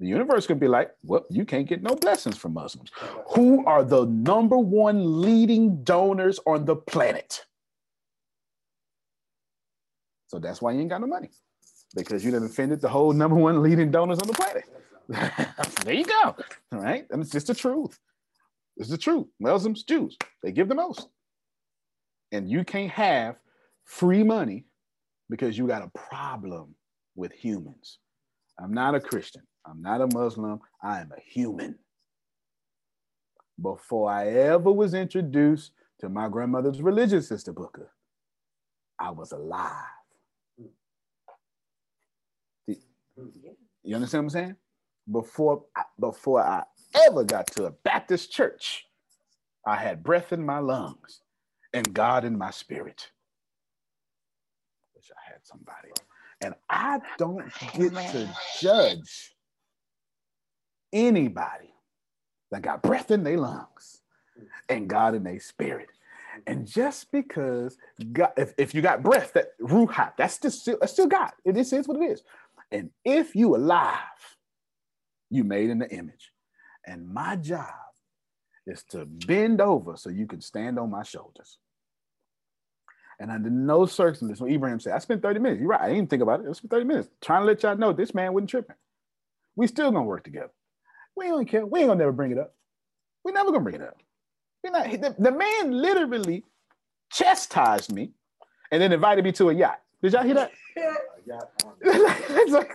The 0.00 0.06
universe 0.06 0.46
could 0.46 0.60
be 0.60 0.68
like, 0.68 0.90
well, 1.02 1.24
you 1.30 1.44
can't 1.44 1.68
get 1.68 1.82
no 1.82 1.94
blessings 1.94 2.36
from 2.36 2.54
Muslims. 2.54 2.90
Who 3.34 3.64
are 3.66 3.84
the 3.84 4.06
number 4.06 4.58
one 4.58 5.20
leading 5.20 5.82
donors 5.84 6.40
on 6.46 6.64
the 6.64 6.76
planet? 6.76 7.44
So 10.26 10.38
that's 10.38 10.60
why 10.60 10.72
you 10.72 10.80
ain't 10.80 10.90
got 10.90 11.00
no 11.00 11.06
money 11.06 11.30
because 11.94 12.24
you 12.24 12.32
done 12.32 12.44
offended 12.44 12.80
the 12.80 12.88
whole 12.88 13.12
number 13.12 13.36
one 13.36 13.62
leading 13.62 13.90
donors 13.90 14.18
on 14.18 14.26
the 14.26 14.32
planet. 14.32 14.64
there 15.84 15.94
you 15.94 16.04
go. 16.04 16.36
All 16.72 16.80
right. 16.80 17.06
And 17.10 17.22
it's 17.22 17.30
just 17.30 17.46
the 17.46 17.54
truth. 17.54 17.98
It's 18.76 18.90
the 18.90 18.98
truth. 18.98 19.26
Muslims, 19.38 19.84
Jews, 19.84 20.16
they 20.42 20.50
give 20.50 20.68
the 20.68 20.74
most. 20.74 21.08
And 22.32 22.50
you 22.50 22.64
can't 22.64 22.90
have 22.90 23.36
free 23.84 24.24
money 24.24 24.64
because 25.30 25.56
you 25.56 25.66
got 25.66 25.82
a 25.82 25.98
problem 25.98 26.74
with 27.14 27.32
humans. 27.32 27.98
I'm 28.58 28.74
not 28.74 28.94
a 28.94 29.00
Christian. 29.00 29.42
I'm 29.66 29.82
not 29.82 30.00
a 30.02 30.08
Muslim. 30.08 30.60
I 30.82 31.00
am 31.00 31.12
a 31.16 31.20
human. 31.20 31.76
Before 33.60 34.10
I 34.10 34.28
ever 34.28 34.72
was 34.72 34.94
introduced 34.94 35.72
to 36.00 36.08
my 36.08 36.28
grandmother's 36.28 36.82
religion, 36.82 37.22
Sister 37.22 37.52
Booker, 37.52 37.90
I 38.98 39.10
was 39.10 39.32
alive. 39.32 39.84
You 42.66 43.96
understand 43.96 44.24
what 44.24 44.26
I'm 44.26 44.30
saying? 44.30 44.56
Before 45.10 45.64
I, 45.76 45.84
before 46.00 46.42
I 46.42 46.64
ever 47.06 47.24
got 47.24 47.48
to 47.48 47.66
a 47.66 47.70
Baptist 47.70 48.32
church, 48.32 48.86
I 49.66 49.76
had 49.76 50.04
breath 50.04 50.32
in 50.32 50.44
my 50.44 50.58
lungs 50.58 51.20
and 51.74 51.94
God 51.94 52.24
in 52.24 52.38
my 52.38 52.50
spirit. 52.50 53.10
Wish 54.96 55.10
I 55.12 55.32
had 55.32 55.40
somebody. 55.44 55.90
And 56.42 56.54
I 56.70 57.00
don't 57.18 57.44
get 57.76 57.92
to 58.12 58.30
judge 58.60 59.33
anybody 60.94 61.74
that 62.50 62.62
got 62.62 62.82
breath 62.82 63.10
in 63.10 63.24
their 63.24 63.38
lungs 63.38 64.00
and 64.68 64.88
God 64.88 65.14
in 65.14 65.24
their 65.24 65.40
spirit. 65.40 65.88
And 66.46 66.66
just 66.66 67.12
because 67.12 67.76
God, 68.12 68.32
if, 68.36 68.54
if 68.56 68.74
you 68.74 68.80
got 68.80 69.02
breath, 69.02 69.32
that 69.34 69.58
ruha, 69.60 70.12
that's 70.16 70.38
just 70.38 70.60
still, 70.60 70.78
that's 70.80 70.92
still 70.92 71.06
God. 71.06 71.32
It 71.44 71.56
is 71.56 71.72
what 71.86 72.00
it 72.00 72.04
is. 72.04 72.22
And 72.72 72.90
if 73.04 73.36
you 73.36 73.54
alive, 73.54 73.98
you 75.30 75.44
made 75.44 75.70
in 75.70 75.78
the 75.78 75.90
image. 75.90 76.32
And 76.86 77.08
my 77.08 77.36
job 77.36 77.68
is 78.66 78.82
to 78.90 79.04
bend 79.04 79.60
over 79.60 79.96
so 79.96 80.10
you 80.10 80.26
can 80.26 80.40
stand 80.40 80.78
on 80.78 80.90
my 80.90 81.02
shoulders. 81.02 81.58
And 83.20 83.30
under 83.30 83.50
no 83.50 83.86
circumstances, 83.86 84.40
when 84.40 84.52
Ibrahim 84.52 84.80
said, 84.80 84.94
I 84.94 84.98
spent 84.98 85.22
30 85.22 85.38
minutes. 85.38 85.60
You're 85.60 85.68
right. 85.68 85.80
I 85.80 85.88
didn't 85.88 86.10
think 86.10 86.22
about 86.22 86.40
it. 86.40 86.48
I 86.48 86.52
spent 86.52 86.70
30 86.70 86.84
minutes 86.84 87.08
trying 87.20 87.42
to 87.42 87.46
let 87.46 87.62
y'all 87.62 87.76
know 87.76 87.92
this 87.92 88.14
man 88.14 88.32
wasn't 88.32 88.50
tripping. 88.50 88.76
We 89.56 89.66
still 89.68 89.92
gonna 89.92 90.04
work 90.04 90.24
together. 90.24 90.50
We 91.16 91.26
don't 91.28 91.46
care. 91.46 91.64
We 91.64 91.80
ain't 91.80 91.88
gonna 91.88 91.98
never 91.98 92.12
bring 92.12 92.32
it 92.32 92.38
up. 92.38 92.54
We 93.24 93.32
never 93.32 93.50
gonna 93.50 93.64
bring 93.64 93.76
it 93.76 93.82
up. 93.82 93.96
We 94.62 94.70
not 94.70 94.90
the, 94.90 95.14
the 95.18 95.30
man 95.30 95.72
literally 95.72 96.44
chastised 97.10 97.92
me 97.92 98.12
and 98.72 98.80
then 98.80 98.92
invited 98.92 99.24
me 99.24 99.32
to 99.32 99.50
a 99.50 99.54
yacht. 99.54 99.80
Did 100.02 100.12
y'all 100.12 100.24
hear 100.24 100.34
that? 100.34 100.52
that's, 101.82 102.50
like, 102.50 102.70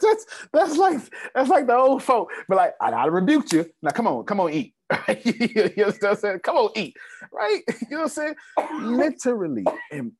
that's, 0.00 0.26
that's 0.52 0.76
like 0.76 1.00
that's 1.34 1.50
like 1.50 1.66
the 1.66 1.76
old 1.76 2.02
folk, 2.02 2.30
but 2.48 2.56
like 2.56 2.74
I, 2.80 2.90
I 2.90 3.06
rebuked 3.06 3.52
you. 3.52 3.70
Now 3.82 3.90
come 3.90 4.06
on, 4.06 4.24
come 4.24 4.40
on, 4.40 4.52
eat. 4.52 4.74
you 5.24 5.70
know 5.76 5.86
what 5.86 6.04
I'm 6.04 6.16
saying? 6.16 6.38
Come 6.40 6.56
on, 6.56 6.70
eat. 6.76 6.96
Right? 7.32 7.62
You 7.68 7.86
know 7.90 7.96
what 7.98 8.02
I'm 8.02 8.08
saying? 8.08 8.34
Literally. 8.82 9.64
And 9.90 10.12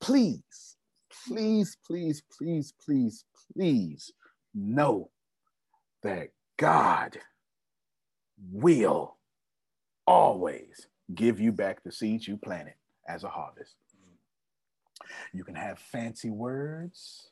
please, 0.00 0.76
please, 1.26 1.76
please, 1.86 2.22
please, 2.36 2.74
please, 2.84 3.24
please 3.54 4.12
know 4.54 5.10
that 6.06 6.28
God 6.56 7.18
will 8.52 9.16
always 10.06 10.86
give 11.12 11.40
you 11.40 11.50
back 11.50 11.82
the 11.82 11.90
seeds 11.90 12.28
you 12.28 12.36
planted 12.36 12.74
as 13.08 13.24
a 13.24 13.28
harvest. 13.28 13.74
You 15.34 15.42
can 15.42 15.56
have 15.56 15.80
fancy 15.80 16.30
words. 16.30 17.30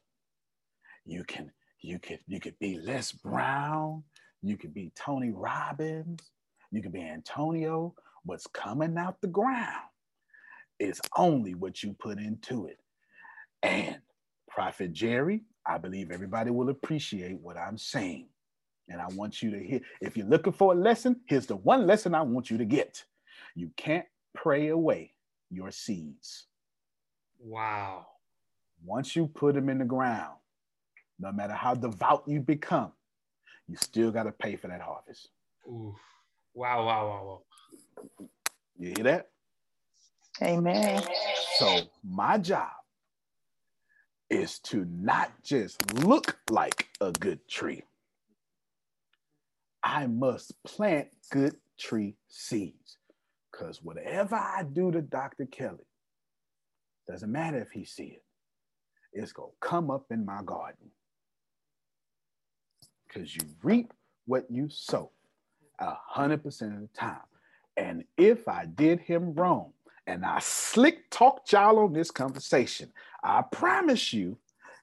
You 1.06 1.22
can 1.22 1.52
you 1.82 2.00
could 2.00 2.18
you 2.26 2.40
could 2.40 2.58
be 2.58 2.80
Les 2.80 3.12
Brown. 3.12 4.02
You 4.42 4.56
could 4.56 4.74
be 4.74 4.90
Tony 4.96 5.30
Robbins. 5.30 6.32
You 6.72 6.82
could 6.82 6.92
be 6.92 7.02
Antonio. 7.02 7.94
What's 8.24 8.48
coming 8.48 8.98
out 8.98 9.20
the 9.20 9.28
ground 9.28 9.88
is 10.80 11.00
only 11.16 11.54
what 11.54 11.82
you 11.84 11.94
put 11.96 12.18
into 12.18 12.66
it. 12.66 12.78
And 13.62 13.98
Prophet 14.48 14.92
Jerry, 14.92 15.42
I 15.64 15.78
believe 15.78 16.10
everybody 16.10 16.50
will 16.50 16.70
appreciate 16.70 17.38
what 17.40 17.56
I'm 17.56 17.78
saying. 17.78 18.28
And 18.88 19.00
I 19.00 19.06
want 19.14 19.42
you 19.42 19.50
to 19.50 19.58
hear. 19.58 19.80
If 20.00 20.16
you're 20.16 20.26
looking 20.26 20.52
for 20.52 20.72
a 20.72 20.76
lesson, 20.76 21.20
here's 21.26 21.46
the 21.46 21.56
one 21.56 21.86
lesson 21.86 22.14
I 22.14 22.22
want 22.22 22.50
you 22.50 22.58
to 22.58 22.64
get. 22.64 23.04
You 23.54 23.70
can't 23.76 24.06
pray 24.34 24.68
away 24.68 25.14
your 25.50 25.70
seeds. 25.70 26.46
Wow. 27.40 28.06
Once 28.84 29.16
you 29.16 29.26
put 29.26 29.54
them 29.54 29.68
in 29.68 29.78
the 29.78 29.84
ground, 29.84 30.36
no 31.18 31.32
matter 31.32 31.54
how 31.54 31.74
devout 31.74 32.24
you 32.26 32.40
become, 32.40 32.92
you 33.68 33.76
still 33.76 34.10
got 34.10 34.24
to 34.24 34.32
pay 34.32 34.56
for 34.56 34.68
that 34.68 34.80
harvest. 34.80 35.28
Oof. 35.66 35.94
Wow, 36.52 36.86
wow, 36.86 37.08
wow, 37.08 37.24
wow. 37.24 38.26
You 38.78 38.92
hear 38.96 39.04
that? 39.04 39.30
Amen. 40.42 41.02
So, 41.58 41.80
my 42.02 42.38
job 42.38 42.70
is 44.28 44.58
to 44.58 44.84
not 44.90 45.30
just 45.42 45.94
look 46.04 46.36
like 46.50 46.88
a 47.00 47.12
good 47.12 47.46
tree. 47.48 47.82
I 49.84 50.06
must 50.06 50.54
plant 50.64 51.08
good 51.30 51.56
tree 51.78 52.16
seeds. 52.28 52.96
Because 53.52 53.82
whatever 53.82 54.34
I 54.34 54.64
do 54.72 54.90
to 54.90 55.02
Dr. 55.02 55.46
Kelly, 55.46 55.86
doesn't 57.06 57.30
matter 57.30 57.58
if 57.58 57.70
he 57.70 57.84
see 57.84 58.16
it, 58.16 58.24
it's 59.12 59.32
going 59.32 59.50
to 59.50 59.68
come 59.68 59.90
up 59.90 60.06
in 60.10 60.24
my 60.24 60.40
garden. 60.44 60.90
Because 63.06 63.36
you 63.36 63.42
reap 63.62 63.92
what 64.26 64.46
you 64.50 64.68
sow 64.70 65.12
a 65.78 65.94
hundred 66.06 66.42
percent 66.42 66.74
of 66.74 66.80
the 66.80 66.88
time. 66.88 67.20
And 67.76 68.04
if 68.16 68.48
I 68.48 68.66
did 68.66 69.00
him 69.00 69.34
wrong 69.34 69.72
and 70.06 70.24
I 70.24 70.38
slick 70.40 71.10
talked 71.10 71.52
y'all 71.52 71.78
on 71.78 71.92
this 71.92 72.10
conversation, 72.10 72.92
I 73.22 73.42
promise 73.42 74.12
you, 74.12 74.38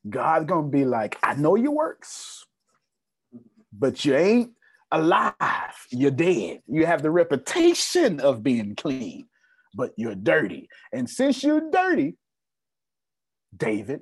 God's 0.10 0.46
gonna 0.46 0.68
be 0.68 0.86
like, 0.86 1.18
I 1.24 1.36
know 1.36 1.56
your 1.56 1.72
works, 1.72 2.46
but 3.74 4.04
you 4.06 4.16
ain't 4.16 4.52
alive. 4.92 5.36
You're 5.90 6.12
dead. 6.12 6.62
You 6.68 6.86
have 6.86 7.02
the 7.02 7.12
reputation 7.12 8.20
of 8.20 8.44
being 8.44 8.76
clean, 8.76 9.28
but 9.76 9.92
you're 9.98 10.16
dirty. 10.16 10.70
And 10.92 11.10
since 11.10 11.44
you're 11.44 11.70
dirty, 11.72 12.18
David, 13.56 14.02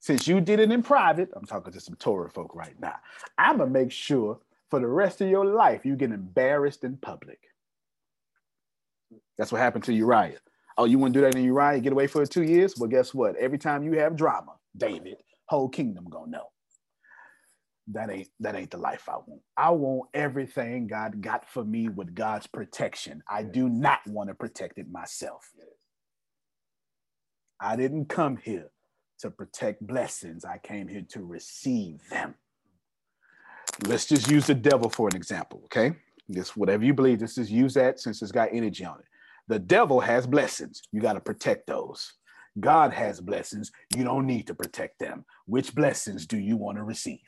since 0.00 0.26
you 0.26 0.40
did 0.40 0.58
it 0.58 0.72
in 0.72 0.82
private, 0.82 1.28
I'm 1.34 1.44
talking 1.44 1.72
to 1.72 1.80
some 1.80 1.94
Torah 1.96 2.30
folk 2.30 2.54
right 2.54 2.74
now. 2.80 2.96
I'm 3.38 3.58
gonna 3.58 3.70
make 3.70 3.92
sure 3.92 4.40
for 4.70 4.80
the 4.80 4.86
rest 4.88 5.20
of 5.20 5.28
your 5.28 5.44
life 5.44 5.84
you 5.84 5.96
get 5.96 6.10
embarrassed 6.10 6.82
in 6.82 6.96
public. 6.96 7.38
That's 9.38 9.52
what 9.52 9.60
happened 9.60 9.84
to 9.84 9.92
Uriah. 9.92 10.38
Oh, 10.78 10.86
you 10.86 10.98
want 10.98 11.14
to 11.14 11.20
do 11.20 11.24
that 11.24 11.36
in 11.36 11.44
Uriah? 11.44 11.80
Get 11.80 11.92
away 11.92 12.06
for 12.06 12.24
two 12.26 12.42
years? 12.42 12.74
Well, 12.78 12.88
guess 12.88 13.12
what? 13.12 13.36
Every 13.36 13.58
time 13.58 13.84
you 13.84 13.92
have 13.98 14.16
drama, 14.16 14.52
David, 14.76 15.16
whole 15.46 15.68
kingdom 15.68 16.06
gonna 16.08 16.30
know. 16.30 16.51
That 17.88 18.10
ain't 18.10 18.28
that 18.40 18.54
ain't 18.54 18.70
the 18.70 18.78
life 18.78 19.08
I 19.08 19.16
want. 19.26 19.42
I 19.56 19.70
want 19.70 20.08
everything 20.14 20.86
God 20.86 21.20
got 21.20 21.50
for 21.50 21.64
me 21.64 21.88
with 21.88 22.14
God's 22.14 22.46
protection. 22.46 23.22
I 23.28 23.42
do 23.42 23.68
not 23.68 24.00
want 24.06 24.28
to 24.28 24.34
protect 24.34 24.78
it 24.78 24.90
myself. 24.90 25.50
I 27.60 27.76
didn't 27.76 28.06
come 28.06 28.36
here 28.36 28.70
to 29.20 29.30
protect 29.30 29.86
blessings. 29.86 30.44
I 30.44 30.58
came 30.58 30.88
here 30.88 31.04
to 31.10 31.24
receive 31.24 32.00
them. 32.08 32.34
Let's 33.86 34.06
just 34.06 34.30
use 34.30 34.46
the 34.46 34.54
devil 34.54 34.90
for 34.90 35.08
an 35.08 35.16
example, 35.16 35.62
okay? 35.64 35.96
Just 36.30 36.56
whatever 36.56 36.84
you 36.84 36.94
believe, 36.94 37.20
just 37.20 37.38
use 37.38 37.74
that 37.74 38.00
since 38.00 38.22
it's 38.22 38.32
got 38.32 38.50
energy 38.52 38.84
on 38.84 38.98
it. 38.98 39.06
The 39.48 39.58
devil 39.58 40.00
has 40.00 40.26
blessings. 40.26 40.82
You 40.92 41.00
got 41.00 41.14
to 41.14 41.20
protect 41.20 41.66
those. 41.66 42.12
God 42.60 42.92
has 42.92 43.20
blessings. 43.20 43.70
You 43.96 44.04
don't 44.04 44.26
need 44.26 44.46
to 44.48 44.54
protect 44.54 44.98
them. 44.98 45.24
Which 45.46 45.74
blessings 45.74 46.26
do 46.26 46.38
you 46.38 46.56
want 46.56 46.78
to 46.78 46.84
receive? 46.84 47.20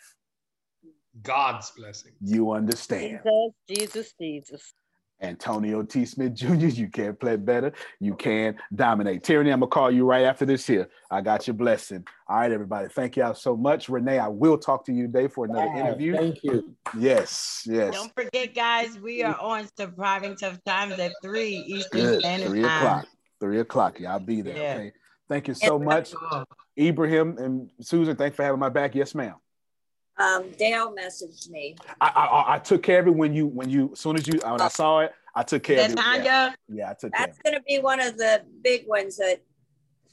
God's 1.23 1.71
blessing. 1.71 2.13
You 2.21 2.53
understand. 2.53 3.21
Jesus, 3.25 3.53
Jesus, 3.69 4.15
Jesus. 4.21 4.75
Antonio 5.23 5.83
T. 5.83 6.05
Smith 6.05 6.35
Jr., 6.35 6.55
you 6.55 6.89
can't 6.89 7.19
play 7.19 7.37
better. 7.37 7.73
You 8.01 8.15
can 8.15 8.57
dominate. 8.75 9.23
Tyranny, 9.23 9.51
I'm 9.51 9.61
going 9.61 9.71
to 9.71 9.75
call 9.75 9.91
you 9.91 10.05
right 10.05 10.25
after 10.25 10.45
this 10.45 10.67
here. 10.67 10.89
I 11.11 11.21
got 11.21 11.47
your 11.47 11.55
blessing. 11.55 12.05
All 12.29 12.39
right, 12.39 12.51
everybody. 12.53 12.89
Thank 12.89 13.17
y'all 13.17 13.35
so 13.35 13.57
much. 13.57 13.89
Renee, 13.89 14.19
I 14.19 14.29
will 14.29 14.59
talk 14.59 14.85
to 14.87 14.93
you 14.93 15.07
today 15.07 15.29
for 15.29 15.47
another 15.47 15.71
Yes, 15.75 15.79
interview. 15.79 16.17
thank 16.17 16.45
you. 16.45 16.75
Yes, 16.99 17.63
yes. 17.65 17.95
Don't 17.95 18.13
forget, 18.15 18.55
guys, 18.55 18.99
we 18.99 19.23
are 19.23 19.39
on 19.39 19.69
Surviving 19.79 20.37
Tough 20.37 20.59
Times 20.67 20.99
at 20.99 21.13
3 21.23 21.65
Eastern 21.69 22.01
Good. 22.01 22.21
Standard 22.21 22.49
Three 22.49 22.63
Time. 22.63 22.77
o'clock. 22.77 23.07
Three 23.41 23.61
o'clock. 23.61 24.01
Yeah, 24.01 24.13
I'll 24.13 24.21
be 24.21 24.43
there. 24.43 24.57
Yeah. 24.57 24.75
Okay. 24.75 24.93
Thank 25.29 25.49
you 25.49 25.55
so 25.55 25.79
much. 25.79 26.13
Ibrahim 26.79 27.39
and 27.39 27.71
Susan, 27.81 28.17
thanks 28.17 28.37
for 28.37 28.43
having 28.43 28.61
my 28.61 28.69
back. 28.69 28.95
Yes, 28.95 29.15
ma'am. 29.15 29.35
Um, 30.17 30.51
Dale 30.53 30.95
messaged 30.95 31.51
me. 31.51 31.77
I, 32.01 32.07
I 32.09 32.55
I 32.55 32.59
took 32.59 32.83
care 32.83 33.01
of 33.01 33.09
it 33.09 33.15
when 33.15 33.35
you 33.35 33.47
when 33.47 33.69
you 33.69 33.91
as 33.93 34.01
soon 34.01 34.17
as 34.17 34.27
you 34.29 34.39
when 34.45 34.61
I 34.61 34.69
saw 34.69 35.01
it, 35.01 35.13
I 35.35 35.43
took 35.43 35.63
care 35.63 35.85
of 35.85 35.91
it. 35.91 35.97
Yeah, 35.97 36.03
Tanya? 36.03 36.55
yeah, 36.69 36.91
I 36.91 36.95
took 36.95 37.13
care 37.13 37.25
of 37.25 37.27
That's 37.27 37.39
going 37.39 37.57
to 37.57 37.63
be 37.63 37.81
one 37.81 38.01
of 38.01 38.17
the 38.17 38.43
big 38.63 38.87
ones 38.87 39.17
that 39.17 39.43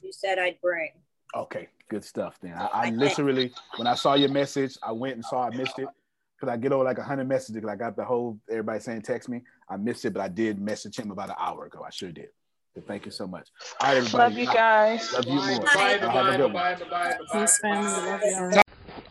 you 0.02 0.12
said 0.12 0.38
I'd 0.38 0.60
bring. 0.60 0.90
Okay, 1.36 1.68
good 1.88 2.04
stuff 2.04 2.36
then. 2.42 2.54
I, 2.54 2.66
I 2.66 2.90
literally 2.90 3.52
when 3.76 3.86
I 3.86 3.94
saw 3.94 4.14
your 4.14 4.30
message, 4.30 4.76
I 4.82 4.90
went 4.92 5.14
and 5.14 5.24
saw 5.24 5.44
I 5.44 5.50
missed 5.50 5.78
it. 5.78 5.88
Because 6.36 6.54
I 6.54 6.56
get 6.56 6.72
over 6.72 6.82
like 6.82 6.98
a 6.98 7.04
hundred 7.04 7.28
messages 7.28 7.54
because 7.54 7.70
I 7.70 7.76
got 7.76 7.94
the 7.94 8.04
whole 8.04 8.36
everybody 8.50 8.80
saying 8.80 9.02
text 9.02 9.28
me. 9.28 9.42
I 9.70 9.76
missed 9.76 10.04
it, 10.04 10.12
but 10.12 10.22
I 10.22 10.26
did 10.26 10.60
message 10.60 10.98
him 10.98 11.12
about 11.12 11.28
an 11.28 11.36
hour 11.38 11.66
ago. 11.66 11.84
I 11.86 11.90
sure 11.90 12.10
did. 12.10 12.30
So 12.74 12.80
thank 12.80 13.04
you 13.04 13.12
so 13.12 13.28
much. 13.28 13.48
All 13.80 13.88
right, 13.88 13.98
everybody. 13.98 14.34
Love 14.34 14.38
you 14.38 14.46
guys. 14.46 15.12
Love 15.12 15.26
you 15.26 15.34
more. 15.34 15.64
Bye, 15.66 15.98
Y'all 16.00 16.10
have 16.10 16.34
a 16.34 16.36
good 16.36 16.44
one. 16.44 16.52
bye, 16.52 16.74
bye, 16.90 17.46
bye, 17.62 18.50
bye. 18.50 18.61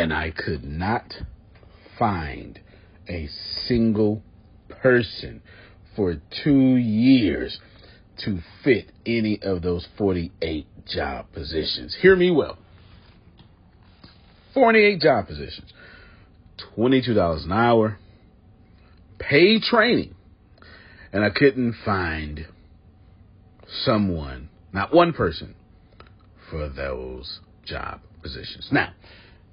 And 0.00 0.14
I 0.14 0.30
could 0.30 0.64
not 0.64 1.12
find 1.98 2.58
a 3.06 3.28
single 3.66 4.22
person 4.80 5.42
for 5.94 6.16
two 6.42 6.76
years 6.76 7.60
to 8.24 8.38
fit 8.64 8.92
any 9.04 9.38
of 9.42 9.60
those 9.60 9.86
48 9.98 10.86
job 10.86 11.26
positions. 11.34 11.98
Hear 12.00 12.16
me 12.16 12.30
well. 12.30 12.56
48 14.54 15.02
job 15.02 15.26
positions, 15.26 15.70
$22 16.78 17.44
an 17.44 17.52
hour, 17.52 17.98
paid 19.18 19.60
training, 19.64 20.14
and 21.12 21.22
I 21.22 21.28
couldn't 21.28 21.74
find 21.84 22.46
someone, 23.84 24.48
not 24.72 24.94
one 24.94 25.12
person, 25.12 25.54
for 26.48 26.70
those 26.70 27.40
job 27.66 28.00
positions. 28.22 28.70
Now, 28.72 28.94